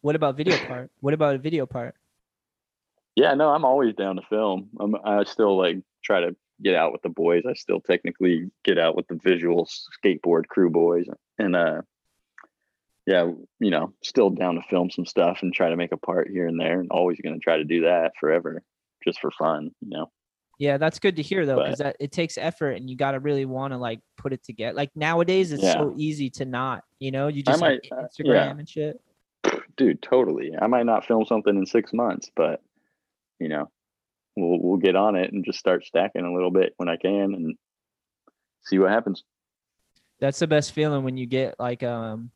What 0.03 0.15
about 0.17 0.37
video 0.37 0.57
part? 0.67 0.91
What 1.01 1.15
about 1.15 1.37
a 1.37 1.39
video 1.39 1.65
part? 1.65 1.95
Yeah, 3.15 3.35
no, 3.35 3.51
I'm 3.51 3.65
always 3.65 3.95
down 3.95 4.17
to 4.17 4.23
film. 4.23 4.71
I'm 4.81 4.97
I 5.05 5.25
still 5.25 5.57
like 5.57 5.79
try 6.03 6.21
to 6.21 6.37
get 6.63 6.75
out 6.75 6.93
with 6.93 7.03
the 7.03 7.09
boys. 7.09 7.43
I 7.49 7.55
still 7.55 7.81
technically 7.81 8.51
get 8.65 8.79
out 8.79 8.97
with 8.97 9.07
the 9.09 9.19
visual 9.23 9.69
skateboard 10.05 10.47
crew 10.47 10.71
boys 10.71 11.07
and 11.39 11.57
uh 11.57 11.83
yeah, 13.07 13.31
you 13.59 13.71
know, 13.71 13.93
still 14.03 14.31
down 14.31 14.55
to 14.55 14.63
film 14.71 14.91
some 14.91 15.07
stuff 15.07 15.41
and 15.43 15.53
try 15.53 15.71
to 15.71 15.77
make 15.77 15.93
a 15.93 15.97
part 15.97 16.29
here 16.31 16.47
and 16.47 16.59
there 16.61 16.81
and 16.81 16.89
always 16.91 17.21
going 17.21 17.35
to 17.35 17.41
try 17.41 17.57
to 17.57 17.65
do 17.65 17.83
that 17.83 18.13
forever 18.19 18.63
just 19.05 19.21
for 19.21 19.31
fun, 19.33 19.73
you 19.81 19.91
know. 19.91 20.11
Yeah, 20.59 20.77
that's 20.77 21.01
good 21.01 21.17
to 21.17 21.23
hear 21.23 21.45
though, 21.45 21.57
because 21.57 21.79
that 21.79 21.97
it 21.99 22.13
takes 22.13 22.39
effort 22.39 22.73
and 22.73 22.89
you 22.89 22.97
got 22.97 23.13
to 23.13 23.19
really 23.19 23.45
want 23.45 23.73
to 23.73 23.79
like 23.79 23.99
put 24.17 24.33
it 24.33 24.45
together. 24.45 24.77
Like 24.77 24.91
nowadays, 24.95 25.51
it's 25.51 25.63
so 25.63 25.95
easy 25.97 26.31
to 26.31 26.45
not, 26.45 26.85
you 27.01 27.11
know, 27.11 27.27
you 27.27 27.43
just 27.43 27.61
might, 27.61 27.81
uh, 27.91 28.03
Instagram 28.03 28.35
yeah. 28.35 28.51
and 28.51 28.69
shit. 28.69 29.01
Dude, 29.77 30.01
totally. 30.03 30.53
I 30.61 30.69
might 30.69 30.87
not 30.87 31.05
film 31.05 31.25
something 31.25 31.57
in 31.57 31.67
6 31.67 31.93
months, 31.93 32.31
but 32.37 32.63
you 33.43 33.49
know, 33.49 33.69
we'll 34.37 34.59
we'll 34.61 34.77
get 34.79 34.97
on 34.97 35.17
it 35.17 35.33
and 35.33 35.45
just 35.45 35.59
start 35.59 35.85
stacking 35.85 36.25
a 36.25 36.33
little 36.33 36.51
bit 36.51 36.73
when 36.77 36.89
I 36.89 36.97
can 36.97 37.35
and 37.35 37.57
see 38.65 38.79
what 38.79 38.91
happens. 38.91 39.25
That's 40.21 40.39
the 40.39 40.47
best 40.47 40.73
feeling 40.73 41.03
when 41.05 41.17
you 41.17 41.27
get 41.27 41.57
like 41.59 41.83
um 41.83 42.31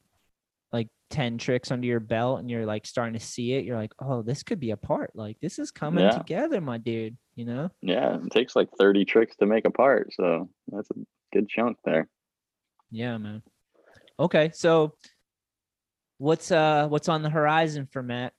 like 0.72 0.88
10 1.11 1.38
tricks 1.38 1.70
under 1.70 1.86
your 1.86 2.00
belt 2.00 2.40
and 2.40 2.50
you're 2.50 2.66
like 2.66 2.84
starting 2.84 3.14
to 3.14 3.24
see 3.24 3.52
it. 3.52 3.64
You're 3.64 3.76
like, 3.76 3.92
oh, 4.00 4.22
this 4.22 4.42
could 4.42 4.59
be 4.59 4.72
a 4.72 4.76
part. 4.76 5.12
Like 5.14 5.38
this 5.40 5.61
is 5.61 5.70
coming 5.70 6.04
Yeah. 6.04 6.11
together, 6.11 6.61
my 6.61 6.78
dude. 6.78 7.16
You 7.36 7.44
know? 7.44 7.70
Yeah, 7.82 8.16
it 8.16 8.30
takes 8.32 8.57
like 8.57 8.68
30 8.78 9.04
tricks 9.04 9.36
to 9.36 9.46
make 9.46 9.66
a 9.66 9.70
part, 9.70 10.12
so 10.14 10.48
that's 10.68 10.90
a 10.90 10.94
good 11.32 11.48
chunk 11.48 11.76
there. 11.84 12.09
Yeah, 12.90 13.18
man. 13.18 13.42
Okay, 14.18 14.50
so 14.54 14.94
what's 16.18 16.50
uh 16.50 16.88
what's 16.88 17.09
on 17.09 17.22
the 17.22 17.30
horizon 17.30 17.86
for 17.92 18.02
Matt? 18.02 18.32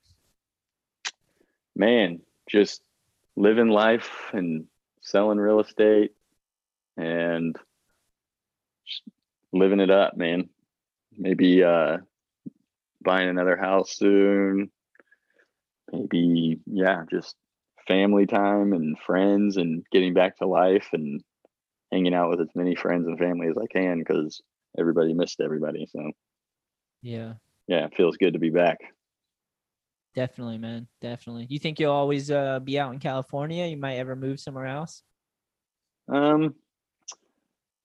Man, 1.76 2.20
just 2.48 2.82
living 3.36 3.68
life 3.68 4.10
and 4.32 4.66
selling 5.02 5.38
real 5.38 5.60
estate 5.60 6.12
and 6.96 7.56
just 8.86 9.02
living 9.52 9.80
it 9.80 9.90
up, 9.90 10.16
man. 10.16 10.48
Maybe 11.16 11.62
uh 11.62 11.98
buying 13.02 13.28
another 13.28 13.56
house 13.56 13.96
soon. 13.96 14.70
Maybe 15.92 16.58
yeah, 16.66 17.04
just 17.10 17.36
family 17.86 18.26
time 18.26 18.72
and 18.72 18.98
friends 18.98 19.56
and 19.56 19.84
getting 19.92 20.14
back 20.14 20.36
to 20.38 20.46
life 20.46 20.88
and 20.92 21.22
hanging 21.92 22.14
out 22.14 22.30
with 22.30 22.40
as 22.40 22.54
many 22.54 22.74
friends 22.74 23.06
and 23.06 23.18
family 23.18 23.48
as 23.48 23.56
I 23.58 23.66
can 23.66 24.04
cuz 24.04 24.42
everybody 24.78 25.14
missed 25.14 25.40
everybody. 25.40 25.86
So, 25.86 26.12
Yeah, 27.02 27.34
yeah, 27.68 27.86
it 27.86 27.94
feels 27.96 28.16
good 28.16 28.34
to 28.34 28.38
be 28.38 28.50
back. 28.50 28.78
Definitely, 30.18 30.58
man. 30.58 30.88
Definitely. 31.00 31.46
You 31.48 31.60
think 31.60 31.78
you'll 31.78 31.92
always 31.92 32.28
uh, 32.28 32.58
be 32.58 32.76
out 32.76 32.92
in 32.92 32.98
California? 32.98 33.66
You 33.66 33.76
might 33.76 33.98
ever 33.98 34.16
move 34.16 34.40
somewhere 34.40 34.66
else? 34.66 35.04
Um, 36.08 36.56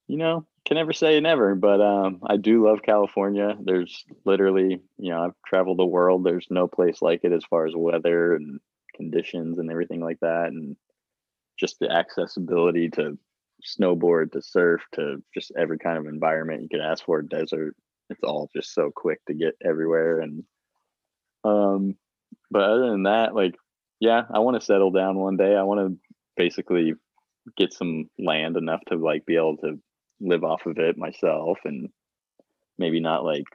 you 0.07 0.17
know, 0.17 0.47
can 0.65 0.73
never 0.73 0.93
say 0.93 1.19
never, 1.19 1.53
but 1.53 1.79
um, 1.79 2.21
I 2.25 2.37
do 2.37 2.65
love 2.65 2.81
California. 2.81 3.55
There's 3.61 4.03
literally, 4.25 4.81
you 4.97 5.11
know, 5.11 5.25
I've 5.25 5.35
traveled 5.45 5.77
the 5.77 5.85
world. 5.85 6.23
There's 6.23 6.47
no 6.49 6.67
place 6.67 7.03
like 7.03 7.19
it 7.21 7.31
as 7.31 7.45
far 7.47 7.67
as 7.67 7.75
weather 7.75 8.33
and 8.33 8.59
conditions 8.95 9.59
and 9.59 9.69
everything 9.69 10.01
like 10.01 10.19
that, 10.21 10.47
and 10.47 10.75
just 11.59 11.77
the 11.77 11.91
accessibility 11.91 12.89
to 12.89 13.15
snowboard, 13.63 14.31
to 14.31 14.41
surf, 14.41 14.81
to 14.93 15.21
just 15.35 15.51
every 15.55 15.77
kind 15.77 15.99
of 15.99 16.07
environment 16.07 16.63
you 16.63 16.69
could 16.69 16.81
ask 16.81 17.05
for. 17.05 17.21
Desert, 17.21 17.75
it's 18.09 18.23
all 18.23 18.49
just 18.55 18.73
so 18.73 18.89
quick 18.89 19.23
to 19.27 19.35
get 19.35 19.53
everywhere, 19.63 20.21
and 20.21 20.43
um, 21.43 21.95
but 22.51 22.63
other 22.63 22.89
than 22.89 23.03
that, 23.03 23.35
like, 23.35 23.55
yeah, 23.99 24.23
I 24.33 24.39
want 24.39 24.59
to 24.59 24.65
settle 24.65 24.91
down 24.91 25.17
one 25.17 25.37
day. 25.37 25.55
I 25.55 25.63
want 25.63 25.79
to 25.79 25.97
basically 26.35 26.93
get 27.57 27.73
some 27.73 28.09
land 28.17 28.57
enough 28.57 28.81
to 28.87 28.95
like 28.95 29.25
be 29.25 29.35
able 29.35 29.57
to 29.57 29.79
live 30.19 30.43
off 30.43 30.65
of 30.65 30.77
it 30.77 30.97
myself 30.97 31.59
and 31.65 31.89
maybe 32.77 32.99
not 32.99 33.23
like 33.23 33.45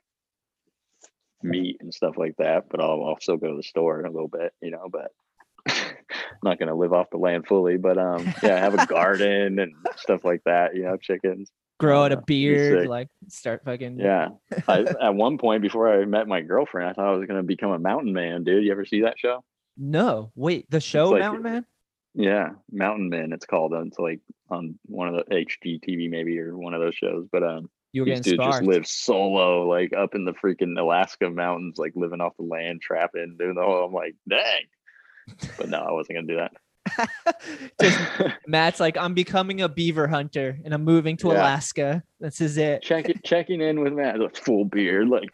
meat 1.42 1.76
and 1.80 1.92
stuff 1.92 2.16
like 2.16 2.34
that, 2.38 2.64
but 2.68 2.80
I'll 2.80 3.02
also 3.02 3.36
go 3.36 3.48
to 3.48 3.56
the 3.56 3.62
store 3.62 4.02
a 4.02 4.10
little 4.10 4.28
bit, 4.28 4.52
you 4.60 4.70
know, 4.70 4.88
but 4.90 5.10
I'm 5.68 5.96
not 6.42 6.58
gonna 6.58 6.74
live 6.74 6.92
off 6.92 7.10
the 7.10 7.18
land 7.18 7.46
fully, 7.46 7.76
but 7.76 7.98
um 7.98 8.32
yeah, 8.42 8.58
have 8.60 8.74
a 8.74 8.86
garden 8.88 9.58
and 9.58 9.74
stuff 9.96 10.24
like 10.24 10.42
that, 10.44 10.74
you 10.74 10.82
know, 10.82 10.96
chickens. 10.96 11.50
Grow 11.78 12.04
out 12.04 12.12
a 12.12 12.16
beard, 12.16 12.88
like 12.88 13.08
start 13.28 13.62
fucking. 13.64 13.98
Yeah. 14.00 14.30
I, 14.66 14.80
at 15.00 15.14
one 15.14 15.38
point 15.38 15.62
before 15.62 15.92
I 15.92 16.04
met 16.04 16.26
my 16.26 16.40
girlfriend, 16.40 16.90
I 16.90 16.92
thought 16.92 17.06
I 17.06 17.16
was 17.16 17.26
gonna 17.26 17.42
become 17.44 17.70
a 17.70 17.78
mountain 17.78 18.12
man, 18.12 18.42
dude. 18.44 18.64
You 18.64 18.72
ever 18.72 18.84
see 18.84 19.02
that 19.02 19.18
show? 19.18 19.44
No, 19.76 20.32
wait, 20.34 20.68
the 20.70 20.80
show 20.80 21.10
like- 21.10 21.20
Mountain 21.20 21.42
Man? 21.44 21.66
Yeah, 22.14 22.48
Mountain 22.72 23.10
Men. 23.10 23.32
It's 23.32 23.46
called. 23.46 23.72
uh, 23.72 23.82
It's 23.82 23.98
like 23.98 24.18
on 24.50 24.76
one 24.86 25.06
of 25.06 25.14
the 25.14 25.32
HGTV 25.34 26.10
maybe 26.10 26.36
or 26.40 26.56
one 26.56 26.74
of 26.74 26.80
those 26.80 26.96
shows. 26.96 27.28
But 27.30 27.44
um, 27.44 27.70
You 27.92 28.02
were 28.02 28.06
these 28.06 28.22
getting 28.22 28.38
dudes 28.40 28.56
just 28.56 28.62
live 28.64 28.86
solo, 28.88 29.68
like 29.68 29.92
up 29.92 30.16
in 30.16 30.24
the 30.24 30.32
freaking 30.32 30.76
Alaska 30.80 31.30
mountains, 31.30 31.78
like 31.78 31.92
living 31.94 32.20
off 32.20 32.36
the 32.38 32.42
land, 32.44 32.80
trapping, 32.82 33.36
doing 33.38 33.54
the 33.54 33.62
whole. 33.62 33.84
I'm 33.86 33.92
like, 33.92 34.16
dang. 34.28 34.64
But 35.58 35.68
no, 35.68 35.78
I 35.78 35.92
wasn't 35.92 36.16
gonna 36.16 36.26
do 36.26 36.36
Just. 37.80 37.98
Matt's 38.46 38.80
like, 38.80 38.96
I'm 38.96 39.14
becoming 39.14 39.60
a 39.62 39.68
beaver 39.68 40.06
hunter 40.06 40.58
and 40.64 40.72
I'm 40.74 40.84
moving 40.84 41.16
to 41.18 41.28
Yeah. 41.28 41.34
Alaska. 41.34 42.02
This 42.20 42.40
is 42.40 42.56
it. 42.58 42.82
Check 42.82 43.08
it, 43.08 43.22
checking 43.24 43.60
in 43.60 43.80
with 43.80 43.92
Matt, 43.92 44.18
like 44.18 44.36
full 44.36 44.64
beard, 44.64 45.08
like. 45.08 45.30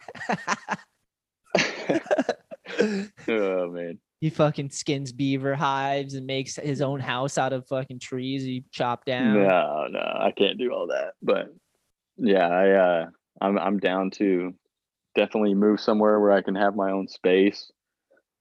oh 3.27 3.71
man. 3.71 3.99
he 4.19 4.29
fucking 4.29 4.69
skins 4.69 5.11
beaver 5.11 5.55
hives 5.55 6.13
and 6.15 6.25
makes 6.25 6.55
his 6.55 6.81
own 6.81 6.99
house 6.99 7.37
out 7.37 7.53
of 7.53 7.67
fucking 7.67 7.99
trees 7.99 8.43
he 8.43 8.63
chopped 8.71 9.05
down. 9.05 9.33
No, 9.33 9.87
no, 9.89 9.99
I 9.99 10.31
can't 10.35 10.57
do 10.57 10.71
all 10.73 10.87
that. 10.87 11.13
But 11.21 11.53
yeah, 12.17 12.47
I 12.47 12.69
uh 12.71 13.05
I'm 13.41 13.57
I'm 13.57 13.79
down 13.79 14.11
to 14.11 14.53
definitely 15.15 15.53
move 15.53 15.79
somewhere 15.79 16.19
where 16.19 16.31
I 16.31 16.41
can 16.41 16.55
have 16.55 16.75
my 16.75 16.91
own 16.91 17.07
space, 17.07 17.71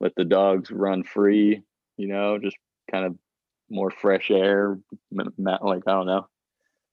let 0.00 0.12
the 0.16 0.24
dogs 0.24 0.70
run 0.70 1.04
free, 1.04 1.62
you 1.96 2.08
know, 2.08 2.38
just 2.38 2.56
kind 2.90 3.06
of 3.06 3.16
more 3.70 3.90
fresh 3.90 4.30
air, 4.30 4.78
like 5.12 5.82
I 5.86 5.92
don't 5.92 6.06
know. 6.06 6.28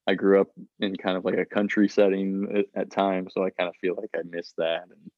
I 0.08 0.16
grew 0.16 0.42
up 0.42 0.48
in 0.80 0.96
kind 0.96 1.16
of 1.16 1.26
like 1.26 1.38
a 1.38 1.46
country 1.46 1.88
setting 1.88 2.66
at, 2.76 2.82
at 2.82 2.92
times, 2.92 3.34
so 3.34 3.44
I 3.44 3.52
kind 3.52 3.70
of 3.70 3.76
feel 3.80 3.96
like 3.96 4.10
I 4.16 4.22
miss 4.28 4.54
that 4.58 4.84
and 4.89 5.12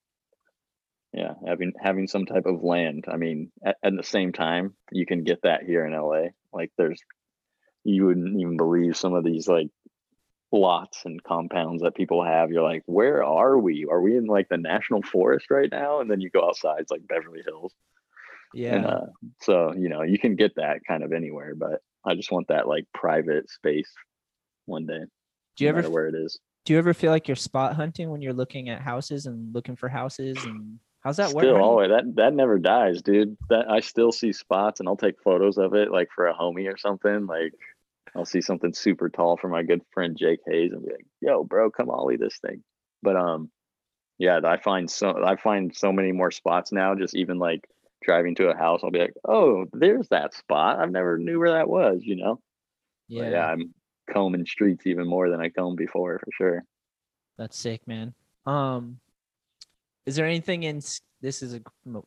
yeah, 1.13 1.33
having 1.45 1.73
having 1.79 2.07
some 2.07 2.25
type 2.25 2.47
of 2.47 2.63
land. 2.63 3.05
I 3.07 3.17
mean, 3.17 3.51
at, 3.63 3.77
at 3.83 3.95
the 3.95 4.03
same 4.03 4.33
time, 4.33 4.73
you 4.91 5.05
can 5.05 5.23
get 5.23 5.43
that 5.43 5.63
here 5.63 5.85
in 5.85 5.93
LA. 5.93 6.29
Like 6.51 6.71
there's 6.77 6.99
you 7.83 8.05
wouldn't 8.05 8.39
even 8.39 8.57
believe 8.57 8.97
some 8.97 9.13
of 9.13 9.23
these 9.23 9.47
like 9.47 9.69
lots 10.51 11.05
and 11.05 11.23
compounds 11.23 11.83
that 11.83 11.95
people 11.95 12.23
have. 12.23 12.51
You're 12.51 12.63
like, 12.63 12.83
where 12.85 13.23
are 13.23 13.57
we? 13.57 13.85
Are 13.89 14.01
we 14.01 14.17
in 14.17 14.25
like 14.25 14.49
the 14.49 14.57
national 14.57 15.03
forest 15.03 15.47
right 15.51 15.69
now? 15.71 15.99
And 15.99 16.09
then 16.09 16.21
you 16.21 16.29
go 16.29 16.47
outside, 16.47 16.79
it's 16.79 16.91
like 16.91 17.07
Beverly 17.07 17.41
Hills. 17.45 17.73
Yeah. 18.53 18.75
And 18.75 18.85
uh, 18.85 19.01
so, 19.41 19.73
you 19.73 19.89
know, 19.89 20.01
you 20.03 20.19
can 20.19 20.35
get 20.35 20.55
that 20.55 20.81
kind 20.87 21.03
of 21.03 21.11
anywhere, 21.13 21.55
but 21.55 21.81
I 22.05 22.15
just 22.15 22.31
want 22.31 22.47
that 22.49 22.67
like 22.67 22.85
private 22.93 23.49
space 23.49 23.91
one 24.65 24.85
day. 24.85 25.01
do 25.57 25.65
you 25.65 25.71
no 25.71 25.79
ever 25.79 25.89
where 25.89 26.07
it 26.07 26.15
is? 26.15 26.39
do 26.65 26.71
you 26.71 26.79
ever 26.79 26.93
feel 26.93 27.11
like 27.11 27.27
you're 27.27 27.35
spot 27.35 27.75
hunting 27.75 28.09
when 28.09 28.21
you're 28.21 28.31
looking 28.33 28.69
at 28.69 28.81
houses 28.81 29.25
and 29.25 29.53
looking 29.53 29.75
for 29.75 29.89
houses 29.89 30.37
and 30.45 30.79
how's 31.01 31.17
that 31.17 31.31
work? 31.31 31.43
Still, 31.43 31.55
How 31.55 31.59
do 31.59 31.63
you- 31.63 31.69
always 31.69 31.89
that 31.89 32.15
that 32.15 32.33
never 32.33 32.57
dies, 32.59 33.01
dude. 33.01 33.35
That 33.49 33.69
I 33.69 33.81
still 33.81 34.11
see 34.13 34.31
spots, 34.31 34.79
and 34.79 34.87
I'll 34.87 34.95
take 34.95 35.21
photos 35.21 35.57
of 35.57 35.73
it, 35.73 35.91
like 35.91 36.07
for 36.15 36.27
a 36.27 36.33
homie 36.33 36.71
or 36.73 36.77
something. 36.77 37.25
Like 37.25 37.53
I'll 38.15 38.23
see 38.25 38.41
something 38.41 38.73
super 38.73 39.09
tall 39.09 39.35
for 39.35 39.49
my 39.49 39.63
good 39.63 39.81
friend 39.91 40.15
Jake 40.17 40.39
Hayes, 40.47 40.71
and 40.71 40.85
be 40.85 40.91
like, 40.91 41.05
"Yo, 41.19 41.43
bro, 41.43 41.69
come 41.69 41.89
ollie 41.89 42.15
this 42.17 42.37
thing." 42.39 42.63
But 43.01 43.17
um, 43.17 43.51
yeah, 44.17 44.39
I 44.45 44.55
find 44.55 44.89
so 44.89 45.21
I 45.21 45.35
find 45.35 45.75
so 45.75 45.91
many 45.91 46.13
more 46.13 46.31
spots 46.31 46.71
now. 46.71 46.95
Just 46.95 47.15
even 47.15 47.39
like 47.39 47.67
driving 48.03 48.35
to 48.35 48.49
a 48.49 48.57
house, 48.57 48.81
I'll 48.83 48.91
be 48.91 48.99
like, 48.99 49.15
"Oh, 49.27 49.65
there's 49.73 50.07
that 50.09 50.33
spot. 50.33 50.79
I've 50.79 50.91
never 50.91 51.17
knew 51.17 51.39
where 51.39 51.51
that 51.51 51.69
was," 51.69 52.01
you 52.03 52.15
know. 52.15 52.39
Yeah, 53.07 53.29
yeah, 53.29 53.47
I'm 53.47 53.73
combing 54.11 54.45
streets 54.45 54.85
even 54.85 55.07
more 55.07 55.29
than 55.29 55.41
I 55.41 55.49
combed 55.49 55.77
before 55.77 56.19
for 56.19 56.31
sure. 56.31 56.63
that's 57.37 57.57
sick, 57.57 57.87
man. 57.87 58.13
Um, 58.45 58.99
is 60.05 60.15
there 60.15 60.25
anything 60.25 60.63
in 60.63 60.81
this 61.21 61.41
is 61.41 61.53
a 61.53 61.61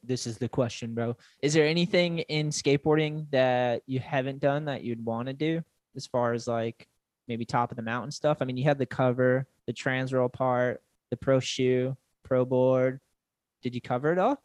this 0.04 0.26
is 0.26 0.36
the 0.36 0.48
question, 0.48 0.94
bro? 0.94 1.16
Is 1.40 1.54
there 1.54 1.66
anything 1.66 2.18
in 2.18 2.50
skateboarding 2.50 3.26
that 3.30 3.82
you 3.86 3.98
haven't 3.98 4.40
done 4.40 4.66
that 4.66 4.84
you'd 4.84 5.04
want 5.04 5.28
to 5.28 5.32
do 5.32 5.62
as 5.96 6.06
far 6.06 6.34
as 6.34 6.46
like 6.46 6.86
maybe 7.26 7.46
top 7.46 7.70
of 7.70 7.76
the 7.76 7.82
mountain 7.82 8.10
stuff? 8.10 8.38
I 8.40 8.44
mean, 8.44 8.58
you 8.58 8.64
had 8.64 8.78
the 8.78 8.86
cover, 8.86 9.46
the 9.66 9.72
Transworld 9.72 10.34
part, 10.34 10.82
the 11.10 11.16
pro 11.16 11.40
shoe, 11.40 11.96
pro 12.24 12.44
board. 12.44 13.00
Did 13.62 13.74
you 13.74 13.80
cover 13.80 14.12
it 14.12 14.18
all? 14.18 14.40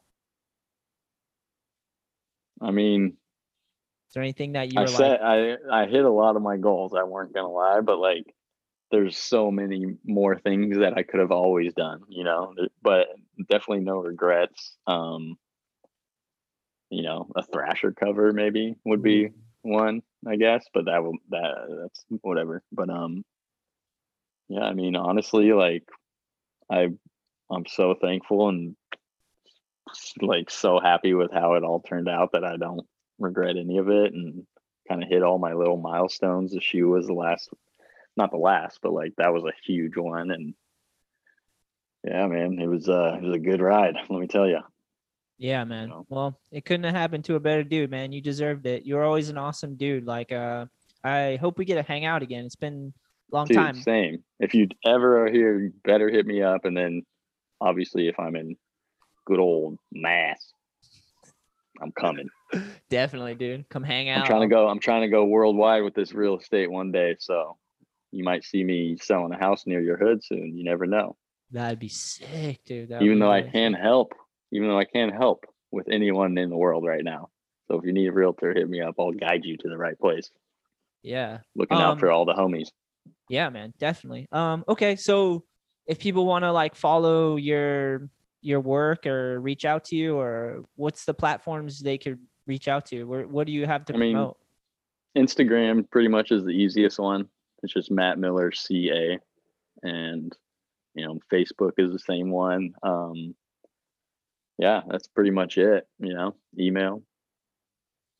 I 2.62 2.72
mean, 2.72 3.18
is 4.12 4.14
there 4.14 4.24
anything 4.24 4.54
that 4.54 4.74
you 4.74 4.82
I 4.82 4.86
said 4.86 5.22
like? 5.22 5.60
I 5.72 5.84
I 5.84 5.86
hit 5.88 6.06
a 6.06 6.12
lot 6.12 6.36
of 6.36 6.42
my 6.42 6.58
goals. 6.58 6.94
I 6.94 7.04
weren't 7.04 7.34
gonna 7.34 7.50
lie, 7.50 7.82
but 7.82 7.98
like 7.98 8.26
there's 8.92 9.18
so 9.18 9.50
many 9.50 9.96
more 10.06 10.38
things 10.38 10.78
that 10.78 10.98
I 10.98 11.04
could 11.04 11.22
have 11.22 11.32
always 11.32 11.74
done, 11.74 12.02
you 12.10 12.24
know. 12.24 12.54
But 12.82 13.08
definitely 13.50 13.86
no 13.86 14.00
regrets. 14.00 14.76
Um, 14.86 15.38
you 16.90 17.04
know, 17.04 17.30
a 17.36 17.44
Thrasher 17.44 17.94
cover 17.94 18.34
maybe 18.34 18.76
would 18.84 19.02
be 19.02 19.30
one, 19.62 20.02
I 20.28 20.36
guess. 20.36 20.66
But 20.74 20.86
that 20.86 21.04
will 21.04 21.16
that 21.30 21.80
that's 21.82 22.06
whatever. 22.22 22.64
But 22.72 22.90
um, 22.90 23.24
yeah, 24.50 24.64
I 24.64 24.74
mean, 24.74 24.98
honestly, 24.98 25.54
like 25.54 25.88
I 26.70 26.90
I'm 27.50 27.66
so 27.66 27.96
thankful 28.00 28.50
and 28.50 28.76
like 30.22 30.50
so 30.50 30.80
happy 30.80 31.14
with 31.14 31.32
how 31.32 31.54
it 31.54 31.64
all 31.64 31.82
turned 31.82 32.10
out 32.10 32.32
that 32.34 32.44
I 32.44 32.58
don't 32.58 32.86
regret 33.20 33.58
any 33.58 33.78
of 33.78 33.90
it 33.90 34.14
and 34.14 34.46
kind 34.88 35.04
of 35.04 35.10
hit 35.10 35.24
all 35.24 35.38
my 35.38 35.54
little 35.54 35.78
milestones. 35.78 36.52
The 36.52 36.62
shoe 36.62 36.90
was 36.90 37.08
the 37.08 37.14
last, 37.14 37.50
not 38.18 38.32
the 38.32 38.38
last, 38.38 38.80
but 38.82 38.94
like 38.94 39.14
that 39.18 39.34
was 39.34 39.44
a 39.44 39.54
huge 39.66 39.96
one. 39.98 40.32
And 40.32 40.54
yeah, 42.04 42.28
man, 42.28 42.60
it 42.60 42.68
was 42.68 42.90
uh 42.90 43.18
it 43.18 43.24
was 43.24 43.36
a 43.36 43.40
good 43.40 43.62
ride. 43.62 43.96
Let 44.10 44.20
me 44.20 44.28
tell 44.28 44.48
you. 44.48 44.60
Yeah, 45.38 45.64
man. 45.64 45.90
know? 45.90 46.06
Well, 46.08 46.40
it 46.52 46.66
couldn't 46.66 46.84
have 46.84 46.94
happened 46.94 47.26
to 47.26 47.36
a 47.36 47.40
better 47.40 47.64
dude, 47.64 47.90
man. 47.90 48.12
You 48.12 48.22
deserved 48.22 48.68
it. 48.68 48.86
You're 48.86 49.04
always 49.04 49.30
an 49.30 49.40
awesome 49.40 49.76
dude. 49.76 50.06
Like, 50.06 50.32
uh, 50.32 50.68
I 51.04 51.38
hope 51.42 51.58
we 51.58 51.66
get 51.66 51.76
to 51.76 51.82
hang 51.82 52.06
out 52.06 52.22
again. 52.22 52.46
It's 52.46 52.56
been 52.56 52.94
a 53.32 53.36
long 53.36 53.48
Dude, 53.48 53.58
time. 53.58 53.76
same. 53.76 54.24
If 54.40 54.54
you 54.54 54.68
ever 54.86 55.26
are 55.26 55.32
here, 55.32 55.58
you 55.58 55.74
better 55.84 56.10
hit 56.10 56.28
me 56.28 56.44
up. 56.44 56.66
And 56.66 56.78
then 56.78 57.02
obviously, 57.60 58.08
if 58.08 58.20
I'm 58.20 58.36
in 58.36 58.56
good 59.26 59.40
old 59.40 59.78
Mass, 59.92 60.54
I'm 61.82 61.92
coming. 61.92 62.30
Definitely, 62.90 63.36
dude. 63.36 63.68
Come 63.70 63.84
hang 63.84 64.10
out. 64.10 64.22
I'm 64.22 64.26
trying 64.28 64.42
to 64.42 64.48
go. 64.54 64.68
I'm 64.68 64.80
trying 64.80 65.02
to 65.02 65.08
go 65.08 65.26
worldwide 65.26 65.84
with 65.84 65.94
this 65.94 66.14
real 66.14 66.38
estate 66.38 66.70
one 66.70 66.92
day. 66.92 67.16
So 67.20 67.58
you 68.12 68.24
might 68.24 68.44
see 68.44 68.64
me 68.64 68.98
selling 69.02 69.34
a 69.34 69.38
house 69.38 69.66
near 69.66 69.82
your 69.82 69.98
hood 69.98 70.24
soon. 70.24 70.58
You 70.58 70.64
never 70.64 70.86
know. 70.86 71.16
That'd 71.52 71.80
be 71.80 71.90
sick, 71.90 72.64
dude. 72.66 72.90
That 72.90 73.00
would 73.00 73.06
even 73.06 73.20
though 73.20 73.32
I 73.32 73.42
can 73.42 73.74
help, 73.74 74.14
even 74.52 74.68
though 74.68 74.80
I 74.80 74.86
can't 74.86 75.14
help 75.14 75.46
with 75.72 75.88
anyone 75.90 76.38
in 76.38 76.50
the 76.50 76.58
world 76.58 76.86
right 76.86 77.04
now. 77.04 77.30
So 77.68 77.78
if 77.78 77.86
you 77.86 77.94
need 77.94 78.08
a 78.08 78.12
realtor, 78.12 78.54
hit 78.54 78.70
me 78.70 78.82
up. 78.82 78.96
I'll 79.00 79.12
guide 79.12 79.46
you 79.46 79.56
to 79.58 79.70
the 79.70 79.78
right 79.78 79.98
place. 79.98 80.30
Yeah. 81.04 81.40
Looking 81.56 81.78
out 81.78 82.00
for 82.00 82.12
Um, 82.12 82.18
all 82.18 82.26
the 82.26 82.34
homies. 82.34 82.68
Yeah, 83.30 83.50
man. 83.50 83.74
Definitely. 83.80 84.28
Um. 84.32 84.64
Okay. 84.68 84.98
So, 84.98 85.44
if 85.88 86.00
people 86.00 86.26
want 86.26 86.44
to 86.44 86.52
like 86.52 86.76
follow 86.76 87.38
your 87.38 88.10
your 88.42 88.60
work 88.60 89.06
or 89.06 89.40
reach 89.40 89.66
out 89.66 89.86
to 89.86 89.96
you, 89.96 90.18
or 90.18 90.64
what's 90.76 91.06
the 91.06 91.14
platforms 91.14 91.80
they 91.80 91.98
could 91.98 92.20
reach 92.48 92.68
out 92.68 92.86
to? 92.88 93.04
Where 93.04 93.28
what 93.28 93.48
do 93.48 93.54
you 93.54 93.66
have 93.66 93.86
to 93.86 93.94
I 93.94 93.98
mean, 93.98 94.14
promote? 94.14 94.38
Instagram 95.18 95.90
pretty 95.90 96.08
much 96.08 96.32
is 96.32 96.44
the 96.44 96.52
easiest 96.52 97.00
one. 97.00 97.28
It's 97.64 97.74
just 97.74 97.92
Matt 97.92 98.18
Miller 98.18 98.52
CA, 98.52 99.20
and 99.84 100.36
you 100.96 101.06
know 101.06 101.20
Facebook 101.32 101.74
is 101.78 101.92
the 101.92 102.00
same 102.00 102.32
one. 102.32 102.74
Um, 102.84 103.36
yeah, 104.58 104.82
that's 104.90 105.08
pretty 105.08 105.32
much 105.32 105.58
it. 105.58 105.88
You 106.00 106.14
know, 106.14 106.36
email 106.60 107.04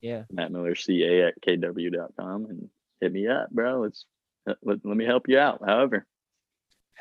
Yeah. 0.02 0.24
Matt 0.32 0.52
Miller 0.52 0.76
CA 0.76 1.24
at 1.28 1.42
kw.com 1.46 2.46
and 2.46 2.70
hit 3.00 3.12
me 3.12 3.28
up, 3.28 3.50
bro. 3.52 3.82
Let's 3.82 4.06
let, 4.46 4.58
let, 4.64 4.78
let 4.84 4.98
me 4.98 5.06
help 5.06 5.28
you 5.28 5.38
out. 5.40 5.62
However, 5.66 6.06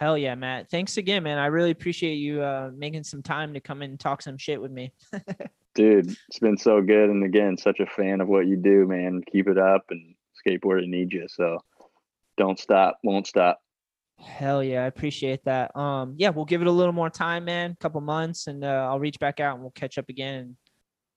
Hell 0.01 0.16
yeah, 0.16 0.35
Matt. 0.35 0.70
Thanks 0.70 0.97
again, 0.97 1.22
man. 1.24 1.36
I 1.36 1.47
really 1.47 1.72
appreciate 1.72 2.14
you 2.14 2.43
uh, 2.43 2.70
making 2.74 3.05
some 3.05 3.22
time 3.22 3.52
to 3.52 3.60
come 3.60 3.82
in 3.82 3.90
and 3.90 4.01
talk 4.01 4.22
some 4.22 4.39
shit 4.39 4.59
with 4.59 4.72
me. 4.72 4.94
dude, 5.74 6.16
it's 6.28 6.39
been 6.39 6.56
so 6.56 6.81
good. 6.81 7.10
And 7.10 7.22
again, 7.22 7.59
such 7.59 7.81
a 7.81 7.86
fan 7.86 8.22
of 8.22 8.28
what 8.28 8.47
you 8.47 8.56
do, 8.56 8.86
man. 8.86 9.22
Keep 9.31 9.48
it 9.48 9.59
up 9.59 9.85
and 9.90 10.14
skateboarding 10.47 10.89
needs 10.89 11.12
you. 11.12 11.27
So 11.28 11.59
don't 12.39 12.59
stop, 12.59 12.98
won't 13.05 13.27
stop. 13.27 13.60
Hell 14.18 14.64
yeah, 14.64 14.85
I 14.85 14.86
appreciate 14.86 15.44
that. 15.44 15.77
Um, 15.77 16.14
yeah, 16.16 16.31
we'll 16.31 16.47
give 16.47 16.62
it 16.62 16.66
a 16.66 16.72
little 16.72 16.94
more 16.94 17.10
time, 17.10 17.44
man. 17.44 17.77
couple 17.78 18.01
months, 18.01 18.47
and 18.47 18.64
uh, 18.64 18.89
I'll 18.90 19.01
reach 19.01 19.18
back 19.18 19.39
out 19.39 19.55
and 19.55 19.62
we'll 19.62 19.70
catch 19.72 19.98
up 19.98 20.09
again. 20.09 20.35
And 20.35 20.56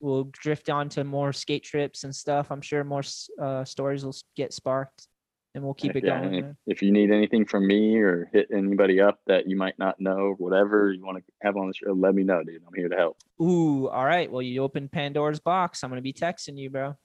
we'll 0.02 0.26
drift 0.26 0.70
on 0.70 0.90
to 0.90 1.06
more 1.06 1.32
skate 1.32 1.64
trips 1.64 2.04
and 2.04 2.14
stuff. 2.14 2.52
I'm 2.52 2.62
sure 2.62 2.84
more 2.84 3.04
uh, 3.42 3.64
stories 3.64 4.04
will 4.04 4.16
get 4.36 4.52
sparked, 4.52 5.08
and 5.56 5.64
we'll 5.64 5.74
keep 5.74 5.96
it 5.96 6.04
yeah, 6.04 6.20
going. 6.20 6.34
If, 6.34 6.46
if 6.66 6.82
you 6.82 6.92
need 6.92 7.12
anything 7.12 7.46
from 7.46 7.68
me 7.68 7.98
or 7.98 8.30
hit 8.34 8.48
anybody 8.52 9.00
up 9.00 9.20
that 9.28 9.48
you 9.48 9.56
might 9.56 9.78
not 9.78 10.00
know, 10.00 10.36
whatever 10.38 10.92
you 10.92 11.06
want 11.06 11.18
to 11.18 11.24
have 11.42 11.58
on 11.58 11.68
the 11.68 11.74
show, 11.74 11.94
let 11.94 12.16
me 12.16 12.24
know, 12.24 12.44
dude. 12.44 12.62
I'm 12.66 12.74
here 12.76 12.90
to 12.90 12.96
help. 12.96 13.18
Ooh, 13.42 13.88
all 13.88 14.06
right. 14.06 14.32
Well, 14.32 14.42
you 14.42 14.64
opened 14.64 14.92
Pandora's 14.92 15.40
box. 15.40 15.84
I'm 15.84 15.90
gonna 15.90 16.02
be 16.02 16.14
texting 16.14 16.58
you, 16.58 16.70
bro. 16.70 16.96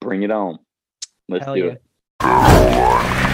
Bring 0.00 0.22
it 0.22 0.30
on. 0.30 0.58
Let's 1.28 1.44
Hell 1.44 1.54
do 1.54 1.64
yeah. 1.64 1.72
it. 2.22 3.25